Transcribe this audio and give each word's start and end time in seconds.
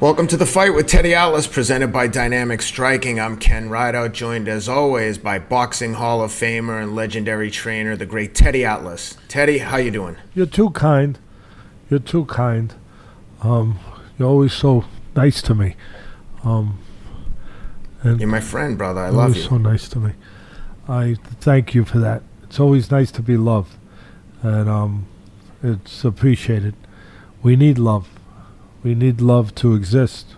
Welcome 0.00 0.26
to 0.28 0.36
the 0.38 0.46
fight 0.46 0.74
with 0.74 0.86
Teddy 0.86 1.14
Atlas, 1.14 1.46
presented 1.46 1.92
by 1.92 2.06
Dynamic 2.06 2.62
Striking. 2.62 3.20
I'm 3.20 3.36
Ken 3.36 3.68
Rideout, 3.68 4.12
joined 4.12 4.48
as 4.48 4.68
always 4.68 5.18
by 5.18 5.38
Boxing 5.38 5.94
Hall 5.94 6.22
of 6.22 6.30
Famer 6.30 6.82
and 6.82 6.94
legendary 6.94 7.50
trainer, 7.50 7.96
the 7.96 8.06
great 8.06 8.34
Teddy 8.34 8.64
Atlas. 8.64 9.18
Teddy, 9.28 9.58
how 9.58 9.76
you 9.76 9.90
doing? 9.90 10.16
You're 10.34 10.46
too 10.46 10.70
kind. 10.70 11.18
You're 11.90 12.00
too 12.00 12.24
kind. 12.24 12.74
Um, 13.42 13.78
you're 14.18 14.28
always 14.28 14.52
so 14.52 14.84
nice 15.14 15.42
to 15.42 15.54
me. 15.54 15.76
Um, 16.44 16.78
and 18.02 18.20
you're 18.20 18.28
my 18.28 18.40
friend, 18.40 18.78
brother. 18.78 19.00
I 19.00 19.10
love 19.10 19.36
you. 19.36 19.42
So 19.42 19.58
nice 19.58 19.88
to 19.90 19.98
me. 19.98 20.12
I 20.88 21.16
thank 21.40 21.74
you 21.74 21.84
for 21.84 21.98
that. 21.98 22.22
It's 22.44 22.58
always 22.58 22.90
nice 22.90 23.12
to 23.12 23.22
be 23.22 23.36
loved, 23.36 23.76
and 24.42 24.68
um, 24.68 25.06
it's 25.62 26.04
appreciated. 26.04 26.74
We 27.42 27.54
need 27.54 27.78
love. 27.78 28.08
We 28.82 28.94
need 28.94 29.20
love 29.20 29.54
to 29.56 29.74
exist. 29.74 30.34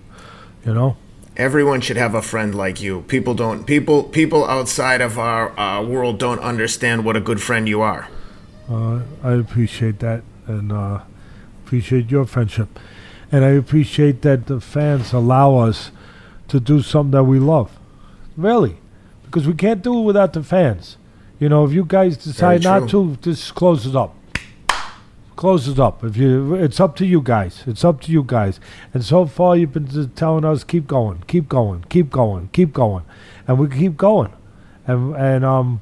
You 0.65 0.75
know. 0.75 0.97
Everyone 1.37 1.81
should 1.81 1.97
have 1.97 2.15
a 2.15 2.23
friend 2.23 2.55
like 2.55 2.83
you. 2.83 3.03
People 3.03 3.35
don't. 3.35 3.65
People. 3.65 4.05
People 4.05 4.45
outside 4.45 5.01
of 5.01 5.19
our 5.19 5.59
uh, 5.59 5.83
world 5.83 6.19
don't 6.19 6.41
understand 6.41 7.05
what 7.05 7.17
a 7.17 7.21
good 7.21 7.41
friend 7.41 7.69
you 7.69 7.81
are. 7.81 8.09
Uh, 8.69 9.01
I 9.23 9.33
appreciate 9.33 9.99
that, 10.01 10.23
and 10.47 10.71
uh, 10.73 11.01
appreciate 11.65 12.11
your 12.11 12.27
friendship, 12.27 12.79
and 13.31 13.45
I 13.45 13.51
appreciate 13.51 14.23
that 14.23 14.47
the 14.47 14.61
fans 14.61 15.13
allow 15.13 15.57
us 15.57 15.91
to 16.49 16.61
do 16.61 16.83
something 16.83 17.13
that 17.13 17.25
we 17.25 17.39
love. 17.39 17.71
Really, 18.37 18.77
because 19.25 19.47
we 19.47 19.55
can't 19.55 19.83
do 19.83 19.99
it 19.99 20.03
without 20.03 20.33
the 20.33 20.43
fans. 20.43 20.97
You 21.39 21.49
know, 21.49 21.65
if 21.65 21.73
you 21.73 21.85
guys 21.85 22.17
decide 22.17 22.63
not 22.63 22.89
to, 22.91 23.17
just 23.17 23.55
close 23.55 23.87
it 23.87 23.97
up. 23.97 24.15
Close 25.37 25.67
it 25.67 25.79
up. 25.79 26.05
If 26.05 26.17
you, 26.17 26.55
it's 26.55 26.79
up 26.79 26.95
to 26.97 27.07
you 27.07 27.21
guys. 27.23 27.65
It's 27.67 27.85
up 27.85 28.01
to 28.03 28.13
you 28.13 28.23
guys. 28.23 28.61
And 28.93 29.05
so 29.05 29.27
far, 29.27 29.57
you've 29.57 29.73
been 29.73 30.11
telling 30.11 30.45
us 30.45 30.65
keep 30.65 30.87
going, 30.87 31.25
keep 31.27 31.49
going, 31.49 31.85
keep 31.89 32.11
going, 32.11 32.49
keep 32.53 32.73
going, 32.73 33.05
and 33.47 33.59
we 33.59 33.69
keep 33.69 33.97
going. 33.97 34.33
And 34.87 35.15
and 35.17 35.45
um, 35.45 35.81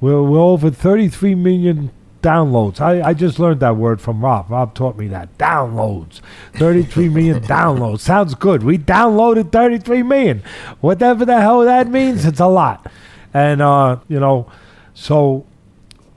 we're 0.00 0.22
we're 0.22 0.38
over 0.38 0.70
33 0.70 1.34
million 1.34 1.90
downloads. 2.24 2.80
I, 2.80 3.02
I 3.02 3.14
just 3.14 3.38
learned 3.38 3.60
that 3.60 3.76
word 3.76 4.00
from 4.00 4.24
Rob. 4.24 4.50
Rob 4.50 4.74
taught 4.74 4.96
me 4.96 5.08
that. 5.08 5.36
Downloads. 5.36 6.20
33 6.54 7.10
million 7.10 7.42
downloads. 7.56 8.00
Sounds 8.00 8.34
good. 8.34 8.62
We 8.62 8.78
downloaded 8.78 9.52
33 9.52 10.02
million. 10.02 10.42
Whatever 10.80 11.24
the 11.24 11.40
hell 11.40 11.60
that 11.60 11.88
means, 11.88 12.24
it's 12.24 12.40
a 12.40 12.46
lot. 12.46 12.90
And, 13.34 13.60
uh, 13.60 13.98
you 14.08 14.18
know, 14.18 14.50
so 14.94 15.46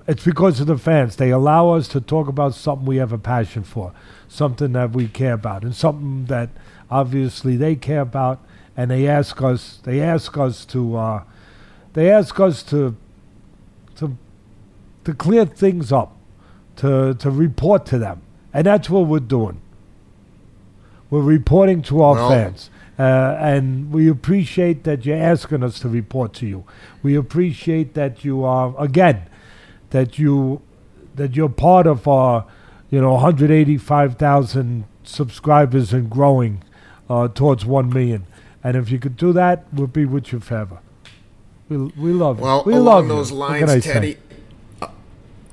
it's 0.07 0.23
because 0.23 0.59
of 0.59 0.67
the 0.67 0.77
fans. 0.77 1.17
They 1.17 1.31
allow 1.31 1.71
us 1.71 1.87
to 1.89 2.01
talk 2.01 2.27
about 2.27 2.55
something 2.55 2.85
we 2.85 2.97
have 2.97 3.11
a 3.11 3.17
passion 3.17 3.63
for, 3.63 3.93
something 4.27 4.71
that 4.73 4.91
we 4.91 5.07
care 5.07 5.33
about, 5.33 5.63
and 5.63 5.75
something 5.75 6.25
that 6.25 6.49
obviously 6.89 7.57
they 7.57 7.75
care 7.75 8.01
about. 8.01 8.39
And 8.75 8.91
they 8.91 9.07
ask 9.07 9.41
us. 9.41 9.79
They 9.83 10.01
ask 10.01 10.37
us 10.37 10.63
to. 10.65 10.95
Uh, 10.95 11.23
they 11.93 12.09
ask 12.11 12.39
us 12.39 12.63
to. 12.63 12.95
To. 13.97 14.17
To 15.03 15.13
clear 15.13 15.45
things 15.45 15.91
up, 15.93 16.17
to 16.75 17.13
to 17.13 17.31
report 17.31 17.85
to 17.87 17.97
them, 17.97 18.21
and 18.53 18.65
that's 18.65 18.89
what 18.89 19.07
we're 19.07 19.19
doing. 19.19 19.61
We're 21.09 21.21
reporting 21.21 21.81
to 21.83 22.01
our 22.01 22.15
well, 22.15 22.29
fans. 22.29 22.69
Uh, 22.99 23.37
and 23.39 23.93
we 23.93 24.09
appreciate 24.09 24.83
that 24.83 25.05
you're 25.05 25.15
asking 25.15 25.63
us 25.63 25.79
to 25.79 25.87
report 25.87 26.33
to 26.33 26.47
you. 26.47 26.65
We 27.03 27.15
appreciate 27.15 27.93
that 27.93 28.25
you 28.25 28.43
are 28.43 28.75
again, 28.77 29.21
that 29.91 30.19
you 30.19 30.61
that 31.15 31.35
you're 31.35 31.49
part 31.49 31.87
of 31.87 32.07
our, 32.07 32.45
you 32.89 33.01
know, 33.01 33.13
185,000 33.13 34.85
subscribers 35.03 35.93
and 35.93 36.09
growing 36.09 36.63
uh, 37.09 37.27
towards 37.27 37.65
one 37.65 37.89
million. 37.89 38.27
And 38.63 38.77
if 38.77 38.91
you 38.91 38.99
could 38.99 39.17
do 39.17 39.33
that, 39.33 39.65
we'll 39.73 39.87
be 39.87 40.05
with 40.05 40.31
you 40.31 40.39
forever. 40.39 40.79
We 41.69 41.77
we 41.77 42.11
love 42.11 42.39
well, 42.39 42.63
you. 42.65 42.71
Well, 42.71 42.81
along 42.81 43.07
those 43.07 43.31
you. 43.31 43.37
lines, 43.37 43.83
Teddy. 43.83 44.17
Uh, 44.81 44.87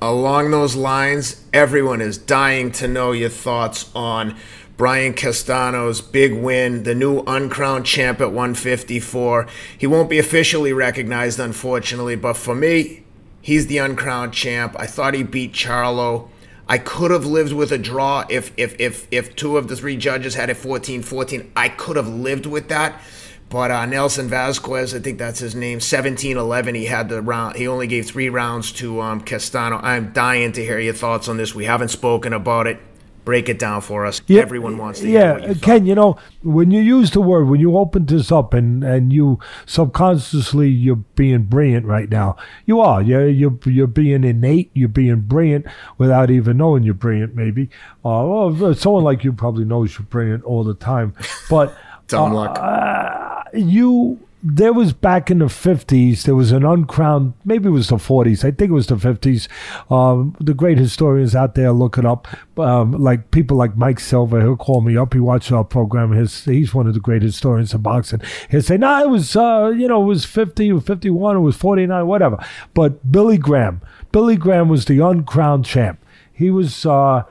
along 0.01 0.51
those 0.51 0.75
lines, 0.75 1.45
everyone 1.53 2.01
is 2.01 2.17
dying 2.17 2.71
to 2.73 2.87
know 2.87 3.11
your 3.11 3.29
thoughts 3.29 3.91
on 3.95 4.35
Brian 4.77 5.13
Castano's 5.13 6.01
big 6.01 6.33
win, 6.33 6.83
the 6.83 6.95
new 6.95 7.23
uncrowned 7.27 7.85
champ 7.85 8.19
at 8.19 8.31
154. 8.31 9.47
He 9.77 9.87
won't 9.87 10.09
be 10.09 10.19
officially 10.19 10.73
recognized, 10.73 11.39
unfortunately, 11.39 12.15
but 12.15 12.35
for 12.35 12.55
me, 12.55 13.04
he's 13.45 13.67
the 13.67 13.77
uncrowned 13.77 14.33
champ. 14.33 14.75
I 14.79 14.87
thought 14.87 15.13
he 15.13 15.21
beat 15.21 15.53
Charlo. 15.53 16.29
I 16.67 16.79
could 16.79 17.11
have 17.11 17.27
lived 17.27 17.53
with 17.53 17.71
a 17.71 17.77
draw 17.77 18.25
if 18.27 18.51
if 18.57 18.75
if 18.79 19.07
if 19.11 19.35
two 19.35 19.55
of 19.57 19.67
the 19.67 19.75
three 19.75 19.97
judges 19.97 20.33
had 20.33 20.49
it 20.49 20.57
14-14. 20.57 21.51
I 21.55 21.69
could 21.69 21.95
have 21.95 22.07
lived 22.07 22.47
with 22.47 22.69
that. 22.69 22.99
But 23.47 23.69
uh, 23.69 23.85
Nelson 23.85 24.27
Vasquez, 24.27 24.95
I 24.95 24.99
think 24.99 25.19
that's 25.19 25.37
his 25.37 25.53
name, 25.53 25.77
17-11. 25.77 26.75
He 26.75 26.85
had 26.85 27.09
the 27.09 27.21
round. 27.21 27.55
He 27.55 27.67
only 27.67 27.85
gave 27.85 28.07
three 28.07 28.27
rounds 28.27 28.71
to 28.73 28.99
um, 28.99 29.21
Castano. 29.21 29.79
I'm 29.83 30.11
dying 30.11 30.51
to 30.53 30.63
hear 30.63 30.79
your 30.79 30.95
thoughts 30.95 31.29
on 31.29 31.37
this. 31.37 31.53
We 31.53 31.65
haven't 31.65 31.89
spoken 31.89 32.33
about 32.33 32.65
it 32.65 32.79
break 33.25 33.49
it 33.49 33.59
down 33.59 33.81
for 33.81 34.05
us. 34.05 34.21
Yeah, 34.27 34.43
Everyone 34.43 34.77
wants 34.77 35.01
to 35.01 35.09
yeah, 35.09 35.37
you 35.37 35.55
Ken, 35.55 35.85
you 35.85 35.95
know, 35.95 36.17
when 36.43 36.71
you 36.71 36.79
use 36.79 37.11
the 37.11 37.21
word, 37.21 37.45
when 37.45 37.59
you 37.59 37.77
open 37.77 38.05
this 38.05 38.31
up 38.31 38.53
and, 38.53 38.83
and 38.83 39.11
you 39.11 39.39
subconsciously 39.65 40.69
you're 40.69 40.95
being 40.95 41.43
brilliant 41.43 41.85
right 41.85 42.09
now. 42.09 42.37
You 42.65 42.79
are. 42.79 43.01
You're, 43.01 43.27
you're, 43.27 43.57
you're 43.65 43.87
being 43.87 44.23
innate. 44.23 44.71
You're 44.73 44.87
being 44.87 45.21
brilliant 45.21 45.65
without 45.97 46.29
even 46.29 46.57
knowing 46.57 46.83
you're 46.83 46.93
brilliant, 46.93 47.35
maybe. 47.35 47.69
Uh, 48.05 48.23
well, 48.23 48.73
someone 48.75 49.03
like 49.03 49.23
you 49.23 49.33
probably 49.33 49.65
knows 49.65 49.97
you're 49.97 50.05
brilliant 50.05 50.43
all 50.43 50.63
the 50.63 50.75
time. 50.75 51.13
But 51.49 51.75
Dumb 52.07 52.31
uh, 52.31 52.35
luck. 52.35 52.59
Uh, 52.59 53.43
you 53.53 54.19
there 54.47 54.73
was 54.73 54.93
back 54.93 55.31
in 55.31 55.39
the 55.39 55.45
50s, 55.45 56.21
there 56.23 56.35
was 56.35 56.51
an 56.51 56.63
uncrowned, 56.63 57.33
maybe 57.45 57.67
it 57.67 57.71
was 57.71 57.87
the 57.87 57.95
40s, 57.95 58.45
I 58.45 58.51
think 58.51 58.69
it 58.69 58.73
was 58.73 58.85
the 58.85 58.95
50s. 58.95 59.47
Um, 59.91 60.35
the 60.39 60.53
great 60.53 60.77
historians 60.77 61.35
out 61.35 61.55
there 61.55 61.71
look 61.71 61.97
it 61.97 62.05
up, 62.05 62.27
um, 62.59 62.91
like 62.91 63.31
people 63.31 63.57
like 63.57 63.75
Mike 63.75 63.99
Silver, 63.99 64.41
he'll 64.41 64.55
call 64.55 64.81
me 64.81 64.95
up. 64.95 65.13
He 65.13 65.19
watches 65.19 65.51
our 65.51 65.63
program. 65.63 66.11
His, 66.11 66.45
he's 66.45 66.75
one 66.75 66.85
of 66.85 66.93
the 66.93 66.99
great 66.99 67.23
historians 67.23 67.73
of 67.73 67.81
boxing. 67.81 68.21
He'll 68.51 68.61
say, 68.61 68.77
no, 68.77 68.87
nah, 68.87 69.01
it 69.01 69.09
was, 69.09 69.35
uh, 69.35 69.73
you 69.75 69.87
know, 69.87 70.03
it 70.03 70.05
was 70.05 70.25
50 70.25 70.71
or 70.73 70.79
51, 70.79 71.37
it 71.37 71.39
was 71.39 71.55
49, 71.55 72.05
whatever. 72.05 72.37
But 72.75 73.11
Billy 73.11 73.39
Graham, 73.39 73.81
Billy 74.11 74.37
Graham 74.37 74.69
was 74.69 74.85
the 74.85 74.99
uncrowned 74.99 75.65
champ. 75.65 75.99
He 76.31 76.51
was, 76.51 76.85
uh, 76.85 77.23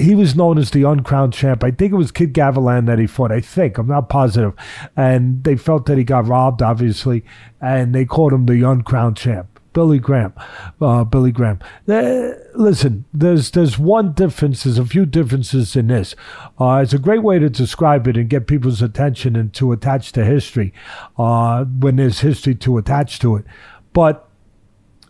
he 0.00 0.14
was 0.14 0.34
known 0.34 0.58
as 0.58 0.70
the 0.70 0.82
uncrowned 0.82 1.32
champ. 1.32 1.62
I 1.62 1.70
think 1.70 1.92
it 1.92 1.96
was 1.96 2.10
Kid 2.10 2.32
Gavilan 2.32 2.86
that 2.86 2.98
he 2.98 3.06
fought. 3.06 3.32
I 3.32 3.40
think 3.40 3.78
I'm 3.78 3.86
not 3.86 4.08
positive, 4.08 4.54
and 4.96 5.44
they 5.44 5.56
felt 5.56 5.86
that 5.86 5.98
he 5.98 6.04
got 6.04 6.26
robbed, 6.26 6.62
obviously, 6.62 7.24
and 7.60 7.94
they 7.94 8.04
called 8.04 8.32
him 8.32 8.46
the 8.46 8.62
uncrowned 8.62 9.16
champ. 9.16 9.60
Billy 9.72 9.98
Graham, 9.98 10.34
uh, 10.80 11.04
Billy 11.04 11.30
Graham. 11.30 11.60
Uh, 11.88 12.30
listen, 12.54 13.04
there's 13.12 13.52
there's 13.52 13.78
one 13.78 14.12
difference. 14.12 14.64
There's 14.64 14.78
a 14.78 14.84
few 14.84 15.06
differences 15.06 15.76
in 15.76 15.86
this. 15.86 16.16
Uh, 16.58 16.80
it's 16.82 16.92
a 16.92 16.98
great 16.98 17.22
way 17.22 17.38
to 17.38 17.48
describe 17.48 18.08
it 18.08 18.16
and 18.16 18.28
get 18.28 18.48
people's 18.48 18.82
attention 18.82 19.36
and 19.36 19.52
to 19.54 19.70
attach 19.70 20.12
to 20.12 20.24
history 20.24 20.72
uh, 21.18 21.64
when 21.64 21.96
there's 21.96 22.20
history 22.20 22.54
to 22.56 22.78
attach 22.78 23.20
to 23.20 23.36
it. 23.36 23.44
But 23.92 24.29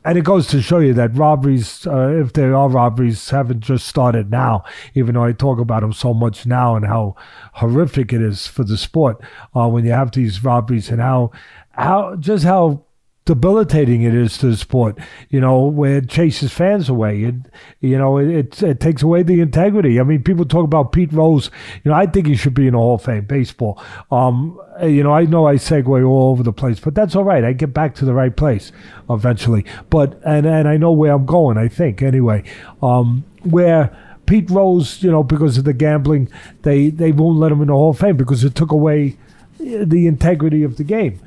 and 0.04 0.16
it 0.16 0.24
goes 0.24 0.46
to 0.48 0.62
show 0.62 0.78
you 0.78 0.94
that 0.94 1.14
robberies, 1.14 1.86
uh, 1.86 2.08
if 2.08 2.32
there 2.32 2.54
are 2.54 2.68
robberies, 2.68 3.30
haven't 3.30 3.60
just 3.60 3.86
started 3.86 4.30
now. 4.30 4.64
Even 4.94 5.14
though 5.14 5.24
I 5.24 5.32
talk 5.32 5.58
about 5.58 5.82
them 5.82 5.92
so 5.92 6.14
much 6.14 6.46
now 6.46 6.74
and 6.74 6.86
how 6.86 7.16
horrific 7.54 8.12
it 8.12 8.22
is 8.22 8.46
for 8.46 8.64
the 8.64 8.76
sport 8.76 9.20
uh, 9.54 9.68
when 9.68 9.84
you 9.84 9.92
have 9.92 10.12
these 10.12 10.42
robberies 10.42 10.88
and 10.88 11.00
how 11.00 11.30
how 11.72 12.16
just 12.16 12.44
how 12.44 12.84
debilitating 13.30 14.02
it 14.02 14.12
is 14.12 14.36
to 14.38 14.46
the 14.46 14.56
sport. 14.56 14.98
You 15.28 15.40
know, 15.40 15.60
where 15.60 15.98
it 15.98 16.08
chases 16.08 16.52
fans 16.52 16.88
away. 16.88 17.22
It, 17.22 17.34
you 17.80 17.96
know, 17.96 18.18
it, 18.18 18.28
it, 18.28 18.62
it 18.64 18.80
takes 18.80 19.02
away 19.02 19.22
the 19.22 19.40
integrity. 19.40 20.00
I 20.00 20.02
mean, 20.02 20.24
people 20.24 20.44
talk 20.44 20.64
about 20.64 20.90
Pete 20.90 21.12
Rose. 21.12 21.48
You 21.84 21.92
know, 21.92 21.96
I 21.96 22.06
think 22.06 22.26
he 22.26 22.34
should 22.34 22.54
be 22.54 22.66
in 22.66 22.72
the 22.72 22.78
Hall 22.80 22.96
of 22.96 23.04
Fame 23.04 23.26
baseball. 23.26 23.80
Um, 24.10 24.60
you 24.82 25.04
know, 25.04 25.12
I 25.12 25.26
know 25.26 25.46
I 25.46 25.54
segue 25.54 26.04
all 26.04 26.32
over 26.32 26.42
the 26.42 26.52
place, 26.52 26.80
but 26.80 26.96
that's 26.96 27.14
all 27.14 27.22
right. 27.22 27.44
I 27.44 27.52
get 27.52 27.72
back 27.72 27.94
to 27.96 28.04
the 28.04 28.14
right 28.14 28.36
place 28.36 28.72
eventually. 29.08 29.64
But 29.90 30.20
and 30.24 30.44
and 30.44 30.66
I 30.66 30.76
know 30.76 30.90
where 30.90 31.12
I'm 31.12 31.24
going. 31.24 31.56
I 31.56 31.68
think 31.68 32.02
anyway. 32.02 32.42
Um, 32.82 33.24
where. 33.44 33.96
Pete 34.26 34.48
Rose, 34.48 35.02
you 35.02 35.10
know, 35.10 35.24
because 35.24 35.58
of 35.58 35.64
the 35.64 35.72
gambling, 35.72 36.28
they, 36.62 36.88
they 36.88 37.10
won't 37.10 37.38
let 37.38 37.50
him 37.50 37.62
in 37.62 37.66
the 37.66 37.72
Hall 37.72 37.90
of 37.90 37.98
Fame 37.98 38.16
because 38.16 38.44
it 38.44 38.54
took 38.54 38.70
away 38.70 39.16
the 39.58 40.06
integrity 40.06 40.62
of 40.62 40.76
the 40.76 40.84
game. 40.84 41.18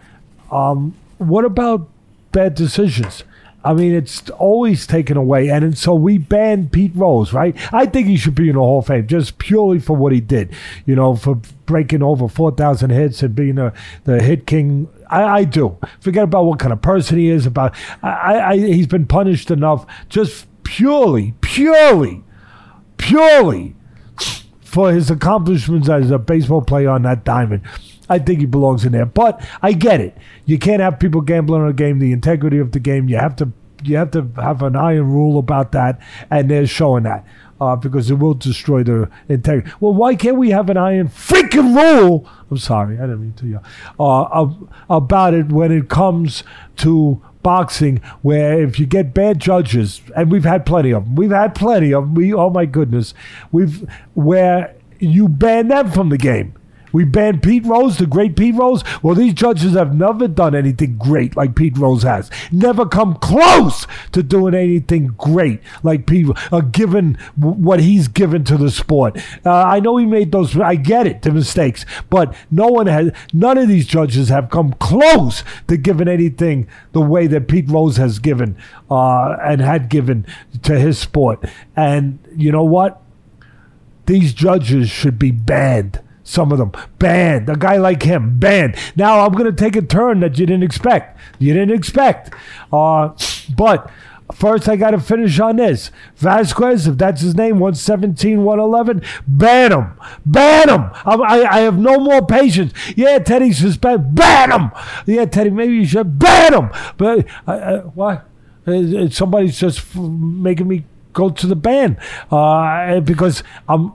Um, 0.49 0.95
what 1.17 1.44
about 1.44 1.89
bad 2.33 2.56
decisions? 2.56 3.24
I 3.65 3.74
mean, 3.74 3.94
it's 3.94 4.30
always 4.31 4.85
taken 4.85 5.15
away. 5.15 5.47
And 5.47 5.77
so 5.77 5.95
we 5.95 6.18
banned 6.18 6.74
Pete 6.74 6.91
Rose, 6.95 7.31
right? 7.31 7.56
I 7.74 7.85
think 7.85 8.07
he 8.07 8.18
should 8.18 8.35
be 8.35 8.50
in 8.50 8.56
the 8.56 8.62
Hall 8.62 8.80
of 8.80 8.88
Fame 8.88 9.07
just 9.07 9.38
purely 9.38 9.80
for 9.80 9.95
what 9.95 10.12
he 10.12 10.19
did, 10.19 10.53
you 10.85 10.95
know, 10.95 11.15
for 11.15 11.35
breaking 11.65 12.03
over 12.03 12.27
4,000 12.27 12.89
hits 12.89 13.24
and 13.24 13.33
being 13.33 13.57
a, 13.57 13.71
the 14.03 14.21
hit 14.21 14.45
king. 14.45 14.89
I, 15.09 15.24
I, 15.24 15.44
do. 15.45 15.77
Forget 16.01 16.25
about 16.25 16.44
what 16.44 16.59
kind 16.59 16.74
of 16.74 16.81
person 16.81 17.18
he 17.18 17.30
is. 17.30 17.45
About 17.45 17.74
I, 18.01 18.39
I, 18.39 18.57
He's 18.57 18.88
been 18.88 19.06
punished 19.06 19.50
enough 19.50 19.85
just 20.09 20.45
purely, 20.63 21.33
purely, 21.39 22.24
purely 22.97 23.75
for 24.62 24.91
his 24.91 25.09
accomplishments 25.09 25.88
as 25.88 26.12
a 26.12 26.19
baseball 26.19 26.63
player 26.63 26.89
on 26.89 27.03
that 27.03 27.24
diamond. 27.24 27.62
I 28.09 28.19
think 28.19 28.39
he 28.39 28.45
belongs 28.45 28.85
in 28.85 28.91
there. 28.91 29.05
But 29.05 29.45
I 29.61 29.73
get 29.73 30.01
it. 30.01 30.17
You 30.45 30.59
can't 30.59 30.81
have 30.81 31.00
people 31.00 31.21
gambling 31.21 31.61
on 31.61 31.69
a 31.69 31.73
game, 31.73 32.00
the 32.00 32.11
integrity 32.11 32.59
of 32.59 32.71
the 32.71 32.79
game. 32.79 33.07
You 33.09 33.17
have 33.17 33.35
to 33.38 33.51
you 33.83 33.97
have 33.97 34.11
to 34.11 34.29
have 34.38 34.61
an 34.61 34.75
iron 34.75 35.11
rule 35.11 35.38
about 35.38 35.71
that, 35.73 36.00
and 36.29 36.50
they're 36.50 36.67
showing 36.67 37.03
that. 37.03 37.25
Uh, 37.61 37.77
because 37.77 38.11
it 38.11 38.15
will 38.15 38.33
destroy 38.33 38.83
the 38.83 39.09
integrity. 39.29 39.71
Well, 39.79 39.94
why 39.94 40.15
can't 40.15 40.35
we 40.35 40.50
have 40.50 40.69
an 40.69 40.75
iron 40.75 41.07
freaking 41.07 41.73
rule? 41.73 42.27
I'm 42.51 42.57
sorry, 42.57 42.97
I 42.97 43.01
didn't 43.01 43.21
mean 43.21 43.33
to. 43.33 43.61
Uh, 43.97 44.49
about 44.89 45.33
it 45.33 45.49
when 45.49 45.71
it 45.71 45.88
comes 45.88 46.44
to 46.77 47.21
boxing 47.41 47.97
where 48.21 48.61
if 48.61 48.79
you 48.79 48.85
get 48.85 49.13
bad 49.13 49.39
judges, 49.39 50.01
and 50.15 50.31
we've 50.31 50.44
had 50.44 50.65
plenty 50.65 50.91
of 50.91 51.06
them, 51.06 51.15
we've 51.15 51.31
had 51.31 51.56
plenty 51.56 51.94
of 51.94 52.03
them. 52.03 52.15
We, 52.15 52.33
oh 52.33 52.49
my 52.49 52.65
goodness, 52.65 53.13
we've 53.51 53.88
where 54.13 54.75
you 54.99 55.27
ban 55.27 55.67
them 55.67 55.91
from 55.91 56.09
the 56.09 56.17
game. 56.17 56.56
We 56.94 57.04
banned 57.04 57.42
Pete 57.42 57.66
Rose, 57.66 57.98
the 57.98 58.06
great 58.06 58.38
Pete 58.38 58.56
Rose. 58.56 58.84
Well, 59.01 59.16
these 59.16 59.34
judges 59.34 59.74
have 59.74 59.95
never 59.95 60.28
done 60.28 60.56
anything 60.56 60.98
great 60.98 61.36
like 61.36 61.56
Pete 61.56 61.78
Rose 61.78 62.04
has. 62.04 62.30
Never 62.51 62.86
come 62.86 63.16
close 63.16 63.88
to 64.12 64.22
doing 64.22 64.54
anything 64.54 65.07
great 65.18 65.60
like 65.81 66.06
Pete, 66.06 66.28
uh, 66.51 66.62
given 66.62 67.18
what 67.36 67.80
he's 67.80 68.07
given 68.07 68.44
to 68.45 68.57
the 68.57 68.69
sport. 68.69 69.18
Uh, 69.44 69.51
I 69.51 69.80
know 69.80 69.98
he 69.98 70.06
made 70.06 70.31
those. 70.31 70.57
I 70.57 70.75
get 70.75 71.07
it, 71.07 71.24
the 71.24 71.31
mistakes, 71.31 71.86
but 72.10 72.34
no 72.51 72.68
one 72.68 72.88
has. 72.88 73.12
None 73.34 73.57
of 73.57 73.68
these 73.68 73.88
judges 73.88 74.30
have 74.30 74.51
come 74.51 74.74
close 74.74 75.44
to 75.68 75.78
giving 75.78 76.07
anything 76.07 76.68
the 76.92 77.01
way 77.01 77.25
that 77.25 77.48
Pete 77.48 77.69
Rose 77.69 77.98
has 77.98 78.19
given 78.19 78.56
uh, 78.90 79.36
and 79.42 79.62
had 79.62 79.90
given 79.90 80.28
to 80.62 80.80
his 80.80 81.00
sport. 81.00 81.44
And 81.75 82.19
you 82.36 82.51
know 82.51 82.63
what? 82.63 83.01
These 84.06 84.34
judges 84.34 84.90
should 84.90 85.18
be 85.18 85.31
banned 85.31 86.01
some 86.23 86.51
of 86.51 86.57
them 86.57 86.71
banned. 86.99 87.49
A 87.49 87.55
guy 87.55 87.77
like 87.77 88.03
him 88.03 88.39
banned. 88.39 88.75
Now 88.95 89.25
I'm 89.25 89.33
going 89.33 89.45
to 89.45 89.51
take 89.51 89.75
a 89.75 89.81
turn 89.81 90.21
that 90.21 90.39
you 90.39 90.45
didn't 90.45 90.63
expect. 90.63 91.19
You 91.39 91.53
didn't 91.53 91.75
expect. 91.75 92.33
Uh, 92.71 93.09
but 93.55 93.91
first, 94.33 94.69
I 94.69 94.75
got 94.75 94.91
to 94.91 94.99
finish 94.99 95.39
on 95.39 95.57
this. 95.57 95.91
Vasquez, 96.15 96.87
if 96.87 96.97
that's 96.97 97.21
his 97.21 97.35
name, 97.35 97.59
117, 97.59 98.43
111, 98.43 99.03
ban 99.27 99.71
him. 99.71 99.93
Ban 100.25 100.69
him. 100.69 100.91
I, 101.05 101.15
I, 101.15 101.57
I 101.57 101.59
have 101.61 101.77
no 101.77 101.99
more 101.99 102.25
patience. 102.25 102.73
Yeah, 102.95 103.19
Teddy's 103.19 103.57
suspended. 103.57 104.15
Ban 104.15 104.51
him. 104.51 104.71
Yeah, 105.05 105.25
Teddy, 105.25 105.49
maybe 105.49 105.75
you 105.75 105.85
should 105.85 106.17
ban 106.17 106.53
him. 106.53 106.69
But? 106.97 107.27
Uh, 107.45 109.09
somebody's 109.09 109.59
just 109.59 109.95
making 109.95 110.67
me 110.67 110.85
go 111.11 111.29
to 111.29 111.47
the 111.47 111.55
ban 111.55 111.97
uh, 112.31 112.99
because 113.01 113.43
I'm. 113.67 113.93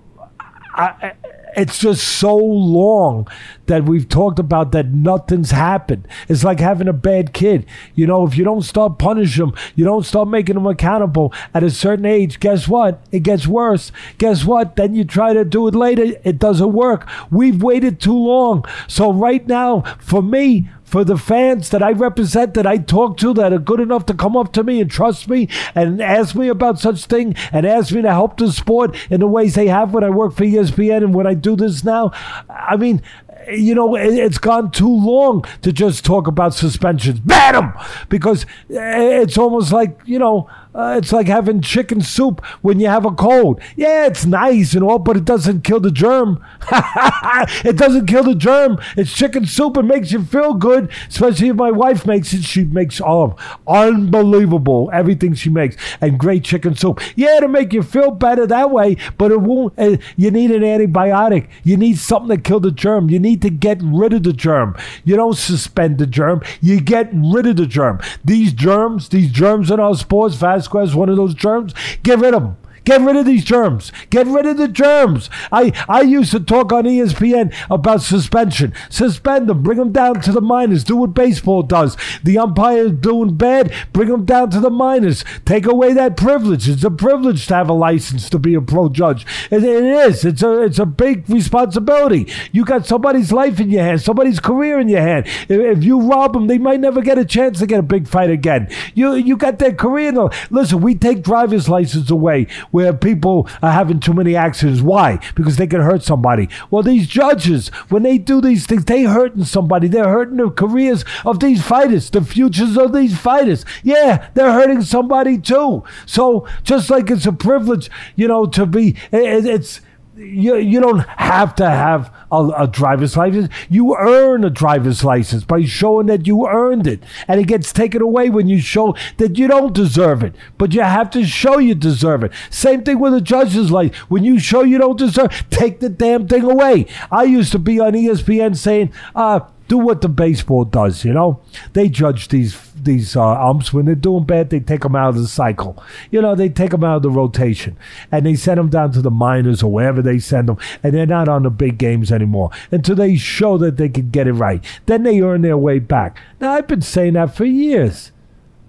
I, 0.75 1.14
it's 1.58 1.78
just 1.78 2.05
so 2.06 2.37
long 2.37 3.26
that 3.69 3.85
we've 3.85 4.09
talked 4.09 4.38
about 4.38 4.73
that 4.73 4.88
nothing's 4.88 5.53
happened. 5.53 6.06
It's 6.29 6.44
like 6.44 6.61
having 6.61 6.88
a 6.88 6.93
bad 6.93 7.32
kid. 7.32 7.67
You 7.94 8.06
know, 8.06 8.26
if 8.26 8.37
you 8.37 8.44
don't 8.44 8.62
start 8.62 8.99
punishing 8.99 9.47
them, 9.47 9.55
you 9.76 9.85
don't 9.85 10.05
start 10.05 10.29
making 10.29 10.55
them 10.55 10.67
accountable 10.67 11.32
at 11.55 11.62
a 11.62 11.70
certain 11.70 12.05
age, 12.05 12.41
guess 12.41 12.67
what? 12.69 13.00
It 13.12 13.23
gets 13.23 13.47
worse. 13.47 13.93
Guess 14.19 14.44
what? 14.44 14.76
Then 14.76 14.94
you 14.94 15.05
try 15.05 15.32
to 15.32 15.44
do 15.44 15.69
it 15.69 15.75
later, 15.75 16.19
it 16.25 16.38
doesn't 16.38 16.73
work. 16.73 17.09
We've 17.31 17.62
waited 17.62 18.00
too 18.00 18.19
long. 18.19 18.65
So, 18.87 19.12
right 19.12 19.47
now, 19.47 19.82
for 19.99 20.23
me, 20.23 20.69
for 20.88 21.05
the 21.05 21.19
fans 21.19 21.69
that 21.69 21.82
I 21.82 21.93
represent, 21.93 22.55
that 22.55 22.67
I 22.67 22.79
talk 22.79 23.19
to, 23.19 23.35
that 23.35 23.53
are 23.53 23.59
good 23.59 23.81
enough 23.81 24.06
to 24.06 24.14
come 24.14 24.37
up 24.37 24.55
to 24.55 24.64
me 24.64 24.81
and 24.81 24.91
trust 24.91 25.29
me 25.29 25.49
and 25.75 26.00
ask 26.00 26.35
me 26.35 26.49
about 26.49 26.79
such 26.79 27.05
thing 27.05 27.35
and 27.53 27.67
ask 27.67 27.93
me 27.93 28.00
to 28.00 28.11
help 28.11 28.38
the 28.38 28.50
sport 28.50 28.97
in 29.11 29.21
the 29.21 29.26
ways 29.26 29.55
they 29.55 29.69
have 29.69 29.93
when 29.93 30.03
I 30.03 30.09
work 30.09 30.32
for 30.32 30.44
ESPN 30.44 30.99
and 30.99 31.14
when 31.14 31.26
I 31.26 31.35
do 31.35 31.56
this 31.56 31.85
now. 31.85 32.12
I 32.49 32.76
mean, 32.76 33.03
you 33.50 33.75
know, 33.75 33.95
it's 33.95 34.39
gone 34.39 34.71
too 34.71 34.95
long 34.95 35.45
to 35.62 35.73
just 35.73 36.05
talk 36.05 36.27
about 36.27 36.55
suspensions. 36.55 37.21
Ban 37.21 37.55
them! 37.55 37.73
Because 38.09 38.45
eh, 38.71 39.21
it's 39.23 39.39
almost 39.39 39.73
like, 39.73 39.99
you 40.05 40.19
know, 40.19 40.49
uh, 40.75 40.97
it's 40.99 41.12
like 41.12 41.26
having 41.26 41.61
chicken 41.61 42.00
soup 42.00 42.44
when 42.62 42.79
you 42.79 42.87
have 42.87 43.05
a 43.05 43.11
cold. 43.11 43.61
Yeah, 43.76 44.06
it's 44.06 44.26
nice 44.26 44.75
and 44.75 44.85
all, 44.85 44.99
but 44.99 45.17
it 45.17 45.25
doesn't 45.25 45.65
kill 45.65 45.81
the 45.81 45.91
germ. 45.91 46.44
it 46.73 47.76
doesn't 47.76 48.06
kill 48.06 48.25
the 48.25 48.35
germ. 48.35 48.79
It's 48.97 49.12
chicken 49.12 49.47
soup. 49.47 49.76
It 49.76 49.82
makes 49.85 50.12
you 50.12 50.23
feel 50.25 50.55
good, 50.55 50.91
especially 51.09 51.49
if 51.49 51.56
my 51.56 51.70
wife 51.70 52.06
makes 52.06 52.32
it. 52.32 52.44
She 52.44 52.65
makes 52.65 53.00
all 53.00 53.38
oh, 53.67 53.88
unbelievable 53.88 54.91
everything 54.93 55.35
she 55.35 55.50
makes 55.50 55.76
and 56.00 56.19
great 56.19 56.44
chicken 56.44 56.75
soup. 56.75 57.00
Yeah, 57.17 57.41
to 57.41 57.49
make 57.49 57.73
you 57.73 57.82
feel 57.82 58.11
better 58.11 58.47
that 58.47 58.71
way, 58.71 58.97
but 59.17 59.31
it 59.31 59.41
won't. 59.41 59.75
Uh, 59.79 59.97
you 60.17 60.31
need 60.31 60.50
an 60.50 60.62
antibiotic. 60.62 61.49
You 61.64 61.76
need 61.76 61.99
something 61.99 62.37
to 62.37 62.43
kill 62.43 62.61
the 62.61 62.71
germ. 62.71 63.11
You 63.11 63.19
need 63.19 63.43
to 63.43 63.50
get 63.50 63.81
rid 63.82 64.12
of 64.12 64.23
the 64.23 64.32
germ. 64.32 64.76
You 65.05 65.17
don't 65.17 65.37
suspend 65.37 65.99
the 65.99 66.06
germ. 66.06 66.43
You 66.61 66.81
get 66.81 67.11
rid 67.12 67.47
of 67.47 67.56
the 67.56 67.67
germ. 67.67 68.00
These 68.25 68.53
germs, 68.53 69.09
these 69.09 69.31
germs 69.31 69.71
in 69.71 69.81
our 69.81 69.94
sports, 69.94 70.37
fast 70.37 70.57
Vasquez 70.58 70.94
one 70.94 71.08
of 71.08 71.16
those 71.16 71.34
germs, 71.34 71.75
get 72.02 72.19
rid 72.19 72.34
of 72.34 72.43
them. 72.43 72.56
Get 72.88 73.02
rid 73.02 73.17
of 73.17 73.26
these 73.26 73.44
germs. 73.44 73.93
Get 74.08 74.26
rid 74.26 74.46
of 74.46 74.56
the 74.56 74.67
germs. 74.67 75.29
I, 75.52 75.75
I 75.90 76.00
used 76.00 76.31
to 76.31 76.40
talk 76.40 76.73
on 76.73 76.85
ESPN 76.85 77.55
about 77.69 78.00
suspension. 78.00 78.73
Suspend 78.88 79.46
them. 79.46 79.62
Bring 79.62 79.76
them 79.76 79.93
down 79.93 80.23
to 80.23 80.32
the 80.32 80.40
minors. 80.40 80.85
Do 80.85 80.96
what 80.96 81.12
baseball 81.12 81.62
does. 81.62 81.99
The 82.25 82.38
umpire's 82.38 82.93
doing 82.93 83.37
bad. 83.37 83.75
Bring 83.93 84.08
them 84.08 84.25
down 84.25 84.49
to 84.52 84.61
the 84.61 84.70
minors. 84.70 85.23
Take 85.44 85.67
away 85.67 85.93
that 85.93 86.17
privilege. 86.17 86.67
It's 86.67 86.82
a 86.82 86.90
privilege 86.90 87.46
to 87.49 87.56
have 87.56 87.69
a 87.69 87.75
license 87.75 88.31
to 88.31 88.38
be 88.38 88.55
a 88.55 88.62
pro 88.62 88.88
judge. 88.88 89.26
it, 89.50 89.62
it 89.62 89.85
is. 89.85 90.25
It's 90.25 90.43
a 90.43 90.62
it's 90.62 90.79
a 90.79 90.87
big 90.87 91.29
responsibility. 91.29 92.32
You 92.52 92.64
got 92.64 92.87
somebody's 92.87 93.32
life 93.32 93.61
in 93.61 93.69
your 93.69 93.82
hand, 93.82 94.00
somebody's 94.00 94.40
career 94.40 94.81
in 94.81 94.88
your 94.88 95.02
hand. 95.02 95.26
If, 95.26 95.50
if 95.50 95.85
you 95.85 96.00
rob 96.00 96.32
them, 96.32 96.46
they 96.46 96.56
might 96.56 96.81
never 96.81 97.02
get 97.02 97.19
a 97.19 97.25
chance 97.26 97.58
to 97.58 97.67
get 97.67 97.81
a 97.81 97.82
big 97.82 98.08
fight 98.08 98.31
again. 98.31 98.70
You 98.94 99.12
you 99.12 99.37
got 99.37 99.58
their 99.58 99.75
career. 99.75 100.11
Listen, 100.49 100.81
we 100.81 100.94
take 100.94 101.20
driver's 101.20 101.69
license 101.69 102.11
away 102.11 102.46
where 102.78 102.92
people 102.92 103.48
are 103.60 103.72
having 103.72 103.98
too 103.98 104.14
many 104.14 104.36
accidents. 104.36 104.80
Why? 104.80 105.19
Because 105.34 105.56
they 105.56 105.66
can 105.66 105.80
hurt 105.80 106.04
somebody. 106.04 106.48
Well, 106.70 106.84
these 106.84 107.08
judges, 107.08 107.70
when 107.88 108.04
they 108.04 108.19
do 108.19 108.40
these 108.40 108.69
things, 108.69 108.84
they're 108.84 109.08
hurting 109.08 109.46
somebody. 109.46 109.88
They're 109.88 110.08
hurting 110.08 110.36
the 110.36 110.48
careers 110.48 111.04
of 111.25 111.40
these 111.40 111.60
fighters, 111.60 112.08
the 112.08 112.22
futures 112.22 112.78
of 112.78 112.92
these 112.92 113.19
fighters. 113.19 113.64
Yeah, 113.82 114.28
they're 114.34 114.52
hurting 114.52 114.82
somebody 114.82 115.38
too. 115.38 115.82
So 116.06 116.46
just 116.62 116.88
like 116.88 117.10
it's 117.10 117.26
a 117.26 117.32
privilege, 117.32 117.90
you 118.14 118.28
know, 118.28 118.46
to 118.46 118.64
be, 118.64 118.90
it, 119.10 119.44
it's 119.44 119.80
you, 120.19 120.56
you 120.56 120.81
don't 120.81 121.00
have 121.00 121.54
to 121.57 121.69
have 121.69 122.12
a, 122.33 122.50
a, 122.57 122.66
driver's 122.66 123.16
license. 123.16 123.49
You 123.71 123.97
earn 123.97 124.45
a 124.45 124.50
driver's 124.50 125.04
license 125.04 125.45
by 125.45 125.62
showing 125.62 126.07
that 126.07 126.26
you 126.26 126.47
earned 126.47 126.87
it. 126.87 127.02
And 127.28 127.40
it 127.40 127.47
gets 127.47 127.73
taken 127.73 128.02
away 128.02 128.28
when 128.28 128.49
you 128.49 128.61
show 128.61 128.97
that 129.19 129.38
you 129.38 129.47
don't 129.47 129.73
deserve 129.73 130.23
it. 130.23 130.35
But 130.57 130.75
you 130.75 130.83
have 130.83 131.11
to 131.11 131.25
show 131.25 131.59
you 131.59 131.75
deserve 131.75 132.25
it. 132.25 132.33
Same 132.50 132.83
thing 132.83 132.99
with 132.99 133.14
a 133.14 133.21
judge's 133.21 133.71
license. 133.71 133.97
When 134.11 134.25
you 134.25 134.38
show 134.38 134.62
you 134.62 134.78
don't 134.78 134.99
deserve, 134.99 135.45
take 135.50 135.81
the 135.81 135.88
damn 135.88 136.26
thing 136.26 136.42
away. 136.42 136.87
I 137.12 137.25
used 137.25 137.52
to 137.52 137.59
be 137.59 137.78
on 137.78 137.92
ESPN 137.92 138.57
saying, 138.57 138.92
uh, 139.14 139.40
do 139.69 139.78
what 139.78 140.00
the 140.00 140.09
baseball 140.09 140.64
does. 140.64 141.04
You 141.04 141.12
know, 141.12 141.40
they 141.75 141.88
judge 141.88 142.28
these 142.28 142.54
these 142.88 143.14
uh, 143.14 143.23
umps 143.23 143.73
when 143.73 143.85
they're 143.85 143.95
doing 143.95 144.25
bad. 144.25 144.50
They 144.50 144.61
take 144.61 144.80
them 144.80 144.97
out 144.97 145.11
of 145.11 145.16
the 145.16 145.28
cycle. 145.28 145.83
You 146.11 146.21
know, 146.21 146.35
they 146.35 146.49
take 146.49 146.71
them 146.71 146.83
out 146.83 146.97
of 146.97 147.02
the 147.02 147.11
rotation 147.11 147.76
and 148.11 148.26
they 148.26 148.35
send 148.35 148.59
them 148.59 148.71
down 148.71 148.92
to 148.92 149.02
the 149.02 149.11
minors 149.11 149.62
or 149.62 149.71
wherever 149.71 150.02
they 150.02 150.18
send 150.18 150.49
them, 150.49 150.59
and 150.83 150.95
they're 150.95 151.07
not 151.07 151.28
on 151.28 151.45
the 151.45 151.50
big 151.50 151.78
games 151.78 152.11
anymore 152.11 152.50
until 152.71 152.97
they 152.97 153.16
show 153.16 153.59
that 153.59 153.76
they 153.76 153.88
can 153.88 154.11
get 154.11 154.26
it 154.26 154.33
right. 154.33 154.64
Then 154.87 155.02
they 155.02 155.21
earn 155.21 155.42
their 155.42 155.59
way 155.59 155.78
back. 155.78 156.18
Now 156.40 156.52
I've 156.52 156.66
been 156.66 156.83
saying 156.83 157.12
that 157.12 157.37
for 157.37 157.45
years. 157.45 158.11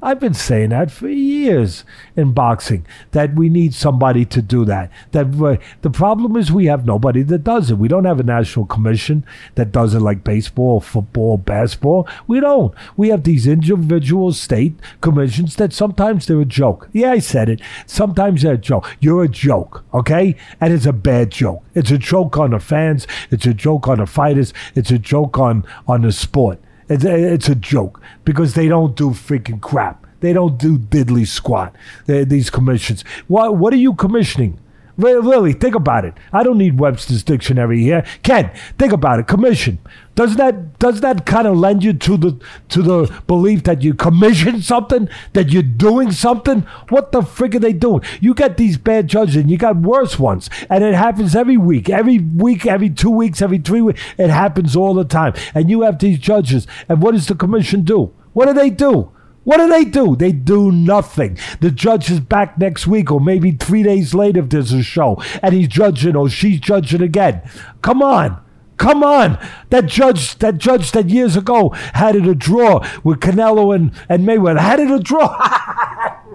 I've 0.01 0.19
been 0.19 0.33
saying 0.33 0.69
that 0.69 0.91
for 0.91 1.09
years 1.09 1.83
in 2.15 2.31
boxing 2.31 2.85
that 3.11 3.35
we 3.35 3.49
need 3.49 3.73
somebody 3.73 4.23
to 4.25 4.41
do 4.41 4.63
that. 4.65 4.91
That 5.11 5.59
the 5.81 5.89
problem 5.89 6.37
is 6.37 6.51
we 6.51 6.67
have 6.67 6.85
nobody 6.85 7.21
that 7.23 7.43
does 7.43 7.69
it. 7.69 7.77
We 7.77 7.89
don't 7.89 8.05
have 8.05 8.19
a 8.19 8.23
national 8.23 8.65
commission 8.65 9.25
that 9.55 9.71
does 9.71 9.93
it 9.93 9.99
like 9.99 10.23
baseball, 10.23 10.79
football, 10.79 11.37
basketball. 11.37 12.07
We 12.27 12.39
don't. 12.39 12.73
We 12.95 13.09
have 13.09 13.23
these 13.23 13.45
individual 13.45 14.31
state 14.31 14.79
commissions 15.01 15.55
that 15.57 15.73
sometimes 15.73 16.27
they're 16.27 16.39
a 16.39 16.45
joke. 16.45 16.87
Yeah, 16.93 17.11
I 17.11 17.19
said 17.19 17.49
it. 17.49 17.61
Sometimes 17.85 18.43
they're 18.43 18.53
a 18.53 18.57
joke. 18.57 18.95
You're 18.99 19.25
a 19.25 19.27
joke, 19.27 19.83
okay? 19.93 20.35
And 20.61 20.73
it's 20.73 20.85
a 20.85 20.93
bad 20.93 21.31
joke. 21.31 21.63
It's 21.75 21.91
a 21.91 21.97
joke 21.97 22.37
on 22.37 22.51
the 22.51 22.59
fans. 22.59 23.05
It's 23.31 23.45
a 23.45 23.53
joke 23.53 23.87
on 23.87 23.97
the 23.97 24.05
fighters. 24.05 24.53
It's 24.75 24.91
a 24.91 24.99
joke 24.99 25.37
on 25.37 25.65
on 25.87 26.03
the 26.03 26.11
sport. 26.11 26.59
It's 26.89 27.05
a, 27.05 27.33
it's 27.33 27.47
a 27.49 27.55
joke 27.55 28.01
because 28.25 28.55
they 28.55 28.67
don't 28.67 28.95
do 28.95 29.11
freaking 29.11 29.61
crap. 29.61 30.05
They 30.19 30.33
don't 30.33 30.57
do 30.57 30.77
diddly 30.77 31.25
squat. 31.25 31.75
They, 32.05 32.23
these 32.25 32.49
commissions. 32.49 33.03
What 33.27 33.55
what 33.57 33.73
are 33.73 33.77
you 33.77 33.93
commissioning? 33.93 34.59
Really, 34.99 35.53
think 35.53 35.75
about 35.75 36.03
it. 36.03 36.13
I 36.33 36.43
don't 36.43 36.57
need 36.57 36.77
Webster's 36.77 37.23
dictionary 37.23 37.81
here. 37.81 38.05
Ken, 38.21 38.51
think 38.77 38.91
about 38.91 39.19
it. 39.19 39.27
Commission. 39.27 39.79
Does 40.15 40.35
that 40.35 40.77
does 40.77 40.99
that 40.99 41.25
kind 41.25 41.47
of 41.47 41.57
lend 41.57 41.85
you 41.85 41.93
to 41.93 42.17
the 42.17 42.37
to 42.67 42.81
the 42.81 43.21
belief 43.25 43.63
that 43.63 43.81
you 43.81 43.93
commission 43.93 44.61
something, 44.73 45.07
that 45.31 45.53
you're 45.53 45.63
doing 45.63 46.11
something? 46.11 46.61
What 46.89 47.13
the 47.13 47.21
frick 47.21 47.55
are 47.55 47.59
they 47.59 47.71
doing? 47.71 48.01
You 48.19 48.33
got 48.33 48.57
these 48.57 48.77
bad 48.77 49.07
judges, 49.07 49.37
and 49.37 49.49
you 49.49 49.57
got 49.57 49.77
worse 49.77 50.19
ones, 50.19 50.49
and 50.69 50.83
it 50.83 50.95
happens 50.95 51.33
every 51.33 51.55
week, 51.55 51.89
every 51.89 52.19
week, 52.19 52.65
every 52.65 52.89
two 52.89 53.11
weeks, 53.11 53.41
every 53.41 53.59
three 53.59 53.81
weeks. 53.81 54.01
It 54.17 54.29
happens 54.29 54.75
all 54.75 54.93
the 54.93 55.05
time, 55.05 55.33
and 55.53 55.69
you 55.69 55.83
have 55.83 55.99
these 55.99 56.19
judges. 56.19 56.67
And 56.89 57.01
what 57.01 57.11
does 57.11 57.27
the 57.27 57.35
commission 57.35 57.83
do? 57.83 58.11
What 58.33 58.47
do 58.47 58.53
they 58.53 58.69
do? 58.69 59.13
What 59.43 59.57
do 59.57 59.67
they 59.67 59.85
do? 59.85 60.15
They 60.15 60.31
do 60.31 60.71
nothing. 60.71 61.37
The 61.59 61.71
judge 61.71 62.11
is 62.11 62.19
back 62.19 62.57
next 62.57 62.87
week, 62.87 63.11
or 63.11 63.19
maybe 63.19 63.51
three 63.51 63.83
days 63.83 64.13
later 64.13 64.41
if 64.41 64.49
there's 64.49 64.73
a 64.73 64.83
show, 64.83 65.21
and 65.41 65.53
he's 65.53 65.67
judging 65.67 66.15
or 66.15 66.29
she's 66.29 66.59
judging 66.59 67.01
again. 67.01 67.41
Come 67.81 68.01
on. 68.01 68.41
Come 68.77 69.03
on, 69.03 69.37
that 69.71 69.87
judge, 69.87 70.37
that 70.39 70.57
judge 70.57 70.93
that 70.93 71.09
years 71.09 71.35
ago 71.35 71.71
had 71.95 72.15
it 72.15 72.25
a 72.25 72.33
draw 72.33 72.79
with 73.03 73.19
Canelo 73.19 73.75
and, 73.75 73.91
and 74.07 74.25
Mayweather 74.25 74.59
had 74.59 74.79
it 74.79 74.89
a 74.89 74.99
draw. 74.99 75.35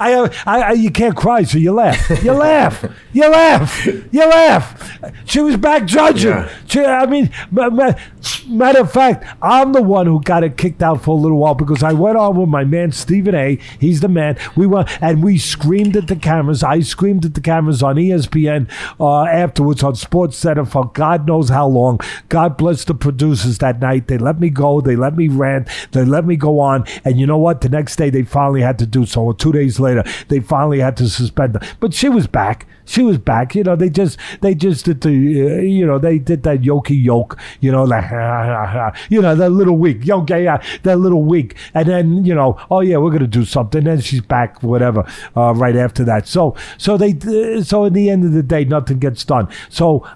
I, 0.00 0.30
I, 0.46 0.60
I, 0.60 0.72
you 0.72 0.90
can't 0.90 1.16
cry, 1.16 1.42
so 1.44 1.58
you 1.58 1.72
laugh. 1.72 2.22
You 2.22 2.32
laugh. 2.48 2.84
You 3.12 3.28
laugh. 3.28 3.86
You 3.86 4.28
laugh. 4.28 4.90
She 5.24 5.40
was 5.40 5.56
back 5.56 5.84
judging. 5.84 6.30
Yeah. 6.30 6.52
She, 6.66 6.80
I 6.80 7.06
mean, 7.06 7.30
matter 7.50 8.80
of 8.80 8.92
fact, 8.92 9.24
I'm 9.42 9.72
the 9.72 9.82
one 9.82 10.06
who 10.06 10.20
got 10.22 10.44
it 10.44 10.56
kicked 10.56 10.82
out 10.82 11.02
for 11.02 11.16
a 11.16 11.20
little 11.20 11.38
while 11.38 11.54
because 11.54 11.82
I 11.82 11.92
went 11.92 12.16
on 12.16 12.36
with 12.36 12.48
my 12.48 12.64
man 12.64 12.92
Stephen 12.92 13.34
A. 13.34 13.58
He's 13.78 14.00
the 14.00 14.08
man. 14.08 14.36
We 14.56 14.66
went 14.66 14.88
and 15.02 15.22
we 15.22 15.38
screamed 15.38 15.96
at 15.96 16.08
the 16.08 16.16
cameras. 16.16 16.62
I 16.62 16.80
screamed 16.80 17.24
at 17.24 17.34
the 17.34 17.40
cameras 17.40 17.82
on 17.82 17.96
ESPN 17.96 18.70
uh, 18.98 19.24
afterwards 19.24 19.82
on 19.82 19.94
Sports 19.94 20.36
Center 20.36 20.64
for 20.64 20.90
God 20.90 21.26
knows 21.26 21.48
how 21.48 21.66
long. 21.66 22.00
God 22.28 22.56
bless 22.56 22.84
the 22.84 22.94
producers 22.94 23.58
that 23.58 23.80
night. 23.80 24.08
They 24.08 24.18
let 24.18 24.40
me 24.40 24.50
go. 24.50 24.80
They 24.80 24.96
let 24.96 25.16
me 25.16 25.28
rant. 25.28 25.68
They 25.92 26.04
let 26.04 26.24
me 26.26 26.36
go 26.36 26.60
on. 26.60 26.84
And 27.04 27.18
you 27.18 27.26
know 27.26 27.38
what? 27.38 27.60
The 27.60 27.68
next 27.68 27.96
day 27.96 28.10
they 28.10 28.22
finally 28.22 28.62
had 28.62 28.78
to 28.78 28.86
do 28.86 29.06
so. 29.06 29.32
Two 29.32 29.52
days 29.54 29.80
later, 29.80 30.04
they 30.28 30.40
finally 30.40 30.80
had 30.80 30.96
to 30.98 31.08
suspend 31.08 31.54
her. 31.54 31.76
But 31.80 31.94
she 31.94 32.08
was 32.08 32.26
back. 32.26 32.66
She 32.84 33.02
was 33.02 33.18
back. 33.18 33.54
You 33.54 33.64
know, 33.64 33.76
they 33.76 33.88
just 33.88 34.18
they 34.40 34.54
just 34.54 34.84
did 34.84 35.00
the 35.00 35.10
uh, 35.10 35.60
you 35.60 35.86
know 35.86 35.98
they 35.98 36.18
did 36.18 36.42
that 36.42 36.60
yoky 36.60 37.02
yoke. 37.02 37.38
You 37.60 37.72
know, 37.72 37.84
like 37.84 38.04
you 39.08 39.22
know 39.22 39.34
that 39.34 39.50
little 39.50 39.78
wig, 39.78 40.04
yoke, 40.04 40.30
yeah, 40.30 40.62
that 40.82 40.98
little 40.98 41.22
wig, 41.24 41.56
and 41.72 41.88
then 41.88 42.24
you 42.24 42.34
know, 42.34 42.58
oh 42.70 42.80
yeah, 42.80 42.98
we're 42.98 43.10
gonna 43.10 43.26
do 43.26 43.44
something. 43.44 43.84
Then 43.84 44.00
she's 44.00 44.20
back, 44.20 44.62
whatever. 44.62 45.06
Uh, 45.36 45.54
right 45.54 45.76
after 45.76 46.04
that, 46.04 46.28
so 46.28 46.54
so 46.76 46.96
they 46.96 47.12
uh, 47.12 47.62
so 47.62 47.84
in 47.84 47.94
the 47.94 48.10
end 48.10 48.24
of 48.24 48.32
the 48.32 48.42
day, 48.42 48.64
nothing 48.64 48.98
gets 48.98 49.24
done. 49.24 49.48
So 49.70 50.06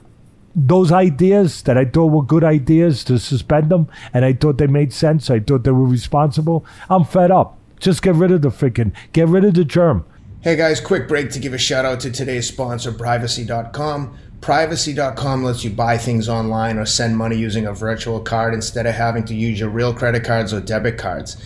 those 0.54 0.90
ideas 0.90 1.62
that 1.62 1.78
I 1.78 1.84
thought 1.84 2.06
were 2.06 2.22
good 2.22 2.44
ideas 2.44 3.04
to 3.04 3.18
suspend 3.18 3.70
them, 3.70 3.88
and 4.12 4.24
I 4.24 4.32
thought 4.32 4.58
they 4.58 4.66
made 4.66 4.92
sense. 4.92 5.30
I 5.30 5.40
thought 5.40 5.64
they 5.64 5.70
were 5.70 5.86
responsible. 5.86 6.66
I'm 6.90 7.04
fed 7.04 7.30
up. 7.30 7.57
Just 7.80 8.02
get 8.02 8.14
rid 8.14 8.30
of 8.30 8.42
the 8.42 8.48
freaking, 8.48 8.92
get 9.12 9.28
rid 9.28 9.44
of 9.44 9.54
the 9.54 9.64
germ. 9.64 10.04
Hey 10.40 10.56
guys, 10.56 10.80
quick 10.80 11.08
break 11.08 11.30
to 11.32 11.40
give 11.40 11.52
a 11.52 11.58
shout 11.58 11.84
out 11.84 12.00
to 12.00 12.10
today's 12.10 12.46
sponsor, 12.46 12.92
Privacy.com. 12.92 14.16
Privacy.com 14.40 15.42
lets 15.42 15.64
you 15.64 15.70
buy 15.70 15.98
things 15.98 16.28
online 16.28 16.78
or 16.78 16.86
send 16.86 17.16
money 17.16 17.36
using 17.36 17.66
a 17.66 17.72
virtual 17.72 18.20
card 18.20 18.54
instead 18.54 18.86
of 18.86 18.94
having 18.94 19.24
to 19.24 19.34
use 19.34 19.58
your 19.58 19.68
real 19.68 19.92
credit 19.92 20.22
cards 20.22 20.52
or 20.52 20.60
debit 20.60 20.96
cards. 20.96 21.36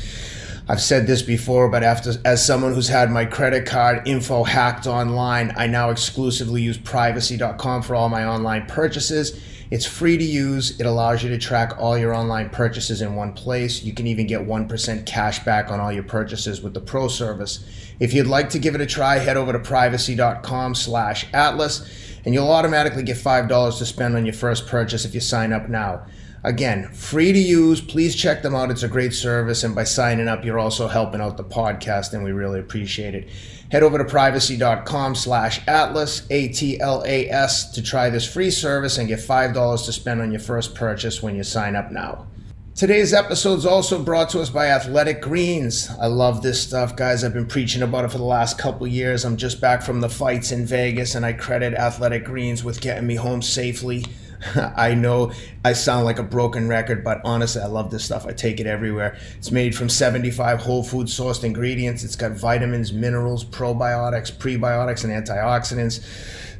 I've 0.68 0.80
said 0.80 1.06
this 1.06 1.22
before, 1.22 1.68
but 1.68 1.82
after 1.82 2.12
as 2.24 2.44
someone 2.44 2.74
who's 2.74 2.88
had 2.88 3.10
my 3.10 3.24
credit 3.24 3.66
card 3.66 4.06
info 4.06 4.44
hacked 4.44 4.86
online, 4.86 5.52
I 5.56 5.66
now 5.66 5.90
exclusively 5.90 6.62
use 6.62 6.78
privacy.com 6.78 7.82
for 7.82 7.94
all 7.94 8.08
my 8.08 8.24
online 8.24 8.66
purchases. 8.66 9.40
It's 9.72 9.86
free 9.86 10.18
to 10.18 10.22
use. 10.22 10.78
It 10.78 10.84
allows 10.84 11.22
you 11.22 11.30
to 11.30 11.38
track 11.38 11.72
all 11.78 11.96
your 11.96 12.12
online 12.12 12.50
purchases 12.50 13.00
in 13.00 13.14
one 13.14 13.32
place. 13.32 13.82
You 13.82 13.94
can 13.94 14.06
even 14.06 14.26
get 14.26 14.46
1% 14.46 15.06
cash 15.06 15.38
back 15.46 15.70
on 15.70 15.80
all 15.80 15.90
your 15.90 16.02
purchases 16.02 16.60
with 16.60 16.74
the 16.74 16.80
pro 16.82 17.08
service. 17.08 17.64
If 17.98 18.12
you'd 18.12 18.26
like 18.26 18.50
to 18.50 18.58
give 18.58 18.74
it 18.74 18.82
a 18.82 18.86
try, 18.86 19.16
head 19.16 19.38
over 19.38 19.50
to 19.50 19.58
privacy.com 19.58 20.74
slash 20.74 21.26
atlas 21.32 21.90
and 22.26 22.34
you'll 22.34 22.50
automatically 22.50 23.02
get 23.02 23.16
$5 23.16 23.78
to 23.78 23.86
spend 23.86 24.14
on 24.14 24.26
your 24.26 24.34
first 24.34 24.66
purchase 24.66 25.06
if 25.06 25.14
you 25.14 25.20
sign 25.20 25.54
up 25.54 25.70
now. 25.70 26.04
Again, 26.44 26.88
free 26.92 27.32
to 27.32 27.38
use. 27.38 27.80
Please 27.80 28.16
check 28.16 28.42
them 28.42 28.54
out. 28.54 28.70
It's 28.70 28.82
a 28.82 28.88
great 28.88 29.12
service. 29.12 29.62
And 29.62 29.74
by 29.74 29.84
signing 29.84 30.26
up, 30.26 30.44
you're 30.44 30.58
also 30.58 30.88
helping 30.88 31.20
out 31.20 31.36
the 31.36 31.44
podcast, 31.44 32.12
and 32.12 32.24
we 32.24 32.32
really 32.32 32.58
appreciate 32.58 33.14
it. 33.14 33.28
Head 33.70 33.84
over 33.84 33.96
to 33.96 34.04
privacy.com 34.04 35.14
slash 35.14 35.66
atlas, 35.68 36.26
A 36.30 36.48
T 36.48 36.80
L 36.80 37.02
A 37.06 37.30
S, 37.30 37.70
to 37.72 37.82
try 37.82 38.10
this 38.10 38.30
free 38.30 38.50
service 38.50 38.98
and 38.98 39.08
get 39.08 39.20
$5 39.20 39.84
to 39.86 39.92
spend 39.92 40.20
on 40.20 40.32
your 40.32 40.40
first 40.40 40.74
purchase 40.74 41.22
when 41.22 41.36
you 41.36 41.44
sign 41.44 41.76
up 41.76 41.92
now. 41.92 42.26
Today's 42.74 43.12
episode 43.12 43.58
is 43.58 43.66
also 43.66 44.02
brought 44.02 44.30
to 44.30 44.40
us 44.40 44.50
by 44.50 44.66
Athletic 44.66 45.20
Greens. 45.20 45.90
I 46.00 46.06
love 46.06 46.42
this 46.42 46.60
stuff, 46.62 46.96
guys. 46.96 47.22
I've 47.22 47.34
been 47.34 47.46
preaching 47.46 47.82
about 47.82 48.06
it 48.06 48.10
for 48.10 48.18
the 48.18 48.24
last 48.24 48.58
couple 48.58 48.86
years. 48.86 49.24
I'm 49.24 49.36
just 49.36 49.60
back 49.60 49.82
from 49.82 50.00
the 50.00 50.08
fights 50.08 50.52
in 50.52 50.66
Vegas, 50.66 51.14
and 51.14 51.24
I 51.24 51.34
credit 51.34 51.74
Athletic 51.74 52.24
Greens 52.24 52.64
with 52.64 52.80
getting 52.80 53.06
me 53.06 53.14
home 53.14 53.42
safely. 53.42 54.06
I 54.76 54.94
know 54.94 55.32
I 55.64 55.72
sound 55.72 56.04
like 56.04 56.18
a 56.18 56.22
broken 56.22 56.68
record, 56.68 57.04
but 57.04 57.20
honestly, 57.24 57.62
I 57.62 57.66
love 57.66 57.90
this 57.90 58.04
stuff. 58.04 58.26
I 58.26 58.32
take 58.32 58.60
it 58.60 58.66
everywhere. 58.66 59.16
It's 59.36 59.50
made 59.50 59.74
from 59.74 59.88
75 59.88 60.60
whole 60.60 60.82
food 60.82 61.06
sourced 61.06 61.44
ingredients. 61.44 62.04
It's 62.04 62.16
got 62.16 62.32
vitamins, 62.32 62.92
minerals, 62.92 63.44
probiotics, 63.44 64.32
prebiotics, 64.32 65.04
and 65.04 65.12
antioxidants. 65.12 66.04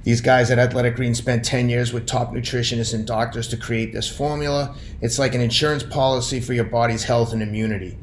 These 0.05 0.21
guys 0.21 0.51
at 0.51 0.59
Athletic 0.59 0.97
Greens 0.97 1.19
spent 1.19 1.45
10 1.45 1.69
years 1.69 1.93
with 1.93 2.07
top 2.07 2.33
nutritionists 2.33 2.93
and 2.93 3.07
doctors 3.07 3.47
to 3.49 3.57
create 3.57 3.93
this 3.93 4.09
formula. 4.09 4.75
It's 5.01 5.19
like 5.19 5.35
an 5.35 5.41
insurance 5.41 5.85
policy 5.85 6.41
for 6.41 6.55
your 6.55 6.65
body's 6.65 7.05
health 7.05 7.33
and 7.33 7.43
immunity. 7.43 7.97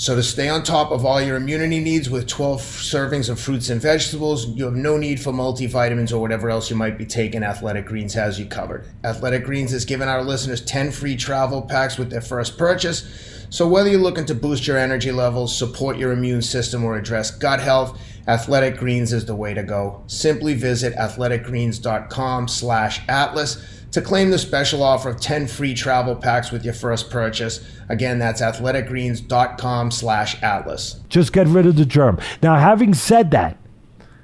So, 0.00 0.16
to 0.16 0.22
stay 0.22 0.48
on 0.48 0.62
top 0.62 0.92
of 0.92 1.04
all 1.04 1.20
your 1.20 1.36
immunity 1.36 1.78
needs 1.78 2.08
with 2.08 2.26
12 2.26 2.62
servings 2.62 3.28
of 3.28 3.38
fruits 3.38 3.68
and 3.68 3.82
vegetables, 3.82 4.46
you 4.46 4.64
have 4.64 4.74
no 4.74 4.96
need 4.96 5.20
for 5.20 5.30
multivitamins 5.30 6.10
or 6.10 6.20
whatever 6.20 6.48
else 6.48 6.70
you 6.70 6.76
might 6.76 6.96
be 6.96 7.04
taking. 7.04 7.42
Athletic 7.42 7.84
Greens 7.84 8.14
has 8.14 8.40
you 8.40 8.46
covered. 8.46 8.86
Athletic 9.04 9.44
Greens 9.44 9.72
has 9.72 9.84
given 9.84 10.08
our 10.08 10.24
listeners 10.24 10.62
10 10.62 10.90
free 10.90 11.16
travel 11.16 11.60
packs 11.60 11.98
with 11.98 12.08
their 12.08 12.22
first 12.22 12.56
purchase. 12.56 13.46
So, 13.50 13.68
whether 13.68 13.90
you're 13.90 14.00
looking 14.00 14.24
to 14.24 14.34
boost 14.34 14.66
your 14.66 14.78
energy 14.78 15.12
levels, 15.12 15.54
support 15.54 15.98
your 15.98 16.12
immune 16.12 16.40
system, 16.40 16.82
or 16.82 16.96
address 16.96 17.30
gut 17.30 17.60
health, 17.60 18.00
Athletic 18.26 18.78
Greens 18.78 19.12
is 19.12 19.26
the 19.26 19.36
way 19.36 19.52
to 19.52 19.62
go. 19.62 20.02
Simply 20.06 20.54
visit 20.54 20.94
athleticgreens.com 20.94 22.48
slash 22.48 23.02
atlas 23.06 23.79
to 23.92 24.00
claim 24.00 24.30
the 24.30 24.38
special 24.38 24.82
offer 24.82 25.08
of 25.08 25.20
10 25.20 25.48
free 25.48 25.74
travel 25.74 26.14
packs 26.14 26.50
with 26.50 26.64
your 26.64 26.74
first 26.74 27.10
purchase. 27.10 27.64
Again, 27.88 28.18
that's 28.18 28.40
athleticgreens.com 28.40 29.90
slash 29.90 30.40
atlas. 30.42 31.00
Just 31.08 31.32
get 31.32 31.46
rid 31.46 31.66
of 31.66 31.76
the 31.76 31.84
germ. 31.84 32.18
Now, 32.42 32.56
having 32.56 32.94
said 32.94 33.30
that, 33.32 33.56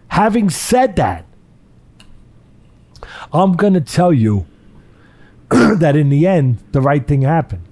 having 0.08 0.50
said 0.50 0.96
that, 0.96 1.24
I'm 3.32 3.54
going 3.54 3.74
to 3.74 3.80
tell 3.80 4.12
you 4.12 4.46
that 5.50 5.96
in 5.96 6.10
the 6.10 6.26
end, 6.26 6.58
the 6.72 6.80
right 6.80 7.06
thing 7.06 7.22
happened, 7.22 7.66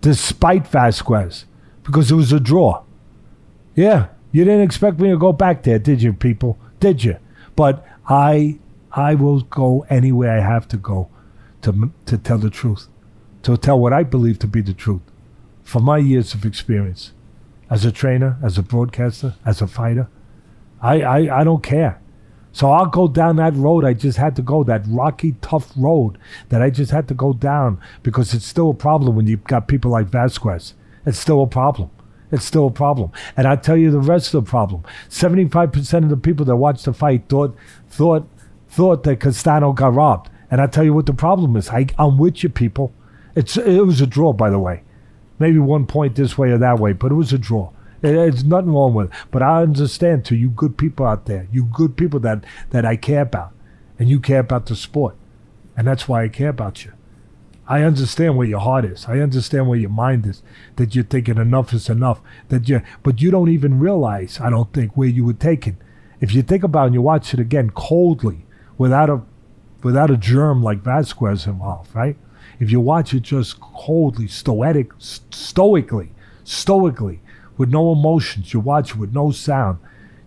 despite 0.00 0.66
Vasquez, 0.68 1.44
because 1.82 2.10
it 2.10 2.14
was 2.14 2.32
a 2.32 2.40
draw. 2.40 2.82
Yeah, 3.74 4.08
you 4.32 4.44
didn't 4.44 4.62
expect 4.62 5.00
me 5.00 5.10
to 5.10 5.18
go 5.18 5.32
back 5.32 5.64
there, 5.64 5.78
did 5.78 6.02
you, 6.02 6.12
people? 6.12 6.58
Did 6.78 7.02
you? 7.02 7.16
But 7.56 7.84
I, 8.08 8.58
I 8.92 9.14
will 9.14 9.40
go 9.40 9.84
anywhere 9.90 10.38
I 10.38 10.40
have 10.40 10.68
to 10.68 10.76
go 10.76 11.10
to, 11.66 11.90
to 12.06 12.16
tell 12.16 12.38
the 12.38 12.50
truth, 12.50 12.86
to 13.42 13.56
tell 13.56 13.78
what 13.78 13.92
I 13.92 14.04
believe 14.04 14.38
to 14.40 14.46
be 14.46 14.60
the 14.60 14.72
truth 14.72 15.02
from 15.64 15.84
my 15.84 15.98
years 15.98 16.32
of 16.32 16.44
experience 16.44 17.12
as 17.68 17.84
a 17.84 17.90
trainer, 17.90 18.38
as 18.42 18.56
a 18.56 18.62
broadcaster, 18.62 19.34
as 19.44 19.60
a 19.60 19.66
fighter. 19.66 20.08
I, 20.80 21.02
I, 21.02 21.40
I 21.40 21.44
don't 21.44 21.64
care. 21.64 22.00
So 22.52 22.70
I'll 22.70 22.86
go 22.86 23.08
down 23.08 23.36
that 23.36 23.54
road 23.54 23.84
I 23.84 23.92
just 23.94 24.16
had 24.16 24.36
to 24.36 24.42
go, 24.42 24.62
that 24.64 24.84
rocky, 24.86 25.34
tough 25.40 25.72
road 25.76 26.18
that 26.50 26.62
I 26.62 26.70
just 26.70 26.92
had 26.92 27.08
to 27.08 27.14
go 27.14 27.32
down 27.32 27.80
because 28.04 28.32
it's 28.32 28.46
still 28.46 28.70
a 28.70 28.74
problem 28.74 29.16
when 29.16 29.26
you've 29.26 29.44
got 29.44 29.66
people 29.66 29.90
like 29.90 30.06
Vasquez. 30.06 30.74
It's 31.04 31.18
still 31.18 31.42
a 31.42 31.48
problem. 31.48 31.90
It's 32.30 32.44
still 32.44 32.68
a 32.68 32.70
problem. 32.70 33.10
And 33.36 33.46
I 33.46 33.56
tell 33.56 33.76
you 33.76 33.90
the 33.90 33.98
rest 33.98 34.32
of 34.34 34.44
the 34.44 34.48
problem. 34.48 34.84
75% 35.08 36.04
of 36.04 36.10
the 36.10 36.16
people 36.16 36.46
that 36.46 36.56
watched 36.56 36.84
the 36.84 36.94
fight 36.94 37.28
thought 37.28 37.56
thought 37.88 38.28
thought 38.68 39.02
that 39.02 39.20
Castano 39.20 39.72
got 39.72 39.94
robbed. 39.94 40.30
And 40.50 40.60
I 40.60 40.66
tell 40.66 40.84
you 40.84 40.94
what 40.94 41.06
the 41.06 41.12
problem 41.12 41.56
is. 41.56 41.70
I, 41.70 41.86
I'm 41.98 42.18
with 42.18 42.42
you, 42.42 42.48
people. 42.48 42.92
It's 43.34 43.56
it 43.56 43.84
was 43.84 44.00
a 44.00 44.06
draw, 44.06 44.32
by 44.32 44.50
the 44.50 44.58
way. 44.58 44.82
Maybe 45.38 45.58
one 45.58 45.86
point 45.86 46.14
this 46.16 46.38
way 46.38 46.50
or 46.50 46.58
that 46.58 46.78
way, 46.78 46.92
but 46.92 47.12
it 47.12 47.16
was 47.16 47.32
a 47.32 47.38
draw. 47.38 47.70
It, 48.02 48.14
it's 48.14 48.42
nothing 48.42 48.72
wrong 48.72 48.94
with 48.94 49.10
it. 49.10 49.16
But 49.30 49.42
I 49.42 49.62
understand 49.62 50.24
to 50.26 50.36
you 50.36 50.48
good 50.48 50.78
people 50.78 51.06
out 51.06 51.26
there, 51.26 51.48
you 51.52 51.64
good 51.64 51.96
people 51.96 52.20
that 52.20 52.44
that 52.70 52.84
I 52.84 52.96
care 52.96 53.22
about, 53.22 53.52
and 53.98 54.08
you 54.08 54.20
care 54.20 54.40
about 54.40 54.66
the 54.66 54.76
sport, 54.76 55.16
and 55.76 55.86
that's 55.86 56.08
why 56.08 56.24
I 56.24 56.28
care 56.28 56.50
about 56.50 56.84
you. 56.84 56.92
I 57.68 57.82
understand 57.82 58.36
where 58.36 58.46
your 58.46 58.60
heart 58.60 58.84
is. 58.84 59.06
I 59.08 59.18
understand 59.18 59.68
where 59.68 59.78
your 59.78 59.90
mind 59.90 60.24
is. 60.24 60.40
That 60.76 60.94
you're 60.94 61.04
thinking 61.04 61.36
enough 61.36 61.72
is 61.72 61.90
enough. 61.90 62.20
That 62.48 62.68
you, 62.68 62.80
but 63.02 63.20
you 63.20 63.32
don't 63.32 63.48
even 63.48 63.80
realize. 63.80 64.38
I 64.40 64.50
don't 64.50 64.72
think 64.72 64.96
where 64.96 65.08
you 65.08 65.24
were 65.24 65.32
taken 65.32 65.76
if 66.20 66.34
you 66.34 66.42
think 66.42 66.62
about 66.62 66.84
it 66.84 66.86
and 66.86 66.94
you 66.94 67.02
watch 67.02 67.34
it 67.34 67.40
again 67.40 67.70
coldly, 67.70 68.46
without 68.78 69.10
a 69.10 69.22
without 69.86 70.10
a 70.10 70.16
germ 70.16 70.64
like 70.64 70.82
Vasquez 70.82 71.46
involved, 71.46 71.94
right? 71.94 72.16
If 72.58 72.72
you 72.72 72.80
watch 72.80 73.14
it 73.14 73.20
just 73.20 73.60
coldly, 73.60 74.26
stoic, 74.26 74.90
stoically, 74.98 76.10
stoically, 76.42 77.20
with 77.56 77.68
no 77.68 77.92
emotions, 77.92 78.52
you 78.52 78.58
watch 78.58 78.90
it 78.90 78.96
with 78.96 79.14
no 79.14 79.30
sound, 79.30 79.78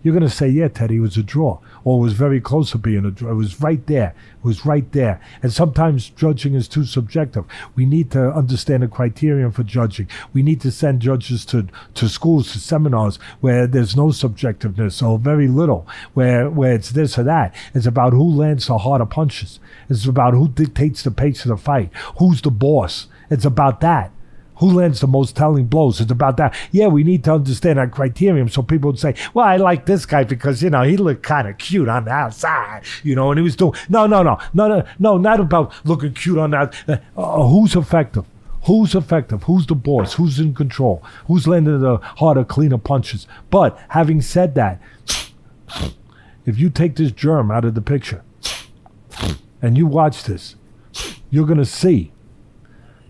you're 0.02 0.14
going 0.14 0.28
to 0.28 0.34
say, 0.34 0.48
yeah, 0.48 0.68
Teddy, 0.68 0.96
it 0.96 1.00
was 1.00 1.16
a 1.16 1.22
draw. 1.22 1.58
Or 1.84 1.98
it 1.98 2.02
was 2.02 2.12
very 2.14 2.40
close 2.40 2.70
to 2.70 2.78
being 2.78 3.04
a 3.04 3.10
draw. 3.10 3.30
It 3.30 3.34
was 3.34 3.60
right 3.60 3.86
there. 3.86 4.14
It 4.38 4.44
was 4.44 4.64
right 4.64 4.90
there. 4.92 5.20
And 5.42 5.52
sometimes 5.52 6.08
judging 6.10 6.54
is 6.54 6.68
too 6.68 6.84
subjective. 6.84 7.44
We 7.74 7.84
need 7.84 8.10
to 8.12 8.30
understand 8.32 8.82
the 8.82 8.88
criterion 8.88 9.52
for 9.52 9.62
judging. 9.62 10.08
We 10.32 10.42
need 10.42 10.60
to 10.62 10.70
send 10.70 11.00
judges 11.00 11.44
to, 11.46 11.68
to 11.94 12.08
schools, 12.08 12.52
to 12.52 12.58
seminars 12.58 13.18
where 13.40 13.66
there's 13.66 13.96
no 13.96 14.06
subjectiveness 14.06 15.06
or 15.06 15.18
very 15.18 15.48
little, 15.48 15.86
where, 16.14 16.48
where 16.48 16.74
it's 16.74 16.90
this 16.90 17.18
or 17.18 17.24
that. 17.24 17.54
It's 17.74 17.86
about 17.86 18.12
who 18.12 18.24
lands 18.24 18.66
the 18.66 18.78
harder 18.78 19.06
punches. 19.06 19.60
It's 19.88 20.06
about 20.06 20.34
who 20.34 20.48
dictates 20.48 21.02
the 21.02 21.10
pace 21.10 21.44
of 21.44 21.50
the 21.50 21.56
fight. 21.56 21.90
Who's 22.18 22.40
the 22.40 22.50
boss. 22.50 23.06
It's 23.28 23.44
about 23.44 23.80
that. 23.80 24.12
Who 24.60 24.74
lands 24.74 25.00
the 25.00 25.06
most 25.06 25.36
telling 25.36 25.66
blows? 25.66 26.02
It's 26.02 26.12
about 26.12 26.36
that. 26.36 26.54
Yeah, 26.70 26.88
we 26.88 27.02
need 27.02 27.24
to 27.24 27.32
understand 27.32 27.78
our 27.78 27.88
criterion 27.88 28.50
so 28.50 28.62
people 28.62 28.90
would 28.90 29.00
say, 29.00 29.14
well, 29.32 29.46
I 29.46 29.56
like 29.56 29.86
this 29.86 30.04
guy 30.04 30.24
because, 30.24 30.62
you 30.62 30.68
know, 30.68 30.82
he 30.82 30.98
looked 30.98 31.22
kind 31.22 31.48
of 31.48 31.56
cute 31.56 31.88
on 31.88 32.04
the 32.04 32.10
outside, 32.10 32.82
you 33.02 33.14
know, 33.14 33.30
and 33.30 33.38
he 33.38 33.42
was 33.42 33.56
doing. 33.56 33.72
No, 33.88 34.06
no, 34.06 34.22
no, 34.22 34.38
no, 34.52 34.68
no, 34.68 34.84
no, 34.98 35.16
not 35.16 35.40
about 35.40 35.72
looking 35.86 36.12
cute 36.12 36.36
on 36.36 36.50
that. 36.50 36.74
Uh, 36.86 36.98
uh, 37.16 37.48
who's 37.48 37.74
effective? 37.74 38.26
Who's 38.66 38.94
effective? 38.94 39.44
Who's 39.44 39.66
the 39.66 39.74
boss? 39.74 40.12
Who's 40.14 40.38
in 40.38 40.54
control? 40.54 41.02
Who's 41.26 41.48
landing 41.48 41.80
the 41.80 41.96
harder, 41.96 42.44
cleaner 42.44 42.76
punches? 42.76 43.26
But 43.48 43.78
having 43.88 44.20
said 44.20 44.54
that, 44.56 44.82
if 46.44 46.58
you 46.58 46.68
take 46.68 46.96
this 46.96 47.12
germ 47.12 47.50
out 47.50 47.64
of 47.64 47.74
the 47.74 47.80
picture 47.80 48.22
and 49.62 49.78
you 49.78 49.86
watch 49.86 50.24
this, 50.24 50.56
you're 51.30 51.46
going 51.46 51.56
to 51.56 51.64
see 51.64 52.12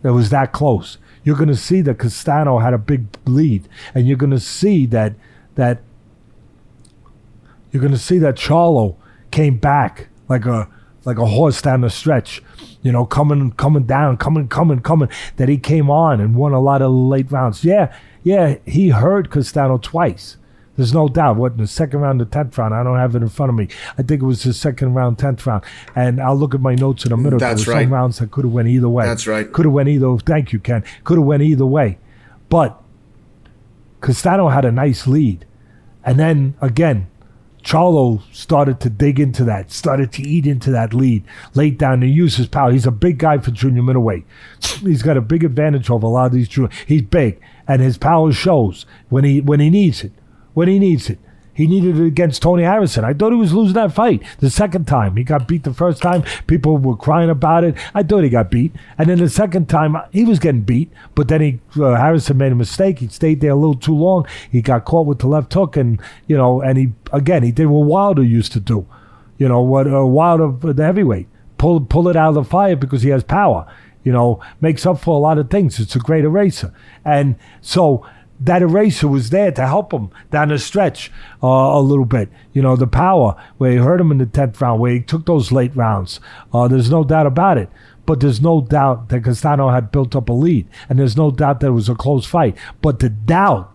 it 0.05 0.11
was 0.11 0.31
that 0.31 0.53
close 0.53 0.97
you're 1.25 1.37
going 1.37 1.49
to 1.49 1.57
see 1.57 1.81
that 1.83 1.99
Castano 1.99 2.59
had 2.59 2.75
a 2.75 2.79
big 2.79 3.07
lead, 3.27 3.69
and 3.95 4.07
you're 4.07 4.17
going 4.17 4.31
to 4.31 4.41
see 4.41 4.87
that 4.87 5.15
that 5.55 5.83
you're 7.71 7.81
going 7.81 7.93
to 7.93 7.99
see 7.99 8.19
that 8.19 8.37
Charlo 8.37 8.97
came 9.31 9.59
back 9.59 10.09
like 10.29 10.47
a 10.47 10.69
like 11.05 11.19
a 11.19 11.27
horse 11.27 11.63
down 11.63 11.81
the 11.81 11.91
stretch, 11.91 12.43
you 12.83 12.93
know, 12.93 13.05
coming 13.05 13.53
coming 13.53 13.85
down, 13.85 14.17
coming 14.17 14.49
coming 14.49 14.81
coming. 14.81 15.09
That 15.37 15.49
he 15.49 15.59
came 15.59 15.91
on 15.91 16.21
and 16.21 16.35
won 16.35 16.53
a 16.53 16.61
lot 16.61 16.83
of 16.83 16.93
late 16.93 17.31
rounds. 17.31 17.65
Yeah, 17.65 17.95
yeah, 18.23 18.57
he 18.67 18.91
hurt 18.91 19.31
Castano 19.31 19.79
twice. 19.79 20.37
There's 20.81 20.95
no 20.95 21.09
doubt. 21.09 21.37
What 21.37 21.53
in 21.53 21.59
the 21.59 21.67
second 21.67 22.01
round, 22.01 22.23
the 22.23 22.25
tenth 22.25 22.57
round? 22.57 22.73
I 22.73 22.83
don't 22.83 22.97
have 22.97 23.15
it 23.15 23.21
in 23.21 23.29
front 23.29 23.51
of 23.51 23.55
me. 23.57 23.69
I 23.99 24.03
think 24.03 24.23
it 24.23 24.25
was 24.25 24.45
the 24.45 24.55
second 24.55 24.95
round, 24.95 25.19
tenth 25.19 25.47
round. 25.47 25.63
And 25.95 26.23
I'll 26.23 26.35
look 26.35 26.55
at 26.55 26.63
my 26.63 26.75
notes 26.75 27.05
in 27.05 27.13
a 27.13 27.19
minute. 27.19 27.39
That's 27.39 27.67
right. 27.67 27.83
Some 27.83 27.93
rounds 27.93 28.19
that 28.19 28.31
could 28.31 28.47
have 28.47 28.53
went 28.55 28.67
either 28.67 28.89
way. 28.89 29.05
That's 29.05 29.27
right. 29.27 29.53
Could 29.53 29.67
have 29.67 29.75
went 29.75 29.91
either. 29.91 30.17
Thank 30.17 30.55
you, 30.55 30.59
Ken. 30.59 30.83
Could 31.05 31.19
have 31.19 31.27
went 31.27 31.43
either 31.43 31.67
way, 31.67 31.99
but 32.49 32.83
Castano 34.01 34.49
had 34.49 34.65
a 34.65 34.73
nice 34.73 35.07
lead, 35.07 35.45
and 36.03 36.19
then 36.19 36.55
again, 36.63 37.11
Charlo 37.63 38.23
started 38.33 38.81
to 38.81 38.89
dig 38.89 39.21
into 39.21 39.45
that, 39.45 39.71
started 39.71 40.13
to 40.13 40.23
eat 40.23 40.47
into 40.47 40.71
that 40.71 40.95
lead, 40.95 41.25
laid 41.53 41.77
down 41.77 42.03
and 42.03 42.11
use 42.11 42.37
his 42.37 42.49
power. 42.49 42.73
He's 42.73 42.87
a 42.87 42.91
big 42.91 43.19
guy 43.19 43.37
for 43.37 43.51
junior 43.51 43.83
middleweight. 43.83 44.25
He's 44.81 45.03
got 45.03 45.19
a 45.19 45.21
big 45.21 45.45
advantage 45.45 45.91
over 45.91 46.07
a 46.07 46.09
lot 46.09 46.25
of 46.29 46.33
these 46.33 46.49
junior. 46.49 46.71
He's 46.87 47.03
big, 47.03 47.39
and 47.69 47.83
his 47.83 47.99
power 47.99 48.33
shows 48.33 48.87
when 49.11 49.25
he 49.25 49.43
when 49.43 49.61
he 49.61 49.69
needs 49.69 50.03
it 50.03 50.13
when 50.55 50.69
he 50.69 50.79
needs 50.79 51.11
it. 51.11 51.19
He 51.53 51.67
needed 51.67 51.99
it 51.99 52.07
against 52.07 52.41
Tony 52.41 52.63
Harrison. 52.63 53.05
I 53.05 53.13
thought 53.13 53.33
he 53.33 53.39
was 53.39 53.53
losing 53.53 53.75
that 53.75 53.93
fight 53.93 54.23
the 54.39 54.49
second 54.49 54.87
time. 54.87 55.17
He 55.17 55.25
got 55.25 55.47
beat 55.47 55.65
the 55.65 55.75
first 55.75 56.01
time. 56.01 56.23
People 56.47 56.79
were 56.79 56.97
crying 56.97 57.29
about 57.29 57.65
it. 57.65 57.75
I 57.93 58.03
thought 58.03 58.25
he 58.25 58.31
got 58.31 58.51
beat. 58.51 58.73
And 58.97 59.11
then 59.11 59.19
the 59.19 59.29
second 59.29 59.69
time, 59.69 59.95
he 60.11 60.25
was 60.25 60.39
getting 60.39 60.63
beat. 60.63 60.91
But 61.15 61.29
then 61.29 61.41
he 61.43 61.61
uh, 61.79 61.97
Harrison 61.97 62.39
made 62.39 62.53
a 62.53 62.55
mistake. 62.55 63.01
He 63.01 63.09
stayed 63.09 63.43
there 63.43 63.51
a 63.51 63.57
little 63.57 63.75
too 63.75 63.95
long. 63.95 64.27
He 64.51 64.63
got 64.63 64.87
caught 64.87 65.07
with 65.07 65.19
the 65.19 65.27
left 65.27 65.53
hook. 65.53 65.77
And, 65.77 66.01
you 66.27 66.37
know, 66.37 66.63
and 66.63 66.79
he, 66.79 66.93
again, 67.13 67.43
he 67.43 67.53
did 67.53 67.67
what 67.67 67.87
Wilder 67.87 68.23
used 68.23 68.53
to 68.53 68.61
do. 68.61 68.87
You 69.37 69.49
know, 69.49 69.61
what 69.61 69.87
uh, 69.87 70.07
Wilder, 70.07 70.73
the 70.73 70.85
heavyweight, 70.85 71.27
pull, 71.59 71.83
pull 71.83 72.09
it 72.09 72.17
out 72.17 72.31
of 72.31 72.35
the 72.37 72.45
fire 72.45 72.77
because 72.77 73.03
he 73.03 73.11
has 73.11 73.25
power. 73.25 73.71
You 74.03 74.13
know, 74.13 74.41
makes 74.63 74.87
up 74.87 74.99
for 74.99 75.15
a 75.15 75.19
lot 75.19 75.37
of 75.37 75.51
things. 75.51 75.79
It's 75.79 75.95
a 75.95 75.99
great 75.99 76.25
eraser. 76.25 76.73
And 77.05 77.37
so 77.61 78.07
that 78.41 78.63
eraser 78.63 79.07
was 79.07 79.31
there 79.31 79.53
to 79.53 79.67
help 79.67 79.93
him 79.93 80.11
down 80.31 80.49
the 80.49 80.59
stretch 80.59 81.13
uh, 81.43 81.47
a 81.47 81.81
little 81.81 82.07
bit. 82.07 82.31
You 82.53 82.63
know, 82.63 82.75
the 82.75 82.87
power 82.87 83.37
where 83.59 83.73
he 83.73 83.77
hurt 83.77 84.01
him 84.01 84.11
in 84.11 84.19
the 84.19 84.27
10th 84.27 84.61
round, 84.61 84.81
where 84.81 84.93
he 84.93 85.01
took 85.01 85.27
those 85.27 85.53
late 85.53 85.77
rounds. 85.77 86.21
Uh, 86.53 86.67
there's 86.67 86.91
no 86.91 87.05
doubt 87.05 87.27
about 87.27 87.59
it. 87.59 87.69
But 88.07 88.21
there's 88.21 88.41
no 88.41 88.63
doubt 88.63 89.11
that 89.11 89.25
Castano 89.25 89.69
had 89.69 89.93
built 89.93 90.17
up 90.17 90.31
a 90.31 90.33
lead. 90.33 90.67
And 90.89 90.99
there's 90.99 91.17
no 91.17 91.31
doubt 91.31 91.61
that 91.61 91.69
it 91.69 91.73
was 91.73 91.89
a 91.89 91.95
close 91.95 92.25
fight. 92.25 92.57
But 92.81 92.99
the 92.99 93.11
doubt 93.11 93.73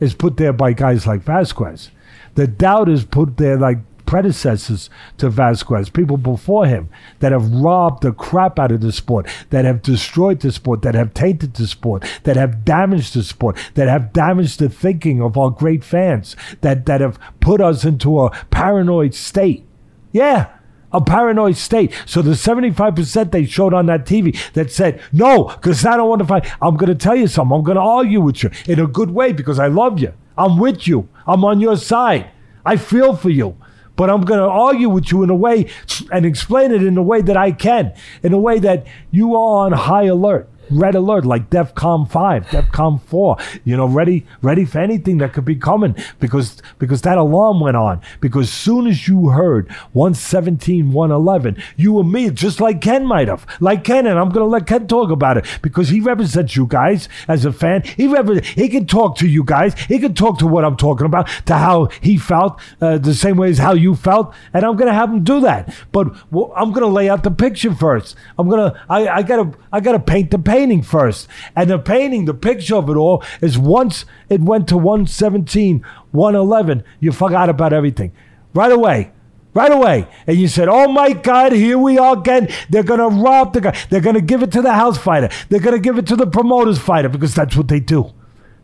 is 0.00 0.14
put 0.14 0.36
there 0.36 0.52
by 0.52 0.74
guys 0.74 1.06
like 1.06 1.22
Vasquez. 1.22 1.90
The 2.34 2.46
doubt 2.46 2.88
is 2.88 3.04
put 3.04 3.38
there 3.38 3.56
like 3.56 3.78
predecessors 4.06 4.90
to 5.18 5.30
Vasquez, 5.30 5.90
people 5.90 6.16
before 6.16 6.66
him 6.66 6.88
that 7.20 7.32
have 7.32 7.50
robbed 7.50 8.02
the 8.02 8.12
crap 8.12 8.58
out 8.58 8.72
of 8.72 8.80
the 8.80 8.92
sport, 8.92 9.28
that 9.50 9.64
have 9.64 9.82
destroyed 9.82 10.40
the 10.40 10.52
sport, 10.52 10.82
that 10.82 10.94
have 10.94 11.14
tainted 11.14 11.54
the 11.54 11.66
sport, 11.66 12.04
that 12.24 12.36
have 12.36 12.64
damaged 12.64 13.14
the 13.14 13.22
sport, 13.22 13.56
that 13.74 13.88
have 13.88 14.12
damaged 14.12 14.58
the 14.58 14.68
thinking 14.68 15.20
of 15.20 15.36
our 15.36 15.50
great 15.50 15.84
fans, 15.84 16.36
that, 16.60 16.86
that 16.86 17.00
have 17.00 17.18
put 17.40 17.60
us 17.60 17.84
into 17.84 18.20
a 18.20 18.30
paranoid 18.50 19.14
state. 19.14 19.64
Yeah, 20.12 20.48
a 20.92 21.00
paranoid 21.00 21.56
state. 21.56 21.92
So 22.06 22.22
the 22.22 22.32
75% 22.32 23.32
they 23.32 23.44
showed 23.44 23.74
on 23.74 23.86
that 23.86 24.06
TV 24.06 24.38
that 24.52 24.70
said, 24.70 25.02
no, 25.12 25.44
because 25.44 25.84
I 25.84 25.96
don't 25.96 26.08
want 26.08 26.20
to 26.20 26.26
fight. 26.26 26.46
I'm 26.62 26.76
going 26.76 26.88
to 26.88 26.94
tell 26.94 27.16
you 27.16 27.26
something. 27.26 27.56
I'm 27.56 27.64
going 27.64 27.76
to 27.76 27.82
argue 27.82 28.20
with 28.20 28.42
you 28.42 28.50
in 28.66 28.78
a 28.78 28.86
good 28.86 29.10
way 29.10 29.32
because 29.32 29.58
I 29.58 29.66
love 29.66 29.98
you. 29.98 30.14
I'm 30.38 30.56
with 30.56 30.86
you. 30.86 31.08
I'm 31.26 31.44
on 31.44 31.60
your 31.60 31.76
side. 31.76 32.30
I 32.64 32.76
feel 32.76 33.14
for 33.14 33.30
you 33.30 33.56
but 33.96 34.10
I'm 34.10 34.22
going 34.22 34.40
to 34.40 34.48
argue 34.48 34.88
with 34.88 35.10
you 35.10 35.22
in 35.22 35.30
a 35.30 35.34
way 35.34 35.70
and 36.12 36.26
explain 36.26 36.72
it 36.72 36.82
in 36.82 36.96
a 36.96 37.02
way 37.02 37.20
that 37.22 37.36
I 37.36 37.52
can, 37.52 37.94
in 38.22 38.32
a 38.32 38.38
way 38.38 38.58
that 38.58 38.86
you 39.10 39.34
are 39.34 39.66
on 39.66 39.72
high 39.72 40.04
alert 40.04 40.48
red 40.70 40.94
alert 40.94 41.24
like 41.24 41.50
DEFCON 41.50 42.10
5, 42.10 42.46
DEFCON 42.46 43.00
4, 43.02 43.36
you 43.64 43.76
know, 43.76 43.86
ready 43.86 44.26
ready 44.42 44.64
for 44.64 44.78
anything 44.78 45.18
that 45.18 45.32
could 45.32 45.44
be 45.44 45.56
coming 45.56 45.94
because 46.20 46.62
because 46.78 47.02
that 47.02 47.18
alarm 47.18 47.60
went 47.60 47.76
on. 47.76 48.00
Because 48.20 48.50
soon 48.50 48.86
as 48.86 49.06
you 49.06 49.28
heard 49.28 49.70
117, 49.92 50.92
111, 50.92 51.62
you 51.76 51.98
and 52.00 52.10
me, 52.10 52.30
just 52.30 52.60
like 52.60 52.80
Ken 52.80 53.06
might 53.06 53.28
have, 53.28 53.46
like 53.60 53.84
Ken, 53.84 54.06
and 54.06 54.18
I'm 54.18 54.30
gonna 54.30 54.46
let 54.46 54.66
Ken 54.66 54.86
talk 54.86 55.10
about 55.10 55.36
it 55.36 55.44
because 55.62 55.88
he 55.88 56.00
represents 56.00 56.56
you 56.56 56.66
guys 56.66 57.08
as 57.28 57.44
a 57.44 57.52
fan. 57.52 57.82
He 57.82 58.06
rep- 58.06 58.44
he 58.44 58.68
can 58.68 58.86
talk 58.86 59.16
to 59.18 59.28
you 59.28 59.44
guys. 59.44 59.74
He 59.88 59.98
can 59.98 60.14
talk 60.14 60.38
to 60.38 60.46
what 60.46 60.64
I'm 60.64 60.76
talking 60.76 61.06
about, 61.06 61.28
to 61.46 61.56
how 61.56 61.86
he 62.00 62.16
felt, 62.16 62.58
uh, 62.80 62.98
the 62.98 63.14
same 63.14 63.36
way 63.36 63.50
as 63.50 63.58
how 63.58 63.74
you 63.74 63.94
felt, 63.94 64.34
and 64.52 64.64
I'm 64.64 64.76
gonna 64.76 64.94
have 64.94 65.10
him 65.10 65.24
do 65.24 65.40
that. 65.40 65.74
But 65.92 66.08
well, 66.32 66.52
I'm 66.56 66.72
gonna 66.72 66.86
lay 66.86 67.08
out 67.10 67.22
the 67.22 67.30
picture 67.30 67.74
first. 67.74 68.16
I'm 68.38 68.48
gonna 68.48 68.80
I, 68.88 69.08
I 69.08 69.22
gotta 69.22 69.52
I 69.72 69.80
gotta 69.80 69.98
paint 69.98 70.30
the 70.30 70.38
picture 70.38 70.53
painting 70.54 70.82
first. 70.82 71.26
And 71.56 71.68
the 71.68 71.78
painting, 71.80 72.26
the 72.26 72.34
picture 72.34 72.76
of 72.76 72.88
it 72.88 72.96
all 72.96 73.24
is 73.40 73.58
once 73.58 74.04
it 74.28 74.40
went 74.40 74.68
to 74.68 74.76
117, 74.76 75.84
111, 76.12 76.84
you 77.00 77.10
forgot 77.10 77.48
about 77.48 77.72
everything. 77.72 78.12
Right 78.54 78.70
away. 78.70 79.10
Right 79.52 79.72
away. 79.72 80.06
And 80.28 80.36
you 80.36 80.46
said, 80.46 80.68
oh 80.68 80.86
my 80.86 81.12
God, 81.12 81.52
here 81.52 81.78
we 81.78 81.98
are 81.98 82.16
again. 82.16 82.48
They're 82.70 82.84
going 82.84 83.00
to 83.00 83.08
rob 83.08 83.52
the 83.52 83.62
guy. 83.62 83.76
They're 83.90 84.00
going 84.00 84.14
to 84.14 84.20
give 84.20 84.44
it 84.44 84.52
to 84.52 84.62
the 84.62 84.72
house 84.72 84.96
fighter. 84.96 85.28
They're 85.48 85.60
going 85.60 85.74
to 85.74 85.80
give 85.80 85.98
it 85.98 86.06
to 86.06 86.16
the 86.16 86.26
promoter's 86.26 86.78
fighter 86.78 87.08
because 87.08 87.34
that's 87.34 87.56
what 87.56 87.66
they 87.66 87.80
do. 87.80 88.12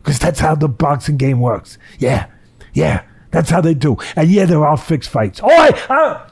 Because 0.03 0.21
that's 0.21 0.39
how 0.39 0.55
the 0.55 0.69
boxing 0.69 1.17
game 1.17 1.41
works. 1.41 1.77
Yeah. 1.99 2.27
Yeah. 2.73 3.05
That's 3.33 3.51
how 3.51 3.61
they 3.61 3.75
do. 3.75 3.97
And 4.15 4.31
yeah, 4.31 4.45
there 4.45 4.59
are 4.59 4.69
all 4.69 4.77
fixed 4.77 5.11
fights. 5.11 5.41
Oh, 5.43 5.49
uh, 5.49 5.73
I, 5.89 5.95
I 5.95 6.30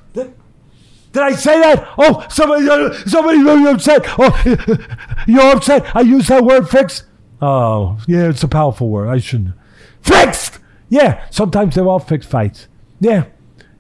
did 1.19 1.27
I 1.27 1.37
say 1.37 1.61
that? 1.61 1.95
Oh, 1.99 2.25
somebody, 2.31 2.69
uh, 2.69 2.93
somebody 3.07 3.39
really 3.43 3.71
upset. 3.71 4.05
Oh, 4.19 4.43
you're 5.27 5.57
upset. 5.57 5.95
I 5.95 6.03
use 6.03 6.29
that 6.29 6.45
word 6.45 6.69
fixed. 6.69 7.05
Oh, 7.43 7.99
yeah, 8.07 8.29
it's 8.29 8.43
a 8.43 8.49
powerful 8.49 8.89
word. 8.89 9.09
I 9.09 9.19
shouldn't. 9.19 9.55
Fixed. 10.01 10.59
Yeah, 10.89 11.25
sometimes 11.31 11.75
they're 11.75 11.87
all 11.87 11.99
fixed 11.99 12.31
fights. 12.31 12.69
Yeah, 13.01 13.25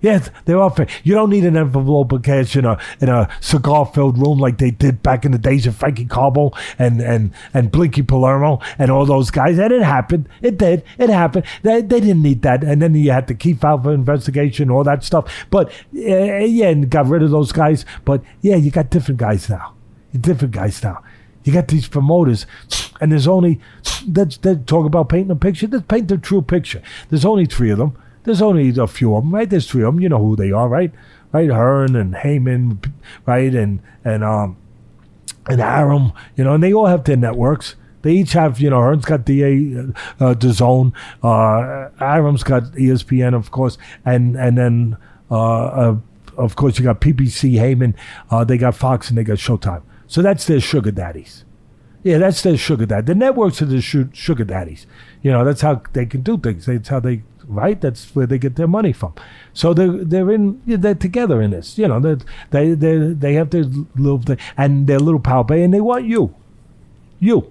Yes, 0.01 0.31
they're 0.45 0.61
all 0.61 0.71
fair. 0.71 0.87
You 1.03 1.15
don't 1.15 1.31
need 1.31 1.45
an 1.45 1.57
envelope 1.57 2.13
of 2.13 2.23
cash 2.23 2.55
in 2.55 2.65
a 2.65 2.79
in 3.01 3.09
a 3.09 3.29
cigar 3.41 3.85
filled 3.85 4.17
room 4.19 4.39
like 4.39 4.59
they 4.59 4.71
did 4.71 5.03
back 5.03 5.25
in 5.25 5.33
the 5.33 5.39
days 5.39 5.67
of 5.67 5.75
Frankie 5.75 6.05
Carbo 6.05 6.53
and 6.79 7.01
and 7.01 7.33
and 7.53 7.73
Blinky 7.73 8.03
Palermo 8.03 8.61
and 8.79 8.91
all 8.91 9.07
those 9.07 9.31
guys. 9.31 9.59
And 9.59 9.73
it 9.73 9.83
happened. 9.83 10.29
It 10.41 10.57
did. 10.57 10.85
It 10.99 11.11
happened. 11.11 11.47
They, 11.63 11.81
they 11.83 12.01
didn't 12.01 12.23
need 12.23 12.43
that. 12.43 12.63
And 12.63 12.81
then 12.81 12.95
you 12.95 13.11
had 13.11 13.27
the 13.27 13.35
Kefauver 13.35 13.93
investigation, 13.93 14.71
all 14.71 14.85
that 14.85 15.03
stuff. 15.03 15.47
But 15.51 15.71
uh, 15.71 16.45
yeah, 16.45 16.69
and 16.69 16.89
got 16.89 17.07
rid 17.07 17.23
of 17.23 17.31
those 17.31 17.51
guys. 17.51 17.85
But 18.05 18.23
yeah, 18.41 18.57
you 18.57 18.71
got 18.71 18.91
different 18.91 19.19
guys 19.19 19.49
now. 19.49 19.75
You're 20.13 20.23
different 20.23 20.55
guys 20.55 20.83
now. 20.83 21.03
You 21.43 21.53
got 21.53 21.69
these 21.69 21.89
promoters, 21.89 22.47
and 23.01 23.11
there's 23.11 23.27
only 23.27 23.61
let's, 24.13 24.39
let's 24.45 24.65
talk 24.67 24.87
about 24.87 25.09
painting 25.09 25.31
a 25.31 25.37
picture. 25.37 25.67
Let's 25.67 25.87
paint 25.87 26.09
the 26.09 26.19
true 26.19 26.43
picture. 26.43 26.83
There's 27.09 27.25
only 27.25 27.47
three 27.47 27.71
of 27.71 27.79
them 27.79 27.97
There's 28.25 28.43
only 28.43 28.69
a 28.79 28.87
few 28.87 29.15
of 29.15 29.25
them, 29.25 29.35
right? 29.35 29.49
There's 29.49 29.69
three 29.69 29.83
of 29.83 29.95
them. 29.95 30.03
You 30.03 30.09
know 30.09 30.19
who 30.19 30.37
they 30.37 30.53
are, 30.53 30.69
right? 30.69 30.93
Right, 31.33 31.51
Hearn 31.51 31.95
and 31.95 32.15
Haymon, 32.17 32.81
right, 33.27 33.55
and 33.55 33.81
and 34.05 34.25
um 34.25 34.57
and 35.49 35.61
Arum, 35.61 36.13
you 36.37 36.45
know, 36.45 36.55
and 36.55 36.63
they 36.63 36.73
all 36.73 36.87
have 36.87 37.05
their 37.05 37.17
networks. 37.17 37.77
They 38.03 38.13
each 38.13 38.33
have, 38.33 38.61
you 38.61 38.71
know, 38.71 38.79
Hearn's 38.79 39.05
got 39.05 39.25
DA, 39.25 39.77
uh, 40.21 40.35
DAZN, 40.35 40.93
uh, 41.23 41.91
Arum's 42.01 42.45
got 42.45 42.63
ESPN, 42.75 43.35
of 43.35 43.51
course, 43.51 43.77
and 44.05 44.37
and 44.37 44.57
then 44.57 44.97
uh, 45.31 45.35
uh, 45.35 45.97
of 46.37 46.57
course 46.57 46.79
you 46.79 46.85
got 46.85 47.01
PBC, 47.01 47.59
Haymon, 47.59 47.95
uh, 48.31 48.45
they 48.45 48.57
got 48.57 48.75
Fox, 48.75 49.09
and 49.09 49.19
they 49.19 49.25
got 49.25 49.39
Showtime. 49.39 49.83
So 50.07 50.23
that's 50.23 50.47
their 50.47 50.61
sugar 50.61 50.91
daddies. 50.91 51.45
Yeah, 52.03 52.19
that's 52.19 52.43
their 52.43 52.57
sugar 52.57 52.87
dad. 52.87 53.07
The 53.07 53.15
networks 53.15 53.61
are 53.61 53.67
the 53.67 53.83
sugar 53.83 54.45
daddies. 54.45 54.87
You 55.23 55.33
know, 55.33 55.45
that's 55.45 55.61
how 55.61 55.83
they 55.93 56.07
can 56.07 56.23
do 56.23 56.39
things. 56.39 56.67
That's 56.67 56.89
how 56.89 57.01
they 57.01 57.23
right. 57.49 57.81
That's 57.81 58.15
where 58.15 58.27
they 58.27 58.39
get 58.39 58.57
their 58.57 58.69
money 58.69 58.93
from. 58.93 59.15
So 59.53 59.75
they're 59.75 60.05
they're 60.05 60.31
in 60.31 60.61
they're 60.67 60.95
together 60.95 61.43
in 61.43 61.51
this. 61.51 61.79
You 61.79 61.89
know, 61.89 62.01
they 62.01 62.17
they 62.51 62.75
they 62.75 62.99
they 63.13 63.35
have 63.35 63.51
their 63.51 63.65
little 63.65 64.21
thing 64.21 64.39
and 64.57 64.87
their 64.87 65.01
little 65.01 65.21
power 65.21 65.45
play, 65.45 65.63
and 65.63 65.73
they 65.73 65.81
want 65.81 66.05
you, 66.05 66.35
you, 67.19 67.51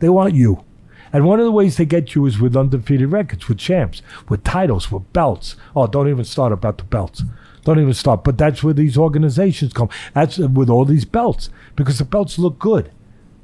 they 0.00 0.08
want 0.08 0.34
you. 0.34 0.64
And 1.12 1.24
one 1.24 1.38
of 1.38 1.44
the 1.44 1.52
ways 1.52 1.76
they 1.76 1.86
get 1.86 2.14
you 2.14 2.26
is 2.26 2.38
with 2.38 2.56
undefeated 2.56 3.12
records, 3.12 3.48
with 3.48 3.58
champs, 3.58 4.02
with 4.28 4.44
titles, 4.44 4.90
with 4.90 5.10
belts. 5.12 5.56
Oh, 5.74 5.86
don't 5.86 6.08
even 6.08 6.24
start 6.24 6.52
about 6.52 6.78
the 6.78 6.84
belts. 6.84 7.22
Don't 7.64 7.80
even 7.80 7.94
start. 7.94 8.22
But 8.22 8.38
that's 8.38 8.62
where 8.62 8.74
these 8.74 8.98
organizations 8.98 9.72
come. 9.72 9.88
That's 10.14 10.38
with 10.38 10.68
all 10.68 10.84
these 10.84 11.04
belts 11.04 11.50
because 11.74 11.98
the 11.98 12.04
belts 12.04 12.38
look 12.38 12.58
good. 12.58 12.90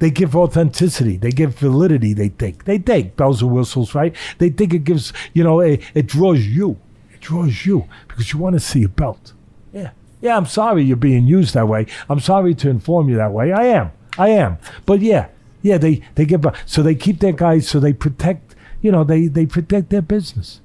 They 0.03 0.11
give 0.11 0.35
authenticity. 0.35 1.17
They 1.17 1.31
give 1.31 1.57
validity. 1.57 2.13
They 2.13 2.31
think. 2.31 2.65
They 2.65 2.79
think 2.79 3.15
bells 3.15 3.41
and 3.41 3.53
whistles, 3.53 3.95
right? 3.95 4.13
They 4.39 4.51
think 4.51 4.75
it 4.75 4.83
gives. 4.83 5.13
You 5.33 5.45
know, 5.45 5.61
it, 5.61 5.81
it 5.95 6.09
draws 6.09 6.45
you. 6.45 6.77
It 7.15 7.21
draws 7.21 7.65
you 7.65 7.87
because 8.09 8.33
you 8.33 8.41
want 8.41 8.55
to 8.55 8.59
see 8.59 8.83
a 8.83 8.89
belt. 8.89 9.33
Yeah, 9.73 9.93
yeah. 10.21 10.37
I'm 10.37 10.47
sorry 10.47 10.83
you're 10.83 10.97
being 10.97 11.29
used 11.29 11.55
that 11.55 11.69
way. 11.69 11.87
I'm 12.09 12.19
sorry 12.19 12.53
to 12.57 12.69
inform 12.69 13.11
you 13.11 13.15
that 13.15 13.31
way. 13.31 13.53
I 13.53 13.67
am. 13.67 13.93
I 14.19 14.31
am. 14.31 14.59
But 14.87 15.03
yeah, 15.03 15.29
yeah. 15.63 15.79
They 15.79 16.03
they 16.17 16.25
give. 16.25 16.45
So 16.67 16.83
they 16.83 16.97
keep 16.97 17.21
their 17.21 17.31
guys. 17.31 17.69
So 17.69 17.79
they 17.79 17.93
protect. 17.93 18.57
You 18.81 18.91
know, 18.91 19.05
they 19.05 19.29
they 19.29 19.47
protect 19.47 19.91
their 19.91 20.03
business. 20.03 20.63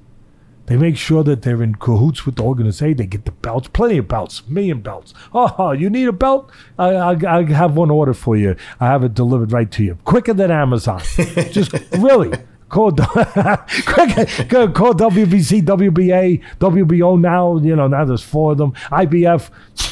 They 0.67 0.75
make 0.75 0.97
sure 0.97 1.23
that 1.23 1.43
they're 1.43 1.63
in 1.63 1.75
cahoots 1.75 2.25
with 2.25 2.35
the 2.35 2.43
organization. 2.43 2.97
They 2.97 3.05
get 3.05 3.23
the 3.23 3.31
belts, 3.31 3.69
plenty 3.69 3.97
of 3.97 4.07
belts, 4.09 4.45
million 4.47 4.81
belts. 4.81 5.13
Oh, 5.33 5.71
you 5.71 5.89
need 5.89 6.09
a 6.09 6.11
belt? 6.11 6.51
I, 6.77 6.89
I, 6.89 7.37
I 7.37 7.43
have 7.45 7.77
one 7.77 7.89
order 7.89 8.13
for 8.13 8.35
you. 8.35 8.55
I 8.79 8.87
have 8.87 9.03
it 9.03 9.13
delivered 9.13 9.53
right 9.53 9.71
to 9.71 9.83
you, 9.83 9.97
quicker 10.03 10.33
than 10.33 10.51
Amazon. 10.51 11.01
Just 11.51 11.71
really. 11.97 12.37
Call, 12.67 12.91
quick, 12.91 13.05
call 13.07 14.93
WBC, 14.93 15.61
WBA, 15.61 16.43
WBO 16.59 17.17
now. 17.17 17.57
You 17.59 17.77
know, 17.77 17.87
now 17.87 18.03
there's 18.03 18.21
four 18.21 18.51
of 18.51 18.57
them. 18.57 18.73
IBF, 18.91 19.49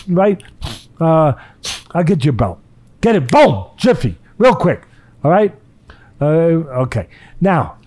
right? 0.09 0.43
Uh, 0.99 1.33
I'll 1.91 2.03
get 2.03 2.25
your 2.25 2.33
belt. 2.33 2.59
Get 2.99 3.15
it, 3.15 3.31
boom, 3.31 3.67
jiffy, 3.77 4.17
real 4.38 4.55
quick. 4.55 4.81
All 5.23 5.31
right? 5.31 5.55
Uh, 6.19 6.25
okay. 6.83 7.07
Now, 7.39 7.77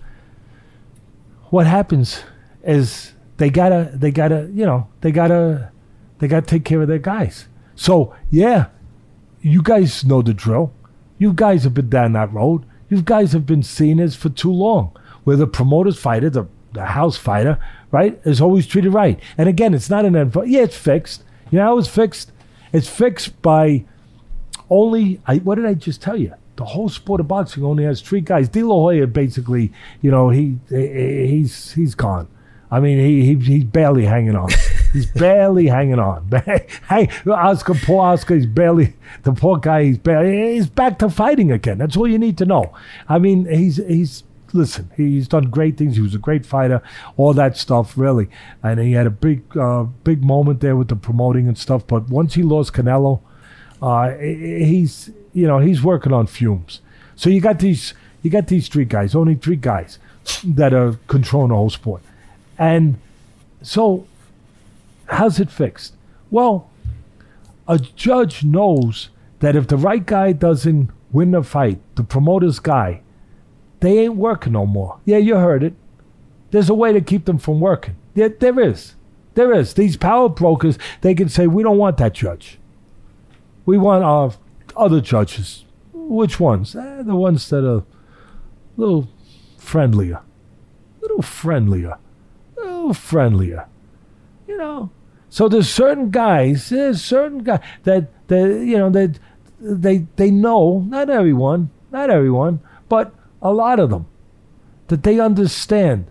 what 1.51 1.67
happens 1.67 2.23
is 2.63 3.13
they 3.37 3.49
gotta 3.49 3.91
they 3.93 4.11
gotta 4.11 4.49
you 4.53 4.65
know 4.65 4.87
they 5.01 5.11
gotta 5.11 5.71
they 6.19 6.27
gotta 6.27 6.45
take 6.45 6.65
care 6.65 6.81
of 6.81 6.87
their 6.87 6.99
guys. 6.99 7.47
So 7.75 8.15
yeah, 8.29 8.67
you 9.41 9.61
guys 9.61 10.03
know 10.05 10.21
the 10.21 10.33
drill. 10.33 10.73
You 11.17 11.33
guys 11.33 11.63
have 11.63 11.73
been 11.73 11.89
down 11.89 12.13
that 12.13 12.33
road. 12.33 12.65
You 12.89 13.01
guys 13.01 13.33
have 13.33 13.45
been 13.45 13.63
seeing 13.63 13.97
this 13.97 14.15
for 14.15 14.29
too 14.29 14.51
long. 14.51 14.91
Where 15.23 15.35
the 15.35 15.47
promoters 15.47 15.99
fighter, 15.99 16.29
the 16.29 16.45
the 16.73 16.85
house 16.85 17.17
fighter, 17.17 17.57
right, 17.91 18.19
is 18.25 18.41
always 18.41 18.67
treated 18.67 18.93
right. 18.93 19.19
And 19.37 19.49
again, 19.49 19.73
it's 19.73 19.89
not 19.89 20.05
an 20.05 20.15
end. 20.15 20.35
Yeah, 20.45 20.61
it's 20.61 20.77
fixed. 20.77 21.23
You 21.51 21.59
know 21.59 21.65
how 21.65 21.77
it's 21.77 21.87
fixed? 21.87 22.31
It's 22.73 22.87
fixed 22.89 23.41
by 23.41 23.85
only. 24.69 25.21
I, 25.25 25.37
what 25.37 25.55
did 25.55 25.65
I 25.65 25.73
just 25.73 26.01
tell 26.01 26.17
you? 26.17 26.33
The 26.57 26.65
whole 26.65 26.89
sport 26.89 27.21
of 27.21 27.27
boxing 27.27 27.63
only 27.63 27.85
has 27.85 28.01
three 28.01 28.21
guys. 28.21 28.49
De 28.49 28.61
La 28.61 28.75
Hoya 28.75 29.07
basically, 29.07 29.71
you 30.01 30.11
know, 30.11 30.29
he 30.29 30.57
he's 30.69 31.71
he's 31.71 31.95
gone. 31.95 32.27
I 32.71 32.79
mean, 32.79 32.99
he, 32.99 33.25
he 33.25 33.35
he's 33.35 33.63
barely 33.63 34.05
hanging 34.05 34.35
on. 34.35 34.49
He's 34.93 35.05
barely 35.13 35.67
hanging 35.67 35.99
on. 35.99 36.29
hey, 36.89 37.09
Oscar, 37.27 37.73
poor 37.73 38.05
Oscar, 38.05 38.35
he's 38.35 38.45
barely 38.45 38.93
the 39.23 39.33
poor 39.33 39.57
guy. 39.57 39.85
He's 39.85 39.97
barely, 39.97 40.53
he's 40.53 40.67
back 40.67 40.99
to 40.99 41.09
fighting 41.09 41.51
again. 41.51 41.79
That's 41.79 41.97
all 41.97 42.07
you 42.07 42.19
need 42.19 42.37
to 42.37 42.45
know. 42.45 42.73
I 43.07 43.17
mean, 43.17 43.45
he's 43.45 43.77
he's 43.77 44.23
listen. 44.53 44.91
He's 44.95 45.27
done 45.27 45.49
great 45.49 45.77
things. 45.77 45.95
He 45.95 46.01
was 46.01 46.15
a 46.15 46.19
great 46.19 46.45
fighter. 46.45 46.81
All 47.17 47.33
that 47.33 47.57
stuff, 47.57 47.97
really. 47.97 48.29
And 48.61 48.79
he 48.79 48.93
had 48.93 49.07
a 49.07 49.11
big 49.11 49.57
uh, 49.57 49.83
big 50.03 50.23
moment 50.23 50.61
there 50.61 50.75
with 50.75 50.89
the 50.89 50.95
promoting 50.95 51.47
and 51.47 51.57
stuff. 51.57 51.85
But 51.87 52.09
once 52.09 52.35
he 52.35 52.43
lost 52.43 52.73
Canelo, 52.73 53.21
uh, 53.81 54.11
he's 54.17 55.11
you 55.33 55.47
know 55.47 55.59
he's 55.59 55.83
working 55.83 56.13
on 56.13 56.27
fumes. 56.27 56.81
So 57.15 57.29
you 57.29 57.41
got 57.41 57.59
these 57.59 57.93
you 58.21 58.29
got 58.29 58.47
these 58.47 58.67
three 58.67 58.85
guys, 58.85 59.15
only 59.15 59.35
three 59.35 59.55
guys 59.55 59.99
that 60.43 60.73
are 60.73 60.99
controlling 61.07 61.49
the 61.49 61.55
whole 61.55 61.69
sport. 61.69 62.03
And 62.59 62.99
so, 63.61 64.05
how's 65.07 65.39
it 65.39 65.49
fixed? 65.49 65.95
Well, 66.29 66.69
a 67.67 67.79
judge 67.79 68.43
knows 68.43 69.09
that 69.39 69.55
if 69.55 69.67
the 69.67 69.77
right 69.77 70.05
guy 70.05 70.33
doesn't 70.33 70.91
win 71.11 71.31
the 71.31 71.41
fight, 71.41 71.79
the 71.95 72.03
promoter's 72.03 72.59
guy, 72.59 73.01
they 73.79 73.99
ain't 73.99 74.17
working 74.17 74.53
no 74.53 74.65
more. 74.65 74.99
Yeah, 75.05 75.17
you 75.17 75.37
heard 75.37 75.63
it. 75.63 75.73
There's 76.51 76.69
a 76.69 76.73
way 76.73 76.91
to 76.91 76.99
keep 76.99 77.25
them 77.25 77.37
from 77.37 77.61
working. 77.61 77.95
There, 78.13 78.27
there 78.27 78.59
is. 78.59 78.95
There 79.35 79.53
is. 79.53 79.75
These 79.75 79.95
power 79.95 80.27
brokers, 80.27 80.77
they 80.99 81.15
can 81.15 81.29
say, 81.29 81.47
we 81.47 81.63
don't 81.63 81.77
want 81.77 81.97
that 81.97 82.13
judge. 82.13 82.59
We 83.65 83.77
want 83.77 84.03
our 84.03 84.33
other 84.75 84.99
judges. 84.99 85.63
Which 85.93 86.39
ones? 86.39 86.75
Eh, 86.75 87.03
the 87.03 87.15
ones 87.15 87.49
that 87.49 87.65
are 87.65 87.77
a 87.77 87.85
little 88.75 89.07
friendlier. 89.57 90.17
A 90.97 91.01
little 91.01 91.21
friendlier 91.21 91.97
little 92.89 93.01
friendlier. 93.01 93.67
You 94.47 94.57
know. 94.57 94.89
So 95.29 95.47
there's 95.47 95.69
certain 95.69 96.09
guys, 96.09 96.69
there's 96.69 97.03
certain 97.03 97.43
guys 97.43 97.61
that 97.83 98.09
that 98.27 98.65
you 98.65 98.77
know 98.77 98.89
that 98.89 99.19
they 99.59 100.07
they 100.15 100.31
know, 100.31 100.79
not 100.87 101.09
everyone, 101.09 101.69
not 101.91 102.09
everyone, 102.09 102.61
but 102.87 103.13
a 103.41 103.53
lot 103.53 103.79
of 103.79 103.91
them, 103.91 104.07
that 104.87 105.03
they 105.03 105.19
understand 105.19 106.07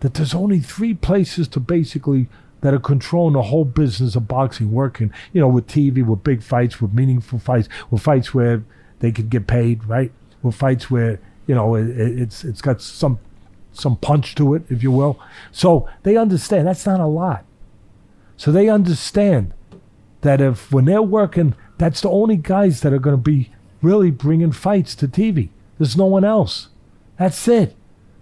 that 0.00 0.14
there's 0.14 0.34
only 0.34 0.60
three 0.60 0.94
places 0.94 1.48
to 1.48 1.60
basically 1.60 2.28
that 2.60 2.74
are 2.74 2.80
controlling 2.80 3.34
the 3.34 3.42
whole 3.42 3.64
business 3.64 4.16
of 4.16 4.28
boxing 4.28 4.72
working, 4.72 5.12
you 5.32 5.40
know, 5.40 5.48
with 5.48 5.66
TV, 5.66 6.04
with 6.04 6.22
big 6.24 6.42
fights, 6.42 6.80
with 6.80 6.92
meaningful 6.92 7.38
fights, 7.38 7.68
with 7.90 8.02
fights 8.02 8.34
where 8.34 8.62
they 8.98 9.12
could 9.12 9.30
get 9.30 9.46
paid, 9.46 9.84
right? 9.84 10.12
With 10.42 10.56
fights 10.56 10.90
where, 10.90 11.20
you 11.46 11.54
know, 11.54 11.74
it, 11.74 11.88
it's 11.88 12.44
it's 12.44 12.60
got 12.60 12.82
some 12.82 13.18
some 13.78 13.96
punch 13.96 14.34
to 14.36 14.54
it, 14.54 14.62
if 14.68 14.82
you 14.82 14.90
will. 14.90 15.20
So 15.52 15.88
they 16.02 16.16
understand 16.16 16.66
that's 16.66 16.86
not 16.86 17.00
a 17.00 17.06
lot. 17.06 17.44
So 18.36 18.52
they 18.52 18.68
understand 18.68 19.52
that 20.20 20.40
if 20.40 20.72
when 20.72 20.84
they're 20.84 21.02
working, 21.02 21.54
that's 21.78 22.00
the 22.00 22.10
only 22.10 22.36
guys 22.36 22.80
that 22.80 22.92
are 22.92 22.98
going 22.98 23.16
to 23.16 23.22
be 23.22 23.50
really 23.82 24.10
bringing 24.10 24.52
fights 24.52 24.94
to 24.96 25.08
TV. 25.08 25.50
There's 25.78 25.96
no 25.96 26.06
one 26.06 26.24
else. 26.24 26.68
That's 27.18 27.46
it. 27.48 27.76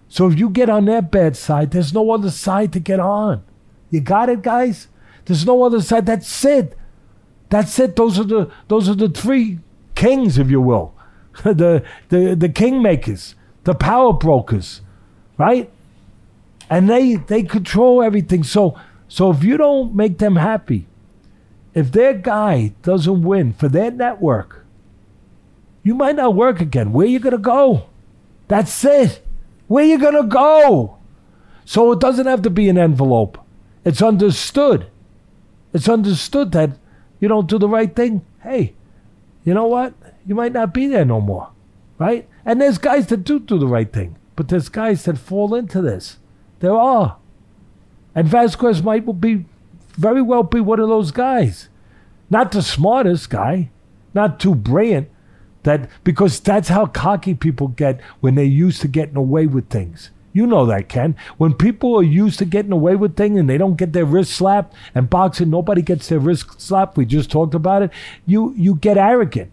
So 0.09 0.27
if 0.29 0.38
you 0.38 0.51
get 0.51 0.71
on 0.71 0.85
their 0.85 1.03
bad 1.03 1.37
side, 1.37 1.71
there's 1.71 1.92
no 1.92 2.11
other 2.11 2.31
side 2.31 2.73
to 2.75 2.81
get 2.81 3.01
on. 3.01 3.42
You 3.90 4.01
got 4.01 4.29
it, 4.29 4.42
guys? 4.42 4.88
There's 5.25 5.47
no 5.47 5.62
other 5.64 5.81
side. 5.81 6.07
That's 6.07 6.45
it. 6.45 6.77
That's 7.49 7.79
it. 7.79 7.97
Those 7.97 8.19
are 8.19 8.25
the 8.25 8.51
those 8.69 8.88
are 8.88 8.95
the 8.95 9.09
three 9.09 9.61
kings, 9.95 10.38
if 10.38 10.51
you 10.51 10.61
will. 10.61 10.95
the 11.45 11.85
the 12.09 12.35
the 12.35 12.49
kingmakers, 12.49 13.35
the 13.64 13.75
power 13.75 14.12
brokers, 14.12 14.81
right? 15.38 15.70
And 16.68 16.88
they 16.88 17.16
they 17.16 17.42
control 17.42 18.03
everything. 18.03 18.42
So 18.42 18.79
so 19.09 19.31
if 19.31 19.44
you 19.44 19.57
don't 19.57 19.94
make 19.94 20.18
them 20.18 20.37
happy, 20.37 20.87
if 21.75 21.92
their 21.92 22.14
guy 22.14 22.72
doesn't 22.83 23.22
win 23.22 23.53
for 23.53 23.68
their 23.68 23.90
network, 23.90 24.64
you 25.83 25.94
might 25.94 26.16
not 26.16 26.35
work 26.35 26.61
again. 26.61 26.92
Where 26.92 27.07
you 27.07 27.20
gonna 27.20 27.38
go? 27.38 27.88
That's 28.49 28.85
it. 28.85 29.22
Where 29.68 29.85
you 29.85 29.99
gonna 29.99 30.27
go? 30.27 30.99
So 31.64 31.92
it 31.92 32.01
doesn't 32.01 32.27
have 32.27 32.42
to 32.42 32.51
be 32.51 32.68
an 32.68 32.79
envelope. 32.79 33.38
It's 33.85 34.03
understood. 34.03 34.87
It's 35.72 35.88
understood 35.88 36.53
that 36.53 36.79
you 37.20 37.29
don't 37.29 37.49
do 37.49 37.59
the 37.59 37.68
right 37.68 37.94
thing. 37.94 38.25
Hey, 38.42 38.75
you 39.44 39.55
know 39.55 39.66
what? 39.66 39.94
You 40.27 40.35
might 40.35 40.53
not 40.53 40.75
be 40.75 40.87
there 40.87 41.05
no 41.05 41.20
more, 41.20 41.51
right? 41.99 42.29
And 42.44 42.61
there's 42.61 42.79
guys 42.79 43.07
that 43.09 43.25
do 43.25 43.38
do 43.38 43.59
the 43.59 43.66
right 43.66 43.92
thing. 43.92 44.16
But 44.37 44.49
there's 44.49 44.68
guys 44.68 45.05
that 45.05 45.18
fall 45.18 45.55
into 45.55 45.81
this. 45.81 46.18
There 46.61 46.77
are. 46.77 47.16
And 48.14 48.29
Vasquez 48.29 48.83
might 48.83 49.20
be 49.20 49.46
very 49.96 50.22
well 50.22 50.42
be 50.42 50.61
one 50.61 50.81
of 50.81 50.88
those 50.88 51.11
guys. 51.11 51.68
Not 52.31 52.53
the 52.53 52.62
smartest 52.62 53.31
guy, 53.31 53.70
not 54.14 54.40
too 54.40 54.55
brilliant, 54.55 55.09
that 55.62 55.88
because 56.05 56.40
that's 56.40 56.68
how 56.68 56.87
cocky 56.87 57.35
people 57.35 57.68
get 57.68 58.01
when 58.20 58.35
they're 58.35 58.44
used 58.44 58.81
to 58.83 58.88
getting 58.88 59.16
away 59.16 59.46
with 59.46 59.68
things. 59.68 60.11
You 60.33 60.46
know 60.46 60.66
that, 60.66 60.90
Ken. 60.90 61.16
When 61.38 61.55
people 61.55 61.96
are 61.96 62.03
used 62.03 62.38
to 62.40 62.44
getting 62.44 62.72
away 62.72 62.94
with 62.94 63.16
things 63.16 63.40
and 63.40 63.49
they 63.49 63.57
don't 63.57 63.77
get 63.77 63.94
their 63.94 64.05
wrist 64.05 64.33
slapped, 64.33 64.75
and 64.94 65.09
boxing, 65.09 65.49
nobody 65.49 65.81
gets 65.81 66.09
their 66.09 66.18
wrist 66.18 66.61
slapped. 66.61 66.96
We 66.96 67.07
just 67.07 67.31
talked 67.31 67.55
about 67.55 67.83
it. 67.83 67.90
You 68.27 68.53
you 68.57 68.75
get 68.75 68.99
arrogant. 68.99 69.51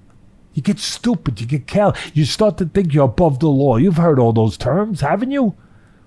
You 0.54 0.62
get 0.62 0.80
stupid. 0.80 1.42
You 1.42 1.48
get 1.48 1.68
careless. 1.68 2.00
You 2.14 2.26
start 2.26 2.58
to 2.60 2.66
think 2.66 2.94
you're 2.94 3.06
above 3.06 3.40
the 3.40 3.50
law. 3.50 3.78
You've 3.78 3.98
heard 3.98 4.20
all 4.20 4.34
those 4.34 4.58
terms, 4.58 5.02
haven't 5.02 5.32
you? 5.32 5.56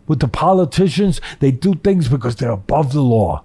With 0.06 0.20
the 0.20 0.28
politicians, 0.28 1.20
they 1.40 1.50
do 1.50 1.74
things 1.74 2.08
because 2.08 2.36
they're 2.36 2.50
above 2.50 2.92
the 2.92 3.02
law. 3.02 3.42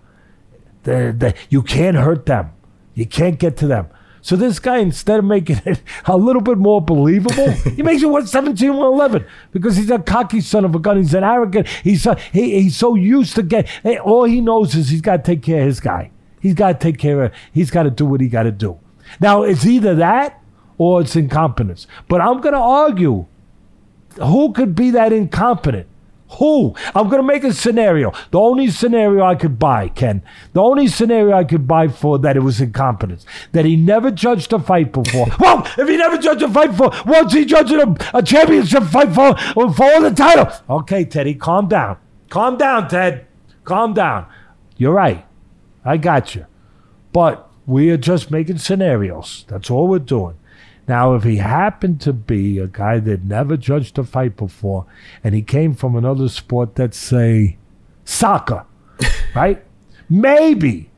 They're, 0.83 1.11
they 1.11 1.33
you 1.49 1.63
can't 1.63 1.97
hurt 1.97 2.25
them. 2.25 2.51
You 2.93 3.05
can't 3.05 3.39
get 3.39 3.57
to 3.57 3.67
them. 3.67 3.87
So 4.23 4.35
this 4.35 4.59
guy, 4.59 4.77
instead 4.77 5.17
of 5.19 5.25
making 5.25 5.61
it 5.65 5.81
a 6.05 6.15
little 6.15 6.41
bit 6.41 6.59
more 6.59 6.81
believable, 6.81 7.49
he 7.75 7.81
makes 7.81 8.03
it 8.03 8.07
117, 8.07 8.69
111 8.69 9.25
because 9.51 9.75
he's 9.75 9.89
a 9.89 9.97
cocky 9.97 10.41
son 10.41 10.63
of 10.63 10.75
a 10.75 10.79
gun. 10.79 10.97
He's 10.97 11.15
an 11.15 11.23
arrogant. 11.23 11.67
He's 11.67 12.03
so, 12.03 12.13
he, 12.31 12.61
he's 12.61 12.77
so 12.77 12.93
used 12.93 13.35
to 13.35 13.43
get. 13.43 13.67
Eh, 13.83 13.97
all 13.97 14.25
he 14.25 14.41
knows 14.41 14.75
is 14.75 14.89
he's 14.89 15.01
got 15.01 15.17
to 15.17 15.23
take 15.23 15.41
care 15.41 15.61
of 15.61 15.67
his 15.67 15.79
guy. 15.79 16.11
He's 16.39 16.53
got 16.53 16.79
to 16.79 16.83
take 16.83 16.99
care 16.99 17.23
of. 17.23 17.33
He's 17.51 17.71
got 17.71 17.83
to 17.83 17.91
do 17.91 18.05
what 18.05 18.21
he 18.21 18.27
got 18.27 18.43
to 18.43 18.51
do. 18.51 18.79
Now 19.19 19.43
it's 19.43 19.65
either 19.65 19.95
that 19.95 20.40
or 20.81 21.01
it's 21.01 21.15
incompetence. 21.15 21.85
But 22.07 22.21
I'm 22.21 22.41
going 22.41 22.55
to 22.55 22.59
argue 22.59 23.27
who 24.15 24.51
could 24.51 24.73
be 24.73 24.89
that 24.89 25.13
incompetent? 25.13 25.85
Who? 26.39 26.73
I'm 26.95 27.07
going 27.07 27.21
to 27.21 27.27
make 27.27 27.43
a 27.43 27.53
scenario. 27.53 28.11
The 28.31 28.39
only 28.39 28.71
scenario 28.71 29.23
I 29.23 29.35
could 29.35 29.59
buy, 29.59 29.89
Ken, 29.89 30.23
the 30.53 30.61
only 30.61 30.87
scenario 30.87 31.37
I 31.37 31.43
could 31.43 31.67
buy 31.67 31.87
for 31.87 32.17
that 32.17 32.35
it 32.35 32.39
was 32.39 32.59
incompetence, 32.59 33.27
that 33.51 33.63
he 33.63 33.75
never 33.75 34.09
judged 34.09 34.53
a 34.53 34.59
fight 34.59 34.91
before. 34.91 35.27
well, 35.39 35.67
if 35.77 35.87
he 35.87 35.97
never 35.97 36.17
judged 36.17 36.41
a 36.41 36.49
fight 36.49 36.71
before, 36.71 36.91
what's 37.03 37.33
he 37.35 37.45
judging 37.45 37.79
a, 37.79 38.17
a 38.17 38.23
championship 38.23 38.85
fight 38.85 39.13
for, 39.13 39.37
for 39.53 40.01
the 40.01 40.13
title? 40.15 40.51
Okay, 40.67 41.05
Teddy, 41.05 41.35
calm 41.35 41.67
down. 41.67 41.97
Calm 42.31 42.57
down, 42.57 42.87
Ted. 42.87 43.27
Calm 43.65 43.93
down. 43.93 44.25
You're 44.77 44.93
right. 44.93 45.27
I 45.85 45.97
got 45.97 46.33
you. 46.33 46.47
But 47.13 47.51
we 47.67 47.91
are 47.91 47.97
just 47.97 48.31
making 48.31 48.57
scenarios. 48.57 49.45
That's 49.47 49.69
all 49.69 49.87
we're 49.87 49.99
doing. 49.99 50.37
Now, 50.87 51.13
if 51.15 51.23
he 51.23 51.37
happened 51.37 52.01
to 52.01 52.13
be 52.13 52.57
a 52.59 52.67
guy 52.67 52.99
that 52.99 53.23
never 53.23 53.55
judged 53.55 53.97
a 53.97 54.03
fight 54.03 54.35
before, 54.35 54.85
and 55.23 55.35
he 55.35 55.41
came 55.41 55.73
from 55.73 55.95
another 55.95 56.27
sport 56.27 56.75
that's, 56.75 56.97
say, 56.97 57.57
soccer, 58.03 58.65
right? 59.35 59.63
Maybe 60.09 60.89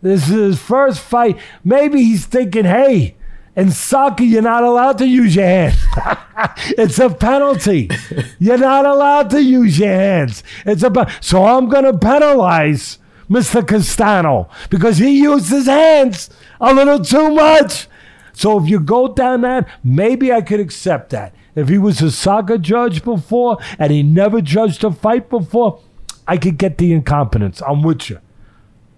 this 0.00 0.24
is 0.24 0.30
his 0.30 0.58
first 0.60 1.00
fight. 1.00 1.38
Maybe 1.64 2.02
he's 2.02 2.26
thinking, 2.26 2.64
hey, 2.64 3.16
in 3.54 3.70
soccer, 3.70 4.24
you're 4.24 4.42
not 4.42 4.64
allowed 4.64 4.98
to 4.98 5.06
use 5.06 5.36
your 5.36 5.44
hands. 5.44 5.76
it's 6.78 6.98
a 6.98 7.10
penalty. 7.10 7.90
You're 8.38 8.56
not 8.56 8.86
allowed 8.86 9.28
to 9.30 9.42
use 9.42 9.78
your 9.78 9.90
hands. 9.90 10.42
It's 10.64 10.82
a 10.82 11.18
so 11.20 11.44
I'm 11.44 11.68
going 11.68 11.84
to 11.84 11.96
penalize 11.96 12.98
Mr. 13.28 13.66
Castano 13.66 14.48
because 14.70 14.96
he 14.96 15.20
used 15.20 15.50
his 15.50 15.66
hands 15.66 16.30
a 16.60 16.72
little 16.72 17.04
too 17.04 17.30
much. 17.34 17.88
So 18.32 18.58
if 18.58 18.68
you 18.68 18.80
go 18.80 19.08
down 19.08 19.42
that, 19.42 19.68
maybe 19.84 20.32
I 20.32 20.40
could 20.40 20.60
accept 20.60 21.10
that. 21.10 21.34
If 21.54 21.68
he 21.68 21.78
was 21.78 22.00
a 22.00 22.10
soccer 22.10 22.58
judge 22.58 23.04
before 23.04 23.58
and 23.78 23.92
he 23.92 24.02
never 24.02 24.40
judged 24.40 24.84
a 24.84 24.90
fight 24.90 25.28
before, 25.28 25.80
I 26.26 26.36
could 26.36 26.56
get 26.56 26.78
the 26.78 26.92
incompetence. 26.92 27.60
I'm 27.66 27.82
with 27.82 28.08
you. 28.08 28.20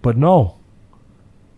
But 0.02 0.16
no. 0.16 0.58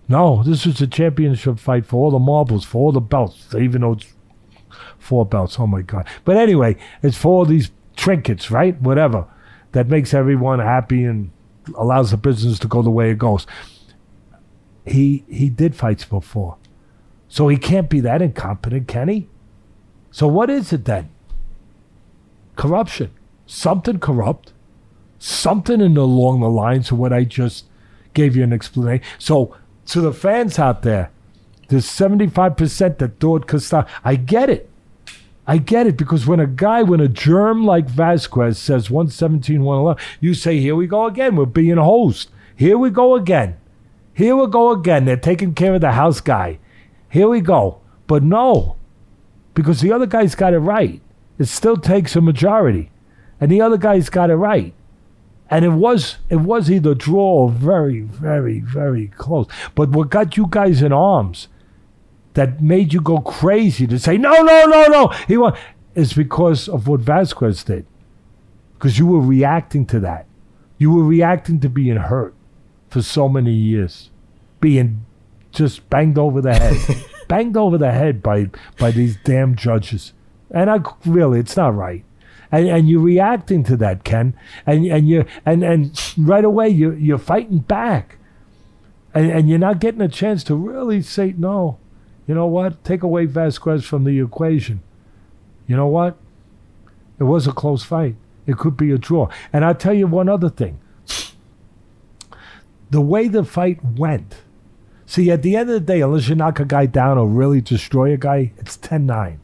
No, 0.08 0.42
this 0.44 0.64
was 0.64 0.80
a 0.80 0.86
championship 0.86 1.58
fight 1.58 1.84
for 1.84 1.96
all 1.96 2.10
the 2.12 2.18
marbles, 2.18 2.64
for 2.64 2.78
all 2.78 2.92
the 2.92 3.00
belts, 3.00 3.54
even 3.54 3.80
though 3.80 3.92
it's 3.92 4.06
four 4.98 5.26
belts. 5.26 5.58
Oh 5.58 5.66
my 5.66 5.82
God. 5.82 6.06
But 6.24 6.36
anyway, 6.36 6.76
it's 7.02 7.16
for 7.16 7.38
all 7.38 7.44
these 7.44 7.70
trinkets, 7.96 8.50
right? 8.50 8.80
Whatever. 8.80 9.26
That 9.72 9.88
makes 9.88 10.14
everyone 10.14 10.60
happy 10.60 11.04
and 11.04 11.32
allows 11.74 12.12
the 12.12 12.16
business 12.16 12.58
to 12.60 12.68
go 12.68 12.82
the 12.82 12.90
way 12.90 13.10
it 13.10 13.18
goes. 13.18 13.46
He 14.86 15.24
he 15.28 15.48
did 15.50 15.74
fights 15.74 16.04
before. 16.04 16.56
So 17.28 17.48
he 17.48 17.56
can't 17.56 17.90
be 17.90 18.00
that 18.00 18.22
incompetent, 18.22 18.88
can 18.88 19.08
he? 19.08 19.28
So 20.10 20.26
what 20.26 20.48
is 20.48 20.72
it 20.72 20.84
then? 20.84 21.10
Corruption. 22.56 23.10
Something 23.46 23.98
corrupt. 23.98 24.52
Something 25.18 25.80
in 25.80 25.96
along 25.96 26.40
the 26.40 26.50
lines 26.50 26.90
of 26.90 26.98
what 26.98 27.12
I 27.12 27.24
just 27.24 27.66
gave 28.14 28.36
you 28.36 28.44
an 28.44 28.52
explanation. 28.52 29.04
So 29.18 29.56
to 29.86 30.00
the 30.00 30.12
fans 30.12 30.58
out 30.58 30.82
there, 30.82 31.10
there's 31.68 31.86
75% 31.86 32.98
that 32.98 33.20
thought 33.20 33.46
Costa. 33.46 33.86
I 34.04 34.16
get 34.16 34.50
it. 34.50 34.70
I 35.46 35.58
get 35.58 35.86
it 35.86 35.96
because 35.96 36.26
when 36.26 36.40
a 36.40 36.46
guy, 36.46 36.82
when 36.82 37.00
a 37.00 37.08
germ 37.08 37.64
like 37.64 37.88
Vasquez 37.88 38.58
says 38.58 38.90
117, 38.90 39.62
111, 39.62 40.18
you 40.20 40.34
say, 40.34 40.58
here 40.58 40.74
we 40.74 40.86
go 40.86 41.06
again. 41.06 41.36
We're 41.36 41.46
being 41.46 41.76
host. 41.76 42.30
Here 42.56 42.76
we 42.76 42.90
go 42.90 43.14
again. 43.14 43.56
Here 44.12 44.34
we 44.34 44.46
go 44.48 44.70
again. 44.70 45.04
They're 45.04 45.16
taking 45.16 45.54
care 45.54 45.74
of 45.74 45.82
the 45.82 45.92
house 45.92 46.20
guy. 46.20 46.58
Here 47.08 47.28
we 47.28 47.40
go. 47.40 47.80
But 48.06 48.22
no, 48.22 48.76
because 49.54 49.80
the 49.80 49.92
other 49.92 50.06
guy's 50.06 50.34
got 50.34 50.54
it 50.54 50.58
right. 50.58 51.00
It 51.38 51.46
still 51.46 51.76
takes 51.76 52.16
a 52.16 52.20
majority, 52.20 52.90
and 53.40 53.50
the 53.50 53.60
other 53.60 53.76
guy's 53.76 54.08
got 54.08 54.30
it 54.30 54.36
right. 54.36 54.72
And 55.48 55.64
it 55.64 55.70
was 55.70 56.16
it 56.28 56.36
was 56.36 56.70
either 56.70 56.94
draw 56.94 57.44
or 57.44 57.50
very, 57.50 58.00
very, 58.00 58.60
very 58.60 59.08
close. 59.08 59.46
But 59.74 59.90
what 59.90 60.10
got 60.10 60.36
you 60.36 60.46
guys 60.48 60.82
in 60.82 60.92
arms 60.92 61.48
that 62.34 62.62
made 62.62 62.92
you 62.92 63.00
go 63.00 63.18
crazy 63.18 63.86
to 63.86 63.98
say, 63.98 64.18
no, 64.18 64.42
no, 64.42 64.66
no, 64.66 64.86
no, 64.86 65.08
he 65.26 65.36
won, 65.36 65.56
is 65.94 66.12
because 66.12 66.68
of 66.68 66.86
what 66.86 67.00
Vasquez 67.00 67.64
did. 67.64 67.86
Because 68.74 68.98
you 68.98 69.06
were 69.06 69.20
reacting 69.20 69.86
to 69.86 70.00
that. 70.00 70.26
You 70.76 70.92
were 70.92 71.04
reacting 71.04 71.60
to 71.60 71.70
being 71.70 71.96
hurt 71.96 72.34
for 72.90 73.00
so 73.00 73.28
many 73.28 73.52
years, 73.52 74.10
being 74.60 75.06
just 75.56 75.88
banged 75.90 76.18
over 76.18 76.40
the 76.40 76.54
head, 76.54 77.04
banged 77.28 77.56
over 77.56 77.78
the 77.78 77.90
head 77.90 78.22
by 78.22 78.50
by 78.78 78.90
these 78.90 79.16
damn 79.24 79.56
judges. 79.56 80.12
And 80.50 80.70
I 80.70 80.78
really, 81.04 81.40
it's 81.40 81.56
not 81.56 81.74
right. 81.74 82.04
And, 82.52 82.68
and 82.68 82.88
you're 82.88 83.00
reacting 83.00 83.64
to 83.64 83.76
that, 83.78 84.04
Ken. 84.04 84.38
And 84.66 84.86
and 84.86 85.08
you 85.08 85.24
and 85.44 85.64
and 85.64 86.14
right 86.16 86.44
away 86.44 86.68
you 86.68 86.92
you're 86.92 87.18
fighting 87.18 87.58
back, 87.58 88.18
and 89.14 89.30
and 89.30 89.48
you're 89.48 89.58
not 89.58 89.80
getting 89.80 90.02
a 90.02 90.08
chance 90.08 90.44
to 90.44 90.54
really 90.54 91.02
say 91.02 91.34
no. 91.36 91.78
You 92.26 92.34
know 92.34 92.46
what? 92.46 92.84
Take 92.84 93.02
away 93.02 93.24
Vasquez 93.26 93.84
from 93.84 94.04
the 94.04 94.20
equation. 94.20 94.82
You 95.66 95.76
know 95.76 95.86
what? 95.86 96.16
It 97.18 97.24
was 97.24 97.46
a 97.46 97.52
close 97.52 97.82
fight. 97.82 98.16
It 98.46 98.58
could 98.58 98.76
be 98.76 98.92
a 98.92 98.98
draw. 98.98 99.28
And 99.52 99.64
I'll 99.64 99.74
tell 99.74 99.94
you 99.94 100.06
one 100.06 100.28
other 100.28 100.50
thing. 100.50 100.78
The 102.90 103.00
way 103.00 103.26
the 103.26 103.44
fight 103.44 103.84
went 103.84 104.42
See, 105.06 105.30
at 105.30 105.42
the 105.42 105.56
end 105.56 105.70
of 105.70 105.74
the 105.74 105.80
day, 105.80 106.00
unless 106.00 106.28
you 106.28 106.34
knock 106.34 106.58
a 106.58 106.64
guy 106.64 106.86
down 106.86 107.16
or 107.16 107.28
really 107.28 107.60
destroy 107.60 108.12
a 108.12 108.16
guy, 108.16 108.52
it's 108.58 108.76
10 108.76 109.06
9, 109.06 109.40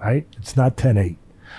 right? 0.00 0.26
It's 0.36 0.56
not 0.56 0.76
10 0.76 0.98
8. 0.98 1.16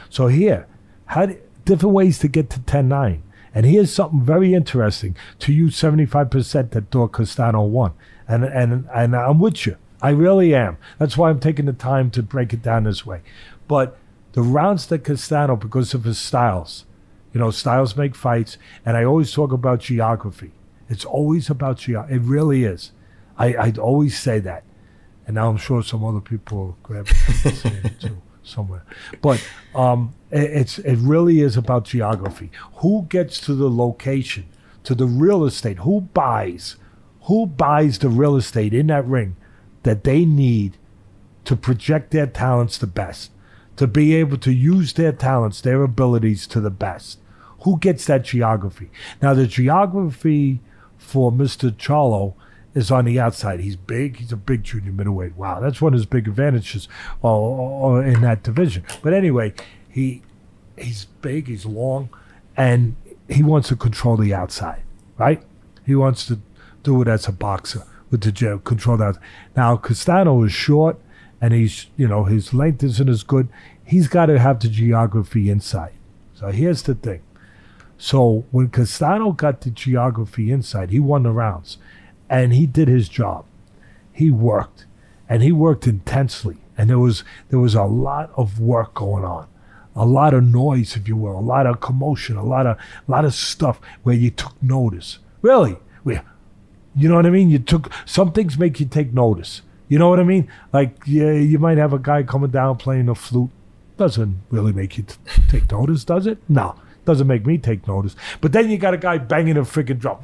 So 0.09 0.27
here, 0.27 0.67
how, 1.05 1.29
different 1.63 1.95
ways 1.95 2.19
to 2.19 2.27
get 2.27 2.49
to 2.51 2.59
10 2.59 2.89
9. 2.89 3.23
And 3.55 3.65
here's 3.65 3.91
something 3.91 4.21
very 4.21 4.53
interesting 4.53 5.15
to 5.39 5.53
you 5.53 5.67
75% 5.67 6.71
that 6.71 6.91
thought 6.91 7.13
Castano 7.13 7.63
won. 7.63 7.93
And, 8.27 8.43
and, 8.43 8.87
and 8.93 9.15
I'm 9.15 9.39
with 9.39 9.65
you. 9.65 9.77
I 10.01 10.09
really 10.09 10.53
am. 10.53 10.77
That's 10.99 11.17
why 11.17 11.29
I'm 11.29 11.39
taking 11.39 11.65
the 11.65 11.73
time 11.73 12.11
to 12.11 12.21
break 12.21 12.53
it 12.53 12.61
down 12.61 12.83
this 12.83 13.05
way. 13.05 13.21
But 13.67 13.97
the 14.33 14.43
rounds 14.43 14.85
that 14.87 15.03
Castano, 15.03 15.55
because 15.55 15.93
of 15.93 16.03
his 16.03 16.19
styles, 16.19 16.85
you 17.33 17.39
know, 17.39 17.49
styles 17.49 17.95
make 17.95 18.13
fights. 18.13 18.57
And 18.85 18.95
I 18.95 19.03
always 19.05 19.31
talk 19.31 19.51
about 19.51 19.79
geography. 19.79 20.51
It's 20.89 21.05
always 21.05 21.49
about 21.49 21.79
geography. 21.79 22.15
It 22.15 22.21
really 22.21 22.63
is. 22.63 22.91
I, 23.37 23.55
I'd 23.55 23.77
always 23.77 24.17
say 24.17 24.39
that. 24.39 24.63
And 25.25 25.35
now 25.35 25.49
I'm 25.49 25.57
sure 25.57 25.83
some 25.83 26.03
other 26.03 26.21
people 26.21 26.77
grab 26.83 27.07
it 27.45 27.99
too 27.99 28.21
somewhere. 28.43 28.85
But 29.21 29.45
um, 29.75 30.13
it, 30.31 30.51
it's 30.51 30.79
it 30.79 30.95
really 30.97 31.41
is 31.41 31.57
about 31.57 31.85
geography. 31.85 32.49
Who 32.75 33.05
gets 33.09 33.39
to 33.41 33.53
the 33.53 33.69
location, 33.69 34.45
to 34.83 34.95
the 34.95 35.05
real 35.05 35.45
estate? 35.45 35.79
Who 35.79 36.01
buys? 36.01 36.77
Who 37.23 37.45
buys 37.45 37.99
the 37.99 38.09
real 38.09 38.37
estate 38.37 38.73
in 38.73 38.87
that 38.87 39.05
ring 39.05 39.35
that 39.83 40.03
they 40.03 40.25
need 40.25 40.77
to 41.43 41.55
project 41.55 42.11
their 42.11 42.27
talents 42.27 42.77
the 42.77 42.87
best, 42.87 43.31
to 43.75 43.87
be 43.87 44.15
able 44.15 44.37
to 44.37 44.51
use 44.51 44.93
their 44.93 45.11
talents, 45.11 45.61
their 45.61 45.83
abilities 45.83 46.47
to 46.47 46.61
the 46.61 46.69
best? 46.69 47.19
Who 47.61 47.77
gets 47.79 48.05
that 48.05 48.23
geography? 48.23 48.89
Now, 49.21 49.33
the 49.33 49.47
geography 49.47 50.61
for 50.97 51.31
Mr. 51.31 51.71
Charlo 51.71 52.35
is 52.73 52.91
on 52.91 53.05
the 53.05 53.19
outside. 53.19 53.59
He's 53.59 53.75
big. 53.75 54.17
He's 54.17 54.31
a 54.31 54.37
big 54.37 54.63
junior 54.63 54.91
middleweight. 54.91 55.35
Wow, 55.35 55.59
that's 55.59 55.81
one 55.81 55.93
of 55.93 55.99
his 55.99 56.05
big 56.05 56.27
advantages 56.27 56.87
uh, 57.23 57.27
uh, 57.27 57.95
in 58.01 58.21
that 58.21 58.43
division. 58.43 58.85
But 59.01 59.13
anyway, 59.13 59.53
he 59.89 60.21
he's 60.77 61.05
big. 61.21 61.47
He's 61.47 61.65
long, 61.65 62.09
and 62.55 62.95
he 63.29 63.43
wants 63.43 63.69
to 63.69 63.75
control 63.75 64.17
the 64.17 64.33
outside. 64.33 64.83
Right? 65.17 65.41
He 65.85 65.95
wants 65.95 66.25
to 66.27 66.39
do 66.83 67.01
it 67.01 67.07
as 67.07 67.27
a 67.27 67.31
boxer 67.31 67.83
with 68.11 68.21
the 68.21 68.61
control 68.63 68.97
that. 68.97 69.17
Now 69.55 69.77
Castano 69.77 70.43
is 70.43 70.53
short, 70.53 70.99
and 71.41 71.53
he's 71.53 71.87
you 71.97 72.07
know 72.07 72.25
his 72.25 72.53
length 72.53 72.83
isn't 72.83 73.09
as 73.09 73.23
good. 73.23 73.49
He's 73.83 74.07
got 74.07 74.27
to 74.27 74.37
have 74.37 74.59
the 74.59 74.67
geography 74.67 75.49
inside. 75.49 75.93
So 76.33 76.51
here's 76.51 76.83
the 76.83 76.93
thing. 76.93 77.21
So 77.97 78.45
when 78.51 78.69
Castano 78.69 79.31
got 79.31 79.61
the 79.61 79.71
geography 79.71 80.51
inside, 80.51 80.91
he 80.91 80.99
won 80.99 81.23
the 81.23 81.31
rounds, 81.31 81.77
and 82.29 82.53
he 82.53 82.65
did 82.65 82.87
his 82.87 83.09
job. 83.09 83.45
He 84.11 84.31
worked, 84.31 84.85
and 85.29 85.43
he 85.43 85.51
worked 85.51 85.87
intensely, 85.87 86.57
and 86.77 86.89
there 86.89 86.99
was 86.99 87.23
there 87.49 87.59
was 87.59 87.75
a 87.75 87.83
lot 87.83 88.31
of 88.35 88.59
work 88.59 88.95
going 88.95 89.23
on, 89.23 89.47
a 89.95 90.05
lot 90.05 90.33
of 90.33 90.43
noise, 90.43 90.95
if 90.95 91.07
you 91.07 91.15
will, 91.15 91.37
a 91.37 91.41
lot 91.41 91.65
of 91.67 91.79
commotion, 91.79 92.35
a 92.35 92.43
lot 92.43 92.65
of 92.65 92.77
a 92.77 93.11
lot 93.11 93.25
of 93.25 93.33
stuff 93.33 93.79
where 94.03 94.15
you 94.15 94.31
took 94.31 94.61
notice. 94.61 95.19
Really, 95.41 95.77
we, 96.03 96.19
you 96.95 97.07
know 97.07 97.15
what 97.15 97.25
I 97.25 97.29
mean? 97.29 97.49
You 97.49 97.59
took 97.59 97.91
some 98.05 98.31
things 98.31 98.57
make 98.57 98.79
you 98.79 98.85
take 98.85 99.13
notice. 99.13 99.61
You 99.87 99.99
know 99.99 100.09
what 100.09 100.19
I 100.19 100.23
mean? 100.23 100.49
Like 100.73 100.97
yeah, 101.05 101.31
you 101.33 101.59
might 101.59 101.77
have 101.77 101.93
a 101.93 101.99
guy 101.99 102.23
coming 102.23 102.49
down 102.49 102.77
playing 102.77 103.09
a 103.09 103.15
flute. 103.15 103.51
Doesn't 103.97 104.41
really 104.51 104.73
make 104.73 104.97
you 104.97 105.03
t- 105.03 105.15
take 105.49 105.71
notice, 105.71 106.03
does 106.03 106.27
it? 106.27 106.37
No. 106.47 106.75
Doesn't 107.07 107.25
make 107.25 107.45
me 107.45 107.57
take 107.57 107.87
notice. 107.87 108.17
But 108.41 108.51
then 108.51 108.69
you 108.69 108.77
got 108.77 108.93
a 108.93 108.97
guy 108.97 109.17
banging 109.17 109.55
a 109.55 109.61
freaking 109.61 109.97
drum. 109.97 110.17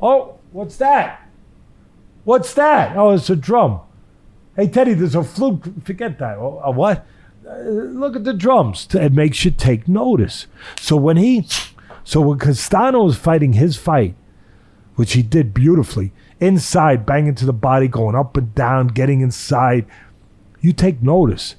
Oh, 0.00 0.38
what's 0.50 0.78
that? 0.78 1.28
What's 2.24 2.54
that? 2.54 2.96
Oh, 2.96 3.10
it's 3.10 3.28
a 3.28 3.36
drum. 3.36 3.80
Hey, 4.56 4.66
Teddy, 4.68 4.94
there's 4.94 5.14
a 5.14 5.22
flute. 5.22 5.84
Forget 5.84 6.18
that. 6.20 6.38
Oh, 6.38 6.58
a 6.64 6.70
what? 6.70 7.06
Uh, 7.46 7.58
look 7.58 8.16
at 8.16 8.24
the 8.24 8.32
drums. 8.32 8.88
It 8.94 9.12
makes 9.12 9.44
you 9.44 9.50
take 9.50 9.86
notice. 9.86 10.46
So 10.80 10.96
when 10.96 11.18
he, 11.18 11.46
so 12.02 12.22
when 12.22 12.38
Castano 12.38 13.06
is 13.08 13.16
fighting 13.18 13.52
his 13.52 13.76
fight, 13.76 14.14
which 14.94 15.12
he 15.12 15.22
did 15.22 15.52
beautifully, 15.52 16.12
inside, 16.40 17.04
banging 17.04 17.34
to 17.34 17.44
the 17.44 17.52
body, 17.52 17.88
going 17.88 18.16
up 18.16 18.38
and 18.38 18.54
down, 18.54 18.86
getting 18.86 19.20
inside, 19.20 19.84
you 20.62 20.72
take 20.72 21.02
notice. 21.02 21.56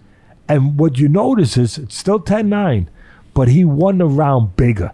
And 0.51 0.77
what 0.77 0.99
you 0.99 1.07
notice 1.07 1.55
is 1.55 1.77
it's 1.77 1.95
still 1.95 2.19
10 2.19 2.49
9, 2.49 2.89
but 3.33 3.47
he 3.47 3.63
won 3.63 3.99
the 3.99 4.05
round 4.05 4.57
bigger. 4.57 4.91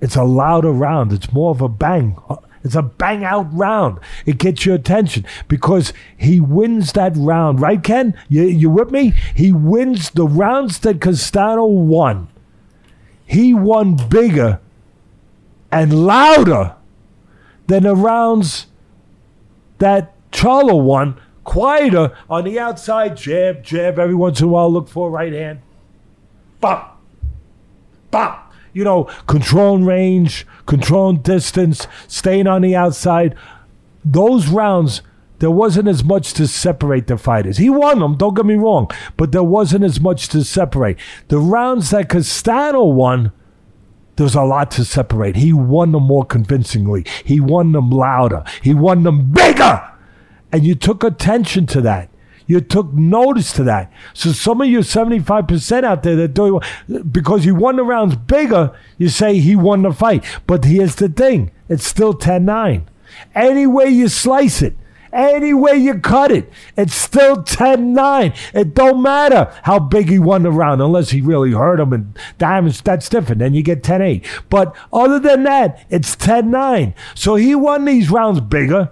It's 0.00 0.16
a 0.16 0.24
louder 0.24 0.72
round. 0.72 1.12
It's 1.12 1.30
more 1.30 1.50
of 1.50 1.60
a 1.60 1.68
bang. 1.68 2.16
It's 2.64 2.74
a 2.74 2.80
bang 2.80 3.22
out 3.22 3.52
round. 3.52 3.98
It 4.24 4.38
gets 4.38 4.64
your 4.64 4.76
attention 4.76 5.26
because 5.46 5.92
he 6.16 6.40
wins 6.40 6.92
that 6.92 7.14
round, 7.16 7.60
right, 7.60 7.82
Ken? 7.82 8.16
You, 8.30 8.44
you 8.44 8.70
with 8.70 8.90
me? 8.90 9.12
He 9.34 9.52
wins 9.52 10.08
the 10.10 10.26
rounds 10.26 10.78
that 10.78 11.02
Castano 11.02 11.66
won. 11.66 12.28
He 13.26 13.52
won 13.52 13.96
bigger 14.08 14.58
and 15.70 16.06
louder 16.06 16.76
than 17.66 17.82
the 17.82 17.94
rounds 17.94 18.68
that 19.80 20.14
Charlo 20.30 20.82
won 20.82 21.20
quieter 21.44 22.12
on 22.28 22.44
the 22.44 22.58
outside, 22.58 23.16
jab, 23.16 23.62
jab. 23.62 23.98
Every 23.98 24.14
once 24.14 24.40
in 24.40 24.46
a 24.46 24.48
while, 24.48 24.72
look 24.72 24.88
for 24.88 25.08
a 25.08 25.10
right 25.10 25.32
hand. 25.32 25.60
Bop, 26.60 27.00
bop. 28.10 28.52
You 28.72 28.84
know, 28.84 29.04
controlling 29.26 29.84
range, 29.84 30.46
controlling 30.64 31.18
distance, 31.18 31.86
staying 32.08 32.46
on 32.46 32.62
the 32.62 32.74
outside. 32.74 33.34
Those 34.02 34.48
rounds, 34.48 35.02
there 35.40 35.50
wasn't 35.50 35.88
as 35.88 36.02
much 36.02 36.32
to 36.34 36.46
separate 36.46 37.06
the 37.06 37.18
fighters. 37.18 37.58
He 37.58 37.68
won 37.68 37.98
them, 37.98 38.16
don't 38.16 38.34
get 38.34 38.46
me 38.46 38.54
wrong, 38.54 38.90
but 39.18 39.32
there 39.32 39.42
wasn't 39.42 39.84
as 39.84 40.00
much 40.00 40.28
to 40.28 40.42
separate. 40.42 40.96
The 41.28 41.38
rounds 41.38 41.90
that 41.90 42.08
Castano 42.08 42.84
won, 42.84 43.32
there 44.16 44.24
was 44.24 44.34
a 44.34 44.42
lot 44.42 44.70
to 44.72 44.84
separate. 44.84 45.36
He 45.36 45.52
won 45.52 45.92
them 45.92 46.04
more 46.04 46.24
convincingly. 46.24 47.04
He 47.24 47.40
won 47.40 47.72
them 47.72 47.90
louder. 47.90 48.42
He 48.62 48.72
won 48.72 49.02
them 49.02 49.32
bigger 49.32 49.91
and 50.52 50.64
you 50.64 50.74
took 50.74 51.02
attention 51.02 51.66
to 51.66 51.80
that. 51.80 52.10
You 52.46 52.60
took 52.60 52.92
notice 52.92 53.52
to 53.54 53.64
that. 53.64 53.90
So 54.12 54.32
some 54.32 54.60
of 54.60 54.68
you 54.68 54.80
75% 54.80 55.84
out 55.84 56.02
there 56.02 56.16
that 56.16 56.34
do 56.34 56.60
because 57.10 57.46
you 57.46 57.54
won 57.54 57.76
the 57.76 57.84
rounds 57.84 58.16
bigger, 58.16 58.76
you 58.98 59.08
say 59.08 59.38
he 59.38 59.56
won 59.56 59.82
the 59.82 59.92
fight. 59.92 60.24
But 60.46 60.64
here's 60.64 60.96
the 60.96 61.08
thing. 61.08 61.50
It's 61.68 61.86
still 61.86 62.12
10-9. 62.12 62.84
Any 63.34 63.66
way 63.66 63.88
you 63.88 64.08
slice 64.08 64.60
it, 64.60 64.76
any 65.12 65.54
way 65.54 65.76
you 65.76 65.98
cut 65.98 66.32
it, 66.32 66.50
it's 66.76 66.94
still 66.94 67.36
10-9. 67.42 68.36
It 68.54 68.74
don't 68.74 69.02
matter 69.02 69.52
how 69.62 69.78
big 69.78 70.08
he 70.08 70.18
won 70.18 70.42
the 70.42 70.50
round, 70.50 70.82
unless 70.82 71.10
he 71.10 71.20
really 71.20 71.52
hurt 71.52 71.80
him 71.80 71.92
and 71.92 72.18
damaged. 72.38 72.84
That's 72.84 73.08
different. 73.08 73.38
Then 73.38 73.54
you 73.54 73.62
get 73.62 73.82
10-8. 73.82 74.26
But 74.50 74.74
other 74.92 75.18
than 75.18 75.44
that, 75.44 75.86
it's 75.90 76.16
10-9. 76.16 76.94
So 77.14 77.36
he 77.36 77.54
won 77.54 77.84
these 77.84 78.10
rounds 78.10 78.40
bigger 78.40 78.90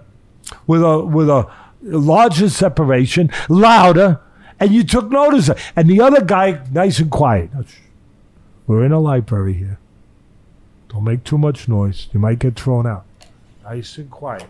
with 0.67 0.83
a 0.83 0.99
with 0.99 1.29
a 1.29 1.49
larger 1.81 2.49
separation, 2.49 3.29
louder, 3.49 4.19
and 4.59 4.71
you 4.71 4.83
took 4.83 5.09
notice. 5.09 5.49
Of, 5.49 5.59
and 5.75 5.89
the 5.89 6.01
other 6.01 6.23
guy, 6.23 6.63
nice 6.71 6.99
and 6.99 7.11
quiet. 7.11 7.49
We're 8.67 8.85
in 8.85 8.91
a 8.91 8.99
library 8.99 9.53
here. 9.53 9.79
Don't 10.89 11.03
make 11.03 11.23
too 11.23 11.37
much 11.37 11.67
noise. 11.67 12.07
You 12.13 12.19
might 12.19 12.39
get 12.39 12.59
thrown 12.59 12.85
out. 12.85 13.05
Nice 13.63 13.97
and 13.97 14.09
quiet. 14.09 14.45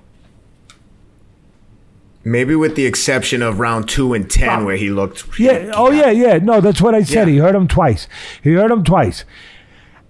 Maybe 2.24 2.56
with 2.56 2.76
the 2.76 2.86
exception 2.86 3.42
of 3.42 3.60
round 3.60 3.90
two 3.90 4.14
and 4.14 4.30
ten, 4.30 4.64
where 4.64 4.76
he 4.76 4.92
looked. 4.92 5.40
Yeah. 5.40 5.72
oh 5.74 5.92
yeah, 5.92 6.12
yeah. 6.12 6.38
No, 6.38 6.62
that's 6.62 6.82
what 6.82 6.94
I 6.94 7.02
said. 7.02 7.28
Yeah. 7.28 7.34
He 7.34 7.40
heard 7.40 7.56
him 7.56 7.68
twice. 7.68 8.08
He 8.44 8.54
heard 8.54 8.70
him 8.70 8.84
twice, 8.84 9.26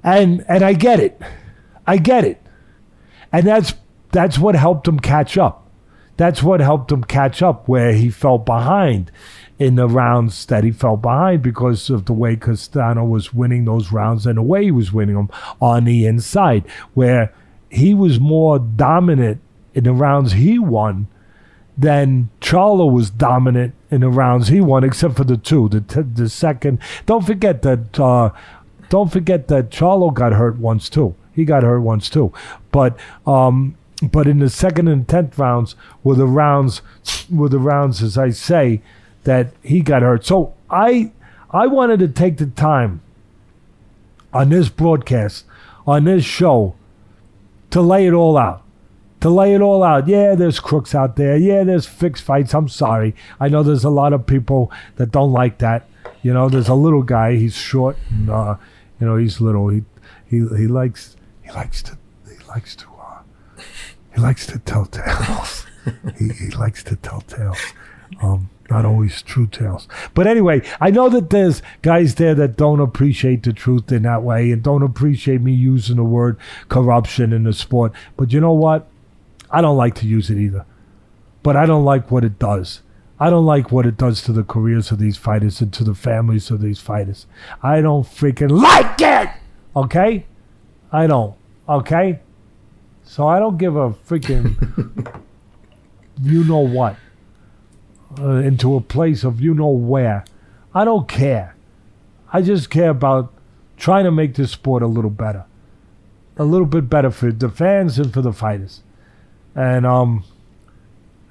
and 0.04 0.44
and 0.50 0.62
I 0.62 0.74
get 0.74 1.00
it. 1.00 1.22
I 1.88 1.98
get 1.98 2.26
it, 2.26 2.42
and 3.32 3.48
that's 3.48 3.76
that's 4.12 4.38
what 4.38 4.56
helped 4.56 4.90
him 4.90 5.00
catch 5.00 5.38
up 5.38 5.61
that's 6.18 6.44
what 6.44 6.60
helped 6.60 6.92
him 6.92 7.04
catch 7.04 7.42
up 7.42 7.68
where 7.68 7.94
he 7.94 8.10
fell 8.10 8.38
behind 8.38 9.12
in 9.62 9.76
the 9.76 9.88
rounds 9.88 10.46
that 10.48 10.64
he 10.64 10.72
fell 10.72 10.98
behind 10.98 11.42
because 11.42 11.90
of 11.90 12.06
the 12.06 12.14
way 12.14 12.36
Castano 12.36 13.06
was 13.06 13.34
winning 13.34 13.66
those 13.66 13.92
rounds 13.92 14.26
and 14.26 14.38
the 14.38 14.42
way 14.42 14.64
he 14.64 14.72
was 14.72 14.92
winning 14.92 15.16
them 15.16 15.30
on 15.62 15.86
the 15.86 16.06
inside, 16.06 16.68
where 16.96 17.32
he 17.70 17.94
was 17.94 18.20
more 18.20 18.58
dominant 18.58 19.40
in 19.74 19.84
the 19.84 19.94
rounds 19.94 20.34
he 20.34 20.58
won 20.58 21.08
than 21.78 22.30
Charlo 22.42 22.92
was 22.92 23.10
dominant 23.10 23.74
in 23.90 24.02
the 24.02 24.10
rounds 24.10 24.48
he 24.48 24.62
won, 24.62 24.84
except 24.84 25.16
for 25.16 25.24
the 25.24 25.38
two. 25.38 25.70
The 25.70 25.82
t- 25.82 26.02
the 26.02 26.30
second, 26.30 26.80
don't 27.06 27.26
forget 27.26 27.62
that. 27.62 28.00
Uh, 28.00 28.32
don't 28.90 29.12
forget 29.12 29.48
that 29.48 29.70
Charlo 29.70 30.14
got 30.14 30.34
hurt 30.34 30.58
once 30.58 30.90
too. 30.90 31.16
He 31.34 31.46
got 31.46 31.64
hurt 31.64 31.80
once 31.80 32.10
too, 32.10 32.34
but 32.72 32.98
um, 33.26 33.78
but 34.02 34.28
in 34.28 34.40
the 34.40 34.50
second 34.50 34.88
and 34.88 35.08
tenth 35.08 35.38
rounds 35.38 35.76
were 36.04 36.16
the 36.16 36.26
rounds 36.26 36.82
were 37.30 37.50
the 37.50 37.60
rounds, 37.60 38.02
as 38.02 38.18
I 38.18 38.32
say, 38.32 38.82
that 39.24 39.54
he 39.62 39.82
got 39.82 40.02
hurt. 40.02 40.26
So 40.26 40.54
I 40.70 41.12
I 41.52 41.68
wanted 41.68 42.00
to 42.00 42.08
take 42.08 42.38
the 42.38 42.48
time 42.48 43.02
on 44.34 44.50
this 44.50 44.70
broadcast, 44.70 45.46
on 45.86 46.06
this 46.06 46.24
show, 46.24 46.76
to 47.70 47.82
lay 47.82 48.08
it 48.08 48.14
all 48.14 48.38
out. 48.38 48.64
To 49.20 49.30
lay 49.30 49.54
it 49.54 49.62
all 49.62 49.84
out. 49.84 50.08
Yeah, 50.08 50.34
there's 50.34 50.60
crooks 50.60 50.96
out 50.96 51.16
there. 51.16 51.38
Yeah, 51.38 51.64
there's 51.64 51.86
fixed 51.86 52.24
fights. 52.24 52.56
I'm 52.56 52.70
sorry. 52.70 53.14
I 53.40 53.50
know 53.50 53.62
there's 53.62 53.84
a 53.84 53.90
lot 53.90 54.14
of 54.14 54.26
people 54.26 54.72
that 54.96 55.12
don't 55.12 55.32
like 55.32 55.60
that. 55.60 55.88
You 56.24 56.34
know, 56.34 56.50
there's 56.50 56.70
a 56.70 56.74
little 56.74 57.04
guy. 57.04 57.36
He's 57.36 57.56
short 57.56 57.98
and 58.10 58.30
uh, 58.30 58.56
you 59.00 59.06
know 59.06 59.18
he's 59.18 59.40
little. 59.40 59.68
He 59.70 59.84
he 60.26 60.38
he 60.38 60.68
likes 60.68 61.16
he 61.44 61.52
likes 61.52 61.84
to 61.84 61.98
he 62.28 62.44
likes 62.48 62.76
to 62.78 62.91
he 64.14 64.22
likes 64.22 64.46
to 64.48 64.60
tell 64.60 64.86
tales. 64.86 65.66
he, 66.18 66.30
he 66.30 66.50
likes 66.52 66.84
to 66.86 66.96
tell 66.96 67.22
tales. 67.22 67.60
Um, 68.22 68.50
not 68.70 68.86
always 68.86 69.22
true 69.22 69.48
tales. 69.48 69.88
But 70.14 70.28
anyway, 70.28 70.62
I 70.80 70.92
know 70.92 71.10
that 71.10 71.30
there's 71.30 71.62
guys 71.82 72.16
there 72.16 72.34
that 72.36 72.56
don't 72.56 72.80
appreciate 72.80 73.44
the 73.44 73.54
truth 73.54 73.92
in 73.92 74.04
that 74.04 74.24
way 74.24 74.52
and 74.52 74.64
don't 74.64 74.82
appreciate 74.84 75.42
me 75.42 75.52
using 75.52 75.98
the 75.98 76.04
word 76.04 76.38
corruption 76.70 77.34
in 77.34 77.44
the 77.44 77.54
sport. 77.54 77.92
But 78.16 78.32
you 78.32 78.40
know 78.40 78.54
what? 78.54 78.88
I 79.50 79.62
don't 79.62 79.78
like 79.78 79.96
to 79.96 80.08
use 80.08 80.30
it 80.30 80.38
either. 80.38 80.66
But 81.44 81.58
I 81.58 81.66
don't 81.66 81.84
like 81.84 82.12
what 82.12 82.24
it 82.24 82.40
does. 82.40 82.82
I 83.20 83.30
don't 83.30 83.46
like 83.46 83.72
what 83.72 83.86
it 83.86 83.98
does 83.98 84.22
to 84.24 84.32
the 84.32 84.44
careers 84.44 84.90
of 84.90 85.00
these 85.00 85.18
fighters 85.18 85.62
and 85.62 85.72
to 85.74 85.84
the 85.84 85.94
families 85.94 86.50
of 86.50 86.62
these 86.62 86.80
fighters. 86.80 87.28
I 87.62 87.82
don't 87.82 88.04
freaking 88.04 88.50
like 88.50 89.00
it. 89.02 89.30
Okay? 89.76 90.26
I 90.92 91.08
don't. 91.08 91.36
Okay? 91.68 92.20
So 93.12 93.28
I 93.28 93.40
don't 93.40 93.58
give 93.58 93.76
a 93.76 93.90
freaking 93.90 94.56
you 96.22 96.46
know 96.46 96.60
what 96.60 96.96
uh, 98.18 98.36
into 98.36 98.74
a 98.76 98.80
place 98.80 99.26
of 99.26 99.42
you 99.42 99.54
know 99.54 99.68
where. 99.68 100.24
I 100.74 100.86
don't 100.86 101.10
care. 101.10 101.58
I 102.32 102.42
just 102.42 102.70
care 102.70 102.90
about 102.90 103.34
trying 103.76 104.06
to 104.06 104.12
make 104.12 104.36
this 104.36 104.52
sport 104.52 104.82
a 104.82 104.88
little 104.88 105.10
better, 105.10 105.44
a 106.38 106.46
little 106.46 106.66
bit 106.66 106.90
better 106.90 107.12
for 107.12 107.34
the 107.34 107.50
fans 107.50 108.00
and 108.00 108.14
for 108.14 108.22
the 108.22 108.32
fighters. 108.32 108.82
And 109.56 109.86
um, 109.86 110.24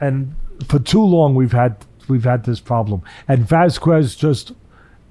and 0.02 0.36
for 0.66 0.80
too 0.80 1.02
long 1.02 1.34
we've 1.34 1.52
had 1.52 1.86
we've 2.08 2.24
had 2.24 2.44
this 2.44 2.60
problem. 2.60 3.00
And 3.26 3.48
Vasquez 3.48 4.16
just 4.16 4.52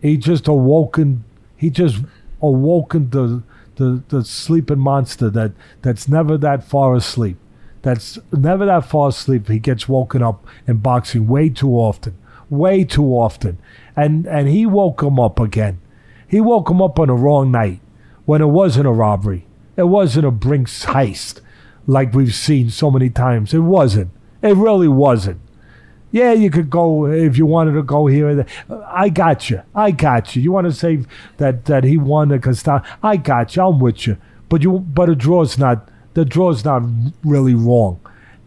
he 0.04 0.18
just 0.18 0.48
awoken. 0.48 1.24
He 1.58 1.72
just 1.72 1.98
awoken 2.44 3.10
the 3.10 3.42
the, 3.80 4.04
the 4.10 4.24
sleeping 4.24 4.80
monster 4.80 5.30
that, 5.32 5.54
that's 5.82 6.08
never 6.08 6.38
that 6.38 6.64
far 6.64 6.94
asleep. 6.96 7.38
That's 7.82 8.20
never 8.32 8.66
that 8.66 8.86
far 8.86 9.10
asleep. 9.10 9.48
He 9.48 9.58
gets 9.58 9.88
woken 9.88 10.22
up 10.22 10.46
in 10.68 10.78
boxing 10.78 11.28
way 11.28 11.50
too 11.50 11.72
often. 11.72 12.16
Way 12.50 12.84
too 12.84 13.06
often. 13.06 13.58
And 13.96 14.28
and 14.28 14.50
he 14.50 14.66
woke 14.66 15.02
him 15.02 15.18
up 15.20 15.40
again. 15.40 15.80
He 16.28 16.42
woke 16.42 16.70
him 16.70 16.82
up 16.82 17.00
on 17.00 17.08
the 17.08 17.14
wrong 17.14 17.52
night. 17.52 17.80
when 18.26 18.42
it 18.42 18.48
wasn't 18.48 18.86
a 18.86 18.92
robbery. 18.92 19.48
It 19.76 19.88
wasn't 19.88 20.28
a 20.28 20.32
Brinks 20.32 20.86
heist 20.86 21.42
like 21.88 22.14
we've 22.14 22.36
seen 22.36 22.70
so 22.70 22.92
many 22.92 23.10
times. 23.10 23.54
It 23.54 23.60
wasn't. 23.60 24.12
It 24.44 24.56
really 24.56 24.88
wasn't. 24.88 25.40
Yeah, 26.12 26.34
you 26.34 26.50
could 26.50 26.70
go 26.70 27.06
if 27.06 27.38
you 27.38 27.46
wanted 27.46 27.74
to 27.74 27.84
go 27.84 28.08
here. 28.08 28.46
I 28.88 29.10
got 29.10 29.50
you. 29.50 29.62
I 29.76 29.92
got 29.92 30.36
you. 30.36 30.42
You 30.42 30.52
want 30.52 30.66
to 30.66 30.74
say 30.74 31.04
that 31.38 31.66
that 31.66 31.84
he 31.84 31.98
won 31.98 32.30
the 32.30 32.40
Castano? 32.40 32.84
I 33.04 33.18
got 33.18 33.56
you. 33.56 33.64
I'm 33.64 33.80
with 33.80 34.08
you. 34.08 34.18
But 34.50 34.64
you, 34.64 34.80
but 34.80 35.10
a 35.10 35.16
draw's 35.16 35.58
not. 35.60 35.88
The 36.16 36.26
draw's 36.26 36.66
not 36.66 36.84
really 37.24 37.54
wrong. 37.54 38.00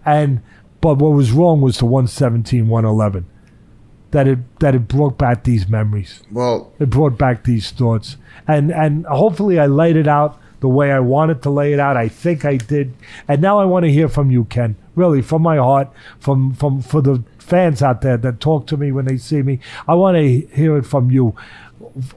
And 0.05 0.41
but 0.81 0.99
what 0.99 1.11
was 1.13 1.31
wrong 1.31 1.61
was 1.61 1.79
the 1.79 1.87
117, 1.87 2.67
111. 2.67 3.27
That 4.11 4.27
it 4.27 4.59
that 4.59 4.75
it 4.75 4.89
brought 4.89 5.17
back 5.17 5.45
these 5.45 5.69
memories. 5.69 6.23
Well, 6.31 6.73
It 6.81 6.91
brought 6.91 7.17
back 7.17 7.45
these 7.45 7.71
thoughts. 7.71 8.17
And 8.49 8.73
and 8.73 9.07
hopefully 9.07 9.61
I 9.61 9.67
laid 9.67 9.97
it 9.97 10.09
out 10.09 10.39
the 10.63 10.69
way 10.69 10.93
I 10.93 11.01
wanted 11.01 11.43
to 11.43 11.51
lay 11.51 11.73
it 11.73 11.81
out. 11.81 11.97
I 11.97 12.09
think 12.09 12.45
I 12.45 12.57
did. 12.57 12.95
And 13.27 13.43
now 13.43 13.59
I 13.59 13.65
want 13.65 13.85
to 13.85 13.91
hear 13.91 14.09
from 14.09 14.31
you, 14.31 14.45
Ken. 14.45 14.77
Really, 14.95 15.21
from 15.21 15.43
my 15.43 15.57
heart, 15.57 15.91
from 16.21 16.55
from 16.55 16.81
for 16.83 17.03
the 17.03 17.25
fans 17.39 17.83
out 17.83 18.01
there 18.03 18.17
that 18.19 18.39
talk 18.39 18.69
to 18.69 18.77
me 18.77 18.93
when 18.93 19.07
they 19.07 19.17
see 19.17 19.43
me. 19.43 19.59
I 19.89 19.95
want 19.95 20.17
to 20.17 20.47
hear 20.55 20.77
it 20.77 20.87
from 20.87 21.11
you, 21.11 21.35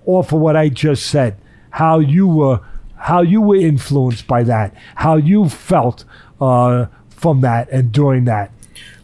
or 0.06 0.24
for 0.24 0.40
what 0.40 0.56
I 0.56 0.70
just 0.70 1.08
said, 1.08 1.38
how 1.72 1.98
you 1.98 2.28
were, 2.28 2.60
how 2.98 3.24
you 3.24 3.42
were 3.42 3.56
influenced 3.56 4.28
by 4.28 4.44
that, 4.44 4.76
how 4.96 5.16
you 5.16 5.50
felt 5.50 6.06
uh, 6.40 6.86
from 7.10 7.42
that 7.42 7.68
and 7.72 7.92
during 7.92 8.26
that. 8.26 8.52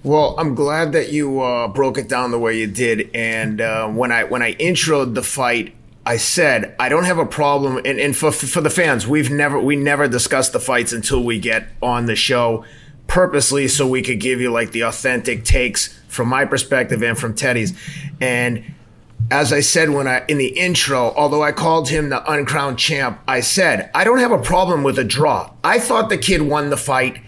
Well, 0.04 0.36
I'm 0.38 0.54
glad 0.54 0.92
that 0.92 1.12
you 1.12 1.42
uh, 1.42 1.68
broke 1.68 1.98
it 1.98 2.08
down 2.08 2.30
the 2.30 2.40
way 2.40 2.60
you 2.60 2.68
did. 2.68 3.10
And 3.16 3.60
uh, 3.60 3.88
when 3.88 4.12
I 4.12 4.26
when 4.26 4.44
I 4.44 4.54
introed 4.56 5.16
the 5.16 5.24
fight, 5.24 5.74
I 6.06 6.18
said 6.18 6.76
I 6.80 6.90
don't 6.90 7.06
have 7.06 7.20
a 7.20 7.26
problem. 7.26 7.78
And, 7.78 8.00
and 8.00 8.16
for 8.16 8.32
for 8.32 8.62
the 8.62 8.70
fans, 8.70 9.08
we've 9.08 9.30
never 9.30 9.60
we 9.60 9.76
never 9.76 10.08
discussed 10.08 10.54
the 10.54 10.60
fights 10.60 10.94
until 10.94 11.24
we 11.24 11.40
get 11.40 11.68
on 11.82 12.06
the 12.06 12.16
show, 12.16 12.66
purposely 13.08 13.68
so 13.68 13.88
we 13.88 14.02
could 14.02 14.20
give 14.20 14.42
you 14.42 14.52
like 14.52 14.72
the 14.72 14.82
authentic 14.82 15.44
takes 15.44 16.00
from 16.08 16.28
my 16.28 16.46
perspective 16.46 17.04
and 17.04 17.18
from 17.18 17.36
Teddy's. 17.36 17.78
And 18.20 18.64
as 19.30 19.54
I 19.54 19.60
said 19.60 19.92
when 19.92 20.08
I 20.08 20.26
in 20.28 20.38
the 20.38 20.48
intro, 20.48 21.14
although 21.16 21.44
I 21.44 21.52
called 21.52 21.90
him 21.90 22.10
the 22.10 22.30
uncrowned 22.32 22.80
champ, 22.80 23.20
I 23.28 23.42
said 23.42 23.92
I 23.94 24.04
don't 24.04 24.20
have 24.20 24.32
a 24.32 24.42
problem 24.42 24.84
with 24.84 24.98
a 24.98 25.04
draw. 25.04 25.54
I 25.64 25.80
thought 25.80 26.10
the 26.10 26.18
kid 26.18 26.42
won 26.42 26.72
the 26.72 26.78
fight. 26.78 27.22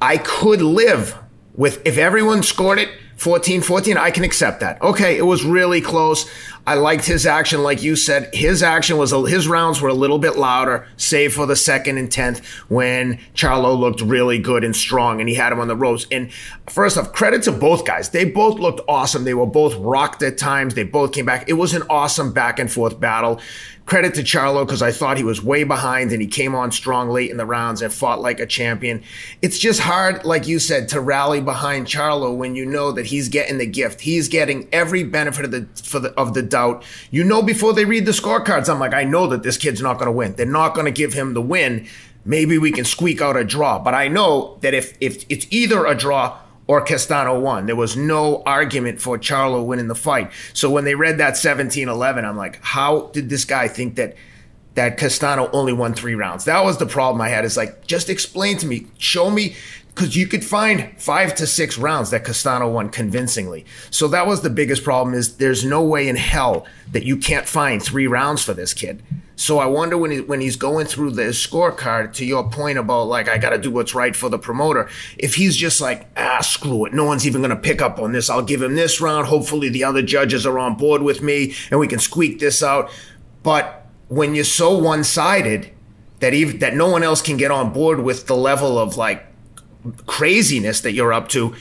I 0.00 0.16
could 0.16 0.62
live 0.62 1.18
with 1.54 1.82
if 1.86 1.98
everyone 1.98 2.42
scored 2.42 2.78
it 2.78 2.88
14 3.16 3.60
14 3.60 3.98
i 3.98 4.10
can 4.10 4.24
accept 4.24 4.60
that 4.60 4.80
okay 4.80 5.18
it 5.18 5.26
was 5.26 5.44
really 5.44 5.80
close 5.80 6.30
i 6.66 6.74
liked 6.74 7.04
his 7.04 7.26
action 7.26 7.62
like 7.62 7.82
you 7.82 7.96
said. 7.96 8.34
His 8.34 8.62
action 8.62 8.96
was 8.96 9.12
his 9.28 9.48
rounds 9.48 9.80
were 9.80 9.88
a 9.88 9.94
little 9.94 10.18
bit 10.18 10.36
louder 10.36 10.86
save 10.96 11.34
for 11.34 11.46
the 11.46 11.56
second 11.56 11.98
and 11.98 12.08
10th 12.08 12.44
when 12.68 13.18
charlo 13.34 13.78
looked 13.78 14.00
really 14.00 14.38
good 14.38 14.64
and 14.64 14.74
strong 14.74 15.20
and 15.20 15.28
he 15.28 15.34
had 15.34 15.52
him 15.52 15.60
on 15.60 15.68
the 15.68 15.76
ropes. 15.76 16.06
And 16.10 16.32
first 16.68 16.96
off 16.96 17.12
credit 17.12 17.42
to 17.44 17.52
both 17.52 17.84
guys. 17.84 18.10
They 18.10 18.24
both 18.24 18.58
looked 18.58 18.80
awesome. 18.88 19.24
They 19.24 19.34
were 19.34 19.46
both 19.46 19.74
rocked 19.76 20.22
at 20.22 20.38
times. 20.38 20.74
They 20.74 20.84
both 20.84 21.12
came 21.12 21.26
back. 21.26 21.48
It 21.48 21.54
was 21.54 21.74
an 21.74 21.82
awesome 21.90 22.32
back 22.32 22.58
and 22.58 22.70
forth 22.70 22.98
battle. 23.00 23.40
Credit 23.86 24.14
to 24.14 24.22
Charlo 24.22 24.64
because 24.64 24.82
I 24.82 24.92
thought 24.92 25.16
he 25.16 25.24
was 25.24 25.42
way 25.42 25.64
behind 25.64 26.12
and 26.12 26.22
he 26.22 26.28
came 26.28 26.54
on 26.54 26.70
strong 26.70 27.10
late 27.10 27.28
in 27.28 27.38
the 27.38 27.44
rounds 27.46 27.82
and 27.82 27.92
fought 27.92 28.20
like 28.20 28.38
a 28.38 28.46
champion. 28.46 29.02
It's 29.42 29.58
just 29.58 29.80
hard, 29.80 30.24
like 30.24 30.46
you 30.46 30.60
said, 30.60 30.88
to 30.90 31.00
rally 31.00 31.40
behind 31.40 31.88
Charlo 31.88 32.36
when 32.36 32.54
you 32.54 32.64
know 32.64 32.92
that 32.92 33.06
he's 33.06 33.28
getting 33.28 33.58
the 33.58 33.66
gift. 33.66 34.02
He's 34.02 34.28
getting 34.28 34.68
every 34.70 35.02
benefit 35.02 35.44
of 35.44 35.50
the, 35.50 35.66
the 35.98 36.14
of 36.16 36.34
the 36.34 36.42
doubt. 36.50 36.84
You 37.10 37.24
know 37.24 37.42
before 37.42 37.72
they 37.72 37.84
read 37.84 38.06
the 38.06 38.12
scorecards, 38.12 38.68
I'm 38.68 38.78
like, 38.78 38.94
I 38.94 39.04
know 39.04 39.26
that 39.28 39.42
this 39.42 39.56
kid's 39.56 39.80
not 39.80 39.94
going 39.94 40.06
to 40.06 40.12
win. 40.12 40.34
They're 40.34 40.46
not 40.46 40.74
going 40.74 40.86
to 40.86 40.92
give 40.92 41.14
him 41.14 41.34
the 41.34 41.42
win. 41.42 41.88
Maybe 42.24 42.58
we 42.58 42.70
can 42.70 42.84
squeak 42.84 43.22
out 43.22 43.36
a 43.36 43.44
draw. 43.44 43.78
But 43.78 43.94
I 43.94 44.08
know 44.08 44.58
that 44.60 44.74
if 44.74 44.96
if 45.00 45.24
it's 45.28 45.46
either 45.50 45.86
a 45.86 45.94
draw 45.94 46.38
or 46.70 46.80
Castano 46.80 47.40
won. 47.40 47.66
There 47.66 47.74
was 47.74 47.96
no 47.96 48.44
argument 48.46 49.00
for 49.00 49.18
Charlo 49.18 49.66
winning 49.66 49.88
the 49.88 49.96
fight. 49.96 50.30
So 50.52 50.70
when 50.70 50.84
they 50.84 50.94
read 50.94 51.18
that 51.18 51.34
17-11, 51.34 52.22
I'm 52.22 52.36
like, 52.36 52.62
how 52.62 53.08
did 53.08 53.28
this 53.28 53.44
guy 53.44 53.66
think 53.66 53.96
that 53.96 54.14
that 54.74 54.96
Castano 54.96 55.50
only 55.52 55.72
won 55.72 55.94
three 55.94 56.14
rounds? 56.14 56.44
That 56.44 56.62
was 56.62 56.78
the 56.78 56.86
problem 56.86 57.20
I 57.22 57.28
had. 57.28 57.44
Is 57.44 57.56
like, 57.56 57.88
just 57.88 58.08
explain 58.08 58.56
to 58.58 58.66
me, 58.66 58.86
show 58.98 59.32
me, 59.32 59.56
because 59.94 60.16
you 60.16 60.26
could 60.26 60.44
find 60.44 60.92
five 61.00 61.34
to 61.34 61.46
six 61.46 61.76
rounds 61.76 62.10
that 62.10 62.24
Castano 62.24 62.70
won 62.70 62.88
convincingly. 62.88 63.66
So 63.90 64.08
that 64.08 64.26
was 64.26 64.42
the 64.42 64.50
biggest 64.50 64.84
problem. 64.84 65.14
Is 65.14 65.36
there's 65.36 65.64
no 65.64 65.82
way 65.82 66.08
in 66.08 66.16
hell 66.16 66.66
that 66.92 67.04
you 67.04 67.16
can't 67.16 67.46
find 67.46 67.82
three 67.82 68.06
rounds 68.06 68.42
for 68.42 68.54
this 68.54 68.72
kid. 68.72 69.02
So 69.36 69.58
I 69.58 69.66
wonder 69.66 69.96
when 69.96 70.10
he, 70.10 70.20
when 70.20 70.40
he's 70.40 70.56
going 70.56 70.86
through 70.86 71.12
the 71.12 71.30
scorecard, 71.30 72.12
to 72.14 72.24
your 72.24 72.50
point 72.50 72.78
about 72.78 73.08
like 73.08 73.28
I 73.28 73.38
got 73.38 73.50
to 73.50 73.58
do 73.58 73.70
what's 73.70 73.94
right 73.94 74.14
for 74.14 74.28
the 74.28 74.38
promoter. 74.38 74.88
If 75.18 75.34
he's 75.34 75.56
just 75.56 75.80
like 75.80 76.06
ah 76.16 76.40
screw 76.40 76.86
it, 76.86 76.92
no 76.92 77.04
one's 77.04 77.26
even 77.26 77.40
going 77.40 77.50
to 77.50 77.56
pick 77.56 77.82
up 77.82 77.98
on 77.98 78.12
this. 78.12 78.30
I'll 78.30 78.42
give 78.42 78.62
him 78.62 78.76
this 78.76 79.00
round. 79.00 79.26
Hopefully 79.26 79.68
the 79.68 79.84
other 79.84 80.02
judges 80.02 80.46
are 80.46 80.58
on 80.58 80.76
board 80.76 81.02
with 81.02 81.22
me 81.22 81.54
and 81.70 81.80
we 81.80 81.88
can 81.88 81.98
squeak 81.98 82.38
this 82.38 82.62
out. 82.62 82.90
But 83.42 83.86
when 84.08 84.34
you're 84.34 84.44
so 84.44 84.76
one 84.76 85.04
sided 85.04 85.70
that 86.20 86.34
even 86.34 86.58
that 86.58 86.74
no 86.74 86.88
one 86.88 87.02
else 87.02 87.22
can 87.22 87.36
get 87.36 87.50
on 87.50 87.72
board 87.72 88.00
with 88.00 88.26
the 88.26 88.36
level 88.36 88.78
of 88.78 88.96
like 88.96 89.26
craziness 90.06 90.80
that 90.82 90.92
you're 90.92 91.12
up 91.12 91.28
to, 91.28 91.54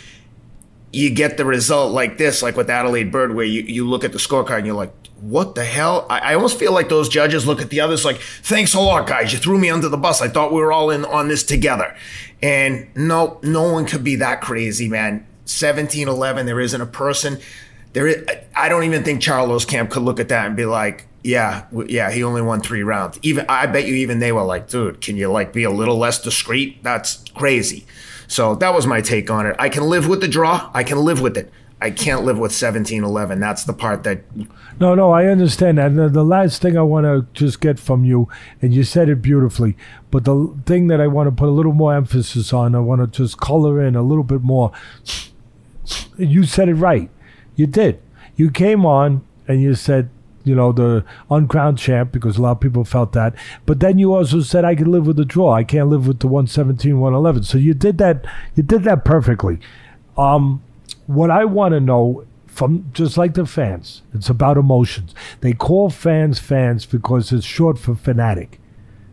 you 0.91 1.09
get 1.09 1.37
the 1.37 1.45
result 1.45 1.93
like 1.93 2.17
this, 2.17 2.41
like 2.41 2.57
with 2.57 2.69
Adalaide 2.69 3.11
Byrd, 3.11 3.35
where 3.35 3.45
you, 3.45 3.61
you 3.61 3.87
look 3.87 4.03
at 4.03 4.11
the 4.11 4.17
scorecard 4.17 4.57
and 4.57 4.65
you're 4.65 4.75
like, 4.75 4.93
what 5.21 5.55
the 5.55 5.65
hell? 5.65 6.05
I, 6.09 6.19
I, 6.19 6.33
almost 6.33 6.57
feel 6.57 6.71
like 6.71 6.89
those 6.89 7.09
judges 7.09 7.45
look 7.45 7.61
at 7.61 7.69
the 7.69 7.81
others 7.81 8.05
like, 8.05 8.17
thanks 8.17 8.73
a 8.73 8.79
lot, 8.79 9.05
guys. 9.05 9.33
You 9.33 9.39
threw 9.39 9.57
me 9.57 9.69
under 9.69 9.89
the 9.89 9.97
bus. 9.97 10.21
I 10.21 10.29
thought 10.29 10.51
we 10.51 10.61
were 10.61 10.71
all 10.71 10.89
in 10.89 11.05
on 11.05 11.27
this 11.27 11.43
together. 11.43 11.95
And 12.41 12.87
no, 12.95 13.39
no 13.43 13.71
one 13.71 13.85
could 13.85 14.03
be 14.03 14.15
that 14.17 14.41
crazy, 14.41 14.87
man. 14.87 15.27
17 15.45 16.07
11, 16.07 16.45
there 16.45 16.59
isn't 16.59 16.79
a 16.79 16.85
person. 16.85 17.39
There 17.93 18.07
is, 18.07 18.23
I 18.55 18.69
don't 18.69 18.83
even 18.83 19.03
think 19.03 19.21
Charlo's 19.21 19.65
camp 19.65 19.89
could 19.89 20.03
look 20.03 20.19
at 20.19 20.29
that 20.29 20.45
and 20.45 20.55
be 20.55 20.65
like, 20.65 21.07
yeah, 21.23 21.65
yeah, 21.87 22.11
he 22.11 22.23
only 22.23 22.41
won 22.41 22.61
three 22.61 22.83
rounds. 22.83 23.19
Even 23.21 23.45
I 23.49 23.65
bet 23.65 23.85
you 23.85 23.95
even 23.95 24.19
they 24.19 24.31
were 24.31 24.43
like, 24.43 24.69
dude, 24.69 25.01
can 25.01 25.17
you 25.17 25.29
like 25.29 25.51
be 25.51 25.63
a 25.63 25.71
little 25.71 25.97
less 25.97 26.21
discreet? 26.21 26.81
That's 26.83 27.23
crazy. 27.35 27.85
So 28.29 28.53
that 28.55 28.73
was 28.75 28.85
my 28.85 29.01
take 29.01 29.31
on 29.31 29.47
it. 29.47 29.55
I 29.57 29.69
can 29.69 29.83
live 29.83 30.07
with 30.07 30.21
the 30.21 30.27
draw. 30.27 30.69
I 30.71 30.83
can 30.83 30.99
live 30.99 31.19
with 31.19 31.35
it. 31.35 31.51
I 31.81 31.89
can't 31.89 32.25
live 32.25 32.37
with 32.37 32.51
1711. 32.51 33.39
That's 33.39 33.63
the 33.63 33.73
part 33.73 34.03
that. 34.03 34.21
No, 34.79 34.93
no, 34.93 35.11
I 35.11 35.25
understand 35.25 35.79
that. 35.79 35.95
The, 35.95 36.09
the 36.09 36.23
last 36.23 36.61
thing 36.61 36.77
I 36.77 36.83
want 36.83 37.05
to 37.05 37.25
just 37.33 37.59
get 37.59 37.79
from 37.79 38.05
you, 38.05 38.27
and 38.61 38.71
you 38.71 38.83
said 38.83 39.09
it 39.09 39.21
beautifully, 39.21 39.75
but 40.11 40.25
the 40.25 40.55
thing 40.65 40.87
that 40.87 41.01
I 41.01 41.07
want 41.07 41.27
to 41.27 41.31
put 41.31 41.49
a 41.49 41.51
little 41.51 41.73
more 41.73 41.95
emphasis 41.95 42.53
on, 42.53 42.75
I 42.75 42.79
want 42.79 43.01
to 43.01 43.07
just 43.07 43.39
color 43.39 43.81
in 43.81 43.95
a 43.95 44.03
little 44.03 44.23
bit 44.23 44.43
more. 44.43 44.71
You 46.17 46.43
said 46.43 46.69
it 46.69 46.75
right. 46.75 47.09
You 47.55 47.65
did. 47.65 47.99
You 48.35 48.51
came 48.51 48.85
on 48.85 49.25
and 49.47 49.59
you 49.59 49.73
said, 49.73 50.09
you 50.49 50.55
know, 50.55 50.71
the 50.71 51.05
uncrowned 51.29 51.77
champ 51.77 52.11
because 52.11 52.37
a 52.37 52.41
lot 52.41 52.53
of 52.53 52.59
people 52.59 52.83
felt 52.83 53.13
that. 53.13 53.35
But 53.67 53.79
then 53.79 53.99
you 53.99 54.13
also 54.13 54.41
said 54.41 54.65
I 54.65 54.75
can 54.75 54.91
live 54.91 55.05
with 55.05 55.17
the 55.17 55.25
draw. 55.25 55.53
I 55.53 55.63
can't 55.63 55.89
live 55.89 56.07
with 56.07 56.19
the 56.19 56.27
117, 56.27 56.99
111. 56.99 57.43
So 57.43 57.59
you 57.59 57.75
did 57.75 57.99
that. 57.99 58.25
You 58.55 58.63
did 58.63 58.83
that 58.83 59.05
perfectly. 59.05 59.59
Um, 60.17 60.63
what 61.05 61.29
I 61.29 61.45
want 61.45 61.73
to 61.73 61.79
know 61.79 62.25
from 62.47 62.89
just 62.91 63.17
like 63.17 63.35
the 63.35 63.45
fans, 63.45 64.01
it's 64.13 64.29
about 64.29 64.57
emotions. 64.57 65.13
They 65.41 65.53
call 65.53 65.89
fans 65.89 66.39
fans 66.39 66.85
because 66.85 67.31
it's 67.31 67.45
short 67.45 67.77
for 67.77 67.95
fanatic. 67.95 68.59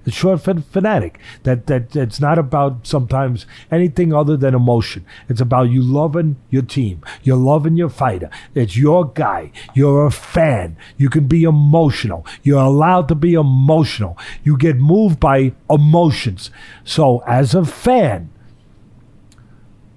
It's 0.07 0.17
short 0.17 0.41
fanatic. 0.41 1.19
That 1.43 1.67
that 1.67 1.97
it's 1.97 2.21
not 2.21 2.39
about 2.39 2.87
sometimes 2.87 3.45
anything 3.73 4.15
other 4.15 4.37
than 4.37 4.55
emotion. 4.55 5.05
It's 5.29 5.41
about 5.41 5.71
you 5.71 5.83
loving 5.83 6.37
your 6.49 6.63
team. 6.63 7.03
You're 7.25 7.37
loving 7.37 7.77
your 7.77 7.89
fighter. 7.89 8.31
It's 8.55 8.77
your 8.77 9.07
guy. 9.07 9.51
You're 9.75 10.07
a 10.07 10.13
fan. 10.13 10.77
You 10.97 11.11
can 11.11 11.27
be 11.27 11.43
emotional. 11.43 12.25
You're 12.45 12.63
allowed 12.63 13.09
to 13.09 13.17
be 13.17 13.35
emotional. 13.35 14.17
You 14.45 14.57
get 14.57 14.77
moved 14.77 15.19
by 15.19 15.53
emotions. 15.69 16.51
So 16.85 17.25
as 17.27 17.53
a 17.53 17.65
fan, 17.65 18.31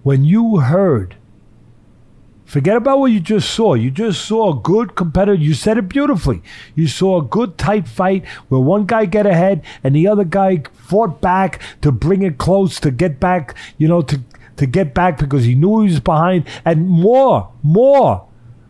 when 0.01 0.25
you 0.25 0.57
heard 0.57 1.17
Forget 2.49 2.77
about 2.77 2.97
what 2.97 3.11
you 3.11 3.19
just 3.19 3.51
saw. 3.51 3.75
You 3.75 3.91
just 3.91 4.25
saw 4.25 4.57
a 4.57 4.59
good 4.59 4.95
competitor. 4.95 5.35
You 5.35 5.53
said 5.53 5.77
it 5.77 5.87
beautifully. 5.87 6.41
You 6.73 6.87
saw 6.87 7.19
a 7.19 7.23
good 7.23 7.59
tight 7.59 7.87
fight 7.87 8.25
where 8.47 8.59
one 8.59 8.87
guy 8.87 9.05
get 9.05 9.27
ahead 9.27 9.61
and 9.83 9.95
the 9.95 10.07
other 10.07 10.23
guy 10.23 10.63
fought 10.73 11.21
back 11.21 11.61
to 11.81 11.91
bring 11.91 12.23
it 12.23 12.39
close 12.39 12.79
to 12.79 12.89
get 12.89 13.19
back, 13.19 13.55
you 13.77 13.87
know, 13.87 14.01
to 14.01 14.19
to 14.57 14.65
get 14.65 14.95
back 14.95 15.19
because 15.19 15.43
he 15.43 15.53
knew 15.53 15.81
he 15.81 15.89
was 15.89 15.99
behind. 15.99 16.43
And 16.65 16.89
more, 16.89 17.51
more 17.61 18.27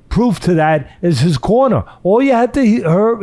proof 0.10 0.42
to 0.42 0.54
that 0.56 0.92
is 1.02 1.22
his 1.22 1.38
corner. 1.38 1.86
All 2.04 2.22
you 2.22 2.34
had 2.34 2.54
to 2.56 2.66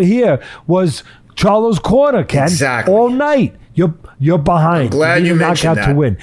hear 0.03 0.43
was 0.67 1.05
Charlo's 1.35 1.79
corner, 1.79 2.25
Ken. 2.25 2.45
Exactly. 2.45 2.95
All 2.95 3.11
night. 3.11 3.57
You're 3.75 3.95
you're 4.19 4.39
behind. 4.39 4.85
I'm 4.95 4.99
glad 4.99 5.23
you, 5.23 5.35
you 5.35 5.35
mentioned 5.35 5.77
that. 5.77 5.89
to 5.89 5.95
win. 5.95 6.17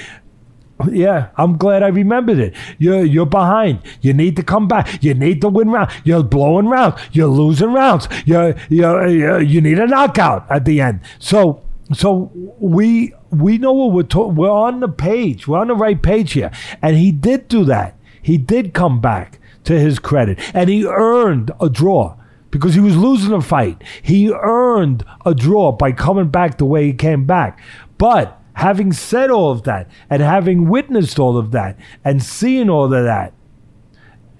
Yeah, 0.92 1.30
I'm 1.38 1.58
glad 1.58 1.84
I 1.84 1.88
remembered 1.88 2.40
it. 2.40 2.56
You're 2.78 3.06
you're 3.06 3.26
behind. 3.26 3.80
You 4.02 4.14
need 4.14 4.36
to 4.38 4.44
come 4.44 4.68
back. 4.68 5.04
You 5.04 5.14
need 5.14 5.42
to 5.42 5.50
win 5.50 5.70
rounds. 5.70 5.94
You're 6.04 6.24
blowing 6.24 6.68
rounds. 6.68 7.00
You're 7.12 7.28
losing 7.28 7.74
rounds. 7.74 8.08
You're, 8.26 8.56
you're 8.70 9.42
you 9.42 9.62
need 9.62 9.80
a 9.80 9.88
knockout 9.88 10.50
at 10.50 10.66
the 10.66 10.82
end. 10.82 11.02
So 11.20 11.62
so 11.94 12.32
we 12.60 13.14
we 13.30 13.58
know 13.58 13.74
what 13.74 14.16
we're 14.16 14.28
we're 14.28 14.50
on 14.50 14.80
the 14.80 14.90
page. 14.90 15.48
We're 15.48 15.60
on 15.60 15.68
the 15.68 15.76
right 15.76 16.02
page 16.02 16.34
here. 16.34 16.52
And 16.82 16.98
he 16.98 17.12
did 17.12 17.48
do 17.48 17.64
that. 17.66 17.98
He 18.22 18.38
did 18.38 18.74
come 18.74 19.00
back 19.00 19.40
to 19.66 19.80
his 19.80 20.00
credit, 20.00 20.40
and 20.54 20.70
he 20.70 20.86
earned 20.86 21.52
a 21.62 21.70
draw 21.70 22.18
because 22.52 22.74
he 22.74 22.80
was 22.80 22.96
losing 22.96 23.34
a 23.34 23.42
fight. 23.42 23.84
He 24.02 24.32
earned 24.32 25.04
a 25.26 25.34
draw 25.34 25.72
by 25.72 25.92
coming 25.92 26.30
back 26.30 26.58
the 26.58 26.66
way 26.66 26.86
he 26.86 26.94
came 26.94 27.26
back. 27.26 27.60
But 27.98 28.40
having 28.54 28.94
said 28.94 29.30
all 29.30 29.52
of 29.52 29.64
that 29.64 29.90
and 30.10 30.22
having 30.22 30.70
witnessed 30.70 31.20
all 31.20 31.38
of 31.38 31.52
that 31.52 31.78
and 32.04 32.22
seeing 32.22 32.70
all 32.70 32.86
of 32.86 33.04
that 33.04 33.34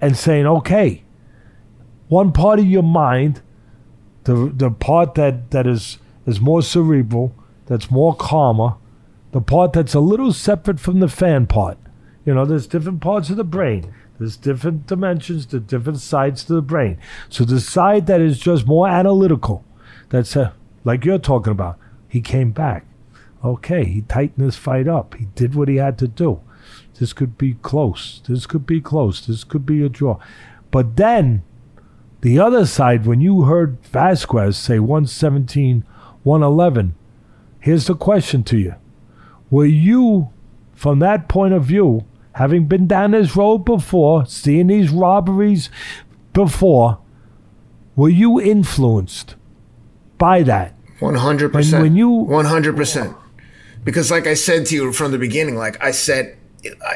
and 0.00 0.16
saying, 0.16 0.46
okay, 0.46 1.04
one 2.08 2.32
part 2.32 2.58
of 2.58 2.66
your 2.66 2.82
mind, 2.82 3.42
the 4.24 4.52
the 4.54 4.70
part 4.70 5.14
that, 5.14 5.50
that 5.50 5.66
is 5.66 5.98
is 6.26 6.40
more 6.40 6.62
cerebral, 6.62 7.34
that's 7.66 7.90
more 7.90 8.14
calmer, 8.14 8.76
the 9.32 9.40
part 9.40 9.72
that's 9.72 9.94
a 9.94 10.00
little 10.00 10.32
separate 10.32 10.80
from 10.80 11.00
the 11.00 11.08
fan 11.08 11.46
part. 11.46 11.78
You 12.24 12.34
know, 12.34 12.44
there's 12.44 12.66
different 12.66 13.00
parts 13.00 13.30
of 13.30 13.36
the 13.36 13.44
brain. 13.44 13.92
There's 14.18 14.36
different 14.36 14.86
dimensions, 14.86 15.46
the 15.46 15.60
different 15.60 16.00
sides 16.00 16.44
to 16.44 16.54
the 16.54 16.62
brain. 16.62 16.98
So 17.28 17.44
the 17.44 17.60
side 17.60 18.06
that 18.06 18.20
is 18.20 18.38
just 18.38 18.66
more 18.66 18.88
analytical, 18.88 19.64
that's 20.08 20.36
uh, 20.36 20.52
like 20.84 21.04
you're 21.04 21.18
talking 21.18 21.50
about, 21.50 21.78
he 22.08 22.20
came 22.20 22.52
back. 22.52 22.86
Okay, 23.44 23.84
he 23.84 24.00
tightened 24.02 24.44
his 24.44 24.56
fight 24.56 24.88
up. 24.88 25.14
He 25.14 25.26
did 25.34 25.54
what 25.54 25.68
he 25.68 25.76
had 25.76 25.98
to 25.98 26.08
do. 26.08 26.40
This 26.98 27.12
could 27.12 27.36
be 27.36 27.54
close. 27.54 28.22
This 28.26 28.46
could 28.46 28.66
be 28.66 28.80
close. 28.80 29.26
This 29.26 29.44
could 29.44 29.66
be 29.66 29.84
a 29.84 29.88
draw. 29.88 30.18
But 30.70 30.96
then, 30.96 31.42
the 32.22 32.38
other 32.38 32.64
side, 32.64 33.04
when 33.04 33.20
you 33.20 33.42
heard 33.42 33.78
Vasquez 33.84 34.56
say 34.56 34.78
117, 34.78 35.84
111, 36.22 36.94
here's 37.60 37.86
the 37.86 37.94
question 37.94 38.42
to 38.44 38.56
you. 38.58 38.74
Were 39.50 39.66
you, 39.66 40.30
from 40.72 41.00
that 41.00 41.28
point 41.28 41.52
of 41.52 41.64
view, 41.64 42.06
having 42.32 42.66
been 42.66 42.86
down 42.86 43.10
this 43.10 43.36
road 43.36 43.58
before, 43.58 44.24
seeing 44.24 44.68
these 44.68 44.88
robberies 44.90 45.68
before, 46.32 46.98
were 47.94 48.08
you 48.08 48.40
influenced 48.40 49.34
by 50.16 50.42
that? 50.44 50.74
One 51.00 51.16
hundred 51.16 51.52
When- 51.52 51.62
percent. 51.62 51.82
when 51.82 51.94
you- 51.96 52.08
one 52.10 52.46
hundred 52.46 52.74
percent. 52.76 53.14
Because, 53.84 54.10
like 54.10 54.26
I 54.26 54.34
said 54.34 54.66
to 54.66 54.74
you 54.74 54.92
from 54.92 55.12
the 55.12 55.18
beginning, 55.18 55.56
like 55.56 55.82
I 55.82 55.90
said, 55.90 56.36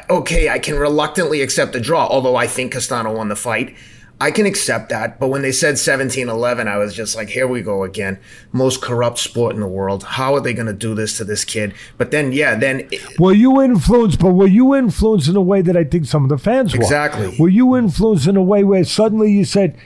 okay, 0.08 0.48
I 0.48 0.58
can 0.58 0.76
reluctantly 0.76 1.42
accept 1.42 1.72
the 1.72 1.80
draw. 1.80 2.06
Although 2.06 2.36
I 2.36 2.46
think 2.46 2.72
Castano 2.72 3.14
won 3.14 3.28
the 3.28 3.36
fight, 3.36 3.76
I 4.20 4.30
can 4.30 4.46
accept 4.46 4.88
that. 4.88 5.20
But 5.20 5.28
when 5.28 5.42
they 5.42 5.52
said 5.52 5.74
17-11, 5.74 6.66
I 6.66 6.78
was 6.78 6.94
just 6.94 7.14
like, 7.14 7.28
here 7.28 7.46
we 7.46 7.62
go 7.62 7.84
again. 7.84 8.18
Most 8.52 8.82
corrupt 8.82 9.18
sport 9.18 9.54
in 9.54 9.60
the 9.60 9.68
world. 9.68 10.02
How 10.02 10.34
are 10.34 10.40
they 10.40 10.54
going 10.54 10.66
to 10.66 10.72
do 10.72 10.94
this 10.94 11.16
to 11.18 11.24
this 11.24 11.44
kid? 11.44 11.74
But 11.98 12.10
then, 12.10 12.32
yeah, 12.32 12.56
then 12.56 12.88
Were 13.18 13.34
you 13.34 13.60
influenced, 13.62 14.18
but 14.18 14.32
were 14.32 14.48
you 14.48 14.74
influenced 14.74 15.28
in 15.28 15.36
a 15.36 15.40
way 15.40 15.62
that 15.62 15.76
I 15.76 15.84
think 15.84 16.06
some 16.06 16.24
of 16.24 16.30
the 16.30 16.38
fans 16.38 16.72
were? 16.72 16.80
Exactly. 16.80 17.36
Were 17.38 17.48
you 17.48 17.76
influenced 17.76 18.26
in 18.26 18.36
a 18.36 18.42
way 18.42 18.64
where 18.64 18.82
suddenly 18.84 19.30
you 19.30 19.44
said, 19.44 19.76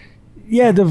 "Yeah, 0.46 0.72
the, 0.72 0.84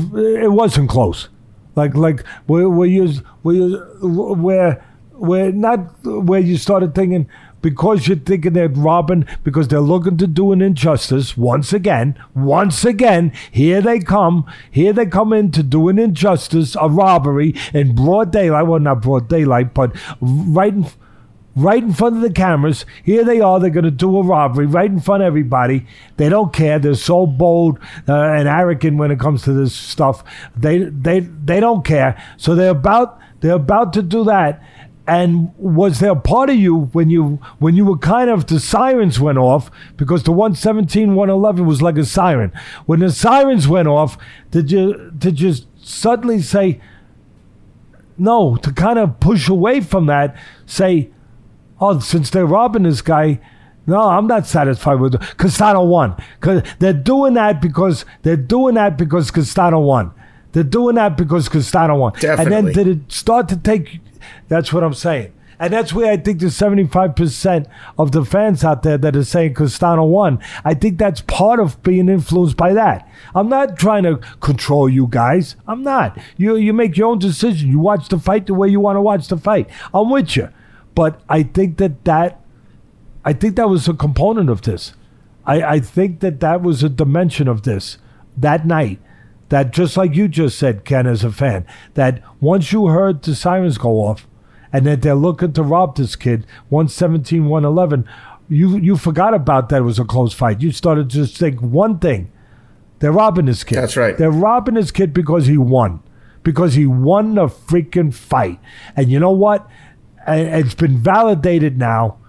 it 0.44 0.52
wasn't 0.52 0.90
close," 0.90 1.30
like 1.76 1.96
like 1.96 2.26
where 2.46 2.70
where 2.70 2.88
you 2.88 3.08
where 3.42 3.56
you, 3.56 3.78
where 4.02 4.84
where 5.22 5.52
not 5.52 6.04
where 6.04 6.40
you 6.40 6.58
started 6.58 6.96
thinking 6.96 7.28
because 7.62 8.08
you're 8.08 8.18
thinking 8.18 8.54
they're 8.54 8.68
robbing 8.68 9.26
because 9.44 9.68
they're 9.68 9.80
looking 9.80 10.18
to 10.18 10.26
do 10.26 10.52
an 10.52 10.62
injustice 10.62 11.38
once 11.38 11.72
again 11.72 12.18
once 12.34 12.84
again 12.84 13.32
here 13.52 13.82
they 13.82 14.00
come 14.00 14.52
here 14.72 14.92
they 14.92 15.06
come 15.06 15.32
in 15.32 15.52
to 15.52 15.62
do 15.62 15.90
an 15.90 16.00
injustice 16.00 16.76
a 16.82 16.90
robbery 16.90 17.54
in 17.74 17.94
broad 17.94 18.32
daylight 18.32 18.66
well 18.66 18.80
not 18.80 19.02
broad 19.02 19.28
daylight 19.30 19.74
but 19.76 19.96
right 20.22 20.74
in 20.74 20.86
right 21.56 21.84
in 21.84 21.94
front 21.94 22.16
of 22.16 22.22
the 22.22 22.32
cameras. 22.32 22.86
Here 23.04 23.24
they 23.24 23.42
are. 23.42 23.60
They're 23.60 23.70
going 23.70 23.86
to 23.86 23.92
do 23.92 24.18
a 24.18 24.24
robbery 24.24 24.66
right 24.66 24.90
in 24.90 25.00
front 25.00 25.24
of 25.24 25.28
everybody. 25.28 25.86
They 26.18 26.30
don't 26.30 26.54
care. 26.54 26.80
They're 26.80 26.96
so 26.96 27.26
bold 27.26 27.80
uh, 28.08 28.16
and 28.16 28.48
arrogant 28.48 28.98
when 28.98 29.12
it 29.12 29.20
comes 29.20 29.44
to 29.44 29.54
this 29.54 29.74
stuff. 29.74 30.24
They 30.56 30.80
they 30.80 31.20
they 31.20 31.60
don't 31.60 31.84
care. 31.86 32.22
So 32.38 32.56
they're 32.56 32.70
about 32.72 33.20
they're 33.42 33.56
about 33.56 33.94
to 33.94 34.02
do 34.02 34.24
that. 34.26 34.64
And 35.08 35.52
was 35.58 36.00
there 36.00 36.12
a 36.12 36.16
part 36.16 36.50
of 36.50 36.56
you 36.56 36.86
when 36.94 37.10
you 37.10 37.40
when 37.60 37.76
you 37.76 37.86
were 37.86 37.98
kind 37.98 38.30
of 38.30 38.48
the 38.48 38.60
sirens 38.60 39.20
went 39.20 39.40
off 39.40 39.72
because 39.98 40.24
the 40.24 40.32
117 40.32 41.16
111 41.16 41.66
was 41.66 41.82
like 41.82 41.98
a 41.98 42.06
siren. 42.06 42.52
When 42.86 43.00
the 43.00 43.12
sirens 43.12 43.68
went 43.68 43.88
off, 43.88 44.18
did 44.52 44.72
you 44.72 45.12
did 45.18 45.42
you 45.42 45.56
suddenly 45.82 46.42
say 46.42 46.80
no 48.18 48.56
to 48.58 48.72
kind 48.72 49.00
of 49.00 49.20
push 49.20 49.50
away 49.50 49.82
from 49.82 50.06
that? 50.06 50.36
Say 50.66 51.12
oh, 51.82 52.00
since 52.00 52.30
they're 52.30 52.46
robbing 52.46 52.84
this 52.84 53.02
guy, 53.02 53.40
no, 53.88 54.00
I'm 54.00 54.28
not 54.28 54.46
satisfied 54.46 55.00
with 55.00 55.16
it. 55.16 55.22
Castano 55.38 55.84
won. 55.84 56.16
Cause 56.40 56.62
they're 56.80 56.94
doing 56.94 57.34
that 57.34 57.62
because 57.62 58.06
they're 58.22 58.38
doing 58.38 58.76
that 58.76 58.98
because 58.98 59.32
Castano 59.32 59.80
won. 59.80 60.12
They're 60.52 60.64
doing 60.64 60.96
that 60.96 61.18
because 61.18 61.50
Castano 61.50 61.98
won. 61.98 62.14
And 62.44 62.52
then 62.52 62.66
did 62.74 62.88
it 62.88 63.12
start 63.12 63.50
to 63.50 63.58
take? 63.58 64.00
That's 64.48 64.72
what 64.72 64.84
I'm 64.84 64.94
saying. 64.94 65.34
And 65.62 65.72
that's 65.72 65.94
where 65.94 66.12
I 66.12 66.18
think 66.18 66.40
the 66.40 66.48
75% 66.48 67.68
of 68.00 68.12
the 68.12 68.26
fans 68.26 68.64
out 68.64 68.82
there 68.82 68.98
that 68.98 69.16
are 69.16 69.24
saying 69.24 69.54
Castano 69.54 70.04
won. 70.06 70.40
I 70.66 70.74
think 70.74 70.98
that's 70.98 71.22
part 71.22 71.60
of 71.60 71.84
being 71.84 72.10
influenced 72.10 72.58
by 72.58 72.74
that. 72.74 73.08
I'm 73.36 73.48
not 73.48 73.78
trying 73.78 74.02
to 74.04 74.18
control 74.40 74.90
you 74.90 75.06
guys. 75.08 75.56
I'm 75.68 75.84
not. 75.84 76.18
You 76.36 76.56
you 76.56 76.74
make 76.74 76.98
your 76.98 77.10
own 77.10 77.20
decision. 77.20 77.70
You 77.70 77.78
watch 77.78 78.10
the 78.10 78.18
fight 78.18 78.48
the 78.48 78.56
way 78.56 78.70
you 78.70 78.80
want 78.80 78.96
to 78.96 79.02
watch 79.02 79.28
the 79.28 79.38
fight. 79.38 79.70
I'm 79.94 80.10
with 80.10 80.36
you. 80.36 80.50
But 80.96 81.22
I 81.30 81.44
think 81.44 81.78
that 81.78 82.06
that 82.06 82.42
I 83.24 83.34
think 83.34 83.56
that 83.58 83.70
was 83.70 83.88
a 83.88 83.94
component 83.94 84.50
of 84.50 84.64
this. 84.64 84.94
I, 85.46 85.62
I 85.62 85.80
think 85.80 86.22
that 86.22 86.40
that 86.40 86.64
was 86.64 86.82
a 86.82 86.90
dimension 86.90 87.48
of 87.48 87.62
this 87.64 88.00
that 88.36 88.66
night. 88.66 89.00
That 89.52 89.72
just 89.72 89.98
like 89.98 90.16
you 90.16 90.30
just 90.30 90.58
said, 90.58 90.86
Ken, 90.86 91.06
as 91.06 91.26
a 91.26 91.32
fan, 91.32 91.68
that 91.96 92.24
once 92.40 92.72
you 92.72 92.88
heard 92.88 93.22
the 93.22 93.36
sirens 93.36 93.78
go 93.78 93.98
off 93.98 94.26
and 94.72 94.86
that 94.86 95.02
they're 95.02 95.14
looking 95.14 95.52
to 95.52 95.62
rob 95.62 95.98
this 95.98 96.16
kid, 96.16 96.46
117, 96.70 97.50
111, 97.50 98.08
you, 98.48 98.78
you 98.78 98.96
forgot 98.96 99.34
about 99.34 99.68
that 99.68 99.80
it 99.80 99.82
was 99.82 100.00
a 100.00 100.06
close 100.06 100.34
fight. 100.34 100.62
You 100.62 100.72
started 100.72 101.10
to 101.10 101.18
just 101.18 101.38
think 101.38 101.60
one 101.60 102.00
thing 102.00 102.32
they're 103.00 103.12
robbing 103.12 103.48
this 103.48 103.66
kid. 103.66 103.76
That's 103.76 103.98
right. 103.98 104.18
They're 104.18 104.32
robbing 104.32 104.76
this 104.76 104.90
kid 104.90 105.14
because 105.14 105.48
he 105.48 105.58
won. 105.58 106.02
Because 106.44 106.76
he 106.76 106.86
won 106.86 107.36
the 107.36 107.48
freaking 107.48 108.14
fight. 108.14 108.58
And 108.96 109.12
you 109.12 109.20
know 109.20 109.32
what? 109.32 109.70
It's 110.26 110.76
been 110.76 110.98
validated 110.98 111.78
now. 111.78 112.20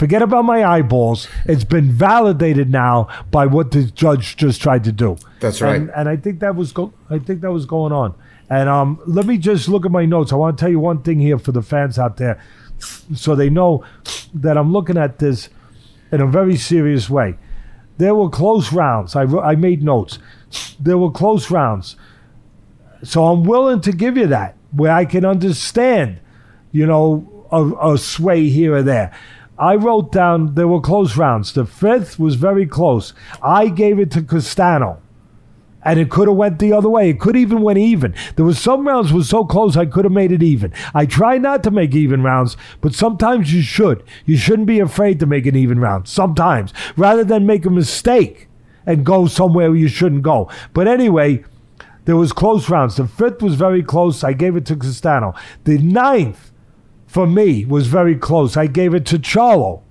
Forget 0.00 0.22
about 0.22 0.46
my 0.46 0.64
eyeballs. 0.64 1.28
It's 1.44 1.62
been 1.62 1.92
validated 1.92 2.70
now 2.70 3.06
by 3.30 3.44
what 3.44 3.72
the 3.72 3.84
judge 3.84 4.34
just 4.34 4.62
tried 4.62 4.82
to 4.84 4.92
do. 4.92 5.18
That's 5.40 5.60
right. 5.60 5.78
And, 5.78 5.90
and 5.90 6.08
I 6.08 6.16
think 6.16 6.40
that 6.40 6.56
was 6.56 6.72
go- 6.72 6.94
I 7.10 7.18
think 7.18 7.42
that 7.42 7.52
was 7.52 7.66
going 7.66 7.92
on. 7.92 8.14
And 8.48 8.70
um, 8.70 8.98
let 9.06 9.26
me 9.26 9.36
just 9.36 9.68
look 9.68 9.84
at 9.84 9.92
my 9.92 10.06
notes. 10.06 10.32
I 10.32 10.36
want 10.36 10.56
to 10.56 10.62
tell 10.62 10.70
you 10.70 10.80
one 10.80 11.02
thing 11.02 11.20
here 11.20 11.38
for 11.38 11.52
the 11.52 11.60
fans 11.60 11.98
out 11.98 12.16
there, 12.16 12.42
so 13.14 13.34
they 13.34 13.50
know 13.50 13.84
that 14.32 14.56
I'm 14.56 14.72
looking 14.72 14.96
at 14.96 15.18
this 15.18 15.50
in 16.10 16.22
a 16.22 16.26
very 16.26 16.56
serious 16.56 17.10
way. 17.10 17.36
There 17.98 18.14
were 18.14 18.30
close 18.30 18.72
rounds. 18.72 19.14
I, 19.14 19.24
I 19.24 19.54
made 19.54 19.82
notes. 19.82 20.18
There 20.80 20.96
were 20.96 21.10
close 21.10 21.50
rounds. 21.50 21.96
So 23.02 23.26
I'm 23.26 23.44
willing 23.44 23.82
to 23.82 23.92
give 23.92 24.16
you 24.16 24.28
that, 24.28 24.56
where 24.72 24.92
I 24.92 25.04
can 25.04 25.26
understand, 25.26 26.20
you 26.72 26.86
know, 26.86 27.46
a, 27.52 27.92
a 27.92 27.98
sway 27.98 28.48
here 28.48 28.76
or 28.76 28.82
there. 28.82 29.14
I 29.60 29.74
wrote 29.74 30.10
down 30.10 30.54
there 30.54 30.66
were 30.66 30.80
close 30.80 31.18
rounds. 31.18 31.52
The 31.52 31.66
fifth 31.66 32.18
was 32.18 32.36
very 32.36 32.66
close. 32.66 33.12
I 33.42 33.68
gave 33.68 33.98
it 33.98 34.10
to 34.12 34.22
Castano. 34.22 35.02
And 35.82 36.00
it 36.00 36.10
could 36.10 36.28
have 36.28 36.36
went 36.36 36.58
the 36.58 36.72
other 36.72 36.88
way. 36.88 37.10
It 37.10 37.20
could 37.20 37.36
even 37.36 37.60
went 37.60 37.78
even. 37.78 38.14
There 38.36 38.44
was 38.44 38.58
some 38.58 38.88
rounds 38.88 39.12
was 39.12 39.28
so 39.28 39.44
close 39.44 39.76
I 39.76 39.86
could 39.86 40.04
have 40.04 40.12
made 40.12 40.32
it 40.32 40.42
even. 40.42 40.72
I 40.94 41.04
try 41.04 41.36
not 41.36 41.62
to 41.64 41.70
make 41.70 41.94
even 41.94 42.22
rounds, 42.22 42.56
but 42.80 42.94
sometimes 42.94 43.52
you 43.52 43.60
should. 43.60 44.02
You 44.24 44.38
shouldn't 44.38 44.66
be 44.66 44.80
afraid 44.80 45.20
to 45.20 45.26
make 45.26 45.46
an 45.46 45.56
even 45.56 45.78
round. 45.78 46.08
Sometimes, 46.08 46.72
rather 46.96 47.24
than 47.24 47.46
make 47.46 47.66
a 47.66 47.70
mistake 47.70 48.48
and 48.86 49.04
go 49.04 49.26
somewhere 49.26 49.74
you 49.74 49.88
shouldn't 49.88 50.22
go. 50.22 50.50
But 50.72 50.88
anyway, 50.88 51.44
there 52.06 52.16
was 52.16 52.32
close 52.32 52.68
rounds. 52.68 52.96
The 52.96 53.06
fifth 53.06 53.42
was 53.42 53.56
very 53.56 53.82
close. 53.82 54.24
I 54.24 54.32
gave 54.32 54.56
it 54.56 54.66
to 54.66 54.76
Castano. 54.76 55.34
The 55.64 55.78
ninth, 55.78 56.49
for 57.10 57.26
me, 57.26 57.64
was 57.64 57.88
very 57.88 58.14
close. 58.14 58.56
I 58.56 58.68
gave 58.68 58.94
it 58.94 59.04
to 59.06 59.18
Charlo. 59.18 59.82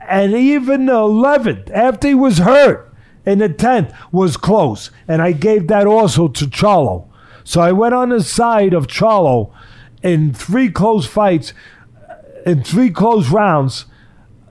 And 0.00 0.32
even 0.32 0.86
the 0.86 0.94
11th, 0.94 1.70
after 1.72 2.08
he 2.08 2.14
was 2.14 2.38
hurt, 2.38 2.90
and 3.26 3.42
the 3.42 3.50
10th 3.50 3.94
was 4.10 4.38
close. 4.38 4.90
And 5.06 5.20
I 5.20 5.32
gave 5.32 5.68
that 5.68 5.86
also 5.86 6.26
to 6.26 6.46
Charlo. 6.46 7.06
So 7.44 7.60
I 7.60 7.72
went 7.72 7.92
on 7.92 8.08
the 8.08 8.22
side 8.22 8.72
of 8.72 8.86
Charlo 8.86 9.52
in 10.02 10.32
three 10.32 10.70
close 10.70 11.06
fights, 11.06 11.52
uh, 12.08 12.14
in 12.46 12.62
three 12.62 12.88
close 12.88 13.28
rounds. 13.28 13.84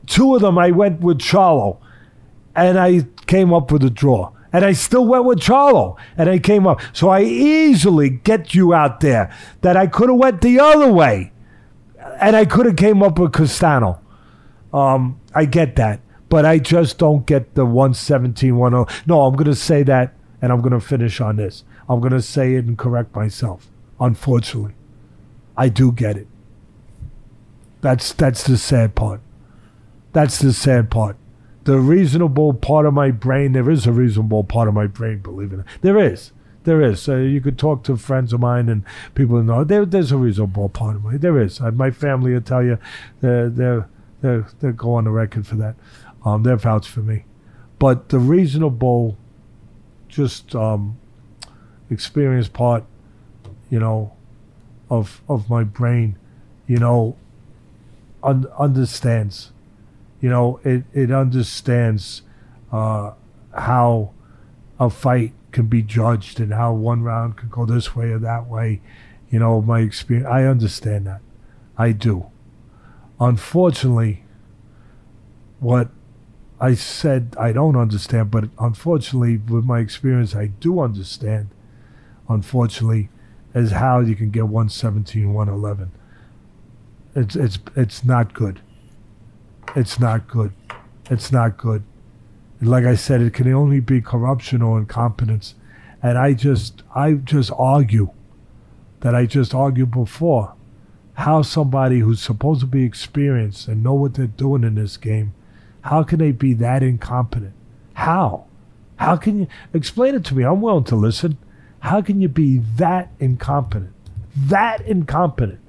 two 0.06 0.36
of 0.36 0.42
them 0.42 0.60
I 0.60 0.70
went 0.70 1.00
with 1.02 1.18
Charlo, 1.18 1.80
and 2.56 2.78
I 2.78 3.08
came 3.26 3.52
up 3.52 3.72
with 3.72 3.84
a 3.84 3.90
draw. 3.90 4.34
And 4.54 4.64
I 4.64 4.74
still 4.74 5.08
went 5.08 5.26
with 5.26 5.40
Charlo, 5.40 5.98
and 6.16 6.30
I 6.30 6.38
came 6.38 6.68
up. 6.68 6.80
So 6.94 7.10
I 7.10 7.24
easily 7.24 8.12
get 8.12 8.54
you 8.54 8.76
out 8.76 9.00
there 9.00 9.32
that 9.62 9.76
I 9.76 9.88
could 9.88 10.10
have 10.10 10.20
went 10.20 10.42
the 10.42 10.60
other 10.60 10.94
way, 10.94 11.32
and 12.20 12.36
I 12.36 12.46
could 12.46 12.66
have 12.66 12.76
came 12.76 13.02
up 13.04 13.20
with 13.20 13.34
Castano. 13.34 14.00
Um, 14.74 15.20
I 15.34 15.46
get 15.46 15.76
that, 15.78 16.02
but 16.30 16.46
I 16.46 16.60
just 16.60 16.98
don't 16.98 17.26
get 17.26 17.56
the 17.56 17.66
117, 17.66 18.52
10. 18.54 18.86
No, 19.08 19.22
I'm 19.22 19.36
going 19.36 19.46
to 19.46 19.56
say 19.56 19.84
that, 19.84 20.14
and 20.42 20.52
I'm 20.52 20.62
going 20.62 20.74
to 20.74 20.80
finish 20.80 21.22
on 21.22 21.38
this. 21.38 21.64
I'm 21.90 22.00
going 22.00 22.14
to 22.14 22.22
say 22.22 22.56
it 22.56 22.66
and 22.66 22.78
correct 22.78 23.16
myself. 23.16 23.70
Unfortunately, 24.00 24.74
I 25.56 25.70
do 25.70 25.92
get 25.92 26.18
it. 26.18 26.28
That's 27.82 28.12
that's 28.14 28.44
the 28.44 28.58
sad 28.58 28.96
part. 28.96 29.22
That's 30.14 30.40
the 30.40 30.54
sad 30.54 30.90
part. 30.90 31.16
The 31.64 31.80
reasonable 31.80 32.54
part 32.54 32.86
of 32.86 32.94
my 32.94 33.12
brain, 33.12 33.52
there 33.52 33.70
is 33.70 33.86
a 33.86 33.92
reasonable 33.92 34.44
part 34.44 34.68
of 34.68 34.74
my 34.74 34.88
brain, 34.88 35.20
believe 35.20 35.54
it. 35.54 35.60
There 35.82 36.00
is. 36.00 36.32
There 36.68 36.82
is. 36.82 37.08
Uh, 37.08 37.16
you 37.16 37.40
could 37.40 37.58
talk 37.58 37.86
to 37.86 37.96
friends 37.96 38.34
of 38.34 38.42
mine 38.42 38.68
and 38.68 38.84
people 39.16 39.42
know 39.42 39.64
there, 39.64 39.86
there's 39.86 40.12
a 40.12 40.18
reasonable 40.18 40.68
part 40.68 40.98
of 40.98 41.06
me. 41.06 41.16
There 41.16 41.40
is. 41.40 41.62
Uh, 41.62 41.72
my 41.72 41.92
family 41.92 42.34
will 42.34 42.42
tell 42.42 42.62
you 42.62 42.78
they're, 43.22 43.50
they're, 43.50 43.90
they're, 44.20 44.46
they 44.60 44.74
go 44.74 44.96
on 44.96 45.06
the 45.06 45.12
record 45.12 45.48
for 45.48 45.56
that. 45.56 45.76
Um, 46.26 46.44
they're 46.44 46.58
vouch 46.58 46.90
for 46.90 47.00
me. 47.00 47.24
But 47.80 48.10
the 48.10 48.20
reasonable, 48.20 49.18
just 50.10 50.56
um, 50.56 51.00
experience 51.90 52.50
part, 52.50 52.84
you 53.70 53.80
know, 53.80 54.14
of 54.90 55.22
of 55.30 55.50
my 55.50 55.64
brain, 55.64 56.18
you 56.68 56.80
know, 56.80 57.16
un- 58.22 58.52
understands. 58.60 59.54
You 60.20 60.28
know, 60.28 60.60
it 60.66 60.84
it 60.94 61.12
understands 61.12 62.24
uh, 62.74 63.14
how 63.54 64.12
a 64.78 64.90
fight 64.90 65.32
can 65.58 65.66
be 65.66 65.82
judged 65.82 66.40
and 66.40 66.54
how 66.54 66.72
one 66.72 67.02
round 67.02 67.36
can 67.36 67.50
go 67.50 67.66
this 67.66 67.96
way 67.96 68.12
or 68.12 68.20
that 68.20 68.46
way. 68.46 68.80
You 69.32 69.40
know, 69.40 69.60
my 69.60 69.80
experience. 69.80 70.28
I 70.28 70.44
understand 70.44 71.08
that. 71.08 71.22
I 71.76 71.94
do. 71.94 72.28
Unfortunately, 73.20 74.24
what 75.60 75.90
I 76.62 76.76
said 76.76 77.36
I 77.40 77.54
don't 77.54 77.76
understand, 77.76 78.30
but 78.30 78.50
unfortunately, 78.60 79.38
with 79.38 79.66
my 79.66 79.80
experience, 79.80 80.36
I 80.36 80.46
do 80.46 80.80
understand. 80.80 81.50
Unfortunately, 82.30 83.10
is 83.56 83.72
how 83.72 84.02
you 84.02 84.16
can 84.16 84.30
get 84.30 84.44
117, 84.44 85.34
111. 85.34 85.92
It's 87.16 87.36
it's 87.36 87.58
it's 87.76 88.06
not 88.06 88.36
good. 88.36 88.62
It's 89.76 90.00
not 90.00 90.28
good. 90.28 90.54
It's 91.10 91.32
not 91.32 91.58
good. 91.58 91.82
Like 92.62 92.86
I 92.86 92.96
said, 92.96 93.22
it 93.22 93.34
can 93.34 93.52
only 93.54 93.80
be 93.80 94.02
corruption 94.02 94.62
or 94.62 94.80
incompetence. 94.80 95.56
And 96.02 96.18
I 96.18 96.34
just 96.34 96.84
I 96.96 97.14
just 97.14 97.52
argue 97.58 98.12
that 99.02 99.14
I 99.14 99.26
just 99.26 99.54
argued 99.54 99.92
before 99.92 100.54
how 101.18 101.42
somebody 101.42 102.00
who's 102.00 102.22
supposed 102.22 102.62
to 102.62 102.68
be 102.68 102.84
experienced 102.84 103.68
and 103.68 103.84
know 103.84 103.94
what 103.96 104.14
they're 104.14 104.28
doing 104.28 104.64
in 104.64 104.76
this 104.76 104.98
game, 104.98 105.34
how 105.82 106.04
can 106.04 106.20
they 106.20 106.32
be 106.32 106.54
that 106.54 106.84
incompetent? 106.84 107.54
How? 107.94 108.46
How 108.98 109.18
can 109.18 109.40
you 109.40 109.48
explain 109.74 110.14
it 110.14 110.24
to 110.26 110.36
me? 110.36 110.44
I'm 110.44 110.62
willing 110.62 110.84
to 110.86 110.96
listen. 110.96 111.38
How 111.80 112.02
can 112.02 112.22
you 112.22 112.28
be 112.28 112.60
that 112.76 113.12
incompetent? 113.20 113.94
That 114.36 114.82
incompetent 114.82 115.60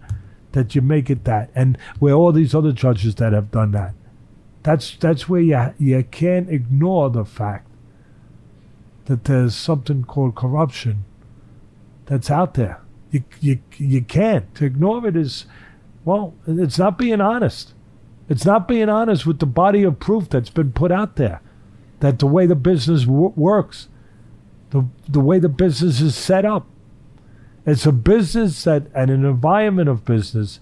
that 0.52 0.74
you 0.74 0.82
make 0.82 1.08
it 1.08 1.24
that. 1.24 1.50
And 1.54 1.78
where 1.98 2.14
all 2.14 2.32
these 2.32 2.54
other 2.54 2.72
judges 2.72 3.14
that 3.14 3.32
have 3.32 3.50
done 3.50 3.70
that. 3.72 3.94
That's 4.68 4.96
that's 4.96 5.30
where 5.30 5.40
you 5.40 5.74
you 5.78 6.04
can't 6.04 6.50
ignore 6.50 7.08
the 7.08 7.24
fact 7.24 7.70
that 9.06 9.24
there's 9.24 9.56
something 9.56 10.04
called 10.04 10.34
corruption 10.34 11.06
that's 12.04 12.30
out 12.30 12.52
there. 12.52 12.82
You 13.10 13.24
you 13.40 13.60
you 13.78 14.02
can't. 14.02 14.54
To 14.56 14.66
ignore 14.66 15.06
it 15.06 15.16
is 15.16 15.46
well, 16.04 16.34
it's 16.46 16.78
not 16.78 16.98
being 16.98 17.22
honest. 17.22 17.72
It's 18.28 18.44
not 18.44 18.68
being 18.68 18.90
honest 18.90 19.24
with 19.24 19.38
the 19.38 19.46
body 19.46 19.84
of 19.84 20.00
proof 20.00 20.28
that's 20.28 20.50
been 20.50 20.72
put 20.72 20.92
out 20.92 21.16
there. 21.16 21.40
That 22.00 22.18
the 22.18 22.26
way 22.26 22.44
the 22.44 22.54
business 22.54 23.04
w- 23.04 23.32
works, 23.36 23.88
the 24.68 24.84
the 25.08 25.20
way 25.20 25.38
the 25.38 25.48
business 25.48 26.02
is 26.02 26.14
set 26.14 26.44
up. 26.44 26.66
It's 27.64 27.86
a 27.86 27.92
business 27.92 28.64
that 28.64 28.88
and 28.94 29.10
an 29.10 29.24
environment 29.24 29.88
of 29.88 30.04
business 30.04 30.60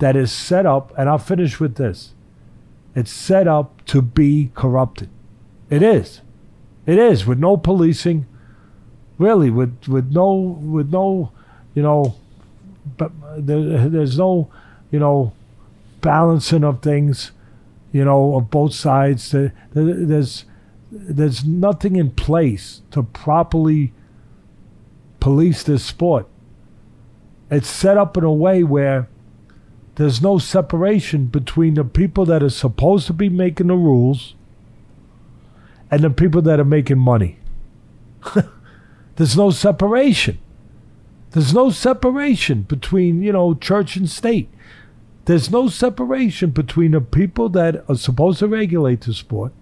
that 0.00 0.16
is 0.16 0.30
set 0.30 0.66
up, 0.66 0.92
and 0.98 1.08
I'll 1.08 1.16
finish 1.16 1.58
with 1.58 1.76
this. 1.76 2.12
It's 2.98 3.12
set 3.12 3.46
up 3.46 3.84
to 3.86 4.02
be 4.02 4.50
corrupted. 4.56 5.08
It 5.70 5.84
is. 5.84 6.20
It 6.84 6.98
is 6.98 7.26
with 7.26 7.38
no 7.38 7.56
policing, 7.56 8.26
really, 9.18 9.50
with 9.50 9.86
with 9.86 10.10
no 10.10 10.32
with 10.34 10.90
no, 10.90 11.30
you 11.76 11.82
know, 11.82 12.16
but 12.96 13.12
uh, 13.24 13.36
there, 13.36 13.88
there's 13.88 14.18
no, 14.18 14.50
you 14.90 14.98
know, 14.98 15.32
balancing 16.00 16.64
of 16.64 16.82
things, 16.82 17.30
you 17.92 18.04
know, 18.04 18.34
of 18.34 18.50
both 18.50 18.74
sides. 18.74 19.30
There's 19.30 20.44
there's 20.90 21.44
nothing 21.44 21.94
in 21.94 22.10
place 22.10 22.82
to 22.90 23.04
properly 23.04 23.92
police 25.20 25.62
this 25.62 25.84
sport. 25.84 26.26
It's 27.48 27.70
set 27.70 27.96
up 27.96 28.16
in 28.16 28.24
a 28.24 28.32
way 28.32 28.64
where 28.64 29.08
there's 29.98 30.22
no 30.22 30.38
separation 30.38 31.26
between 31.26 31.74
the 31.74 31.82
people 31.82 32.24
that 32.24 32.40
are 32.40 32.50
supposed 32.50 33.08
to 33.08 33.12
be 33.12 33.28
making 33.28 33.66
the 33.66 33.74
rules 33.74 34.36
and 35.90 36.04
the 36.04 36.10
people 36.10 36.40
that 36.40 36.60
are 36.60 36.64
making 36.64 37.00
money. 37.00 37.36
there's 39.16 39.36
no 39.36 39.50
separation. 39.50 40.38
There's 41.32 41.52
no 41.52 41.70
separation 41.70 42.62
between, 42.62 43.24
you 43.24 43.32
know, 43.32 43.54
church 43.54 43.96
and 43.96 44.08
state. 44.08 44.48
There's 45.24 45.50
no 45.50 45.66
separation 45.66 46.50
between 46.50 46.92
the 46.92 47.00
people 47.00 47.48
that 47.48 47.84
are 47.88 47.96
supposed 47.96 48.38
to 48.38 48.46
regulate 48.46 49.00
the 49.00 49.12
sport 49.12 49.52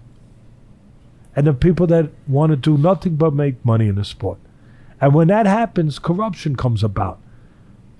and 1.35 1.47
the 1.47 1.55
people 1.55 1.87
that 1.87 2.11
want 2.29 2.51
to 2.51 2.57
do 2.57 2.77
nothing 2.77 3.17
but 3.17 3.33
make 3.33 3.65
money 3.65 3.89
in 3.89 3.95
the 3.95 4.05
sport. 4.05 4.39
And 5.01 5.15
when 5.15 5.29
that 5.29 5.47
happens, 5.47 5.99
corruption 5.99 6.57
comes 6.57 6.85
about. 6.85 7.21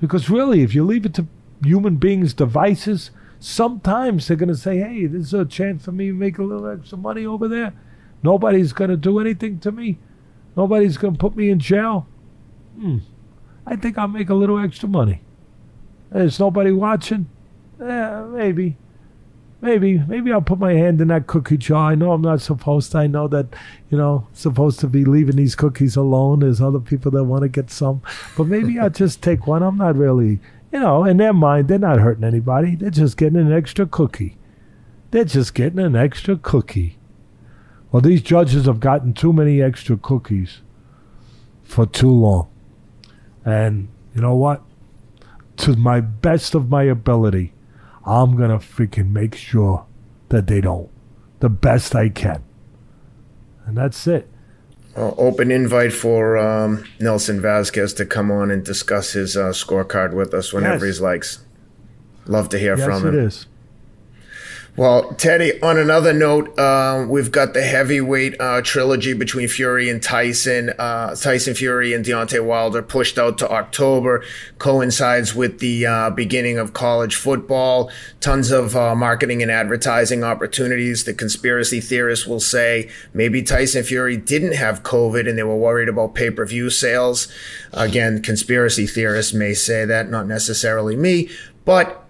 Because 0.03 0.29
really, 0.29 0.61
if 0.61 0.75
you 0.75 0.85
leave 0.85 1.07
it 1.07 1.15
to 1.15 1.27
human 1.63 1.97
beings' 1.97 2.35
devices, 2.35 3.11
sometimes 3.39 4.29
they're 4.29 4.37
going 4.37 4.49
to 4.49 4.57
say, 4.57 4.79
hey, 4.79 5.07
this 5.07 5.27
is 5.27 5.35
a 5.35 5.45
chance 5.45 5.85
for 5.85 5.93
me 5.93 6.09
to 6.09 6.13
make 6.13 6.39
a 6.39 6.43
little 6.43 6.69
extra 6.69 6.99
money 6.99 7.27
over 7.27 7.49
there. 7.49 7.73
Nobody's 8.23 8.73
going 8.73 8.91
to 8.91 8.97
do 8.97 9.21
anything 9.21 9.59
to 9.61 9.73
me. 9.73 9.99
Nobody's 10.57 10.97
going 10.97 11.15
to 11.15 11.19
put 11.19 11.37
me 11.37 11.51
in 11.51 11.59
jail. 11.59 12.07
Hmm. 12.79 12.99
I 13.67 13.77
think 13.77 13.99
I'll 13.99 14.09
make 14.09 14.31
a 14.31 14.35
little 14.35 14.59
extra 14.59 14.89
money. 14.89 15.23
There's 16.11 16.41
nobody 16.41 16.73
watching. 16.73 17.29
Eh, 17.81 18.23
maybe. 18.31 18.77
Maybe, 19.61 19.99
maybe 19.99 20.33
I'll 20.33 20.43
put 20.43 20.59
my 20.59 20.75
hand 20.75 21.01
in 21.01 21.09
that 21.09 21.27
cookie 21.27 21.57
jar. 21.57 21.91
I 21.91 21.95
know 21.95 22.13
I'm 22.13 22.23
not 22.23 22.43
supposed 22.43 22.93
to. 22.93 22.99
I 22.99 23.07
know 23.07 23.27
that, 23.29 23.47
you 23.91 23.97
know, 23.97 24.29
supposed 24.33 24.81
to 24.81 24.87
be 24.87 25.05
leaving 25.05 25.37
these 25.37 25.55
cookies 25.55 25.97
alone. 25.97 26.41
There's 26.41 26.61
other 26.61 26.79
people 26.79 27.11
that 27.13 27.25
want 27.25 27.43
to 27.43 27.49
get 27.49 27.71
some. 27.71 28.03
But 28.37 28.45
maybe 28.45 28.79
I'll 28.79 28.91
just 28.91 29.23
take 29.23 29.47
one. 29.47 29.63
I'm 29.63 29.79
not 29.79 29.97
really, 29.97 30.41
you 30.77 30.83
know, 30.83 31.05
in 31.05 31.17
their 31.17 31.33
mind, 31.33 31.69
they're 31.69 31.79
not 31.79 32.01
hurting 32.01 32.23
anybody. 32.23 32.75
They're 32.75 32.91
just 32.91 33.17
getting 33.17 33.39
an 33.39 33.51
extra 33.51 33.87
cookie. 33.87 34.37
They're 35.11 35.25
just 35.25 35.55
getting 35.55 35.79
an 35.79 35.97
extra 35.97 36.37
cookie. 36.37 36.99
Well, 37.91 38.03
these 38.03 38.21
judges 38.21 38.67
have 38.67 38.79
gotten 38.79 39.15
too 39.15 39.33
many 39.33 39.63
extra 39.63 39.97
cookies 39.97 40.61
for 41.63 41.87
too 41.87 42.11
long. 42.11 42.51
And 43.43 43.89
you 44.15 44.21
know 44.21 44.35
what? 44.35 44.65
To 45.59 45.77
my 45.77 46.03
best 46.03 46.55
of 46.55 46.69
my 46.69 46.83
ability, 46.83 47.55
I'm 48.05 48.37
going 48.37 48.51
to 48.51 48.59
freaking 48.59 49.13
make 49.13 49.35
sure 49.35 49.87
that 50.29 50.47
they 50.47 50.61
don't. 50.61 50.91
The 51.41 51.49
best 51.49 51.95
I 51.95 52.11
can. 52.11 52.45
And 53.65 53.79
that's 53.79 54.07
it. 54.07 54.29
Uh, 54.97 55.13
open 55.19 55.51
invite 55.51 55.93
for 55.93 56.39
um, 56.39 56.83
Nelson 57.01 57.41
Vasquez 57.41 57.93
to 57.95 58.07
come 58.07 58.31
on 58.31 58.51
and 58.51 58.65
discuss 58.65 59.13
his 59.13 59.37
uh, 59.37 59.51
scorecard 59.51 60.15
with 60.15 60.33
us 60.33 60.53
whenever 60.55 60.87
Yes. 60.87 60.97
he 60.97 61.03
likes. 61.03 61.45
Love 62.27 62.49
to 62.49 62.59
hear 62.59 62.77
Yes, 62.79 62.87
from 62.87 63.07
it 63.07 63.15
him. 63.15 63.27
is. 63.27 63.47
Well, 64.77 65.15
Teddy, 65.15 65.59
on 65.63 65.79
another 65.79 66.13
note, 66.13 66.59
uh, 66.59 67.07
we've 67.09 67.33
got 67.33 67.55
the 67.55 67.63
heavyweight 67.63 68.39
uh, 68.39 68.61
trilogy 68.61 69.15
between 69.15 69.49
Fury 69.49 69.89
and 69.89 70.03
Tyson. 70.03 70.69
Uh, 70.79 71.15
Tyson 71.15 71.55
Fury 71.55 71.95
and 71.95 72.05
Deontay 72.05 72.45
Wilder 72.45 72.83
pushed 72.83 73.17
out 73.17 73.39
to 73.39 73.51
October, 73.51 74.23
coincides 74.59 75.35
with 75.35 75.61
the 75.61 75.87
uh, 75.87 76.11
beginning 76.11 76.59
of 76.59 76.75
college 76.75 77.17
football. 77.17 77.91
Tons 78.21 78.51
of 78.51 78.77
uh, 78.77 78.95
marketing 78.95 79.41
and 79.41 79.51
advertising 79.51 80.23
opportunities. 80.23 81.05
The 81.05 81.15
conspiracy 81.15 81.81
theorists 81.81 82.27
will 82.27 82.39
say 82.39 82.91
maybe 83.15 83.43
Tyson 83.43 83.83
Fury 83.83 84.19
didn't 84.19 84.57
have 84.57 84.83
COVID 84.83 85.27
and 85.27 85.39
they 85.39 85.43
were 85.43 85.57
worried 85.57 85.89
about 85.89 86.15
pay 86.15 86.31
per 86.31 86.45
view 86.45 86.69
sales. 86.69 87.33
Again, 87.73 88.21
conspiracy 88.21 88.87
theorists 88.87 89.33
may 89.33 89.55
say 89.55 89.87
that, 89.87 90.11
not 90.11 90.27
necessarily 90.27 90.97
me, 90.97 91.31
but 91.65 92.05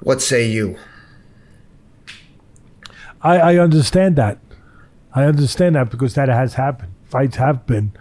what 0.00 0.22
say 0.22 0.48
you? 0.48 0.78
I, 3.22 3.38
I 3.38 3.58
understand 3.58 4.16
that. 4.16 4.38
I 5.14 5.24
understand 5.24 5.76
that 5.76 5.90
because 5.90 6.14
that 6.14 6.28
has 6.28 6.54
happened. 6.54 6.94
Fights 7.04 7.36
have 7.36 7.66
been. 7.66 7.92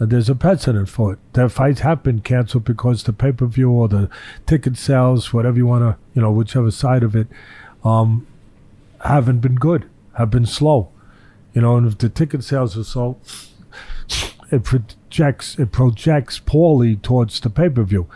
Uh, 0.00 0.06
there's 0.06 0.30
a 0.30 0.34
precedent 0.34 0.88
for 0.88 1.14
it. 1.14 1.18
That 1.34 1.50
fights 1.50 1.80
have 1.80 2.02
been 2.02 2.20
canceled 2.20 2.64
because 2.64 3.02
the 3.04 3.12
pay 3.12 3.32
per 3.32 3.46
view 3.46 3.70
or 3.70 3.88
the 3.88 4.08
ticket 4.46 4.76
sales, 4.76 5.32
whatever 5.32 5.56
you 5.56 5.66
want 5.66 5.82
to, 5.82 5.96
you 6.14 6.22
know, 6.22 6.30
whichever 6.30 6.70
side 6.70 7.02
of 7.02 7.14
it, 7.14 7.28
um, 7.84 8.26
haven't 9.04 9.40
been 9.40 9.56
good, 9.56 9.88
have 10.16 10.30
been 10.30 10.46
slow. 10.46 10.90
You 11.52 11.62
know, 11.62 11.76
and 11.76 11.86
if 11.86 11.98
the 11.98 12.08
ticket 12.08 12.42
sales 12.42 12.76
are 12.76 12.84
slow, 12.84 13.18
it 14.50 14.64
projects 14.64 15.58
it 15.58 15.72
projects 15.72 16.38
poorly 16.38 16.96
towards 16.96 17.40
the 17.40 17.50
pay 17.50 17.68
per 17.68 17.82
view. 17.82 18.08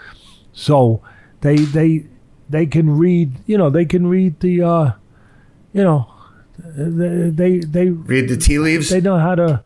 So 0.53 1.03
they 1.41 1.57
they 1.57 2.07
they 2.49 2.67
can 2.67 2.97
read, 2.97 3.35
you 3.47 3.59
know, 3.59 3.71
they 3.71 3.85
can 3.85 4.07
read 4.07 4.41
the, 4.41 4.63
uh, 4.63 4.93
you 5.73 5.85
know, 5.85 6.11
they 6.59 7.61
they, 7.61 7.89
read 7.91 8.29
the 8.29 8.37
tea 8.37 8.59
leaves. 8.59 8.91
They 8.91 9.01
know 9.01 9.19
how 9.19 9.35
to. 9.35 9.65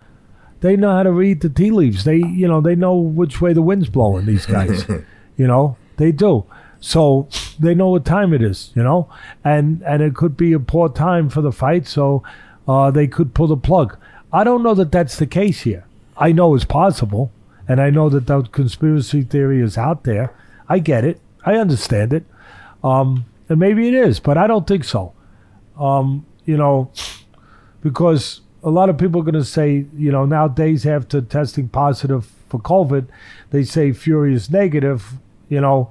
They 0.61 0.76
know 0.76 0.95
how 0.95 1.03
to 1.03 1.11
read 1.11 1.40
the 1.40 1.49
tea 1.49 1.72
leaves. 1.72 2.05
They, 2.05 2.18
you 2.18 2.47
know, 2.47 2.61
they 2.61 2.76
know 2.76 2.95
which 2.95 3.40
way 3.40 3.53
the 3.53 3.62
wind's 3.62 3.88
blowing. 3.88 4.26
These 4.26 4.47
guys, 4.47 4.86
you 5.36 5.47
know, 5.47 5.76
they 5.97 6.12
do. 6.12 6.45
So 6.78 7.28
they 7.59 7.74
know 7.74 7.88
what 7.88 8.05
time 8.05 8.32
it 8.32 8.43
is, 8.43 8.70
you 8.74 8.82
know, 8.82 9.09
and 9.45 9.82
and 9.82 10.03
it 10.03 10.14
could 10.14 10.36
be 10.36 10.53
a 10.53 10.61
poor 10.61 10.88
time 10.88 11.28
for 11.30 11.40
the 11.40 11.53
fight, 11.53 11.86
so 11.86 12.22
uh, 12.68 12.90
they 12.90 13.07
could 13.07 13.34
pull 13.34 13.49
the 13.49 13.57
plug. 13.57 13.97
I 14.32 14.45
don't 14.45 14.62
know 14.62 14.74
that 14.74 14.93
that's 14.93 15.16
the 15.16 15.26
case 15.26 15.62
here. 15.62 15.84
I 16.16 16.32
know 16.32 16.55
it's 16.55 16.64
possible, 16.64 17.32
and 17.68 17.80
I 17.80 17.90
know 17.90 18.09
that 18.09 18.26
that 18.26 18.53
conspiracy 18.53 19.22
theory 19.22 19.61
is 19.61 19.76
out 19.78 20.05
there. 20.05 20.34
I 20.68 20.78
get 20.78 21.05
it. 21.05 21.20
I 21.45 21.55
understand 21.55 22.12
it. 22.12 22.24
Um, 22.84 23.26
and 23.49 23.59
maybe 23.59 23.88
it 23.88 23.95
is, 23.95 24.20
but 24.20 24.38
I 24.38 24.47
don't 24.47 24.66
think 24.66 24.84
so. 24.84 25.12
Um, 25.78 26.26
you 26.45 26.57
know, 26.57 26.90
because 27.82 28.40
a 28.62 28.70
lot 28.70 28.88
of 28.88 28.99
people 28.99 29.20
are 29.20 29.24
going 29.24 29.34
to 29.34 29.45
say, 29.45 29.86
you 29.97 30.12
know, 30.12 30.24
nowadays 30.24 30.86
after 30.86 31.20
testing 31.20 31.68
positive 31.68 32.26
for 32.49 32.61
COVID, 32.61 33.09
they 33.51 33.64
say 33.64 33.93
Fury 33.93 34.34
is 34.34 34.51
negative, 34.51 35.14
you 35.49 35.61
know, 35.61 35.90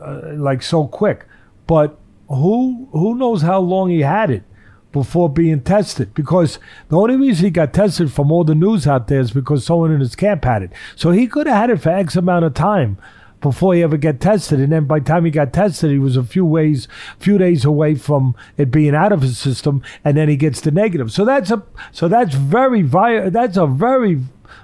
uh, 0.00 0.32
like 0.34 0.62
so 0.62 0.86
quick. 0.86 1.26
But 1.66 1.98
who 2.28 2.88
who 2.92 3.14
knows 3.14 3.42
how 3.42 3.60
long 3.60 3.90
he 3.90 4.00
had 4.00 4.30
it 4.30 4.44
before 4.92 5.28
being 5.28 5.60
tested? 5.60 6.14
Because 6.14 6.58
the 6.88 6.96
only 6.96 7.16
reason 7.16 7.46
he 7.46 7.50
got 7.50 7.74
tested 7.74 8.12
from 8.12 8.32
all 8.32 8.44
the 8.44 8.54
news 8.54 8.86
out 8.86 9.08
there 9.08 9.20
is 9.20 9.32
because 9.32 9.66
someone 9.66 9.92
in 9.92 10.00
his 10.00 10.14
camp 10.14 10.44
had 10.44 10.62
it. 10.62 10.70
So 10.96 11.10
he 11.10 11.26
could 11.26 11.46
have 11.46 11.56
had 11.56 11.70
it 11.70 11.82
for 11.82 11.90
X 11.90 12.16
amount 12.16 12.44
of 12.44 12.54
time 12.54 12.98
before 13.40 13.74
he 13.74 13.82
ever 13.82 13.96
get 13.96 14.20
tested. 14.20 14.60
And 14.60 14.72
then 14.72 14.84
by 14.86 14.98
the 14.98 15.04
time 15.04 15.24
he 15.24 15.30
got 15.30 15.52
tested, 15.52 15.90
he 15.90 15.98
was 15.98 16.16
a 16.16 16.24
few 16.24 16.44
ways, 16.44 16.88
few 17.18 17.38
days 17.38 17.64
away 17.64 17.94
from 17.94 18.34
it 18.56 18.70
being 18.70 18.94
out 18.94 19.12
of 19.12 19.22
his 19.22 19.38
system, 19.38 19.82
and 20.04 20.16
then 20.16 20.28
he 20.28 20.36
gets 20.36 20.60
the 20.60 20.70
negative. 20.70 21.12
So 21.12 21.24
that's 21.24 21.50
a 21.50 21.62
so 21.92 22.08
that's 22.08 22.34
very 22.34 22.82
vi- 22.82 23.28
that's 23.30 23.56
a 23.56 23.66
very 23.66 24.20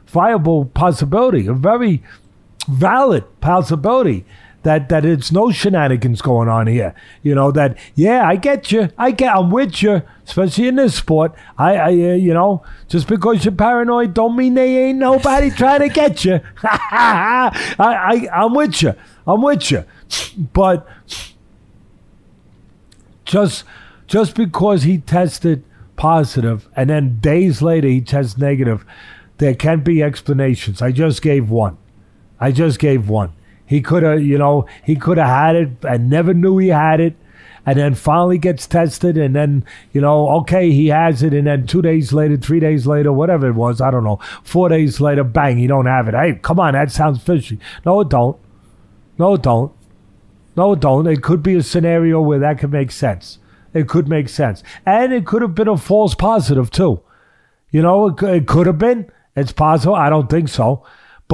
viable 0.06 0.66
possibility, 0.66 1.46
a 1.46 1.54
very 1.54 2.02
valid 2.68 3.24
possibility 3.40 4.24
that 4.64 4.88
that 4.88 5.04
it's 5.04 5.30
no 5.30 5.50
shenanigans 5.50 6.20
going 6.20 6.48
on 6.48 6.66
here. 6.66 6.94
You 7.22 7.34
know 7.34 7.52
that 7.52 7.78
yeah, 7.94 8.26
I 8.26 8.36
get 8.36 8.72
you, 8.72 8.88
I 8.98 9.12
get, 9.12 9.34
I'm 9.34 9.50
with 9.50 9.82
you, 9.82 10.02
especially 10.26 10.68
in 10.68 10.76
this 10.76 10.96
sport. 10.96 11.34
I, 11.56 11.76
I 11.76 11.88
uh, 11.88 12.14
you 12.14 12.34
know, 12.34 12.64
just 12.88 13.06
because 13.06 13.44
you're 13.44 13.52
paranoid 13.52 14.14
don't 14.14 14.36
mean 14.36 14.54
they 14.54 14.86
ain't 14.86 14.98
nobody 14.98 15.50
trying 15.56 15.80
to 15.80 15.88
get 15.88 16.24
you. 16.24 16.40
I, 16.62 17.50
I, 17.78 18.28
I'm 18.34 18.54
with 18.54 18.82
you, 18.82 18.94
I'm 19.26 19.42
with 19.42 19.70
you, 19.70 19.84
but 20.52 20.88
just 23.24 23.64
just 24.06 24.34
because 24.34 24.82
he 24.82 24.98
tested 24.98 25.62
positive 25.96 26.68
and 26.74 26.90
then 26.90 27.18
days 27.20 27.62
later 27.62 27.88
he 27.88 28.00
tests 28.00 28.38
negative, 28.38 28.84
there 29.38 29.54
can 29.54 29.80
be 29.80 30.02
explanations. 30.02 30.80
I 30.80 30.90
just 30.90 31.22
gave 31.22 31.50
one. 31.50 31.76
I 32.40 32.50
just 32.50 32.78
gave 32.78 33.08
one. 33.08 33.32
He 33.66 33.80
could 33.80 34.02
have, 34.02 34.22
you 34.22 34.38
know, 34.38 34.66
he 34.82 34.96
could 34.96 35.18
have 35.18 35.28
had 35.28 35.56
it 35.56 35.70
and 35.84 36.10
never 36.10 36.34
knew 36.34 36.58
he 36.58 36.68
had 36.68 37.00
it. 37.00 37.16
And 37.66 37.78
then 37.78 37.94
finally 37.94 38.36
gets 38.36 38.66
tested, 38.66 39.16
and 39.16 39.34
then, 39.34 39.64
you 39.90 40.02
know, 40.02 40.28
okay, 40.40 40.70
he 40.70 40.88
has 40.88 41.22
it. 41.22 41.32
And 41.32 41.46
then 41.46 41.66
two 41.66 41.80
days 41.80 42.12
later, 42.12 42.36
three 42.36 42.60
days 42.60 42.86
later, 42.86 43.10
whatever 43.10 43.48
it 43.48 43.54
was, 43.54 43.80
I 43.80 43.90
don't 43.90 44.04
know, 44.04 44.20
four 44.42 44.68
days 44.68 45.00
later, 45.00 45.24
bang, 45.24 45.58
you 45.58 45.66
don't 45.66 45.86
have 45.86 46.06
it. 46.06 46.14
Hey, 46.14 46.38
come 46.42 46.60
on, 46.60 46.74
that 46.74 46.90
sounds 46.90 47.22
fishy. 47.22 47.58
No, 47.86 48.02
it 48.02 48.10
don't. 48.10 48.36
No, 49.18 49.32
it 49.32 49.42
don't. 49.42 49.72
No, 50.56 50.74
it 50.74 50.80
don't. 50.80 51.06
It 51.06 51.22
could 51.22 51.42
be 51.42 51.54
a 51.54 51.62
scenario 51.62 52.20
where 52.20 52.38
that 52.38 52.58
could 52.58 52.70
make 52.70 52.90
sense. 52.90 53.38
It 53.72 53.88
could 53.88 54.08
make 54.08 54.28
sense. 54.28 54.62
And 54.84 55.14
it 55.14 55.24
could 55.24 55.40
have 55.40 55.54
been 55.54 55.66
a 55.66 55.78
false 55.78 56.14
positive, 56.14 56.70
too. 56.70 57.00
You 57.70 57.80
know, 57.80 58.08
it, 58.08 58.22
it 58.24 58.46
could 58.46 58.66
have 58.66 58.78
been. 58.78 59.10
It's 59.34 59.52
possible. 59.52 59.94
I 59.94 60.10
don't 60.10 60.28
think 60.28 60.50
so 60.50 60.84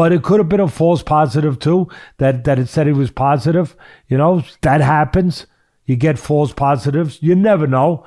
but 0.01 0.13
it 0.13 0.23
could 0.23 0.41
have 0.41 0.49
been 0.49 0.61
a 0.61 0.67
false 0.67 1.03
positive 1.03 1.59
too. 1.59 1.87
That 2.17 2.45
that 2.45 2.59
it 2.59 2.71
said 2.71 2.87
he 2.87 2.95
was 2.95 3.11
positive. 3.11 3.77
You 4.09 4.17
know 4.17 4.43
that 4.63 4.81
happens. 4.81 5.47
You 5.85 5.97
get 5.97 6.19
false 6.19 6.55
positives. 6.55 7.23
You 7.23 7.35
never 7.35 7.67
know. 7.67 8.07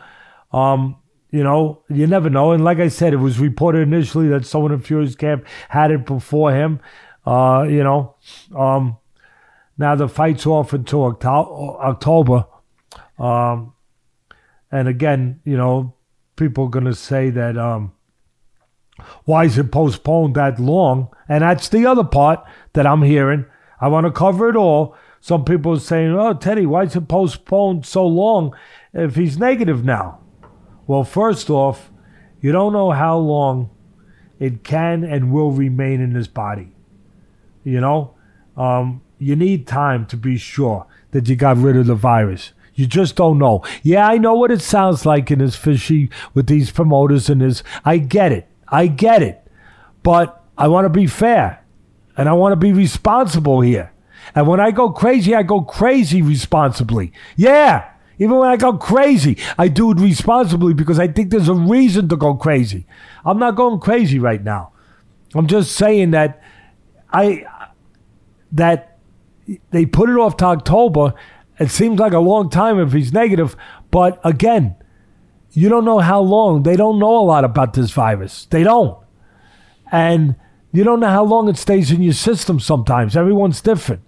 Um, 0.52 0.96
you 1.30 1.44
know, 1.44 1.84
you 1.90 2.08
never 2.08 2.32
know. 2.32 2.52
And 2.52 2.64
like 2.64 2.80
I 2.80 2.88
said, 2.88 3.14
it 3.14 3.18
was 3.18 3.40
reported 3.40 3.82
initially 3.82 4.28
that 4.30 4.48
someone 4.48 4.72
in 4.72 4.82
Fury's 4.82 5.16
camp 5.16 5.46
had 5.70 5.92
it 5.92 6.08
before 6.08 6.52
him. 6.52 6.80
Uh, 7.28 7.68
you 7.70 7.84
know, 7.84 8.16
um, 8.58 8.98
now 9.78 9.94
the 9.94 10.10
fight's 10.10 10.48
off 10.48 10.74
until 10.74 11.06
October. 11.06 12.48
Um, 13.20 13.76
and 14.72 14.88
again, 14.88 15.42
you 15.46 15.58
know, 15.58 15.94
people 16.38 16.64
are 16.64 16.72
going 16.72 16.86
to 16.86 16.96
say 16.96 17.30
that 17.30 17.56
um, 17.56 17.94
why 19.26 19.46
is 19.46 19.58
it 19.58 19.72
postponed 19.72 20.36
that 20.36 20.60
long? 20.60 21.10
And 21.28 21.44
that's 21.44 21.70
the 21.70 21.86
other 21.86 22.04
part 22.04 22.44
that 22.74 22.86
I'm 22.86 23.04
hearing. 23.04 23.46
I 23.80 23.88
want 23.88 24.06
to 24.06 24.12
cover 24.12 24.50
it 24.50 24.56
all. 24.56 24.96
Some 25.20 25.46
people 25.46 25.74
are 25.74 25.80
saying, 25.80 26.12
oh, 26.12 26.34
Teddy, 26.34 26.66
why 26.66 26.84
is 26.84 26.96
it 26.96 27.08
postponed 27.08 27.86
so 27.86 28.06
long 28.06 28.56
if 28.94 29.16
he's 29.16 29.38
negative 29.38 29.84
now? 29.86 30.20
Well, 30.86 31.04
first 31.04 31.50
off, 31.50 31.92
you 32.42 32.52
don't 32.52 32.74
know 32.74 32.92
how 32.92 33.18
long 33.18 33.70
it 34.40 34.64
can 34.64 35.04
and 35.04 35.32
will 35.32 35.52
remain 35.52 36.02
in 36.02 36.14
his 36.14 36.28
body. 36.28 36.76
You 37.64 37.80
know, 37.80 38.16
um, 38.58 39.02
you 39.18 39.36
need 39.38 39.66
time 39.66 40.06
to 40.08 40.18
be 40.18 40.38
sure 40.38 40.86
that 41.12 41.30
you 41.30 41.38
got 41.38 41.58
rid 41.58 41.78
of 41.78 41.86
the 41.86 41.96
virus. 41.96 42.52
You 42.76 42.88
just 42.88 43.16
don't 43.16 43.38
know. 43.38 43.64
Yeah, 43.82 44.08
I 44.08 44.18
know 44.18 44.34
what 44.34 44.52
it 44.52 44.62
sounds 44.62 45.06
like 45.06 45.32
in 45.32 45.40
his 45.40 45.56
fishy 45.56 46.10
with 46.34 46.48
these 46.48 46.72
promoters 46.72 47.30
and 47.30 47.42
his. 47.42 47.64
I 47.86 47.98
get 48.00 48.32
it. 48.32 48.50
I 48.74 48.88
get 48.88 49.22
it. 49.22 49.40
But 50.02 50.44
I 50.58 50.68
want 50.68 50.86
to 50.86 50.90
be 50.90 51.08
fair 51.08 51.64
and 52.18 52.28
I 52.28 52.34
want 52.34 52.52
to 52.52 52.58
be 52.58 52.74
responsible 52.74 53.62
here. 53.62 53.94
And 54.36 54.48
when 54.48 54.60
I 54.60 54.72
go 54.72 54.90
crazy, 54.90 55.36
I 55.36 55.44
go 55.44 55.62
crazy 55.62 56.22
responsibly. 56.22 57.14
Yeah. 57.38 57.90
Even 58.18 58.38
when 58.38 58.50
I 58.50 58.58
go 58.58 58.74
crazy, 58.74 59.38
I 59.58 59.68
do 59.68 59.92
it 59.92 60.00
responsibly 60.00 60.74
because 60.74 61.00
I 61.00 61.08
think 61.08 61.30
there's 61.30 61.50
a 61.50 61.54
reason 61.54 62.10
to 62.10 62.18
go 62.18 62.36
crazy. 62.36 62.86
I'm 63.26 63.40
not 63.40 63.56
going 63.56 63.80
crazy 63.80 64.20
right 64.20 64.44
now. 64.44 64.72
I'm 65.36 65.48
just 65.48 65.74
saying 65.74 66.12
that 66.12 66.42
I 67.12 67.46
that 68.52 68.98
they 69.72 69.86
put 69.86 70.10
it 70.10 70.18
off 70.18 70.38
to 70.38 70.46
October. 70.46 71.14
It 71.60 71.70
seems 71.70 72.00
like 72.00 72.14
a 72.14 72.20
long 72.20 72.50
time 72.50 72.80
if 72.80 72.94
he's 72.94 73.14
negative, 73.14 73.56
but 73.92 74.20
again, 74.24 74.76
you 75.54 75.70
don't 75.70 75.86
know 75.86 76.00
how 76.00 76.20
long. 76.20 76.64
They 76.64 76.76
don't 76.76 77.00
know 77.00 77.18
a 77.18 77.24
lot 77.24 77.46
about 77.46 77.74
this 77.74 77.92
virus. 77.92 78.46
They 78.50 78.64
don't. 78.64 78.98
And 79.92 80.36
you 80.72 80.84
don't 80.84 81.00
know 81.00 81.10
how 81.10 81.24
long 81.24 81.48
it 81.48 81.58
stays 81.58 81.92
in 81.92 82.02
your 82.02 82.14
system 82.14 82.60
sometimes. 82.60 83.16
Everyone's 83.16 83.62
different. 83.62 84.02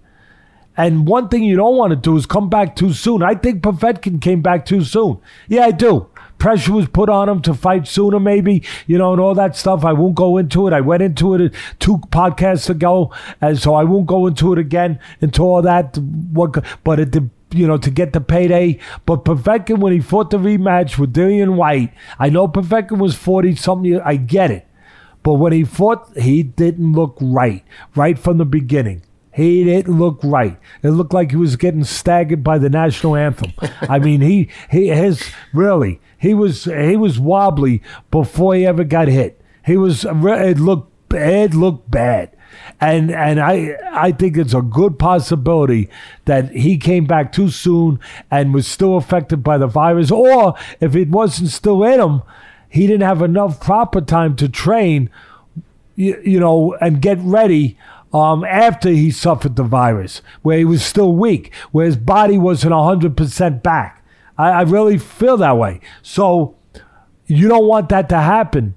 And 0.76 1.06
one 1.06 1.28
thing 1.28 1.42
you 1.42 1.56
don't 1.56 1.76
want 1.76 1.90
to 1.90 1.96
do 1.96 2.16
is 2.16 2.26
come 2.26 2.50
back 2.50 2.76
too 2.76 2.92
soon. 2.92 3.22
I 3.22 3.34
think 3.34 3.62
Povetkin 3.62 4.20
came 4.20 4.42
back 4.42 4.66
too 4.66 4.84
soon. 4.84 5.18
Yeah, 5.48 5.64
I 5.64 5.70
do. 5.70 6.08
Pressure 6.38 6.72
was 6.72 6.88
put 6.88 7.08
on 7.08 7.30
him 7.30 7.40
to 7.42 7.54
fight 7.54 7.86
sooner, 7.86 8.20
maybe, 8.20 8.62
you 8.86 8.98
know, 8.98 9.12
and 9.12 9.20
all 9.20 9.34
that 9.34 9.56
stuff. 9.56 9.86
I 9.86 9.94
won't 9.94 10.16
go 10.16 10.36
into 10.36 10.66
it. 10.66 10.74
I 10.74 10.82
went 10.82 11.02
into 11.02 11.32
it 11.34 11.54
two 11.78 11.96
podcasts 12.10 12.68
ago, 12.68 13.10
and 13.40 13.58
so 13.58 13.74
I 13.74 13.84
won't 13.84 14.06
go 14.06 14.26
into 14.26 14.52
it 14.52 14.58
again 14.58 15.00
into 15.22 15.42
all 15.42 15.62
that. 15.62 15.96
What, 15.96 16.62
but 16.84 17.00
it, 17.00 17.16
you 17.52 17.66
know, 17.66 17.78
to 17.78 17.90
get 17.90 18.12
the 18.12 18.20
payday. 18.20 18.78
But 19.04 19.24
Povetkin, 19.24 19.78
when 19.78 19.92
he 19.92 20.00
fought 20.00 20.30
the 20.30 20.38
rematch 20.38 20.98
with 20.98 21.14
Dillian 21.14 21.54
Whyte, 21.54 21.92
I 22.18 22.28
know 22.28 22.48
Povetkin 22.48 22.98
was 22.98 23.14
40 23.14 23.54
something. 23.56 24.00
I 24.00 24.16
get 24.16 24.50
it. 24.50 24.66
But 25.22 25.34
when 25.34 25.52
he 25.52 25.64
fought, 25.64 26.16
he 26.16 26.42
didn't 26.42 26.92
look 26.92 27.16
right, 27.20 27.64
right 27.94 28.18
from 28.18 28.38
the 28.38 28.44
beginning. 28.44 29.02
He 29.32 29.64
didn't 29.64 29.98
look 29.98 30.20
right. 30.22 30.58
It 30.82 30.90
looked 30.90 31.12
like 31.12 31.30
he 31.30 31.36
was 31.36 31.56
getting 31.56 31.84
staggered 31.84 32.42
by 32.42 32.58
the 32.58 32.70
national 32.70 33.16
anthem. 33.16 33.52
I 33.82 33.98
mean, 33.98 34.22
he 34.22 34.48
he 34.70 34.88
his 34.88 35.30
really 35.52 36.00
he 36.16 36.32
was 36.32 36.64
he 36.64 36.96
was 36.96 37.18
wobbly 37.18 37.82
before 38.10 38.54
he 38.54 38.64
ever 38.64 38.84
got 38.84 39.08
hit. 39.08 39.38
He 39.66 39.76
was 39.76 40.06
it 40.06 40.58
looked 40.58 41.12
it 41.12 41.54
looked 41.54 41.90
bad. 41.90 42.35
And 42.80 43.10
and 43.10 43.40
I 43.40 43.76
I 43.90 44.12
think 44.12 44.36
it's 44.36 44.52
a 44.52 44.60
good 44.60 44.98
possibility 44.98 45.88
that 46.26 46.50
he 46.50 46.76
came 46.76 47.06
back 47.06 47.32
too 47.32 47.48
soon 47.48 47.98
and 48.30 48.52
was 48.52 48.66
still 48.66 48.96
affected 48.96 49.42
by 49.42 49.56
the 49.56 49.66
virus, 49.66 50.10
or 50.10 50.54
if 50.80 50.94
it 50.94 51.08
wasn't 51.08 51.50
still 51.50 51.82
in 51.84 52.00
him, 52.00 52.22
he 52.68 52.86
didn't 52.86 53.06
have 53.06 53.22
enough 53.22 53.60
proper 53.60 54.02
time 54.02 54.36
to 54.36 54.48
train, 54.48 55.08
you, 55.94 56.20
you 56.22 56.38
know, 56.38 56.76
and 56.80 57.00
get 57.00 57.18
ready 57.20 57.78
um, 58.12 58.44
after 58.44 58.90
he 58.90 59.10
suffered 59.10 59.56
the 59.56 59.62
virus, 59.62 60.22
where 60.42 60.58
he 60.58 60.64
was 60.64 60.84
still 60.84 61.14
weak, 61.14 61.52
where 61.72 61.86
his 61.86 61.96
body 61.96 62.38
wasn't 62.38 62.72
100% 62.72 63.62
back. 63.62 64.04
I, 64.38 64.50
I 64.50 64.62
really 64.62 64.98
feel 64.98 65.36
that 65.38 65.56
way. 65.56 65.80
So 66.02 66.54
you 67.26 67.48
don't 67.48 67.66
want 67.66 67.88
that 67.88 68.08
to 68.10 68.18
happen 68.18 68.74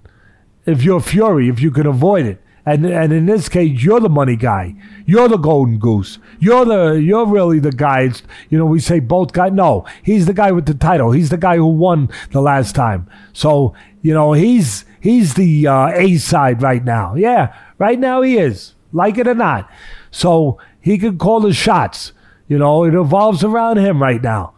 if 0.65 0.83
you're 0.83 1.01
Fury, 1.01 1.49
if 1.49 1.61
you 1.61 1.71
can 1.71 1.85
avoid 1.85 2.25
it. 2.25 2.41
And 2.69 2.85
and 2.85 3.11
in 3.11 3.25
this 3.25 3.49
case, 3.49 3.83
you're 3.83 3.99
the 3.99 4.09
money 4.09 4.35
guy. 4.35 4.75
You're 5.07 5.27
the 5.27 5.37
golden 5.37 5.79
goose. 5.79 6.19
You're 6.39 6.65
the 6.65 7.01
you're 7.01 7.25
really 7.25 7.57
the 7.57 7.71
guy. 7.71 8.01
It's, 8.01 8.21
you 8.51 8.59
know, 8.59 8.65
we 8.67 8.79
say 8.79 8.99
both 8.99 9.33
guys. 9.33 9.53
No, 9.53 9.87
he's 10.03 10.27
the 10.27 10.35
guy 10.35 10.51
with 10.51 10.67
the 10.67 10.75
title. 10.75 11.11
He's 11.11 11.29
the 11.29 11.37
guy 11.37 11.55
who 11.55 11.65
won 11.65 12.09
the 12.29 12.41
last 12.41 12.75
time. 12.75 13.09
So 13.33 13.73
you 14.03 14.13
know, 14.13 14.33
he's 14.33 14.85
he's 15.01 15.33
the 15.33 15.65
uh, 15.65 15.87
A 15.95 16.17
side 16.17 16.61
right 16.61 16.85
now. 16.85 17.15
Yeah, 17.15 17.55
right 17.79 17.97
now 17.97 18.21
he 18.21 18.37
is. 18.37 18.75
Like 18.93 19.17
it 19.17 19.27
or 19.27 19.33
not. 19.33 19.67
So 20.11 20.59
he 20.79 20.99
can 20.99 21.17
call 21.17 21.39
the 21.39 21.53
shots. 21.53 22.13
You 22.47 22.59
know, 22.59 22.83
it 22.83 22.93
evolves 22.93 23.43
around 23.43 23.77
him 23.77 23.99
right 23.99 24.21
now. 24.21 24.53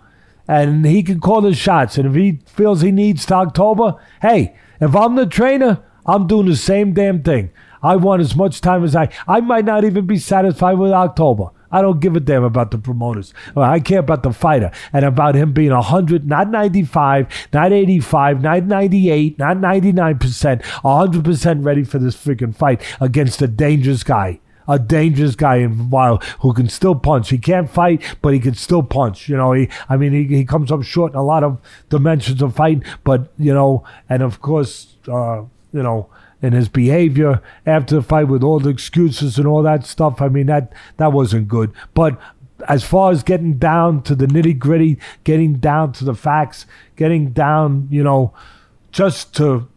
And 0.50 0.86
he 0.86 1.02
can 1.02 1.22
call 1.22 1.40
the 1.40 1.54
shots. 1.54 1.98
And 1.98 2.08
if 2.08 2.16
he 2.16 2.40
feels 2.46 2.82
he 2.82 2.92
needs 2.92 3.26
to 3.28 3.36
October, 3.36 3.96
hey, 4.22 4.58
if 4.82 4.96
I'm 4.98 5.16
the 5.16 5.26
trainer, 5.26 5.82
I'm 6.06 6.28
doing 6.28 6.48
the 6.48 6.58
same 6.58 6.94
damn 6.94 7.24
thing. 7.24 7.52
I 7.84 7.96
want 7.96 8.22
as 8.22 8.36
much 8.36 8.62
time 8.62 8.84
as 8.84 8.96
I. 8.96 9.10
I 9.28 9.42
might 9.42 9.66
not 9.66 9.84
even 9.84 10.06
be 10.06 10.18
satisfied 10.18 10.78
with 10.78 10.92
October. 10.92 11.50
I 11.72 11.82
don't 11.82 12.00
give 12.00 12.16
a 12.16 12.20
damn 12.20 12.44
about 12.44 12.72
the 12.72 12.78
promoters. 12.78 13.34
I 13.56 13.80
care 13.80 14.00
about 14.00 14.24
the 14.24 14.34
fighter 14.34 14.72
and 14.92 15.06
about 15.06 15.36
him 15.36 15.54
being 15.54 15.72
100, 15.72 16.28
not 16.28 16.50
95, 16.50 17.28
not 17.54 17.72
85, 17.72 18.42
not 18.42 18.64
98, 18.64 19.40
not 19.40 19.58
99%, 19.58 20.62
100% 20.62 21.66
ready 21.66 21.84
for 21.84 21.98
this 21.98 22.16
freaking 22.16 22.54
fight 22.54 22.82
against 23.00 23.42
a 23.42 23.48
dangerous 23.48 24.04
guy. 24.04 24.40
A 24.68 24.78
dangerous 24.78 25.36
guy 25.36 25.58
in 25.58 25.90
while 25.90 26.18
who 26.42 26.54
can 26.54 26.70
still 26.70 26.96
punch. 26.96 27.30
He 27.30 27.40
can't 27.40 27.70
fight, 27.70 28.02
but 28.22 28.34
he 28.34 28.40
can 28.40 28.54
still 28.54 28.84
punch. 28.84 29.28
You 29.28 29.36
know, 29.36 29.54
he 29.54 29.70
I 29.90 29.98
mean 29.98 30.14
he, 30.14 30.24
he 30.24 30.46
comes 30.46 30.72
up 30.72 30.84
short 30.84 31.14
in 31.14 31.18
a 31.18 31.24
lot 31.24 31.44
of 31.44 31.60
dimensions 31.90 32.42
of 32.42 32.56
fighting, 32.56 32.84
but 33.04 33.34
you 33.38 33.54
know, 33.54 33.84
and 34.08 34.22
of 34.22 34.40
course, 34.40 34.96
uh, 35.08 35.42
you 35.74 35.84
know, 35.84 36.10
and 36.42 36.54
his 36.54 36.70
behavior 36.70 37.42
after 37.66 37.96
the 37.96 38.02
fight 38.02 38.28
with 38.28 38.44
all 38.44 38.60
the 38.60 38.70
excuses 38.70 39.38
and 39.38 39.48
all 39.48 39.64
that 39.64 39.86
stuff. 39.86 40.22
I 40.22 40.28
mean, 40.28 40.48
that 40.48 40.74
that 40.98 41.14
wasn't 41.14 41.48
good. 41.48 41.72
But 41.94 42.20
as 42.68 42.84
far 42.84 43.12
as 43.12 43.24
getting 43.24 43.58
down 43.58 44.04
to 44.04 44.16
the 44.16 44.28
nitty 44.28 44.58
gritty, 44.58 45.00
getting 45.24 45.56
down 45.56 45.94
to 45.94 46.06
the 46.06 46.16
facts, 46.16 46.66
getting 46.96 47.32
down, 47.32 47.88
you 47.92 48.04
know, 48.04 48.34
just 48.92 49.36
to 49.36 49.68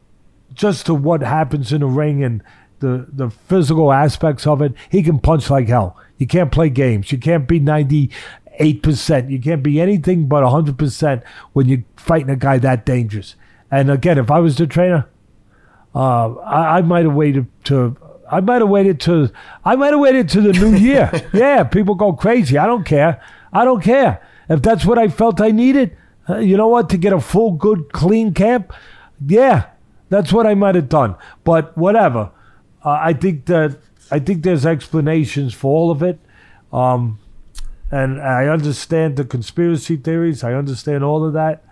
just 0.52 0.86
to 0.86 0.94
what 0.94 1.20
happens 1.20 1.72
in 1.72 1.80
the 1.80 1.86
ring 1.86 2.22
and 2.22 2.42
the 2.80 3.06
the 3.12 3.30
physical 3.30 3.92
aspects 3.92 4.46
of 4.46 4.62
it, 4.62 4.72
he 4.90 5.02
can 5.02 5.18
punch 5.18 5.50
like 5.50 5.68
hell. 5.68 5.96
You 6.18 6.26
can't 6.26 6.52
play 6.52 6.70
games. 6.70 7.10
You 7.12 7.18
can't 7.18 7.48
be 7.48 7.58
ninety 7.58 8.10
eight 8.58 8.82
percent. 8.82 9.30
You 9.30 9.40
can't 9.40 9.62
be 9.62 9.80
anything 9.80 10.26
but 10.26 10.48
hundred 10.48 10.78
percent 10.78 11.22
when 11.52 11.66
you're 11.68 11.84
fighting 11.96 12.30
a 12.30 12.36
guy 12.36 12.58
that 12.58 12.86
dangerous. 12.86 13.36
And 13.70 13.90
again, 13.90 14.18
if 14.18 14.30
I 14.30 14.38
was 14.38 14.56
the 14.56 14.66
trainer, 14.66 15.08
uh, 15.94 16.34
I, 16.34 16.78
I 16.78 16.82
might 16.82 17.04
have 17.04 17.14
waited 17.14 17.46
to. 17.64 17.96
I 18.30 18.40
might 18.40 18.60
have 18.60 18.68
waited 18.68 19.00
to. 19.00 19.30
I 19.64 19.76
might 19.76 19.92
have 19.92 20.00
waited 20.00 20.28
to 20.30 20.40
the 20.40 20.52
new 20.52 20.74
year. 20.88 21.10
yeah, 21.32 21.64
people 21.64 21.94
go 21.94 22.12
crazy. 22.12 22.58
I 22.58 22.66
don't 22.66 22.84
care. 22.84 23.22
I 23.52 23.64
don't 23.64 23.82
care 23.82 24.26
if 24.48 24.62
that's 24.62 24.84
what 24.84 24.98
I 24.98 25.08
felt 25.08 25.40
I 25.40 25.50
needed. 25.50 25.96
Uh, 26.28 26.38
you 26.38 26.56
know 26.56 26.68
what? 26.68 26.88
To 26.90 26.96
get 26.96 27.12
a 27.12 27.20
full, 27.20 27.52
good, 27.52 27.92
clean 27.92 28.32
camp. 28.34 28.72
Yeah, 29.24 29.66
that's 30.08 30.32
what 30.32 30.46
I 30.46 30.54
might 30.54 30.74
have 30.74 30.88
done. 30.88 31.16
But 31.44 31.76
whatever. 31.76 32.30
Uh, 32.84 32.98
I 33.00 33.12
think 33.12 33.46
that 33.46 33.78
I 34.10 34.18
think 34.18 34.42
there's 34.42 34.66
explanations 34.66 35.54
for 35.54 35.74
all 35.74 35.90
of 35.90 36.02
it. 36.02 36.18
Um, 36.72 37.18
and 37.90 38.20
I 38.20 38.46
understand 38.46 39.16
the 39.16 39.24
conspiracy 39.24 39.96
theories. 39.96 40.42
I 40.42 40.54
understand 40.54 41.04
all 41.04 41.24
of 41.24 41.34
that. 41.34 41.64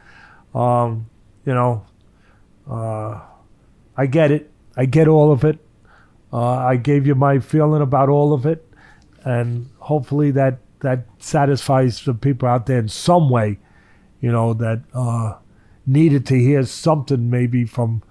Um, 0.55 1.07
you 1.45 1.55
know, 1.55 1.85
uh, 2.71 3.21
I 3.97 4.07
get 4.07 4.31
it. 4.31 4.51
I 4.77 4.87
get 4.87 5.09
all 5.09 5.33
of 5.33 5.45
it. 5.45 5.59
Uh, 6.33 6.57
I 6.57 6.77
gave 6.77 7.07
you 7.07 7.15
my 7.15 7.39
feeling 7.39 7.83
about 7.83 8.09
all 8.09 8.33
of 8.33 8.47
it, 8.47 8.67
and 9.25 9.69
hopefully 9.79 10.31
that 10.31 10.59
that 10.81 11.05
satisfies 11.19 12.05
the 12.05 12.15
people 12.15 12.49
out 12.49 12.67
there 12.67 12.79
in 12.79 12.89
some 12.89 13.29
way. 13.29 13.59
You 14.21 14.33
know 14.33 14.55
that 14.55 14.83
uh, 14.95 15.37
needed 15.87 16.27
to 16.27 16.39
hear 16.39 16.65
something 16.65 17.29
maybe 17.29 17.65
from 17.65 18.03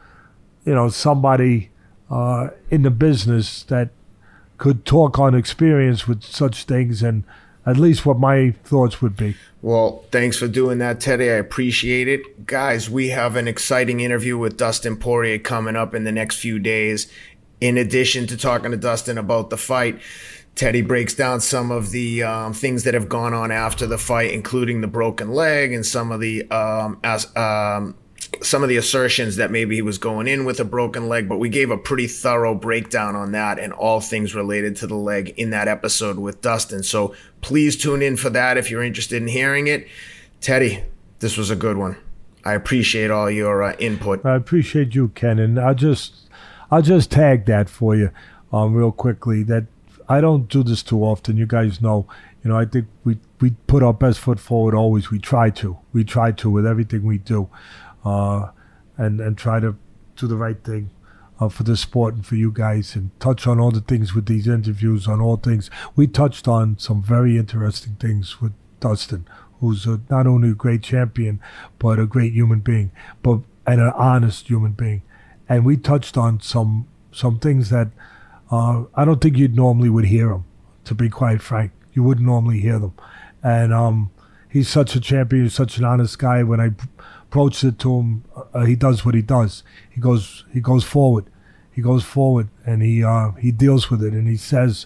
you 0.66 0.76
know 0.76 0.90
somebody 0.90 1.72
uh, 2.10 2.50
in 2.70 2.84
the 2.84 2.92
business 2.92 3.64
that 3.64 3.90
could 4.58 4.86
talk 4.86 5.18
on 5.18 5.34
experience 5.34 6.08
with 6.08 6.22
such 6.22 6.66
things 6.66 7.02
and 7.02 7.24
at 7.66 7.78
least 7.78 8.06
what 8.06 8.20
my 8.20 8.52
thoughts 8.64 9.02
would 9.02 9.16
be. 9.16 9.36
Well, 9.62 10.04
thanks 10.12 10.38
for 10.38 10.48
doing 10.48 10.80
that, 10.80 11.00
Teddy. 11.00 11.30
I 11.30 11.34
appreciate 11.34 12.08
it. 12.08 12.48
Guys, 12.48 12.90
we 12.90 13.10
have 13.10 13.36
an 13.36 13.48
exciting 13.48 14.00
interview 14.00 14.38
with 14.38 14.58
Dustin 14.58 14.98
Poirier 14.98 15.38
coming 15.38 15.76
up 15.76 15.94
in 15.94 16.04
the 16.04 16.12
next 16.12 16.38
few 16.38 16.58
days. 16.58 17.12
In 17.60 17.78
addition 17.78 18.26
to 18.28 18.38
talking 18.38 18.72
to 18.72 18.78
Dustin 18.78 19.20
about 19.20 19.52
the 19.52 19.58
fight, 19.58 20.00
Teddy 20.56 20.82
breaks 20.82 21.14
down 21.14 21.42
some 21.42 21.70
of 21.72 21.92
the 21.92 22.24
um, 22.24 22.54
things 22.54 22.84
that 22.84 22.96
have 22.96 23.08
gone 23.08 23.34
on 23.34 23.52
after 23.52 23.86
the 23.86 24.00
fight, 24.00 24.32
including 24.32 24.82
the 24.82 24.88
broken 24.88 25.32
leg 25.32 25.72
and 25.72 25.86
some 25.86 26.12
of 26.12 26.20
the 26.20 26.50
um, 26.50 27.00
as, 27.04 27.34
um, 27.38 27.96
some 28.42 28.64
of 28.64 28.70
the 28.70 28.78
assertions 28.78 29.36
that 29.36 29.52
maybe 29.52 29.76
he 29.76 29.82
was 29.82 29.98
going 29.98 30.28
in 30.28 30.46
with 30.46 30.60
a 30.60 30.66
broken 30.66 31.10
leg, 31.10 31.28
but 31.28 31.38
we 31.38 31.50
gave 31.50 31.70
a 31.70 31.78
pretty 31.78 32.08
thorough 32.08 32.56
breakdown 32.56 33.16
on 33.16 33.34
that 33.34 33.60
and 33.60 33.74
all 33.74 34.00
things 34.00 34.34
related 34.34 34.76
to 34.78 34.88
the 34.88 34.96
leg 34.96 35.34
in 35.38 35.50
that 35.50 35.68
episode 35.68 36.18
with 36.18 36.42
Dustin. 36.42 36.84
So 36.84 37.14
please 37.42 37.76
tune 37.76 38.02
in 38.02 38.18
for 38.18 38.30
that 38.30 38.58
if 38.58 38.72
you're 38.72 38.84
interested 38.84 39.22
in 39.22 39.28
hearing 39.28 39.68
it. 39.68 39.88
Teddy, 40.40 40.84
this 41.20 41.38
was 41.38 41.50
a 41.50 41.56
good 41.56 41.78
one. 41.78 41.98
I 42.44 42.54
appreciate 42.54 43.12
all 43.12 43.30
your 43.30 43.62
uh, 43.62 43.76
input. 43.78 44.26
I 44.26 44.36
appreciate 44.36 44.96
you, 44.96 45.10
Ken, 45.10 45.38
and 45.38 45.60
I'll 45.60 45.76
just 45.76 46.28
I'll 46.72 46.82
just 46.82 47.12
tag 47.12 47.46
that 47.46 47.70
for 47.70 47.96
you, 47.96 48.10
um, 48.52 48.74
real 48.74 48.92
quickly. 48.92 49.44
That 49.44 49.66
I 50.10 50.22
don't 50.22 50.48
do 50.48 50.64
this 50.64 50.82
too 50.82 51.04
often. 51.04 51.38
You 51.38 51.46
guys 51.46 51.82
know, 51.82 52.08
you 52.44 52.50
know. 52.50 52.58
I 52.58 52.66
think 52.66 52.88
we 53.04 53.20
we 53.40 53.52
put 53.68 53.84
our 53.84 53.94
best 53.94 54.20
foot 54.20 54.40
forward 54.40 54.74
always. 54.74 55.12
We 55.12 55.20
try 55.20 55.52
to. 55.52 55.78
We 55.94 56.04
try 56.04 56.32
to 56.32 56.50
with 56.50 56.66
everything 56.66 57.04
we 57.04 57.20
do 57.20 57.50
uh, 58.04 58.50
and 58.98 59.20
and 59.20 59.38
try 59.38 59.60
to 59.60 59.76
do 60.16 60.28
the 60.28 60.38
right 60.38 60.64
thing 60.64 60.90
uh, 61.40 61.50
for 61.50 61.64
the 61.64 61.76
sport 61.76 62.14
and 62.14 62.26
for 62.26 62.36
you 62.36 62.52
guys, 62.52 62.96
and 62.96 63.12
touch 63.20 63.48
on 63.48 63.60
all 63.60 63.72
the 63.72 63.82
things 63.82 64.14
with 64.14 64.28
these 64.28 64.48
interviews 64.48 65.08
on 65.08 65.20
all 65.20 65.38
things. 65.38 65.70
We 65.96 66.08
touched 66.08 66.48
on 66.48 66.78
some 66.78 67.02
very 67.02 67.38
interesting 67.38 67.96
things 68.00 68.42
with 68.42 68.54
Dustin, 68.80 69.28
who's 69.60 69.86
a, 69.86 70.02
not 70.10 70.28
only 70.28 70.50
a 70.50 70.54
great 70.54 70.84
champion 70.84 71.40
but 71.80 72.00
a 72.00 72.06
great 72.06 72.34
human 72.34 72.60
being, 72.60 72.92
but 73.24 73.40
and 73.66 73.80
an 73.80 73.94
honest 73.96 74.48
human 74.48 74.74
being, 74.74 75.02
and 75.48 75.66
we 75.66 75.78
touched 75.78 76.18
on 76.18 76.42
some 76.42 76.88
some 77.12 77.40
things 77.40 77.70
that 77.70 77.90
uh, 78.52 78.84
I 78.96 79.06
don't 79.06 79.22
think 79.22 79.38
you'd 79.38 79.56
normally 79.56 79.90
would 79.90 80.06
hear 80.06 80.30
them. 80.30 80.46
To 80.86 80.96
be 80.96 81.10
quite 81.10 81.42
frank, 81.44 81.72
you 81.94 82.02
wouldn't 82.04 82.26
normally 82.26 82.60
hear 82.60 82.80
them, 82.80 82.94
and 83.44 83.72
um, 83.72 84.12
he's 84.50 84.68
such 84.68 84.96
a 84.96 85.00
champion, 85.00 85.50
such 85.50 85.78
an 85.78 85.86
honest 85.86 86.18
guy. 86.18 86.42
When 86.44 86.60
I 86.60 86.72
approached 87.32 87.64
it 87.64 87.80
to 87.80 88.00
him, 88.00 88.26
uh, 88.54 88.66
he 88.66 88.76
does 88.76 89.06
what 89.06 89.16
he 89.16 89.22
does. 89.22 89.64
He 89.90 90.02
goes 90.02 90.44
he 90.52 90.60
goes 90.60 90.84
forward. 90.84 91.26
He 91.72 91.82
goes 91.82 92.04
forward 92.04 92.50
and 92.66 92.82
he 92.82 93.04
uh, 93.04 93.32
he 93.40 93.52
deals 93.52 93.90
with 93.90 94.04
it 94.04 94.12
and 94.12 94.28
he 94.28 94.36
says 94.36 94.86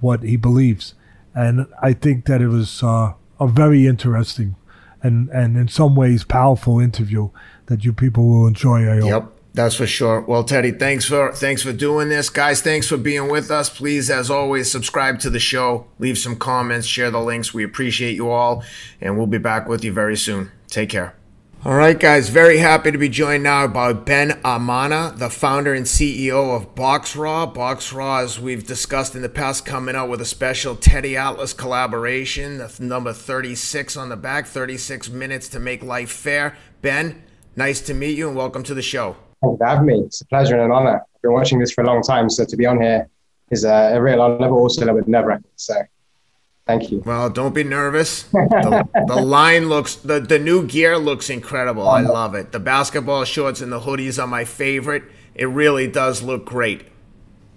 what 0.00 0.22
he 0.22 0.36
believes. 0.36 0.94
And 1.34 1.66
I 1.82 1.94
think 1.94 2.26
that 2.26 2.42
it 2.42 2.48
was 2.48 2.82
uh, 2.82 3.14
a 3.40 3.48
very 3.48 3.86
interesting 3.86 4.56
and, 5.02 5.30
and 5.30 5.56
in 5.56 5.68
some 5.68 5.94
ways 5.96 6.22
powerful 6.22 6.80
interview 6.80 7.30
that 7.66 7.84
you 7.84 7.94
people 7.94 8.28
will 8.28 8.46
enjoy. 8.46 8.90
I 8.90 9.00
hope. 9.00 9.08
Yep. 9.08 9.32
That's 9.54 9.74
for 9.74 9.86
sure. 9.86 10.20
Well, 10.20 10.44
Teddy, 10.44 10.72
thanks 10.72 11.06
for 11.06 11.32
thanks 11.32 11.62
for 11.62 11.72
doing 11.72 12.10
this, 12.10 12.28
guys. 12.28 12.60
Thanks 12.60 12.86
for 12.88 12.98
being 12.98 13.30
with 13.30 13.50
us. 13.50 13.70
Please, 13.70 14.10
as 14.10 14.30
always, 14.30 14.70
subscribe 14.70 15.18
to 15.20 15.30
the 15.30 15.40
show, 15.40 15.86
leave 15.98 16.18
some 16.18 16.36
comments, 16.36 16.86
share 16.86 17.10
the 17.10 17.22
links. 17.22 17.54
We 17.54 17.64
appreciate 17.64 18.16
you 18.16 18.28
all, 18.28 18.62
and 19.00 19.16
we'll 19.16 19.26
be 19.26 19.38
back 19.38 19.66
with 19.66 19.82
you 19.82 19.94
very 19.94 20.18
soon. 20.18 20.52
Take 20.68 20.90
care. 20.90 21.14
All 21.66 21.74
right, 21.74 21.98
guys, 21.98 22.28
very 22.28 22.58
happy 22.58 22.92
to 22.92 22.96
be 22.96 23.08
joined 23.08 23.42
now 23.42 23.66
by 23.66 23.92
Ben 23.92 24.40
Amanna, 24.44 25.18
the 25.18 25.28
founder 25.28 25.74
and 25.74 25.84
CEO 25.84 26.54
of 26.54 26.76
BoxRaw. 26.76 27.52
BoxRaw, 27.52 28.22
as 28.22 28.38
we've 28.38 28.64
discussed 28.64 29.16
in 29.16 29.22
the 29.22 29.28
past, 29.28 29.66
coming 29.66 29.96
out 29.96 30.08
with 30.08 30.20
a 30.20 30.24
special 30.24 30.76
Teddy 30.76 31.16
Atlas 31.16 31.52
collaboration. 31.52 32.62
Number 32.78 33.12
36 33.12 33.96
on 33.96 34.10
the 34.10 34.16
back, 34.16 34.46
36 34.46 35.10
minutes 35.10 35.48
to 35.48 35.58
make 35.58 35.82
life 35.82 36.12
fair. 36.12 36.56
Ben, 36.82 37.24
nice 37.56 37.80
to 37.80 37.94
meet 37.94 38.16
you 38.16 38.28
and 38.28 38.36
welcome 38.36 38.62
to 38.62 38.72
the 38.72 38.80
show. 38.80 39.16
Thank 39.42 39.54
you 39.54 39.58
for 39.58 39.66
having 39.66 39.86
me. 39.86 39.98
It's 40.02 40.20
a 40.20 40.26
pleasure 40.26 40.54
and 40.54 40.66
an 40.66 40.70
honor. 40.70 41.02
I've 41.16 41.22
been 41.22 41.32
watching 41.32 41.58
this 41.58 41.72
for 41.72 41.82
a 41.82 41.86
long 41.88 42.00
time, 42.00 42.30
so 42.30 42.44
to 42.44 42.56
be 42.56 42.66
on 42.66 42.80
here 42.80 43.08
is 43.50 43.64
a, 43.64 43.96
a 43.96 44.00
real 44.00 44.22
honor, 44.22 44.38
but 44.38 44.52
also 44.52 44.82
a 44.82 44.84
little 44.84 45.00
bit 45.00 45.08
nerve 45.08 45.24
wracking. 45.24 45.50
So 45.56 45.74
thank 46.66 46.90
you. 46.90 47.02
Well, 47.04 47.30
don't 47.30 47.54
be 47.54 47.64
nervous. 47.64 48.28
The, 48.32 48.88
the 49.06 49.16
line 49.16 49.68
looks, 49.68 49.96
the, 49.96 50.18
the 50.18 50.38
new 50.38 50.66
gear 50.66 50.98
looks 50.98 51.30
incredible. 51.30 51.88
I 51.88 52.00
love 52.00 52.34
it. 52.34 52.52
The 52.52 52.58
basketball 52.58 53.24
shorts 53.24 53.60
and 53.60 53.70
the 53.70 53.80
hoodies 53.80 54.22
are 54.22 54.26
my 54.26 54.44
favorite. 54.44 55.04
It 55.34 55.46
really 55.46 55.86
does 55.86 56.22
look 56.22 56.44
great. 56.46 56.86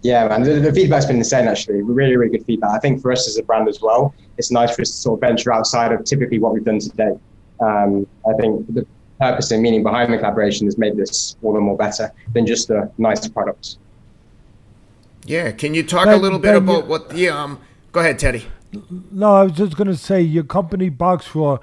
Yeah, 0.01 0.27
man. 0.27 0.43
The, 0.43 0.59
the, 0.59 0.73
feedback's 0.73 1.05
been 1.05 1.17
insane, 1.17 1.47
actually. 1.47 1.81
Really, 1.81 2.15
really 2.15 2.31
good 2.31 2.45
feedback. 2.45 2.71
I 2.71 2.79
think 2.79 3.01
for 3.01 3.11
us 3.11 3.27
as 3.27 3.37
a 3.37 3.43
brand 3.43 3.67
as 3.67 3.81
well, 3.81 4.13
it's 4.37 4.51
nice 4.51 4.75
for 4.75 4.81
us 4.81 4.89
to 4.91 4.97
sort 4.97 5.17
of 5.17 5.21
venture 5.27 5.51
outside 5.51 5.91
of 5.91 6.03
typically 6.05 6.39
what 6.39 6.53
we've 6.53 6.63
done 6.63 6.79
today. 6.79 7.17
Um, 7.59 8.07
I 8.27 8.33
think 8.39 8.73
the 8.73 8.85
purpose 9.19 9.51
and 9.51 9.61
meaning 9.61 9.83
behind 9.83 10.13
the 10.13 10.17
collaboration 10.17 10.67
has 10.67 10.77
made 10.77 10.95
this 10.95 11.35
all 11.43 11.53
the 11.53 11.59
more 11.59 11.75
better 11.75 12.11
than 12.33 12.45
just 12.45 12.69
a 12.69 12.89
nice 12.97 13.27
product. 13.27 13.77
Yeah. 15.25 15.51
Can 15.51 15.73
you 15.73 15.83
talk 15.83 16.07
a 16.07 16.15
little 16.15 16.39
bit 16.39 16.55
about 16.55 16.87
what 16.87 17.09
the, 17.09 17.29
um, 17.29 17.59
go 17.91 17.99
ahead, 17.99 18.19
Teddy. 18.19 18.45
No, 19.11 19.35
I 19.35 19.43
was 19.43 19.53
just 19.53 19.75
going 19.75 19.87
to 19.87 19.97
say 19.97 20.21
your 20.21 20.43
company, 20.43 20.91
Boxraw, 20.91 21.59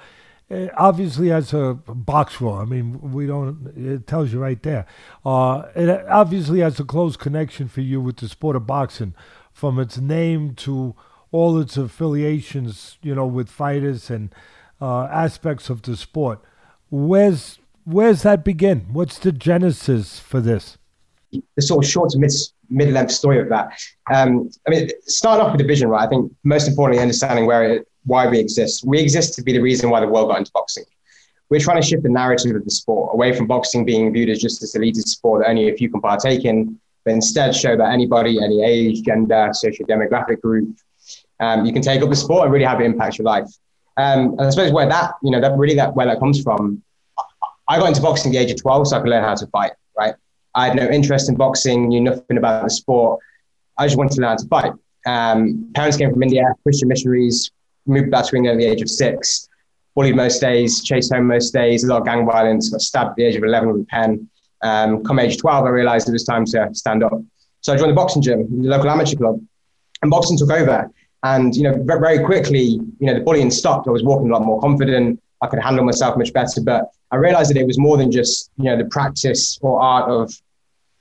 uh, 0.51 0.67
obviously 0.77 1.29
has 1.29 1.53
a 1.53 1.79
Boxraw. 1.87 2.63
I 2.63 2.65
mean, 2.65 3.13
we 3.13 3.27
don't. 3.27 3.73
It 3.77 4.07
tells 4.07 4.33
you 4.33 4.39
right 4.41 4.63
there. 4.63 4.87
Uh, 5.25 5.65
it 5.75 6.07
obviously 6.09 6.61
has 6.61 6.79
a 6.79 6.85
close 6.85 7.17
connection 7.17 7.69
for 7.69 7.81
you 7.81 8.01
with 8.01 8.19
the 8.19 8.29
sport 8.29 8.57
of 8.57 8.67
boxing, 8.67 9.15
from 9.53 9.79
its 9.79 9.99
name 9.99 10.55
to 10.57 10.95
all 11.33 11.59
its 11.59 11.77
affiliations. 11.77 12.99
You 13.03 13.15
know, 13.15 13.27
with 13.27 13.49
fighters 13.49 14.11
and 14.11 14.33
uh, 14.81 15.05
aspects 15.05 15.71
of 15.71 15.83
the 15.83 15.97
sport. 15.97 16.41
Where's 16.91 17.59
where's 17.85 18.23
that 18.23 18.45
begin? 18.45 18.87
What's 18.93 19.19
the 19.19 19.33
genesis 19.33 20.21
for 20.21 20.41
this? 20.41 20.79
The 21.33 21.63
sort 21.63 21.85
of 21.85 21.91
short 21.91 22.11
to 22.11 22.19
mid 22.19 22.33
mid 22.71 22.93
length 22.93 23.13
story 23.13 23.41
of 23.41 23.49
that. 23.49 23.79
Um, 24.13 24.51
I 24.67 24.71
mean, 24.71 24.91
starting 25.03 25.45
off 25.45 25.53
with 25.53 25.61
the 25.61 25.67
vision, 25.67 25.89
right? 25.89 26.05
I 26.05 26.09
think 26.09 26.33
most 26.45 26.69
importantly, 26.69 27.03
understanding 27.03 27.47
where 27.47 27.65
it, 27.65 27.89
why 28.05 28.27
we 28.29 28.39
exist. 28.39 28.85
We 28.87 29.01
exist 29.01 29.35
to 29.35 29.43
be 29.43 29.53
the 29.53 29.61
reason 29.61 29.91
why 29.91 30.01
the 30.01 30.09
world 30.09 30.31
got 30.31 30.39
into 30.39 30.51
boxing. 30.53 30.85
We're 31.49 31.61
trying 31.61 31.81
to 31.81 31.87
shift 31.87 32.03
the 32.03 32.09
narrative 32.09 32.57
of 32.57 32.65
the 32.65 32.71
sport 32.71 33.15
away 33.15 33.33
from 33.33 33.47
boxing 33.47 33.85
being 33.85 34.13
viewed 34.13 34.31
as 34.31 34.41
just 34.41 34.61
this 34.61 34.77
elitist 34.77 35.09
sport 35.09 35.43
that 35.43 35.51
only 35.51 35.71
a 35.71 35.75
few 35.75 35.89
can 35.89 36.01
partake 36.01 36.45
in, 36.45 36.79
but 37.05 37.13
instead 37.13 37.55
show 37.55 37.77
that 37.77 37.93
anybody, 37.93 38.43
any 38.43 38.65
age, 38.65 39.03
gender, 39.03 39.51
social 39.53 39.87
demographic 39.87 40.41
group, 40.41 40.77
um, 41.39 41.65
you 41.65 41.73
can 41.73 41.83
take 41.83 42.03
up 42.03 42.09
the 42.09 42.17
sport 42.17 42.45
and 42.45 42.53
really 42.53 42.65
have 42.65 42.81
it 42.81 42.85
impact 42.85 43.19
your 43.19 43.27
life. 43.27 43.49
Um, 43.97 44.31
and 44.39 44.43
I 44.43 44.51
suppose 44.51 44.73
where 44.73 44.89
that, 44.89 45.15
you 45.23 45.31
know, 45.31 45.41
that 45.41 45.57
really 45.57 45.75
that 45.77 45.95
where 45.95 46.07
that 46.07 46.19
comes 46.19 46.43
from. 46.43 46.83
I 47.69 47.79
got 47.79 47.89
into 47.89 48.03
boxing 48.03 48.31
at 48.31 48.33
the 48.33 48.45
age 48.45 48.51
of 48.53 48.61
12 48.61 48.89
so 48.89 48.97
I 48.97 49.01
could 49.01 49.09
learn 49.09 49.25
how 49.25 49.35
to 49.35 49.47
fight, 49.49 49.73
right? 49.97 50.15
I 50.57 50.67
had 50.69 50.77
no 50.77 50.89
interest 50.89 51.29
in 51.29 51.37
boxing, 51.37 51.89
knew 51.89 52.01
nothing 52.01 52.39
about 52.39 52.65
the 52.65 52.71
sport. 52.71 53.21
I 53.77 53.87
just 53.87 53.99
wanted 53.99 54.15
to 54.15 54.23
learn 54.23 54.39
to 54.39 54.47
fight. 54.49 54.73
Um, 55.07 55.71
parents 55.75 55.99
came 55.99 56.11
from 56.11 56.23
India, 56.23 56.43
Christian 56.63 56.89
missionaries, 56.89 57.51
moved 57.87 58.11
back 58.11 58.25
to 58.27 58.37
England 58.37 58.61
at 58.61 58.65
the 58.65 58.71
age 58.73 58.81
of 58.81 58.89
six, 58.89 59.49
bullied 59.95 60.17
most 60.17 60.41
days, 60.41 60.83
chased 60.83 61.13
home 61.13 61.27
most 61.27 61.53
days, 61.53 61.85
a 61.85 61.87
lot 61.87 62.01
of 62.01 62.07
gang 62.07 62.27
violence, 62.27 62.71
got 62.71 62.81
stabbed 62.81 63.11
at 63.11 63.17
the 63.17 63.25
age 63.25 63.37
of 63.37 63.45
11 63.45 63.71
with 63.71 63.83
a 63.83 63.85
pen. 63.85 64.29
Um, 64.63 65.05
come 65.05 65.19
age 65.19 65.37
12, 65.37 65.67
I 65.67 65.69
realized 65.69 66.09
it 66.09 66.13
was 66.13 66.25
time 66.25 66.47
to 66.47 66.71
stand 66.73 67.05
up. 67.05 67.13
So 67.61 67.75
I 67.75 67.77
joined 67.77 67.91
the 67.91 67.95
boxing 67.95 68.23
gym, 68.23 68.63
the 68.63 68.69
local 68.69 68.89
amateur 68.89 69.17
club, 69.17 69.41
and 70.01 70.11
boxing 70.11 70.39
took 70.39 70.51
over. 70.51 70.91
And, 71.23 71.55
you 71.55 71.65
know, 71.65 71.83
very 71.85 72.25
quickly, 72.25 72.63
you 72.63 73.07
know, 73.07 73.15
the 73.15 73.21
bullying 73.21 73.51
stopped. 73.51 73.89
I 73.89 73.91
was 73.91 74.03
walking 74.03 74.31
a 74.31 74.33
lot 74.33 74.43
more 74.43 74.61
confident. 74.61 75.21
I 75.43 75.49
could 75.49 75.61
handle 75.61 75.85
myself 75.85 76.17
much 76.17 76.33
better. 76.33 76.61
But 76.63 76.91
I 77.11 77.17
realized 77.17 77.51
that 77.51 77.59
it 77.59 77.67
was 77.67 77.79
more 77.79 77.97
than 77.97 78.11
just, 78.11 78.51
you 78.57 78.65
know, 78.65 78.77
the 78.77 78.85
practice 78.87 79.59
or 79.61 79.81
art 79.81 80.09
of 80.09 80.33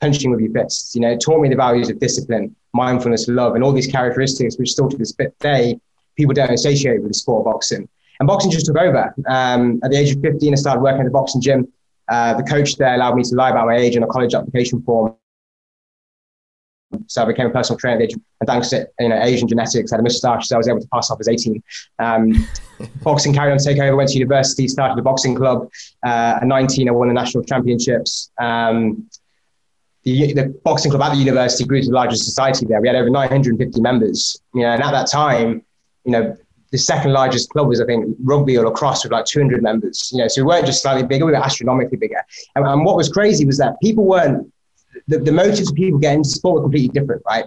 punching 0.02 0.32
with 0.32 0.40
your 0.40 0.52
fists. 0.52 0.96
You 0.96 1.02
know, 1.02 1.12
it 1.12 1.22
taught 1.22 1.42
me 1.42 1.50
the 1.50 1.56
values 1.56 1.90
of 1.90 2.00
discipline, 2.00 2.56
mindfulness, 2.74 3.28
love, 3.28 3.56
and 3.56 3.64
all 3.64 3.72
these 3.72 3.88
characteristics, 3.88 4.58
which 4.58 4.72
still 4.72 4.90
to 4.90 4.98
this 4.98 5.14
day 5.40 5.80
people 6.16 6.34
don't 6.34 6.52
associate 6.52 7.02
with 7.02 7.12
the 7.12 7.14
sport 7.14 7.46
of 7.46 7.54
boxing. 7.54 7.88
And 8.20 8.28
boxing 8.28 8.52
just 8.52 8.66
took 8.66 8.78
over. 8.78 9.14
Um, 9.28 9.80
at 9.84 9.92
the 9.92 9.98
age 9.98 10.16
of 10.16 10.22
15, 10.22 10.54
I 10.54 10.56
started 10.56 10.82
working 10.82 11.02
at 11.02 11.06
the 11.06 11.12
boxing 11.12 11.42
gym. 11.42 11.68
Uh, 12.08 12.36
the 12.36 12.44
coach 12.44 12.78
there 12.78 12.96
allowed 12.96 13.16
me 13.16 13.24
to 13.24 13.36
lie 13.36 13.50
about 13.50 13.66
my 13.66 13.76
age 13.76 13.98
on 13.98 14.04
a 14.04 14.08
college 14.08 14.34
application 14.34 14.82
form. 14.84 15.16
So 17.08 17.24
I 17.24 17.26
became 17.26 17.48
a 17.48 17.50
personal 17.50 17.78
trainer 17.78 17.96
at 17.96 18.00
the 18.00 18.06
age, 18.06 18.14
and 18.14 18.48
thanks 18.48 18.70
to 18.70 18.88
you 19.00 19.10
know 19.10 19.22
Asian 19.22 19.48
genetics, 19.48 19.92
I 19.92 19.96
had 19.96 20.00
a 20.00 20.04
moustache, 20.04 20.48
so 20.48 20.56
I 20.56 20.58
was 20.58 20.70
able 20.70 20.80
to 20.80 20.88
pass 20.94 21.12
off 21.12 21.20
as 21.20 21.28
18. 21.28 21.62
Um, 22.00 22.48
boxing 23.04 23.34
carried 23.34 23.52
on 23.52 23.58
to 23.58 23.64
take 23.64 23.80
over. 23.80 23.98
Went 23.98 24.12
to 24.12 24.16
university, 24.16 24.68
started 24.68 24.98
a 24.98 25.02
boxing 25.02 25.36
club. 25.36 25.70
Uh, 26.06 26.40
at 26.42 26.46
19, 26.46 26.88
I 26.88 26.92
won 26.92 27.10
the 27.10 27.14
national 27.14 27.44
championships. 27.44 28.32
Um, 28.40 29.10
the, 30.06 30.34
the, 30.34 30.48
boxing 30.64 30.92
club 30.92 31.02
at 31.02 31.14
the 31.14 31.18
university 31.18 31.66
grew 31.66 31.82
to 31.82 31.88
the 31.88 31.94
largest 31.94 32.26
society 32.26 32.66
there. 32.66 32.80
We 32.80 32.88
had 32.88 32.96
over 32.96 33.10
950 33.10 33.82
members. 33.82 34.40
You 34.54 34.62
know, 34.62 34.70
and 34.70 34.84
at 34.84 34.92
that 34.92 35.08
time, 35.08 35.64
you 36.06 36.12
know, 36.12 36.38
the 36.72 36.78
second 36.78 37.12
largest 37.12 37.50
club 37.50 37.68
was, 37.68 37.82
I 37.82 37.86
think, 37.86 38.16
rugby 38.24 38.58
or 38.58 38.66
lacrosse 38.66 39.04
with 39.04 39.12
like 39.12 39.26
200 39.26 39.64
members. 39.64 40.12
You 40.14 40.20
know, 40.20 40.28
so 40.28 40.44
we 40.44 40.48
weren't 40.48 40.66
just 40.66 40.84
slightly 40.84 41.04
bigger, 41.04 41.26
we 41.26 41.32
were 41.32 41.38
astronomically 41.38 41.98
bigger. 41.98 42.22
And, 42.56 42.66
and 42.66 42.86
what 42.86 42.96
was 42.96 43.10
crazy 43.10 43.46
was 43.46 43.58
that 43.58 43.76
people 43.82 44.06
weren't, 44.06 44.52
the, 45.08 45.18
the 45.18 45.32
motives 45.32 45.70
of 45.70 45.76
people 45.76 46.00
getting 46.00 46.20
into 46.20 46.30
sport 46.30 46.56
were 46.56 46.62
completely 46.62 46.90
different, 46.90 47.24
right? 47.26 47.46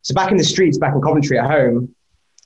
So 0.00 0.14
back 0.14 0.30
in 0.30 0.38
the 0.38 0.44
streets, 0.44 0.78
back 0.78 0.94
in 0.94 1.02
Coventry 1.02 1.38
at 1.38 1.50
home, 1.50 1.94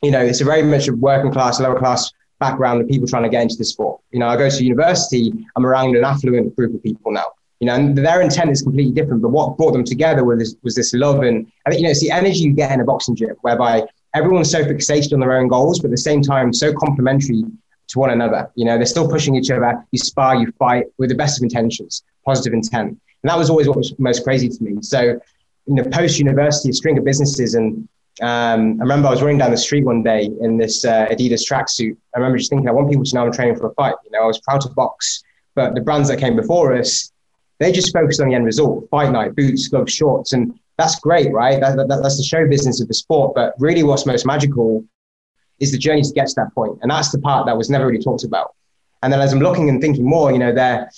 you 0.03 0.11
know, 0.11 0.21
it's 0.21 0.41
a 0.41 0.45
very 0.45 0.63
much 0.63 0.89
a 0.89 0.93
working 0.93 1.31
class, 1.31 1.61
lower 1.61 1.79
class 1.79 2.11
background 2.41 2.81
of 2.81 2.89
people 2.89 3.07
trying 3.07 3.23
to 3.23 3.29
get 3.29 3.43
into 3.43 3.57
the 3.57 3.65
sport. 3.65 4.01
You 4.11 4.19
know, 4.19 4.27
I 4.27 4.37
go 4.37 4.51
to 4.51 4.65
university, 4.65 5.33
I'm 5.55 5.65
around 5.65 5.97
an 5.97 6.05
affluent 6.05 6.57
group 6.57 6.75
of 6.75 6.83
people 6.83 7.13
now. 7.13 7.27
You 7.63 7.67
know, 7.67 7.77
and 7.77 7.97
their 7.97 8.21
intent 8.21 8.51
is 8.51 8.61
completely 8.61 8.93
different. 8.93 9.23
But 9.23 9.29
what 9.29 9.57
brought 9.57 9.71
them 9.71 9.85
together 9.85 10.25
was 10.25 10.41
this, 10.41 10.57
was 10.65 10.75
this 10.75 10.93
love, 10.95 11.23
and 11.23 11.47
I 11.65 11.71
think 11.71 11.81
you 11.81 11.87
know, 11.87 11.93
it's 11.93 12.01
the 12.01 12.11
energy 12.11 12.41
you 12.41 12.53
get 12.53 12.73
in 12.73 12.81
a 12.81 12.85
boxing 12.85 13.15
gym, 13.15 13.37
whereby 13.43 13.85
everyone's 14.17 14.51
so 14.51 14.65
fixated 14.65 15.13
on 15.13 15.21
their 15.21 15.35
own 15.35 15.47
goals, 15.47 15.79
but 15.79 15.87
at 15.87 15.93
the 15.93 15.97
same 15.97 16.23
time, 16.23 16.53
so 16.53 16.73
complementary 16.73 17.45
to 17.87 17.99
one 18.01 18.11
another. 18.11 18.51
You 18.57 18.65
know, 18.65 18.79
they're 18.79 18.85
still 18.85 19.09
pushing 19.09 19.37
each 19.37 19.49
other. 19.53 19.87
You 19.93 19.99
spar, 20.01 20.35
you 20.35 20.53
fight 20.59 20.87
with 20.99 21.11
the 21.11 21.15
best 21.15 21.39
of 21.39 21.45
intentions, 21.45 22.03
positive 22.27 22.53
intent. 22.53 22.89
And 22.89 23.31
that 23.31 23.39
was 23.39 23.49
always 23.49 23.69
what 23.69 23.77
was 23.77 23.97
most 23.97 24.25
crazy 24.25 24.49
to 24.49 24.65
me. 24.65 24.83
So, 24.83 25.01
you 25.01 25.75
know, 25.77 25.85
post 25.85 26.19
university, 26.19 26.71
a 26.71 26.73
string 26.73 26.99
of 26.99 27.05
businesses. 27.05 27.55
And 27.55 27.89
um, 28.23 28.81
I 28.81 28.83
remember 28.83 29.07
I 29.07 29.13
was 29.13 29.23
running 29.23 29.39
down 29.39 29.53
the 29.53 29.57
street 29.57 29.85
one 29.85 30.03
day 30.03 30.29
in 30.41 30.57
this 30.57 30.85
uh, 30.85 31.07
Adidas 31.13 31.49
tracksuit. 31.49 31.97
I 32.17 32.19
remember 32.19 32.39
just 32.39 32.51
thinking, 32.51 32.69
I 32.69 32.73
want 32.73 32.91
people 32.91 33.05
to 33.05 33.15
know 33.15 33.25
I'm 33.25 33.33
training 33.33 33.55
for 33.55 33.69
a 33.69 33.75
fight. 33.75 33.95
You 34.05 34.11
know, 34.11 34.25
I 34.25 34.27
was 34.27 34.41
proud 34.41 34.63
to 34.63 34.69
box, 34.71 35.23
but 35.55 35.77
the 35.77 35.81
brands 35.81 36.09
that 36.09 36.19
came 36.19 36.35
before 36.35 36.77
us, 36.77 37.12
they 37.63 37.73
just 37.73 37.93
focused 37.93 38.21
on 38.21 38.29
the 38.29 38.35
end 38.35 38.45
result 38.45 38.89
fight 38.91 39.13
night, 39.13 39.37
boots, 39.37 39.69
gloves, 39.69 39.93
shorts. 39.93 40.33
And 40.33 40.59
that's 40.79 40.99
great, 40.99 41.33
right? 41.33 41.61
That, 41.61 41.77
that, 41.77 42.01
that's 42.03 42.17
the 42.17 42.25
show 42.25 42.47
business 42.49 42.81
of 42.81 42.89
the 42.89 42.95
sport. 42.95 43.35
But 43.35 43.55
really, 43.59 43.83
what's 43.83 44.07
most 44.07 44.27
magical 44.27 44.85
is 45.61 45.71
the 45.71 45.79
journey 45.79 46.03
to 46.03 46.13
get 46.13 46.27
to 46.29 46.35
that 46.37 46.55
point, 46.55 46.79
and 46.83 46.91
that's 46.91 47.13
the 47.13 47.21
part 47.21 47.47
that 47.47 47.57
was 47.57 47.71
never 47.71 47.87
really 47.87 48.03
talked 48.03 48.25
about. 48.25 48.55
And 49.03 49.13
then 49.13 49.21
as 49.21 49.33
I'm 49.33 49.41
looking 49.41 49.69
and 49.69 49.81
thinking 49.81 50.05
more, 50.05 50.33
you 50.33 50.39
know, 50.39 50.53
there 50.53 50.91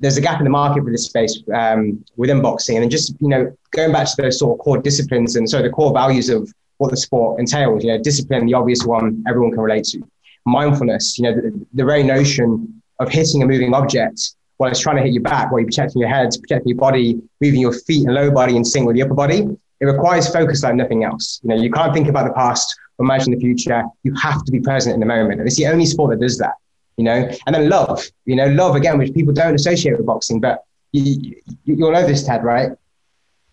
there's 0.00 0.16
a 0.16 0.20
gap 0.20 0.38
in 0.38 0.44
the 0.44 0.50
market 0.50 0.84
for 0.84 0.92
this 0.92 1.06
space 1.06 1.42
um, 1.52 2.04
within 2.16 2.40
boxing, 2.40 2.76
and 2.76 2.82
then 2.84 2.90
just 2.90 3.14
you 3.20 3.28
know 3.28 3.56
going 3.72 3.92
back 3.92 4.06
to 4.08 4.22
those 4.22 4.38
sort 4.38 4.58
of 4.58 4.64
core 4.64 4.78
disciplines 4.78 5.36
and 5.36 5.48
so 5.48 5.62
the 5.62 5.70
core 5.70 5.92
values 5.92 6.28
of 6.28 6.52
what 6.78 6.90
the 6.90 6.96
sport 6.96 7.38
entails. 7.38 7.84
You 7.84 7.92
know, 7.92 8.02
discipline, 8.02 8.46
the 8.46 8.54
obvious 8.54 8.84
one, 8.84 9.24
everyone 9.28 9.50
can 9.52 9.60
relate 9.60 9.84
to. 9.86 10.00
Mindfulness, 10.46 11.18
you 11.18 11.24
know, 11.24 11.34
the, 11.34 11.66
the 11.74 11.84
very 11.84 12.02
notion 12.02 12.82
of 13.00 13.08
hitting 13.08 13.42
a 13.42 13.46
moving 13.46 13.74
object 13.74 14.34
while 14.58 14.70
it's 14.70 14.80
trying 14.80 14.96
to 14.96 15.02
hit 15.02 15.12
your 15.12 15.22
back, 15.22 15.50
while 15.50 15.60
you're 15.60 15.66
protecting 15.66 16.00
your 16.00 16.10
head, 16.10 16.28
protecting 16.40 16.68
your 16.68 16.78
body, 16.78 17.20
moving 17.40 17.60
your 17.60 17.72
feet 17.72 18.04
and 18.06 18.14
lower 18.14 18.30
body 18.30 18.56
in 18.56 18.64
sync 18.64 18.86
with 18.86 18.96
the 18.96 19.02
upper 19.02 19.14
body. 19.14 19.48
It 19.80 19.86
requires 19.86 20.28
focus 20.32 20.64
like 20.64 20.74
nothing 20.74 21.04
else. 21.04 21.40
You 21.42 21.50
know, 21.50 21.56
you 21.56 21.70
can't 21.70 21.94
think 21.94 22.08
about 22.08 22.26
the 22.26 22.34
past 22.34 22.76
or 22.98 23.04
imagine 23.04 23.32
the 23.32 23.38
future. 23.38 23.84
You 24.02 24.12
have 24.14 24.44
to 24.44 24.52
be 24.52 24.60
present 24.60 24.94
in 24.94 25.00
the 25.00 25.06
moment. 25.06 25.38
And 25.40 25.46
it's 25.46 25.56
the 25.56 25.68
only 25.68 25.86
sport 25.86 26.10
that 26.10 26.20
does 26.20 26.36
that, 26.38 26.54
you 26.96 27.04
know. 27.04 27.30
And 27.46 27.54
then 27.54 27.68
love, 27.68 28.04
you 28.24 28.34
know, 28.34 28.48
love 28.48 28.74
again, 28.74 28.98
which 28.98 29.14
people 29.14 29.32
don't 29.32 29.54
associate 29.54 29.96
with 29.96 30.04
boxing, 30.04 30.40
but 30.40 30.64
you, 30.90 31.02
you, 31.04 31.42
you'll 31.64 31.92
know 31.92 32.06
this, 32.06 32.24
Ted, 32.24 32.42
right? 32.42 32.70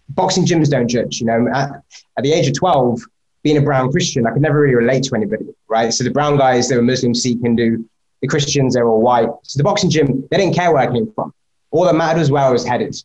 Boxing 0.09 0.45
gyms 0.45 0.69
don't 0.69 0.87
judge, 0.87 1.19
you 1.19 1.27
know. 1.27 1.47
At, 1.53 1.83
at 2.17 2.23
the 2.23 2.33
age 2.33 2.47
of 2.47 2.55
12, 2.55 3.01
being 3.43 3.57
a 3.57 3.61
brown 3.61 3.91
Christian, 3.91 4.25
I 4.25 4.31
could 4.31 4.41
never 4.41 4.59
really 4.59 4.73
relate 4.73 5.03
to 5.03 5.15
anybody, 5.15 5.45
right? 5.67 5.93
So 5.93 6.03
the 6.03 6.09
brown 6.09 6.37
guys, 6.37 6.67
they 6.67 6.75
were 6.75 6.81
Muslim, 6.81 7.13
Sikh, 7.13 7.41
Hindu, 7.43 7.83
the 8.25 8.31
Christians, 8.31 8.73
they 8.73 8.81
were 8.81 8.89
all 8.89 9.01
white. 9.01 9.29
So 9.43 9.57
the 9.57 9.63
boxing 9.63 9.89
gym, 9.89 10.27
they 10.29 10.37
didn't 10.37 10.55
care 10.55 10.71
where 10.71 10.81
I 10.81 10.91
came 10.91 11.11
from. 11.13 11.33
All 11.71 11.85
that 11.85 11.95
mattered 11.95 12.19
was 12.19 12.31
where 12.31 12.43
I 12.43 12.49
was 12.49 12.65
headed. 12.65 12.95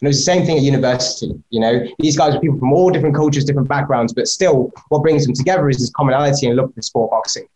And 0.00 0.06
it 0.06 0.08
was 0.08 0.18
the 0.18 0.22
same 0.22 0.44
thing 0.46 0.56
at 0.56 0.62
university. 0.62 1.32
You 1.50 1.60
know, 1.60 1.86
these 1.98 2.16
guys 2.16 2.34
were 2.34 2.40
people 2.40 2.58
from 2.58 2.72
all 2.72 2.90
different 2.90 3.14
cultures, 3.14 3.44
different 3.44 3.68
backgrounds, 3.68 4.12
but 4.12 4.26
still, 4.28 4.72
what 4.88 5.02
brings 5.02 5.24
them 5.26 5.34
together 5.34 5.68
is 5.68 5.78
this 5.78 5.90
commonality 5.90 6.46
and 6.46 6.56
love 6.56 6.74
for 6.74 6.82
sport 6.82 7.10
boxing. 7.10 7.46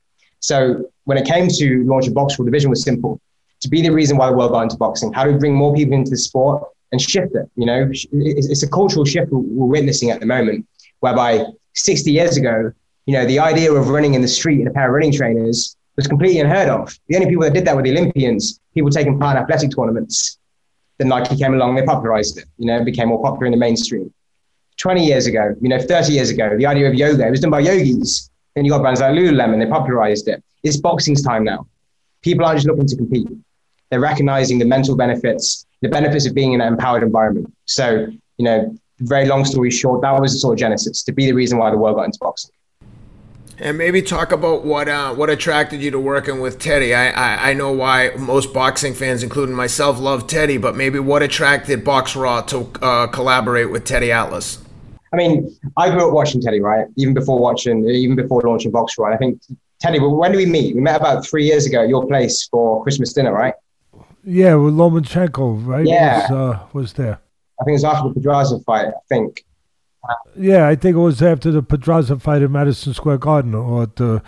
So 0.41 0.85
when 1.05 1.17
it 1.17 1.27
came 1.27 1.49
to 1.49 1.85
launching 1.85 2.13
a 2.13 2.15
BoxRaw, 2.15 2.45
the 2.45 2.51
vision 2.51 2.69
was 2.69 2.83
simple: 2.83 3.19
to 3.61 3.69
be 3.69 3.81
the 3.81 3.91
reason 3.91 4.19
why 4.19 4.29
the 4.29 4.37
world 4.37 4.53
got 4.53 4.63
into 4.63 4.77
boxing. 4.77 5.13
How 5.13 5.25
do 5.25 5.33
we 5.33 5.39
bring 5.39 5.55
more 5.55 5.75
people 5.75 5.95
into 5.95 6.11
the 6.11 6.19
sport 6.19 6.63
and 6.93 7.01
shift 7.01 7.35
it? 7.35 7.51
You 7.57 7.67
know, 7.67 7.91
it's 7.91 8.63
a 8.63 8.69
cultural 8.69 9.07
shift 9.07 9.33
we're 9.33 9.67
witnessing 9.67 10.11
at 10.11 10.21
the 10.21 10.27
moment, 10.27 10.67
whereby 11.01 11.47
60 11.75 12.13
years 12.13 12.37
ago, 12.37 12.73
you 13.07 13.15
know, 13.15 13.25
the 13.25 13.39
idea 13.39 13.73
of 13.73 13.89
running 13.89 14.13
in 14.15 14.21
the 14.21 14.29
street 14.29 14.61
in 14.61 14.67
a 14.69 14.71
pair 14.71 14.89
of 14.89 14.93
running 14.93 15.13
trainers 15.13 15.77
was 15.97 16.07
completely 16.07 16.41
unheard 16.41 16.69
of. 16.69 16.97
The 17.09 17.17
only 17.17 17.29
people 17.29 17.43
that 17.45 17.55
did 17.55 17.65
that 17.67 17.77
were 17.77 17.83
the 17.83 17.91
Olympians, 17.91 18.61
people 18.75 18.91
taking 18.91 19.19
part 19.19 19.37
in 19.37 19.43
athletic 19.43 19.71
tournaments. 19.75 20.39
Then 20.99 21.09
Nike 21.09 21.37
came 21.37 21.55
along, 21.55 21.75
they 21.75 21.85
popularized 21.85 22.39
it, 22.39 22.45
you 22.59 22.67
know, 22.67 22.79
it 22.79 22.85
became 22.85 23.09
more 23.09 23.23
popular 23.23 23.47
in 23.47 23.53
the 23.53 23.59
mainstream. 23.59 24.13
20 24.77 25.05
years 25.05 25.27
ago, 25.27 25.55
you 25.61 25.69
know, 25.69 25.79
30 25.79 26.13
years 26.13 26.31
ago, 26.31 26.57
the 26.57 26.67
idea 26.67 26.89
of 26.89 26.95
yoga, 26.95 27.27
it 27.27 27.31
was 27.31 27.41
done 27.41 27.51
by 27.51 27.61
yogis. 27.61 28.31
And 28.57 28.65
you 28.65 28.73
got 28.73 28.83
brands 28.83 29.01
like 29.01 29.13
Lululemon, 29.13 29.59
they 29.59 29.69
popularized 29.69 30.29
it. 30.29 30.43
It's 30.63 30.77
boxing's 30.77 31.23
time 31.23 31.45
now. 31.45 31.67
People 32.23 32.45
aren't 32.45 32.59
just 32.59 32.69
looking 32.69 32.87
to 32.87 32.97
compete. 32.97 33.29
They're 33.91 34.01
recognizing 34.01 34.59
the 34.59 34.65
mental 34.65 34.97
benefits, 34.97 35.67
the 35.83 35.89
benefits 35.89 36.27
of 36.27 36.35
being 36.35 36.53
in 36.53 36.61
an 36.61 36.73
empowered 36.73 37.03
environment. 37.03 37.53
So, 37.67 38.07
you 38.39 38.45
know, 38.45 38.77
very 39.01 39.27
long 39.27 39.45
story 39.45 39.71
short, 39.71 40.03
that 40.03 40.21
was 40.21 40.33
the 40.33 40.39
sort 40.39 40.55
of 40.55 40.59
genesis 40.59 41.03
to 41.05 41.13
be 41.13 41.27
the 41.27 41.33
reason 41.33 41.59
why 41.59 41.71
the 41.71 41.77
world 41.77 41.97
got 41.97 42.05
into 42.05 42.19
boxing. 42.21 42.53
And 43.59 43.79
maybe 43.79 44.03
talk 44.03 44.33
about 44.33 44.65
what 44.65 44.89
uh, 44.89 45.15
what 45.15 45.31
attracted 45.31 45.81
you 45.81 45.91
to 45.93 46.01
working 46.01 46.41
with 46.41 46.59
Teddy. 46.59 46.93
I, 46.95 47.11
I, 47.11 47.51
I 47.51 47.55
know 47.55 47.71
why 47.71 48.11
most 48.19 48.53
boxing 48.53 48.95
fans, 48.95 49.23
including 49.23 49.55
myself, 49.55 50.01
love 50.01 50.27
Teddy, 50.27 50.57
but 50.57 50.75
maybe 50.75 50.99
what 50.99 51.23
attracted 51.23 51.85
BoxRaw 51.85 52.47
to 52.49 52.85
uh, 52.85 53.07
collaborate 53.07 53.71
with 53.71 53.85
Teddy 53.85 54.11
Atlas? 54.11 54.59
I 55.13 55.17
mean, 55.17 55.57
I 55.77 55.91
grew 55.91 56.09
up 56.09 56.13
watching 56.13 56.41
Teddy, 56.41 56.61
right? 56.61 56.87
Even 56.97 57.15
before 57.15 57.39
watching, 57.39 57.89
even 57.89 58.17
before 58.17 58.43
launching 58.43 58.73
BoxRaw. 58.73 59.15
I 59.15 59.17
think 59.17 59.41
Teddy. 59.81 60.01
When 60.01 60.33
did 60.33 60.39
we 60.39 60.47
meet? 60.47 60.75
We 60.75 60.81
met 60.81 61.01
about 61.01 61.25
three 61.25 61.45
years 61.45 61.67
ago 61.67 61.83
at 61.83 61.89
your 61.89 62.07
place 62.07 62.49
for 62.49 62.83
Christmas 62.83 63.13
dinner, 63.13 63.33
right? 63.33 63.55
Yeah, 64.25 64.57
with 64.57 64.75
Lomachenko, 64.75 65.65
right? 65.65 65.87
Yeah, 65.87 66.23
was, 66.23 66.31
uh, 66.31 66.67
was 66.73 66.93
there. 66.95 67.21
I 67.61 67.65
think 67.65 67.75
it 67.75 67.75
was 67.75 67.85
after 67.85 68.09
the 68.09 68.15
Pedraza 68.15 68.59
fight. 68.61 68.89
I 68.89 68.93
think. 69.09 69.45
Yeah, 70.37 70.69
I 70.69 70.75
think 70.75 70.97
it 70.97 71.01
was 71.01 71.23
after 71.23 71.51
the 71.51 71.63
Pedraza 71.63 72.19
fight 72.19 72.43
at 72.43 72.51
Madison 72.51 72.95
Square 72.95 73.19
Garden 73.19 73.55
or 73.55 73.85
at 73.85 73.97
the 73.97 74.23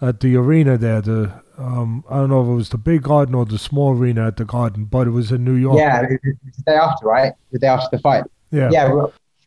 at 0.00 0.20
the 0.20 0.36
arena 0.36 0.76
there. 0.76 1.00
The 1.00 1.32
um, 1.58 2.04
I 2.10 2.16
don't 2.16 2.30
know 2.30 2.42
if 2.42 2.48
it 2.48 2.54
was 2.54 2.68
the 2.70 2.78
big 2.78 3.02
garden 3.02 3.34
or 3.34 3.44
the 3.44 3.58
small 3.58 3.96
arena 3.96 4.26
at 4.26 4.36
the 4.36 4.44
garden, 4.44 4.84
but 4.84 5.06
it 5.06 5.10
was 5.10 5.30
in 5.30 5.44
New 5.44 5.54
York. 5.54 5.78
Yeah, 5.78 6.02
the 6.02 6.18
day 6.66 6.74
after, 6.74 7.06
right? 7.06 7.32
The 7.52 7.58
day 7.58 7.68
after 7.68 7.96
the 7.96 8.02
fight. 8.02 8.24
Yeah. 8.50 8.68
Yeah, 8.70 8.92
we, 8.92 9.02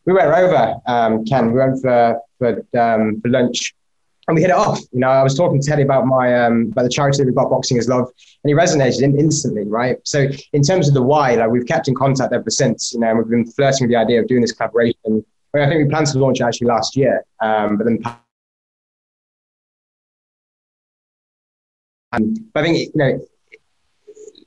we 0.06 0.14
went 0.14 0.28
over, 0.28 0.76
um, 0.86 1.26
Ken. 1.26 1.52
We 1.52 1.60
went 1.60 1.82
for 1.82 2.20
for 2.38 2.66
um, 2.80 3.20
for 3.22 3.30
lunch, 3.30 3.76
and 4.28 4.36
we 4.36 4.42
hit 4.42 4.50
it 4.50 4.56
off. 4.56 4.80
You 4.92 5.00
know, 5.00 5.10
I 5.10 5.24
was 5.24 5.36
talking 5.36 5.60
to 5.60 5.68
Teddy 5.68 5.82
about 5.82 6.06
my 6.06 6.46
um, 6.46 6.70
about 6.72 6.84
the 6.84 6.90
charity 6.90 7.18
that 7.18 7.26
we've 7.26 7.36
got, 7.36 7.50
Boxing 7.50 7.78
is 7.78 7.90
Love, 7.90 8.08
and 8.44 8.50
he 8.50 8.54
resonated 8.54 9.02
in, 9.02 9.20
instantly, 9.20 9.64
right? 9.66 9.98
So 10.04 10.28
in 10.54 10.62
terms 10.62 10.88
of 10.88 10.94
the 10.94 11.04
why, 11.04 11.36
like 11.36 11.50
we've 11.50 11.66
kept 11.66 11.88
in 11.88 11.96
contact 11.96 12.34
ever 12.34 12.50
since. 12.50 12.94
You 12.94 13.02
know, 13.02 13.10
and 13.10 13.18
we've 13.18 13.30
been 13.30 13.46
flirting 13.46 13.88
with 13.88 13.92
the 13.92 13.98
idea 13.98 14.22
of 14.22 14.28
doing 14.28 14.42
this 14.42 14.54
collaboration. 14.54 15.26
I, 15.56 15.68
think 15.68 15.84
we 15.84 15.90
planned 15.90 16.08
to 16.08 16.20
launch 16.20 16.42
actually 16.42 16.68
last 16.68 16.96
year, 16.96 17.24
um, 17.42 17.78
but 17.78 17.86
then. 17.86 18.00
But 22.54 22.62
I 22.62 22.64
think 22.64 22.78
you 22.78 22.92
know 22.96 23.20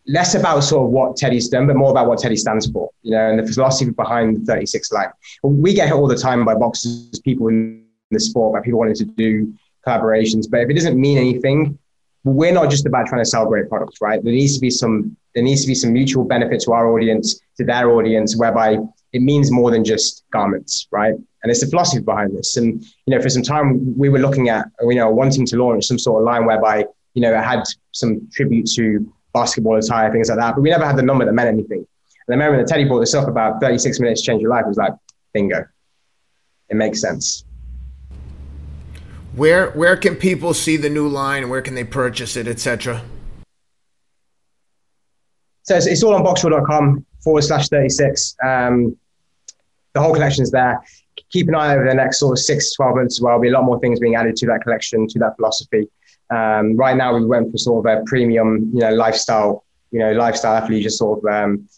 less 0.09 0.34
about 0.34 0.61
sort 0.61 0.86
of 0.86 0.90
what 0.90 1.16
Teddy's 1.16 1.48
done, 1.48 1.66
but 1.66 1.76
more 1.76 1.90
about 1.90 2.09
what 2.09 2.18
Teddy 2.18 2.36
stands 2.36 2.70
for, 2.70 2.90
you 3.02 3.12
know, 3.12 3.30
and 3.30 3.38
the 3.38 3.52
philosophy 3.52 3.90
behind 3.90 4.38
the 4.38 4.44
36 4.46 4.90
line. 4.90 5.09
We 5.42 5.74
get 5.74 5.88
hit 5.88 5.94
all 5.94 6.09
the 6.09 6.16
time 6.16 6.44
by 6.44 6.54
boxers, 6.54 7.20
people 7.22 7.48
in 7.48 7.84
the 8.11 8.18
sport, 8.18 8.54
by 8.54 8.61
people 8.61 8.78
wanting 8.78 8.94
to 8.96 9.04
do 9.04 9.52
collaborations. 9.86 10.50
But 10.50 10.61
if 10.61 10.70
it 10.70 10.74
doesn't 10.74 10.98
mean 10.98 11.18
anything, 11.18 11.78
we're 12.24 12.52
not 12.52 12.70
just 12.70 12.86
about 12.86 13.06
trying 13.06 13.20
to 13.20 13.28
sell 13.28 13.46
great 13.46 13.68
products, 13.68 14.00
right? 14.00 14.22
There 14.22 14.32
needs 14.32 14.54
to 14.54 14.61
be 14.61 14.70
some 14.70 15.16
there 15.34 15.44
needs 15.44 15.61
to 15.62 15.68
be 15.68 15.74
some 15.74 15.92
mutual 15.92 16.24
benefit 16.24 16.61
to 16.62 16.72
our 16.72 16.92
audience, 16.92 17.40
to 17.59 17.64
their 17.64 17.90
audience, 17.90 18.36
whereby 18.36 18.78
it 19.12 19.22
means 19.22 19.50
more 19.50 19.70
than 19.70 19.84
just 19.84 20.24
garments, 20.32 20.86
right? 20.90 21.14
And 21.14 21.50
it's 21.50 21.61
the 21.61 21.66
philosophy 21.66 22.02
behind 22.02 22.36
this. 22.36 22.56
And 22.56 22.82
you 23.06 23.14
know, 23.14 23.20
for 23.20 23.28
some 23.28 23.42
time 23.42 23.96
we 23.96 24.09
were 24.09 24.18
looking 24.18 24.48
at, 24.48 24.66
you 24.82 24.94
know, 24.94 25.11
wanting 25.11 25.46
to 25.46 25.56
launch 25.56 25.86
some 25.86 25.98
sort 25.98 26.22
of 26.22 26.26
line 26.26 26.44
whereby 26.46 26.84
you 27.14 27.22
know 27.22 27.32
it 27.32 27.42
had 27.42 27.62
some 27.92 28.28
tribute 28.32 28.68
to 28.74 29.12
basketball 29.32 29.76
attire, 29.76 30.11
things 30.12 30.28
like 30.28 30.38
that. 30.38 30.54
But 30.54 30.62
we 30.62 30.70
never 30.70 30.84
had 30.84 30.96
the 30.96 31.02
number 31.02 31.24
that 31.24 31.32
meant 31.32 31.48
anything. 31.48 31.86
And 32.26 32.34
I 32.34 32.44
remember 32.44 32.59
when 32.59 32.66
Teddy 32.66 32.84
brought 32.84 33.00
this 33.00 33.14
up 33.14 33.28
about 33.28 33.61
36 33.61 34.00
minutes 34.00 34.22
change 34.22 34.42
your 34.42 34.50
life, 34.50 34.64
it 34.64 34.68
was 34.68 34.76
like, 34.76 34.92
bingo. 35.32 35.66
It 36.68 36.76
makes 36.76 37.00
sense. 37.00 37.44
Where 39.34 39.70
where 39.70 39.96
can 39.96 40.16
people 40.16 40.52
see 40.52 40.76
the 40.76 40.90
new 40.90 41.09
line? 41.09 41.48
Where 41.48 41.62
can 41.62 41.74
they 41.74 41.84
purchase 41.84 42.36
it, 42.36 42.46
etc.? 42.48 43.02
So 45.69 45.77
it's, 45.77 45.87
it's 45.87 46.03
all 46.03 46.14
on 46.14 46.25
boxraw.com 46.25 47.05
forward 47.23 47.43
slash 47.43 47.69
36. 47.69 48.37
Um, 48.43 48.97
the 49.93 50.01
whole 50.01 50.14
collection 50.14 50.43
is 50.43 50.51
there. 50.51 50.81
Keep 51.29 51.49
an 51.49 51.55
eye 51.55 51.75
over 51.75 51.87
the 51.87 51.93
next 51.93 52.21
sort 52.21 52.39
of 52.39 52.43
six 52.43 52.71
to 52.71 52.77
12 52.77 52.97
months 52.97 53.19
as 53.19 53.21
well. 53.21 53.33
There'll 53.33 53.43
be 53.43 53.49
a 53.49 53.53
lot 53.53 53.64
more 53.64 53.79
things 53.79 54.01
being 54.01 54.14
added 54.14 54.35
to 54.37 54.47
that 54.47 54.62
collection, 54.62 55.07
to 55.09 55.19
that 55.19 55.37
philosophy. 55.37 55.87
Um, 56.31 56.75
right 56.75 56.97
now, 56.97 57.14
we 57.14 57.27
went 57.27 57.53
for 57.53 57.59
sort 57.59 57.87
of 57.87 57.99
a 57.99 58.03
premium, 58.07 58.71
you 58.73 58.81
know, 58.81 58.95
lifestyle, 58.95 59.66
you 59.91 59.99
know, 59.99 60.12
lifestyle 60.12 60.59
athleisure 60.59 60.91
sort 60.91 61.19
of 61.19 61.31
um, 61.31 61.69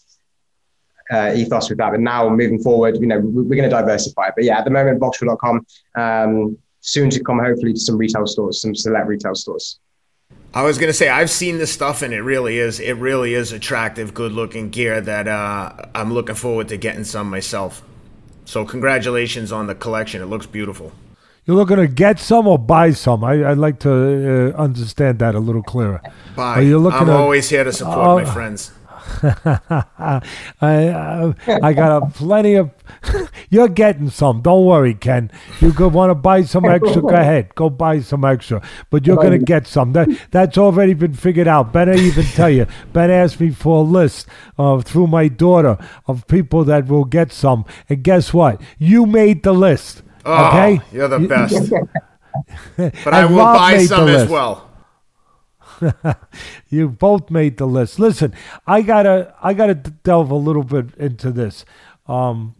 uh, 1.11 1.33
ethos 1.35 1.67
with 1.67 1.79
that. 1.79 1.91
But 1.91 1.99
now, 1.99 2.29
moving 2.29 2.63
forward, 2.63 2.95
you 2.95 3.07
know, 3.07 3.19
we're 3.19 3.57
going 3.57 3.69
to 3.69 3.75
diversify. 3.75 4.29
But 4.33 4.45
yeah, 4.45 4.59
at 4.59 4.63
the 4.63 4.71
moment, 4.71 5.01
boxraw.com. 5.01 5.65
Um, 5.95 6.57
soon 6.79 7.09
to 7.09 7.21
come, 7.21 7.39
hopefully, 7.39 7.73
to 7.73 7.79
some 7.79 7.97
retail 7.97 8.25
stores, 8.25 8.61
some 8.61 8.73
select 8.73 9.07
retail 9.07 9.35
stores. 9.35 9.81
I 10.53 10.63
was 10.63 10.77
gonna 10.77 10.93
say 10.93 11.07
I've 11.07 11.29
seen 11.29 11.59
this 11.59 11.71
stuff 11.71 12.01
and 12.01 12.13
it 12.13 12.21
really 12.21 12.59
is 12.59 12.79
it 12.79 12.93
really 12.93 13.33
is 13.33 13.53
attractive, 13.53 14.13
good 14.13 14.33
looking 14.33 14.69
gear 14.69 14.99
that 14.99 15.27
uh, 15.27 15.71
I'm 15.95 16.13
looking 16.13 16.35
forward 16.35 16.67
to 16.69 16.77
getting 16.77 17.05
some 17.05 17.29
myself. 17.29 17.83
So 18.43 18.65
congratulations 18.65 19.53
on 19.53 19.67
the 19.67 19.75
collection. 19.75 20.21
It 20.21 20.25
looks 20.25 20.45
beautiful. 20.45 20.91
You're 21.45 21.55
looking 21.55 21.77
to 21.77 21.87
get 21.87 22.19
some 22.19 22.47
or 22.47 22.59
buy 22.59 22.91
some. 22.91 23.23
I, 23.23 23.37
would 23.37 23.57
like 23.57 23.79
to 23.79 24.53
uh, 24.53 24.61
understand 24.61 25.19
that 25.19 25.35
a 25.35 25.39
little 25.39 25.63
clearer. 25.63 26.01
Buy. 26.35 26.57
Are 26.57 26.61
you 26.61 26.77
looking 26.77 26.99
I'm 26.99 27.07
to, 27.07 27.13
always 27.13 27.49
here 27.49 27.63
to 27.63 27.71
support 27.73 27.97
uh, 27.97 28.15
my 28.15 28.25
friends. 28.25 28.71
I, 29.23 30.21
uh, 30.61 31.33
I 31.47 31.73
got 31.73 32.03
a 32.03 32.05
plenty 32.07 32.55
of. 32.55 32.71
you're 33.49 33.67
getting 33.67 34.09
some. 34.09 34.41
Don't 34.41 34.65
worry, 34.65 34.93
Ken. 34.93 35.31
You 35.59 35.73
could 35.73 35.93
want 35.93 36.09
to 36.11 36.15
buy 36.15 36.43
some 36.43 36.65
extra. 36.65 37.01
Go 37.01 37.07
ahead, 37.09 37.55
go 37.55 37.69
buy 37.69 38.01
some 38.01 38.25
extra. 38.25 38.61
But 38.89 39.05
you're 39.05 39.17
gonna 39.17 39.39
get 39.39 39.67
some. 39.67 39.93
That 39.93 40.09
that's 40.31 40.57
already 40.57 40.93
been 40.93 41.13
figured 41.13 41.47
out. 41.47 41.73
Ben, 41.73 41.89
I 41.89 41.95
even 41.95 42.25
tell 42.25 42.49
you. 42.49 42.67
Ben 42.93 43.11
asked 43.11 43.39
me 43.39 43.51
for 43.51 43.79
a 43.79 43.87
list 43.87 44.27
of 44.57 44.85
through 44.85 45.07
my 45.07 45.27
daughter 45.27 45.77
of 46.07 46.27
people 46.27 46.63
that 46.65 46.87
will 46.87 47.05
get 47.05 47.31
some. 47.31 47.65
And 47.89 48.03
guess 48.03 48.33
what? 48.33 48.61
You 48.77 49.05
made 49.05 49.43
the 49.43 49.53
list. 49.53 50.03
Oh, 50.25 50.47
okay, 50.47 50.81
you're 50.91 51.07
the 51.07 51.19
best. 51.19 51.71
but 52.77 53.13
I 53.13 53.25
will 53.25 53.37
Rob 53.37 53.57
buy 53.57 53.85
some 53.85 54.07
as 54.07 54.29
well. 54.29 54.70
you 56.69 56.89
both 56.89 57.29
made 57.29 57.57
the 57.57 57.65
list. 57.65 57.99
Listen, 57.99 58.33
I 58.67 58.81
gotta 58.81 59.33
I 59.41 59.53
gotta 59.53 59.75
delve 59.75 60.31
a 60.31 60.35
little 60.35 60.63
bit 60.63 60.93
into 60.95 61.31
this. 61.31 61.65
Um, 62.07 62.55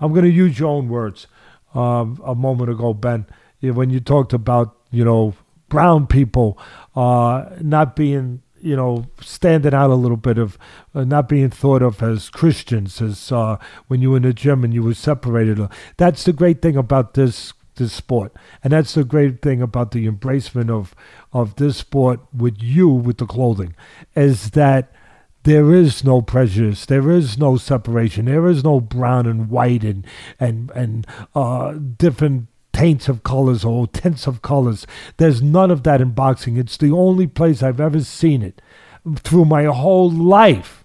I'm 0.00 0.12
gonna 0.12 0.28
use 0.28 0.58
your 0.58 0.68
own 0.68 0.88
words. 0.88 1.26
Um, 1.74 2.20
a 2.24 2.34
moment 2.34 2.70
ago, 2.70 2.92
Ben, 2.92 3.26
when 3.60 3.90
you 3.90 4.00
talked 4.00 4.32
about 4.32 4.76
you 4.90 5.04
know 5.04 5.34
brown 5.68 6.06
people 6.06 6.58
uh, 6.94 7.48
not 7.60 7.96
being 7.96 8.42
you 8.62 8.76
know, 8.76 9.06
standing 9.20 9.74
out 9.74 9.90
a 9.90 9.94
little 9.94 10.16
bit 10.16 10.38
of 10.38 10.56
uh, 10.94 11.04
not 11.04 11.28
being 11.28 11.50
thought 11.50 11.82
of 11.82 12.02
as 12.02 12.30
Christians, 12.30 13.02
as 13.02 13.32
uh, 13.32 13.56
when 13.88 14.00
you 14.00 14.12
were 14.12 14.18
in 14.18 14.22
the 14.22 14.32
gym 14.32 14.62
and 14.62 14.72
you 14.72 14.84
were 14.84 14.94
separated. 14.94 15.60
That's 15.96 16.24
the 16.24 16.32
great 16.32 16.62
thing 16.62 16.76
about 16.76 17.14
this 17.14 17.52
this 17.76 17.92
sport, 17.92 18.32
and 18.62 18.72
that's 18.72 18.94
the 18.94 19.04
great 19.04 19.42
thing 19.42 19.62
about 19.62 19.90
the 19.92 20.06
embracement 20.06 20.70
of 20.70 20.94
of 21.32 21.56
this 21.56 21.78
sport 21.78 22.20
with 22.32 22.62
you 22.62 22.88
with 22.88 23.18
the 23.18 23.26
clothing, 23.26 23.74
is 24.14 24.50
that 24.50 24.92
there 25.44 25.72
is 25.72 26.04
no 26.04 26.22
prejudice, 26.22 26.86
there 26.86 27.10
is 27.10 27.36
no 27.36 27.56
separation, 27.56 28.26
there 28.26 28.46
is 28.46 28.62
no 28.62 28.80
brown 28.80 29.26
and 29.26 29.48
white 29.50 29.84
and 29.84 30.06
and 30.38 30.70
and 30.72 31.06
uh, 31.34 31.72
different 31.72 32.48
taints 32.72 33.08
of 33.08 33.22
colors 33.22 33.64
or 33.64 33.86
tints 33.86 34.26
of 34.26 34.42
colors. 34.42 34.86
There's 35.16 35.42
none 35.42 35.70
of 35.70 35.82
that 35.82 36.00
in 36.00 36.10
boxing. 36.10 36.56
It's 36.56 36.76
the 36.76 36.92
only 36.92 37.26
place 37.26 37.62
I've 37.62 37.80
ever 37.80 38.00
seen 38.00 38.42
it 38.42 38.62
through 39.16 39.44
my 39.44 39.64
whole 39.64 40.10
life 40.10 40.84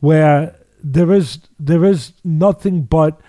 where 0.00 0.54
there 0.82 1.12
is 1.12 1.40
there 1.58 1.84
is 1.84 2.12
nothing 2.22 2.82
but 2.82 3.20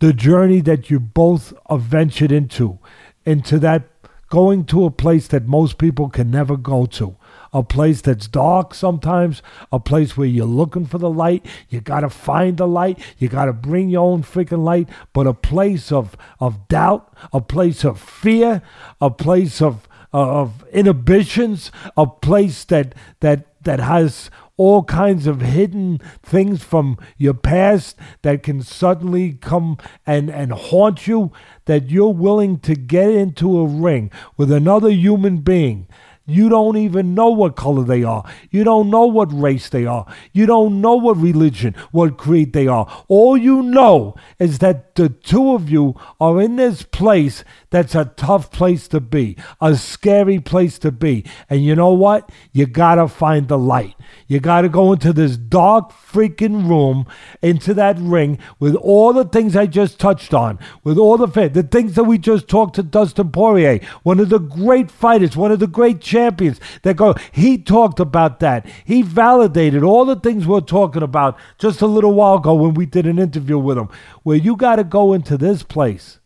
the 0.00 0.12
journey 0.12 0.60
that 0.60 0.90
you 0.90 1.00
both 1.00 1.52
are 1.66 1.78
ventured 1.78 2.32
into 2.32 2.78
into 3.24 3.58
that 3.58 3.84
going 4.28 4.64
to 4.64 4.84
a 4.84 4.90
place 4.90 5.28
that 5.28 5.46
most 5.46 5.78
people 5.78 6.08
can 6.08 6.30
never 6.30 6.56
go 6.56 6.86
to 6.86 7.16
a 7.52 7.62
place 7.62 8.00
that's 8.00 8.28
dark 8.28 8.74
sometimes, 8.74 9.42
a 9.72 9.80
place 9.80 10.16
where 10.16 10.26
you're 10.26 10.46
looking 10.46 10.86
for 10.86 10.98
the 10.98 11.10
light. 11.10 11.44
You 11.68 11.80
got 11.80 12.00
to 12.00 12.10
find 12.10 12.56
the 12.56 12.66
light. 12.66 12.98
You 13.18 13.28
got 13.28 13.46
to 13.46 13.52
bring 13.52 13.90
your 13.90 14.04
own 14.04 14.22
freaking 14.22 14.64
light. 14.64 14.88
But 15.12 15.26
a 15.26 15.34
place 15.34 15.90
of, 15.90 16.16
of 16.38 16.68
doubt, 16.68 17.12
a 17.32 17.40
place 17.40 17.84
of 17.84 18.00
fear, 18.00 18.62
a 19.00 19.10
place 19.10 19.60
of, 19.60 19.88
of 20.12 20.64
inhibitions, 20.72 21.72
a 21.96 22.06
place 22.06 22.64
that, 22.64 22.94
that, 23.20 23.46
that 23.62 23.80
has 23.80 24.30
all 24.60 24.84
kinds 24.84 25.26
of 25.26 25.40
hidden 25.40 25.98
things 26.22 26.62
from 26.62 26.98
your 27.16 27.32
past 27.32 27.96
that 28.20 28.42
can 28.42 28.60
suddenly 28.60 29.32
come 29.32 29.78
and, 30.06 30.28
and 30.28 30.52
haunt 30.52 31.06
you, 31.06 31.32
that 31.64 31.88
you're 31.88 32.12
willing 32.12 32.58
to 32.58 32.74
get 32.74 33.08
into 33.08 33.58
a 33.58 33.66
ring 33.66 34.10
with 34.36 34.52
another 34.52 34.90
human 34.90 35.38
being 35.38 35.86
You 36.26 36.48
don't 36.48 36.76
even 36.76 37.14
know 37.14 37.30
what 37.30 37.56
color 37.56 37.82
they 37.82 38.04
are. 38.04 38.22
You 38.50 38.62
don't 38.62 38.88
know 38.88 39.06
what 39.06 39.32
race 39.32 39.68
they 39.68 39.84
are. 39.84 40.06
You 40.32 40.46
don't 40.46 40.80
know 40.80 40.94
what 40.94 41.16
religion, 41.16 41.74
what 41.90 42.18
creed 42.18 42.52
they 42.52 42.68
are. 42.68 42.86
All 43.08 43.36
you 43.36 43.62
know 43.62 44.14
is 44.38 44.60
that 44.60 44.94
the 44.94 45.08
two 45.08 45.54
of 45.54 45.68
you 45.68 45.96
are 46.20 46.40
in 46.40 46.54
this 46.54 46.84
place 46.84 47.42
that's 47.70 47.94
a 47.94 48.06
tough 48.16 48.50
place 48.50 48.88
to 48.88 49.00
be, 49.00 49.36
a 49.60 49.76
scary 49.76 50.40
place 50.40 50.78
to 50.80 50.90
be. 50.92 51.24
And 51.48 51.64
you 51.64 51.74
know 51.74 51.92
what? 51.92 52.30
You 52.52 52.66
got 52.66 52.96
to 52.96 53.08
find 53.08 53.48
the 53.48 53.58
light. 53.58 53.94
You 54.26 54.40
got 54.40 54.62
to 54.62 54.68
go 54.68 54.92
into 54.92 55.12
this 55.12 55.36
dark 55.36 55.92
freaking 55.92 56.68
room, 56.68 57.06
into 57.42 57.72
that 57.74 57.96
ring 57.98 58.38
with 58.58 58.74
all 58.74 59.12
the 59.12 59.24
things 59.24 59.56
I 59.56 59.66
just 59.66 59.98
touched 59.98 60.34
on, 60.34 60.58
with 60.84 60.98
all 60.98 61.16
the 61.16 61.30
the 61.48 61.62
things 61.62 61.94
that 61.94 62.04
we 62.04 62.18
just 62.18 62.48
talked 62.48 62.74
to 62.74 62.82
Dustin 62.82 63.30
Poirier, 63.30 63.80
one 64.02 64.20
of 64.20 64.28
the 64.28 64.38
great 64.38 64.90
fighters, 64.90 65.36
one 65.36 65.52
of 65.52 65.60
the 65.60 65.66
great 65.66 66.00
champions 66.00 66.60
that 66.82 66.96
go. 66.96 67.14
He 67.32 67.56
talked 67.56 68.00
about 68.00 68.40
that. 68.40 68.66
He 68.84 69.02
validated 69.02 69.82
all 69.82 70.04
the 70.04 70.16
things 70.16 70.46
we're 70.46 70.60
talking 70.60 71.02
about 71.02 71.38
just 71.58 71.80
a 71.80 71.86
little 71.86 72.14
while 72.14 72.36
ago 72.36 72.54
when 72.54 72.74
we 72.74 72.86
did 72.86 73.06
an 73.06 73.18
interview 73.18 73.58
with 73.58 73.78
him, 73.78 73.88
where 74.22 74.36
you 74.36 74.56
got 74.56 74.76
to 74.76 74.84
go 74.84 75.12
into 75.12 75.38
this 75.38 75.62
place 75.62 76.19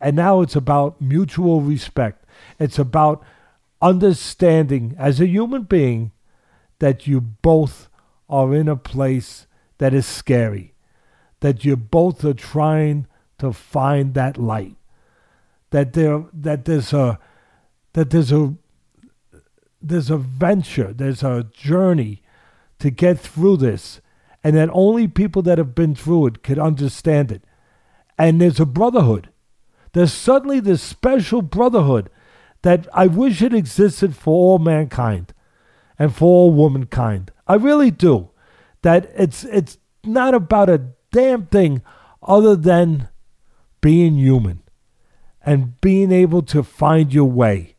and 0.00 0.16
now 0.16 0.40
it's 0.40 0.56
about 0.56 1.00
mutual 1.00 1.60
respect. 1.60 2.24
It's 2.58 2.78
about 2.78 3.24
understanding 3.80 4.94
as 4.98 5.20
a 5.20 5.26
human 5.26 5.62
being 5.62 6.12
that 6.78 7.06
you 7.06 7.20
both 7.20 7.88
are 8.28 8.54
in 8.54 8.68
a 8.68 8.76
place 8.76 9.46
that 9.78 9.94
is 9.94 10.06
scary, 10.06 10.74
that 11.40 11.64
you 11.64 11.76
both 11.76 12.24
are 12.24 12.34
trying 12.34 13.06
to 13.38 13.52
find 13.52 14.14
that 14.14 14.38
light, 14.38 14.76
that 15.70 15.92
there 15.92 16.24
that 16.32 16.64
there's 16.64 16.92
a 16.92 17.18
that 17.92 18.10
there's 18.10 18.32
a 18.32 18.54
there's 19.80 20.10
a 20.10 20.16
venture, 20.16 20.92
there's 20.92 21.22
a 21.22 21.46
journey 21.52 22.22
to 22.78 22.90
get 22.90 23.18
through 23.18 23.58
this, 23.58 24.00
and 24.42 24.56
that 24.56 24.70
only 24.72 25.06
people 25.06 25.42
that 25.42 25.58
have 25.58 25.74
been 25.74 25.94
through 25.94 26.26
it 26.26 26.42
could 26.42 26.58
understand 26.58 27.30
it. 27.30 27.42
And 28.16 28.40
there's 28.40 28.60
a 28.60 28.66
brotherhood 28.66 29.28
there's 29.94 30.12
suddenly 30.12 30.60
this 30.60 30.82
special 30.82 31.40
brotherhood 31.40 32.10
that 32.62 32.86
I 32.92 33.06
wish 33.06 33.40
it 33.42 33.54
existed 33.54 34.14
for 34.14 34.34
all 34.34 34.58
mankind 34.58 35.32
and 35.98 36.14
for 36.14 36.26
all 36.26 36.52
womankind. 36.52 37.30
I 37.46 37.54
really 37.54 37.90
do. 37.90 38.30
That 38.82 39.10
it's 39.16 39.44
it's 39.44 39.78
not 40.04 40.34
about 40.34 40.68
a 40.68 40.90
damn 41.10 41.46
thing 41.46 41.82
other 42.22 42.56
than 42.56 43.08
being 43.80 44.16
human 44.16 44.62
and 45.44 45.80
being 45.80 46.10
able 46.10 46.42
to 46.42 46.62
find 46.62 47.12
your 47.14 47.30
way 47.30 47.76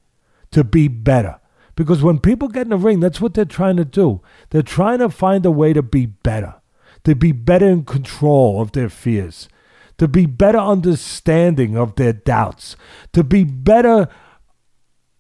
to 0.52 0.64
be 0.64 0.88
better. 0.88 1.40
Because 1.76 2.02
when 2.02 2.20
people 2.20 2.48
get 2.48 2.64
in 2.64 2.70
the 2.70 2.78
ring, 2.78 3.02
that's 3.02 3.20
what 3.20 3.34
they're 3.34 3.44
trying 3.44 3.76
to 3.78 3.86
do. 3.86 4.22
They're 4.50 4.62
trying 4.62 5.00
to 5.00 5.10
find 5.10 5.46
a 5.46 5.52
way 5.52 5.74
to 5.74 5.84
be 5.84 6.06
better, 6.06 6.56
to 7.04 7.16
be 7.16 7.34
better 7.34 7.68
in 7.68 7.84
control 7.84 8.62
of 8.62 8.72
their 8.72 8.88
fears, 8.88 9.50
to 9.98 10.08
be 10.08 10.26
better 10.26 10.58
understanding 10.58 11.78
of 11.78 11.96
their 11.96 12.14
doubts, 12.14 12.76
to 13.14 13.24
be 13.24 13.44
better 13.44 14.08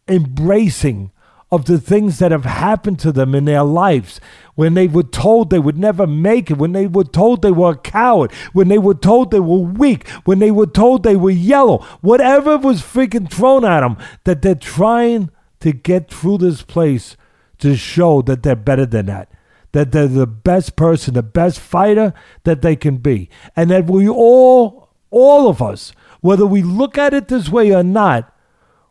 embracing 0.07 1.11
of 1.51 1.65
the 1.65 1.79
things 1.79 2.19
that 2.19 2.31
have 2.31 2.45
happened 2.45 2.99
to 2.99 3.11
them 3.11 3.35
in 3.35 3.45
their 3.45 3.63
lives 3.63 4.19
when 4.55 4.73
they 4.73 4.87
were 4.87 5.03
told 5.03 5.49
they 5.49 5.59
would 5.59 5.77
never 5.77 6.07
make 6.07 6.49
it, 6.49 6.57
when 6.57 6.73
they 6.73 6.87
were 6.87 7.03
told 7.03 7.41
they 7.41 7.51
were 7.51 7.71
a 7.71 7.77
coward, 7.77 8.31
when 8.53 8.67
they 8.67 8.77
were 8.77 8.95
told 8.95 9.31
they 9.31 9.39
were 9.39 9.59
weak, 9.59 10.07
when 10.25 10.39
they 10.39 10.51
were 10.51 10.65
told 10.65 11.03
they 11.03 11.15
were 11.15 11.29
yellow, 11.29 11.77
whatever 12.01 12.57
was 12.57 12.81
freaking 12.81 13.29
thrown 13.29 13.63
at 13.63 13.81
them, 13.81 13.97
that 14.23 14.41
they're 14.41 14.55
trying 14.55 15.29
to 15.59 15.71
get 15.71 16.09
through 16.09 16.37
this 16.39 16.61
place 16.61 17.15
to 17.59 17.75
show 17.75 18.21
that 18.21 18.43
they're 18.43 18.55
better 18.55 18.85
than 18.85 19.05
that 19.05 19.29
that 19.75 19.91
they're 19.91 20.07
the 20.07 20.25
best 20.25 20.77
person, 20.77 21.15
the 21.15 21.21
best 21.21 21.59
fighter 21.59 22.13
that 22.45 22.61
they 22.61 22.77
can 22.77 22.95
be. 22.95 23.29
And 23.57 23.69
that 23.71 23.87
we 23.87 24.07
all, 24.07 24.87
all 25.11 25.49
of 25.49 25.61
us, 25.61 25.91
whether 26.21 26.45
we 26.45 26.63
look 26.63 26.97
at 26.97 27.13
it 27.13 27.27
this 27.27 27.49
way 27.49 27.75
or 27.75 27.83
not, 27.83 28.33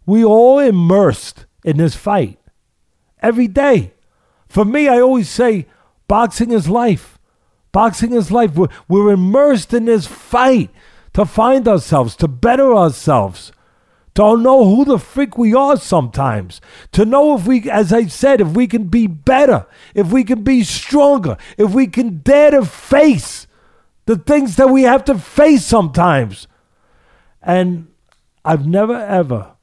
we 0.05 0.23
all 0.23 0.59
immersed 0.59 1.47
in 1.65 1.78
this 1.78 1.97
fight 1.97 2.39
every 3.23 3.48
day. 3.48 3.94
For 4.47 4.66
me, 4.66 4.86
I 4.86 5.01
always 5.01 5.31
say 5.31 5.69
boxing 6.06 6.52
is 6.52 6.69
life. 6.69 7.19
Boxing 7.73 8.12
is 8.12 8.31
life. 8.31 8.55
We're, 8.55 8.69
we're 8.86 9.15
immersed 9.15 9.73
in 9.73 9.86
this 9.86 10.06
fight 10.06 10.69
to 11.15 11.24
find 11.24 11.66
ourselves, 11.66 12.15
to 12.16 12.28
better 12.28 12.74
ourselves 12.74 13.52
to 14.15 14.36
know 14.36 14.65
who 14.65 14.85
the 14.85 14.99
freak 14.99 15.36
we 15.36 15.55
are 15.55 15.77
sometimes, 15.77 16.61
to 16.93 17.05
know 17.05 17.36
if 17.36 17.47
we, 17.47 17.69
as 17.69 17.93
I 17.93 18.07
said, 18.07 18.41
if 18.41 18.49
we 18.49 18.66
can 18.66 18.85
be 18.85 19.07
better, 19.07 19.66
if 19.95 20.12
we 20.12 20.23
can 20.23 20.43
be 20.43 20.62
stronger, 20.62 21.36
if 21.59 21.73
we 21.73 21.86
can 21.86 22.19
dare 22.19 22.53
to 22.53 22.65
face 22.65 23.47
the 24.07 24.16
things 24.16 24.57
that 24.57 24.70
we 24.70 24.82
have 24.82 25.05
to 25.05 25.19
face 25.19 25.65
sometimes. 25.65 26.47
And 27.43 27.89
I've 28.45 28.66
never 28.66 28.95
ever 28.95 29.57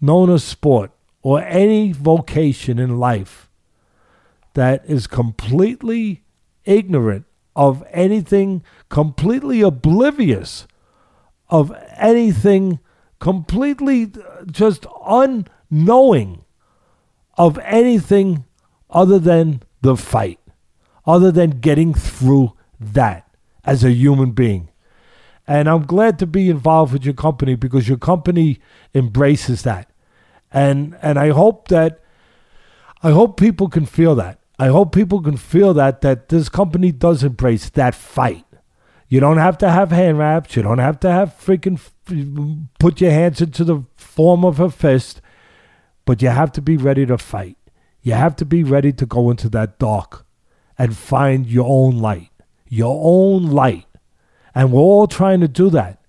known 0.00 0.30
a 0.30 0.38
sport 0.38 0.90
or 1.22 1.40
any 1.42 1.92
vocation 1.92 2.78
in 2.78 2.98
life 2.98 3.48
that 4.54 4.82
is 4.86 5.06
completely 5.06 6.24
ignorant 6.64 7.26
of 7.54 7.84
anything, 7.90 8.64
completely 8.88 9.60
oblivious 9.60 10.66
of 11.48 11.72
anything 11.96 12.80
completely 13.20 14.04
uh, 14.04 14.44
just 14.50 14.86
unknowing 15.06 16.44
of 17.38 17.58
anything 17.58 18.44
other 18.90 19.18
than 19.18 19.62
the 19.82 19.96
fight, 19.96 20.40
other 21.06 21.30
than 21.30 21.60
getting 21.60 21.94
through 21.94 22.52
that 22.80 23.28
as 23.64 23.84
a 23.84 23.92
human 23.92 24.32
being. 24.32 24.68
And 25.46 25.68
I'm 25.68 25.84
glad 25.86 26.18
to 26.20 26.26
be 26.26 26.50
involved 26.50 26.92
with 26.92 27.04
your 27.04 27.14
company 27.14 27.54
because 27.54 27.88
your 27.88 27.98
company 27.98 28.60
embraces 28.94 29.62
that. 29.62 29.90
And 30.52 30.96
and 31.00 31.18
I 31.18 31.30
hope 31.30 31.68
that 31.68 32.02
I 33.02 33.10
hope 33.10 33.38
people 33.38 33.68
can 33.68 33.86
feel 33.86 34.14
that. 34.16 34.38
I 34.58 34.66
hope 34.66 34.92
people 34.92 35.22
can 35.22 35.36
feel 35.36 35.72
that 35.74 36.00
that 36.02 36.28
this 36.28 36.48
company 36.48 36.92
does 36.92 37.22
embrace 37.24 37.70
that 37.70 37.94
fight. 37.94 38.44
You 39.10 39.18
don't 39.18 39.38
have 39.38 39.58
to 39.58 39.68
have 39.68 39.90
hand 39.90 40.18
wraps. 40.18 40.54
You 40.54 40.62
don't 40.62 40.78
have 40.78 41.00
to 41.00 41.10
have 41.10 41.36
freaking 41.36 41.80
put 42.78 43.00
your 43.00 43.10
hands 43.10 43.40
into 43.40 43.64
the 43.64 43.82
form 43.96 44.44
of 44.44 44.60
a 44.60 44.70
fist, 44.70 45.20
but 46.04 46.22
you 46.22 46.28
have 46.28 46.52
to 46.52 46.62
be 46.62 46.76
ready 46.76 47.04
to 47.06 47.18
fight. 47.18 47.56
You 48.02 48.12
have 48.12 48.36
to 48.36 48.44
be 48.44 48.62
ready 48.62 48.92
to 48.92 49.04
go 49.04 49.28
into 49.28 49.48
that 49.48 49.80
dark 49.80 50.24
and 50.78 50.96
find 50.96 51.48
your 51.48 51.66
own 51.68 51.98
light, 51.98 52.30
your 52.68 53.00
own 53.02 53.50
light. 53.50 53.86
And 54.54 54.70
we're 54.70 54.80
all 54.80 55.08
trying 55.08 55.40
to 55.40 55.48
do 55.48 55.70
that 55.70 56.00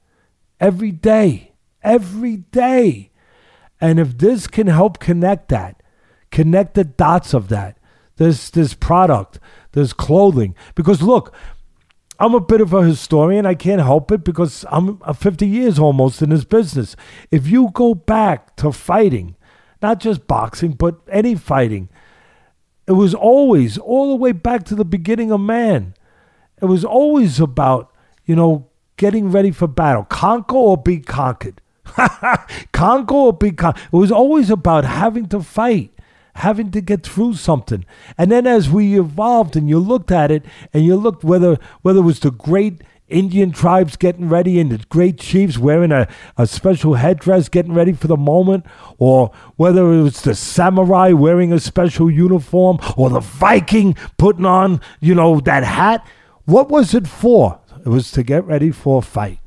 every 0.60 0.92
day, 0.92 1.54
every 1.82 2.38
day. 2.38 3.10
And 3.82 4.00
if 4.00 4.20
this 4.20 4.46
can 4.46 4.68
help 4.68 5.00
connect 5.00 5.50
that, 5.50 5.82
connect 6.30 6.76
the 6.76 6.84
dots 6.84 7.34
of 7.34 7.48
that, 7.48 7.80
this 8.18 8.52
this 8.52 8.76
product, 8.76 9.40
this 9.72 9.92
clothing. 9.92 10.54
Because 10.76 11.02
look, 11.02 11.34
I'm 12.22 12.36
a 12.36 12.40
bit 12.40 12.62
of 12.62 12.72
a 12.72 12.84
historian. 12.84 13.48
I 13.48 13.56
can't 13.56 13.82
help 13.82 14.12
it 14.12 14.24
because 14.24 14.64
I'm 14.70 15.00
50 15.00 15.48
years 15.48 15.80
almost 15.80 16.22
in 16.22 16.30
this 16.30 16.44
business. 16.44 16.96
If 17.32 17.48
you 17.48 17.72
go 17.74 17.96
back 17.96 18.56
to 18.58 18.72
fighting, 18.72 19.36
not 19.82 20.00
just 20.00 20.28
boxing, 20.28 20.74
but 20.74 21.00
any 21.10 21.34
fighting, 21.34 21.90
it 22.86 22.92
was 22.92 23.16
always, 23.16 23.80
all 23.80 24.12
the 24.12 24.18
way 24.18 24.34
back 24.34 24.66
to 24.66 24.76
the 24.76 24.86
beginning 24.86 25.32
of 25.32 25.40
man, 25.40 25.96
it 26.62 26.66
was 26.66 26.86
always 26.86 27.40
about, 27.40 27.92
you 28.24 28.36
know, 28.36 28.68
getting 28.98 29.32
ready 29.32 29.50
for 29.50 29.68
battle. 29.68 30.04
Conquer 30.04 30.56
or 30.56 30.78
be 30.78 31.00
conquered. 31.00 31.60
Conquer 32.72 33.16
or 33.16 33.34
be 33.34 33.52
conquered. 33.52 33.82
It 33.92 33.98
was 33.98 34.12
always 34.12 34.52
about 34.52 34.86
having 34.86 35.26
to 35.30 35.42
fight 35.42 35.92
having 36.42 36.72
to 36.72 36.82
get 36.82 37.04
through 37.04 37.36
something. 37.36 37.86
And 38.18 38.32
then 38.32 38.48
as 38.48 38.70
we 38.70 39.00
evolved 39.00 39.56
and 39.56 39.70
you 39.70 39.80
looked 39.80 40.12
at 40.12 40.32
it 40.32 40.44
and 40.74 40.84
you 40.84 40.96
looked 40.96 41.24
whether 41.24 41.58
whether 41.84 42.00
it 42.00 42.04
was 42.04 42.20
the 42.20 42.32
great 42.32 42.82
Indian 43.08 43.52
tribes 43.52 43.96
getting 43.96 44.30
ready 44.30 44.60
and 44.60 44.72
the 44.72 44.84
great 44.90 45.20
chiefs 45.20 45.58
wearing 45.58 45.92
a, 45.92 46.08
a 46.38 46.48
special 46.48 46.96
headdress 46.96 47.50
getting 47.50 47.74
ready 47.74 47.94
for 47.94 48.08
the 48.08 48.18
moment, 48.18 48.66
or 48.98 49.32
whether 49.58 49.92
it 49.94 50.02
was 50.02 50.22
the 50.22 50.34
samurai 50.34 51.12
wearing 51.12 51.54
a 51.54 51.60
special 51.60 52.10
uniform, 52.10 52.80
or 52.96 53.10
the 53.10 53.20
Viking 53.20 53.96
putting 54.18 54.46
on, 54.46 54.82
you 55.00 55.14
know, 55.14 55.40
that 55.42 55.64
hat. 55.64 56.08
What 56.46 56.70
was 56.70 56.96
it 56.96 57.08
for? 57.08 57.60
It 57.86 57.90
was 57.90 58.12
to 58.12 58.24
get 58.24 58.46
ready 58.46 58.72
for 58.72 59.00
a 59.00 59.02
fight. 59.02 59.40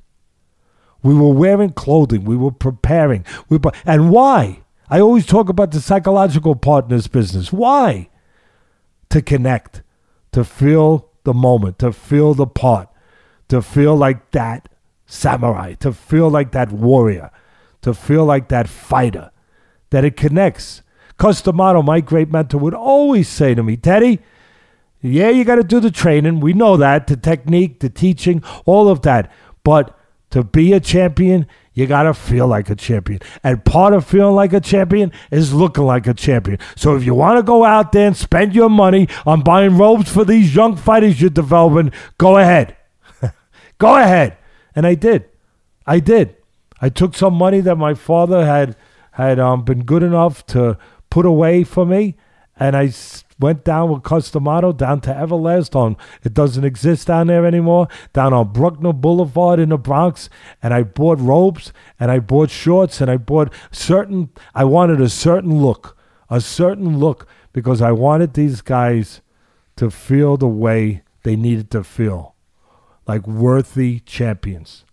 We 1.03 1.15
were 1.15 1.33
wearing 1.33 1.71
clothing. 1.71 2.25
We 2.25 2.37
were 2.37 2.53
preparing. 2.53 3.25
We, 3.49 3.59
and 3.85 4.11
why? 4.11 4.64
I 4.95 5.01
always 5.01 5.27
talk 5.27 5.49
about 5.49 5.73
the 5.73 5.81
psychological 5.81 6.55
part 6.55 6.85
in 6.85 6.91
this 6.91 7.09
business. 7.09 7.53
Why? 7.53 8.11
To 9.11 9.21
connect, 9.21 9.83
to 10.31 10.45
feel 10.45 11.11
the 11.25 11.35
moment, 11.35 11.81
to 11.81 11.93
feel 11.93 12.33
the 12.33 12.47
part, 12.47 12.89
to 13.49 13.61
feel 13.61 13.97
like 13.97 14.31
that 14.31 14.69
samurai, 15.05 15.75
to 15.81 15.93
feel 15.93 16.29
like 16.31 16.53
that 16.53 16.71
warrior, 16.71 17.33
to 17.83 17.93
feel 17.93 18.25
like 18.25 18.47
that 18.51 18.69
fighter, 18.69 19.33
that 19.91 20.05
it 20.05 20.17
connects. 20.17 20.83
Cus 21.19 21.43
D'Amato, 21.43 21.83
my 21.83 22.01
great 22.01 22.31
mentor, 22.31 22.59
would 22.59 22.73
always 22.73 23.29
say 23.29 23.53
to 23.53 23.65
me, 23.65 23.77
Teddy, 23.77 24.21
yeah, 25.01 25.29
you 25.29 25.43
got 25.43 25.57
to 25.57 25.65
do 25.65 25.81
the 25.81 25.91
training. 25.91 26.39
We 26.39 26.53
know 26.53 26.77
that, 26.77 27.09
the 27.09 27.17
technique, 27.17 27.81
the 27.81 27.91
teaching, 27.91 28.45
all 28.65 28.89
of 28.89 29.03
that. 29.03 29.29
But 29.65 29.99
to 30.31 30.45
be 30.45 30.73
a 30.73 30.79
champion, 30.79 31.49
you 31.75 31.87
got 31.87 32.05
to 32.05 32.15
feel 32.15 32.47
like 32.47 32.71
a 32.71 32.77
champion. 32.77 33.21
And 33.43 33.65
part 33.65 33.93
of 33.93 34.07
feeling 34.07 34.35
like 34.35 34.53
a 34.53 34.61
champion 34.61 35.13
is 35.31 35.53
looking 35.53 35.85
like 35.85 36.07
a 36.07 36.15
champion. 36.15 36.59
So 36.77 36.97
if 36.97 37.05
you 37.05 37.15
want 37.15 37.39
to 37.39 37.43
go 37.43 37.65
out 37.65 37.93
there 37.93 38.07
and 38.07 38.17
spend 38.17 38.55
your 38.55 38.71
money 38.71 39.09
on 39.27 39.43
buying 39.43 39.77
robes 39.77 40.11
for 40.11 40.25
these 40.25 40.55
young 40.55 40.77
fighters 40.77 41.21
you're 41.21 41.31
developing, 41.31 41.93
go 42.17 42.39
ahead. 42.39 42.77
go 43.79 43.97
ahead. 43.97 44.37
And 44.77 44.87
I 44.87 44.95
did. 44.95 45.25
I 45.87 46.01
did. 46.01 46.37
I 46.81 46.89
took 46.89 47.15
some 47.15 47.35
money 47.35 47.61
that 47.61 47.77
my 47.77 47.95
father 47.95 48.45
had 48.45 48.77
had 49.13 49.39
um, 49.39 49.65
been 49.65 49.85
good 49.85 50.03
enough 50.03 50.45
to 50.47 50.77
put 51.09 51.25
away 51.25 51.63
for 51.63 51.87
me, 51.87 52.17
and 52.57 52.77
I 52.77 52.89
went 53.39 53.65
down 53.65 53.91
with 53.91 54.03
Cus 54.03 54.31
D'Amato 54.31 54.73
down 54.73 55.01
to 55.03 55.13
Everlast 55.13 55.75
on 55.75 55.97
it 56.23 56.35
doesn't 56.35 56.65
exist 56.65 57.09
down 57.09 57.27
there 57.27 57.45
anymore 57.45 57.89
down 58.13 58.33
on 58.33 58.53
Bruckner 58.53 58.93
Boulevard 58.93 59.59
in 59.59 59.71
the 59.71 59.79
Bronx 59.79 60.29
and 60.63 60.73
I 60.73 60.83
bought 60.83 61.19
robes 61.19 61.73
and 61.99 62.11
I 62.11 62.19
bought 62.21 62.51
shorts 62.51 63.01
and 63.01 63.11
I 63.11 63.17
bought 63.17 63.53
certain 63.71 64.31
I 64.55 64.65
wanted 64.65 65.01
a 65.01 65.09
certain 65.09 65.61
look 65.61 65.97
a 66.31 66.41
certain 66.41 66.99
look 66.99 67.27
because 67.53 67.83
I 67.83 67.93
wanted 67.93 68.35
these 68.35 68.61
guys 68.61 69.21
to 69.77 69.91
feel 69.91 70.37
the 70.37 70.49
way 70.49 71.03
they 71.23 71.37
needed 71.37 71.71
to 71.73 71.85
feel 71.85 72.35
like 73.07 73.27
worthy 73.27 74.01
champions. 74.01 74.85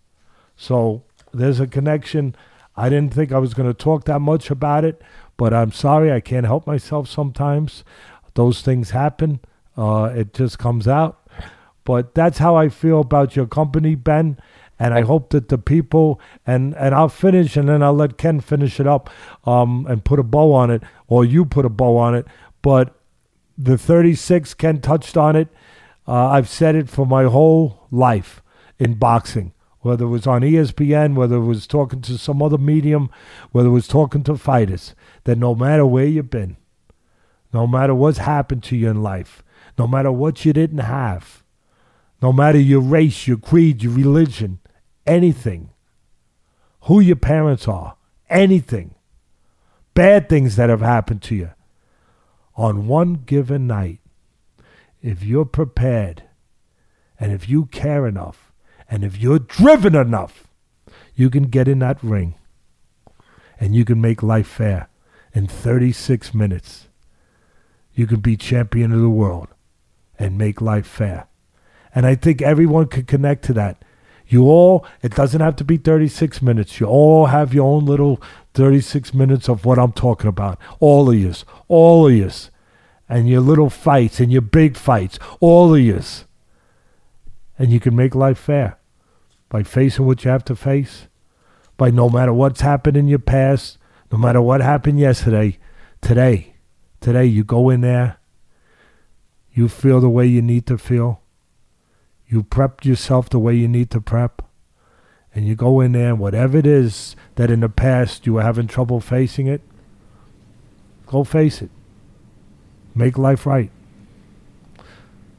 So 0.56 1.04
there's 1.32 1.60
a 1.60 1.66
connection. 1.66 2.36
I 2.76 2.88
didn't 2.88 3.14
think 3.14 3.32
I 3.32 3.38
was 3.38 3.54
going 3.54 3.68
to 3.68 3.74
talk 3.74 4.04
that 4.04 4.20
much 4.20 4.50
about 4.50 4.84
it 4.84 5.02
but 5.36 5.52
I'm 5.52 5.72
sorry 5.72 6.12
I 6.12 6.20
can't 6.20 6.46
help 6.46 6.66
myself 6.66 7.08
sometimes 7.08 7.84
those 8.34 8.62
things 8.62 8.90
happen. 8.90 9.40
Uh, 9.76 10.12
it 10.14 10.34
just 10.34 10.58
comes 10.58 10.86
out. 10.86 11.18
But 11.84 12.14
that's 12.14 12.38
how 12.38 12.56
I 12.56 12.68
feel 12.68 13.00
about 13.00 13.36
your 13.36 13.46
company, 13.46 13.94
Ben. 13.94 14.38
And 14.78 14.94
I 14.94 15.02
hope 15.02 15.30
that 15.30 15.48
the 15.48 15.58
people 15.58 16.20
and 16.46 16.74
and 16.74 16.94
I'll 16.94 17.08
finish 17.08 17.56
and 17.56 17.68
then 17.68 17.82
I'll 17.82 17.94
let 17.94 18.18
Ken 18.18 18.40
finish 18.40 18.80
it 18.80 18.86
up 18.86 19.10
um, 19.44 19.86
and 19.88 20.04
put 20.04 20.18
a 20.18 20.24
bow 20.24 20.52
on 20.52 20.70
it, 20.70 20.82
or 21.06 21.24
you 21.24 21.44
put 21.44 21.64
a 21.64 21.68
bow 21.68 21.96
on 21.96 22.14
it. 22.14 22.26
But 22.62 22.94
the 23.56 23.78
36, 23.78 24.54
Ken 24.54 24.80
touched 24.80 25.16
on 25.16 25.36
it. 25.36 25.48
Uh, 26.06 26.28
I've 26.28 26.48
said 26.48 26.74
it 26.74 26.88
for 26.88 27.06
my 27.06 27.24
whole 27.24 27.86
life 27.92 28.42
in 28.78 28.94
boxing, 28.94 29.52
whether 29.80 30.04
it 30.04 30.08
was 30.08 30.26
on 30.26 30.42
ESPN, 30.42 31.14
whether 31.14 31.36
it 31.36 31.44
was 31.44 31.68
talking 31.68 32.00
to 32.02 32.18
some 32.18 32.42
other 32.42 32.58
medium, 32.58 33.08
whether 33.52 33.68
it 33.68 33.72
was 33.72 33.86
talking 33.86 34.24
to 34.24 34.36
fighters, 34.36 34.96
that 35.24 35.38
no 35.38 35.54
matter 35.54 35.86
where 35.86 36.06
you've 36.06 36.30
been, 36.30 36.56
no 37.52 37.66
matter 37.66 37.94
what's 37.94 38.18
happened 38.18 38.62
to 38.64 38.76
you 38.76 38.88
in 38.88 39.02
life, 39.02 39.42
no 39.78 39.86
matter 39.86 40.10
what 40.10 40.44
you 40.44 40.52
didn't 40.52 40.78
have, 40.78 41.42
no 42.20 42.32
matter 42.32 42.58
your 42.58 42.80
race, 42.80 43.26
your 43.26 43.36
creed, 43.36 43.82
your 43.82 43.92
religion, 43.92 44.58
anything, 45.06 45.70
who 46.82 47.00
your 47.00 47.16
parents 47.16 47.68
are, 47.68 47.96
anything, 48.30 48.94
bad 49.94 50.28
things 50.28 50.56
that 50.56 50.70
have 50.70 50.80
happened 50.80 51.22
to 51.22 51.34
you, 51.34 51.50
on 52.56 52.86
one 52.86 53.14
given 53.14 53.66
night, 53.66 53.98
if 55.00 55.22
you're 55.22 55.44
prepared 55.44 56.22
and 57.18 57.32
if 57.32 57.48
you 57.48 57.66
care 57.66 58.06
enough 58.06 58.52
and 58.88 59.04
if 59.04 59.18
you're 59.18 59.38
driven 59.38 59.94
enough, 59.94 60.46
you 61.14 61.28
can 61.28 61.44
get 61.44 61.66
in 61.66 61.80
that 61.80 62.02
ring 62.02 62.34
and 63.58 63.74
you 63.74 63.84
can 63.84 64.00
make 64.00 64.22
life 64.22 64.46
fair 64.46 64.88
in 65.34 65.46
36 65.46 66.34
minutes 66.34 66.88
you 67.94 68.06
can 68.06 68.20
be 68.20 68.36
champion 68.36 68.92
of 68.92 69.00
the 69.00 69.10
world 69.10 69.48
and 70.18 70.38
make 70.38 70.60
life 70.60 70.86
fair. 70.86 71.26
And 71.94 72.06
I 72.06 72.14
think 72.14 72.40
everyone 72.40 72.86
could 72.86 73.06
connect 73.06 73.44
to 73.46 73.52
that. 73.54 73.84
You 74.26 74.44
all, 74.44 74.86
it 75.02 75.14
doesn't 75.14 75.40
have 75.40 75.56
to 75.56 75.64
be 75.64 75.76
36 75.76 76.40
minutes. 76.40 76.80
You 76.80 76.86
all 76.86 77.26
have 77.26 77.52
your 77.52 77.66
own 77.66 77.84
little 77.84 78.22
36 78.54 79.12
minutes 79.12 79.48
of 79.48 79.66
what 79.66 79.78
I'm 79.78 79.92
talking 79.92 80.28
about. 80.28 80.58
All 80.80 81.10
of 81.10 81.18
yous. 81.18 81.44
All 81.68 82.06
of 82.06 82.14
yous. 82.14 82.50
And 83.08 83.28
your 83.28 83.42
little 83.42 83.68
fights 83.68 84.20
and 84.20 84.32
your 84.32 84.40
big 84.40 84.76
fights. 84.76 85.18
All 85.40 85.74
of 85.74 85.80
yous. 85.80 86.24
And 87.58 87.70
you 87.70 87.78
can 87.78 87.94
make 87.94 88.14
life 88.14 88.38
fair 88.38 88.78
by 89.50 89.62
facing 89.64 90.06
what 90.06 90.24
you 90.24 90.30
have 90.30 90.44
to 90.46 90.56
face. 90.56 91.08
By 91.76 91.90
no 91.90 92.08
matter 92.08 92.32
what's 92.32 92.62
happened 92.62 92.96
in 92.96 93.08
your 93.08 93.18
past, 93.18 93.76
no 94.10 94.16
matter 94.16 94.40
what 94.40 94.62
happened 94.62 94.98
yesterday, 94.98 95.58
today 96.00 96.51
Today, 97.02 97.24
you 97.24 97.42
go 97.42 97.68
in 97.68 97.80
there, 97.80 98.18
you 99.52 99.68
feel 99.68 100.00
the 100.00 100.08
way 100.08 100.24
you 100.24 100.40
need 100.40 100.66
to 100.66 100.78
feel, 100.78 101.20
you 102.28 102.44
prep 102.44 102.84
yourself 102.84 103.28
the 103.28 103.40
way 103.40 103.54
you 103.56 103.66
need 103.66 103.90
to 103.90 104.00
prep, 104.00 104.40
and 105.34 105.44
you 105.44 105.56
go 105.56 105.80
in 105.80 105.90
there, 105.90 106.10
and 106.10 106.20
whatever 106.20 106.56
it 106.56 106.66
is 106.66 107.16
that 107.34 107.50
in 107.50 107.58
the 107.58 107.68
past 107.68 108.24
you 108.24 108.34
were 108.34 108.42
having 108.42 108.68
trouble 108.68 109.00
facing 109.00 109.48
it, 109.48 109.62
go 111.06 111.24
face 111.24 111.60
it. 111.60 111.70
Make 112.94 113.18
life 113.18 113.46
right. 113.46 113.72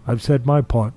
I've 0.05 0.21
said 0.21 0.45
my 0.45 0.59
part. 0.59 0.93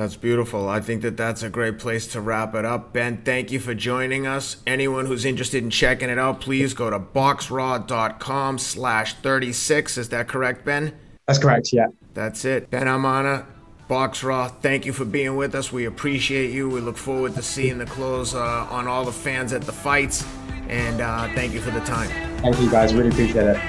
That's 0.00 0.16
beautiful. 0.16 0.66
I 0.66 0.80
think 0.80 1.02
that 1.02 1.18
that's 1.18 1.42
a 1.42 1.50
great 1.50 1.78
place 1.78 2.06
to 2.12 2.22
wrap 2.22 2.54
it 2.54 2.64
up. 2.64 2.94
Ben, 2.94 3.18
thank 3.18 3.52
you 3.52 3.60
for 3.60 3.74
joining 3.74 4.26
us. 4.26 4.56
Anyone 4.66 5.04
who's 5.04 5.26
interested 5.26 5.62
in 5.62 5.68
checking 5.68 6.08
it 6.08 6.18
out, 6.18 6.40
please 6.40 6.72
go 6.72 6.88
to 6.88 6.98
boxraw.com 6.98 8.56
slash 8.56 9.12
36. 9.16 9.98
Is 9.98 10.08
that 10.08 10.26
correct, 10.26 10.64
Ben? 10.64 10.94
That's 11.26 11.38
correct, 11.38 11.74
yeah. 11.74 11.88
That's 12.14 12.46
it. 12.46 12.70
Ben 12.70 12.86
Amanna, 12.86 13.44
BoxRaw, 13.90 14.62
thank 14.62 14.86
you 14.86 14.94
for 14.94 15.04
being 15.04 15.36
with 15.36 15.54
us. 15.54 15.70
We 15.70 15.84
appreciate 15.84 16.50
you. 16.50 16.70
We 16.70 16.80
look 16.80 16.96
forward 16.96 17.34
to 17.34 17.42
seeing 17.42 17.76
the 17.76 17.84
close 17.84 18.34
uh, 18.34 18.40
on 18.70 18.88
all 18.88 19.04
the 19.04 19.12
fans 19.12 19.52
at 19.52 19.60
the 19.60 19.72
fights. 19.72 20.24
And 20.70 21.02
uh, 21.02 21.28
thank 21.34 21.52
you 21.52 21.60
for 21.60 21.72
the 21.72 21.80
time. 21.80 22.08
Thank 22.38 22.58
you, 22.58 22.70
guys. 22.70 22.94
Really 22.94 23.10
appreciate 23.10 23.54
it. 23.54 23.60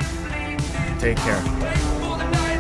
Take 0.97 1.17
care. 1.17 2.50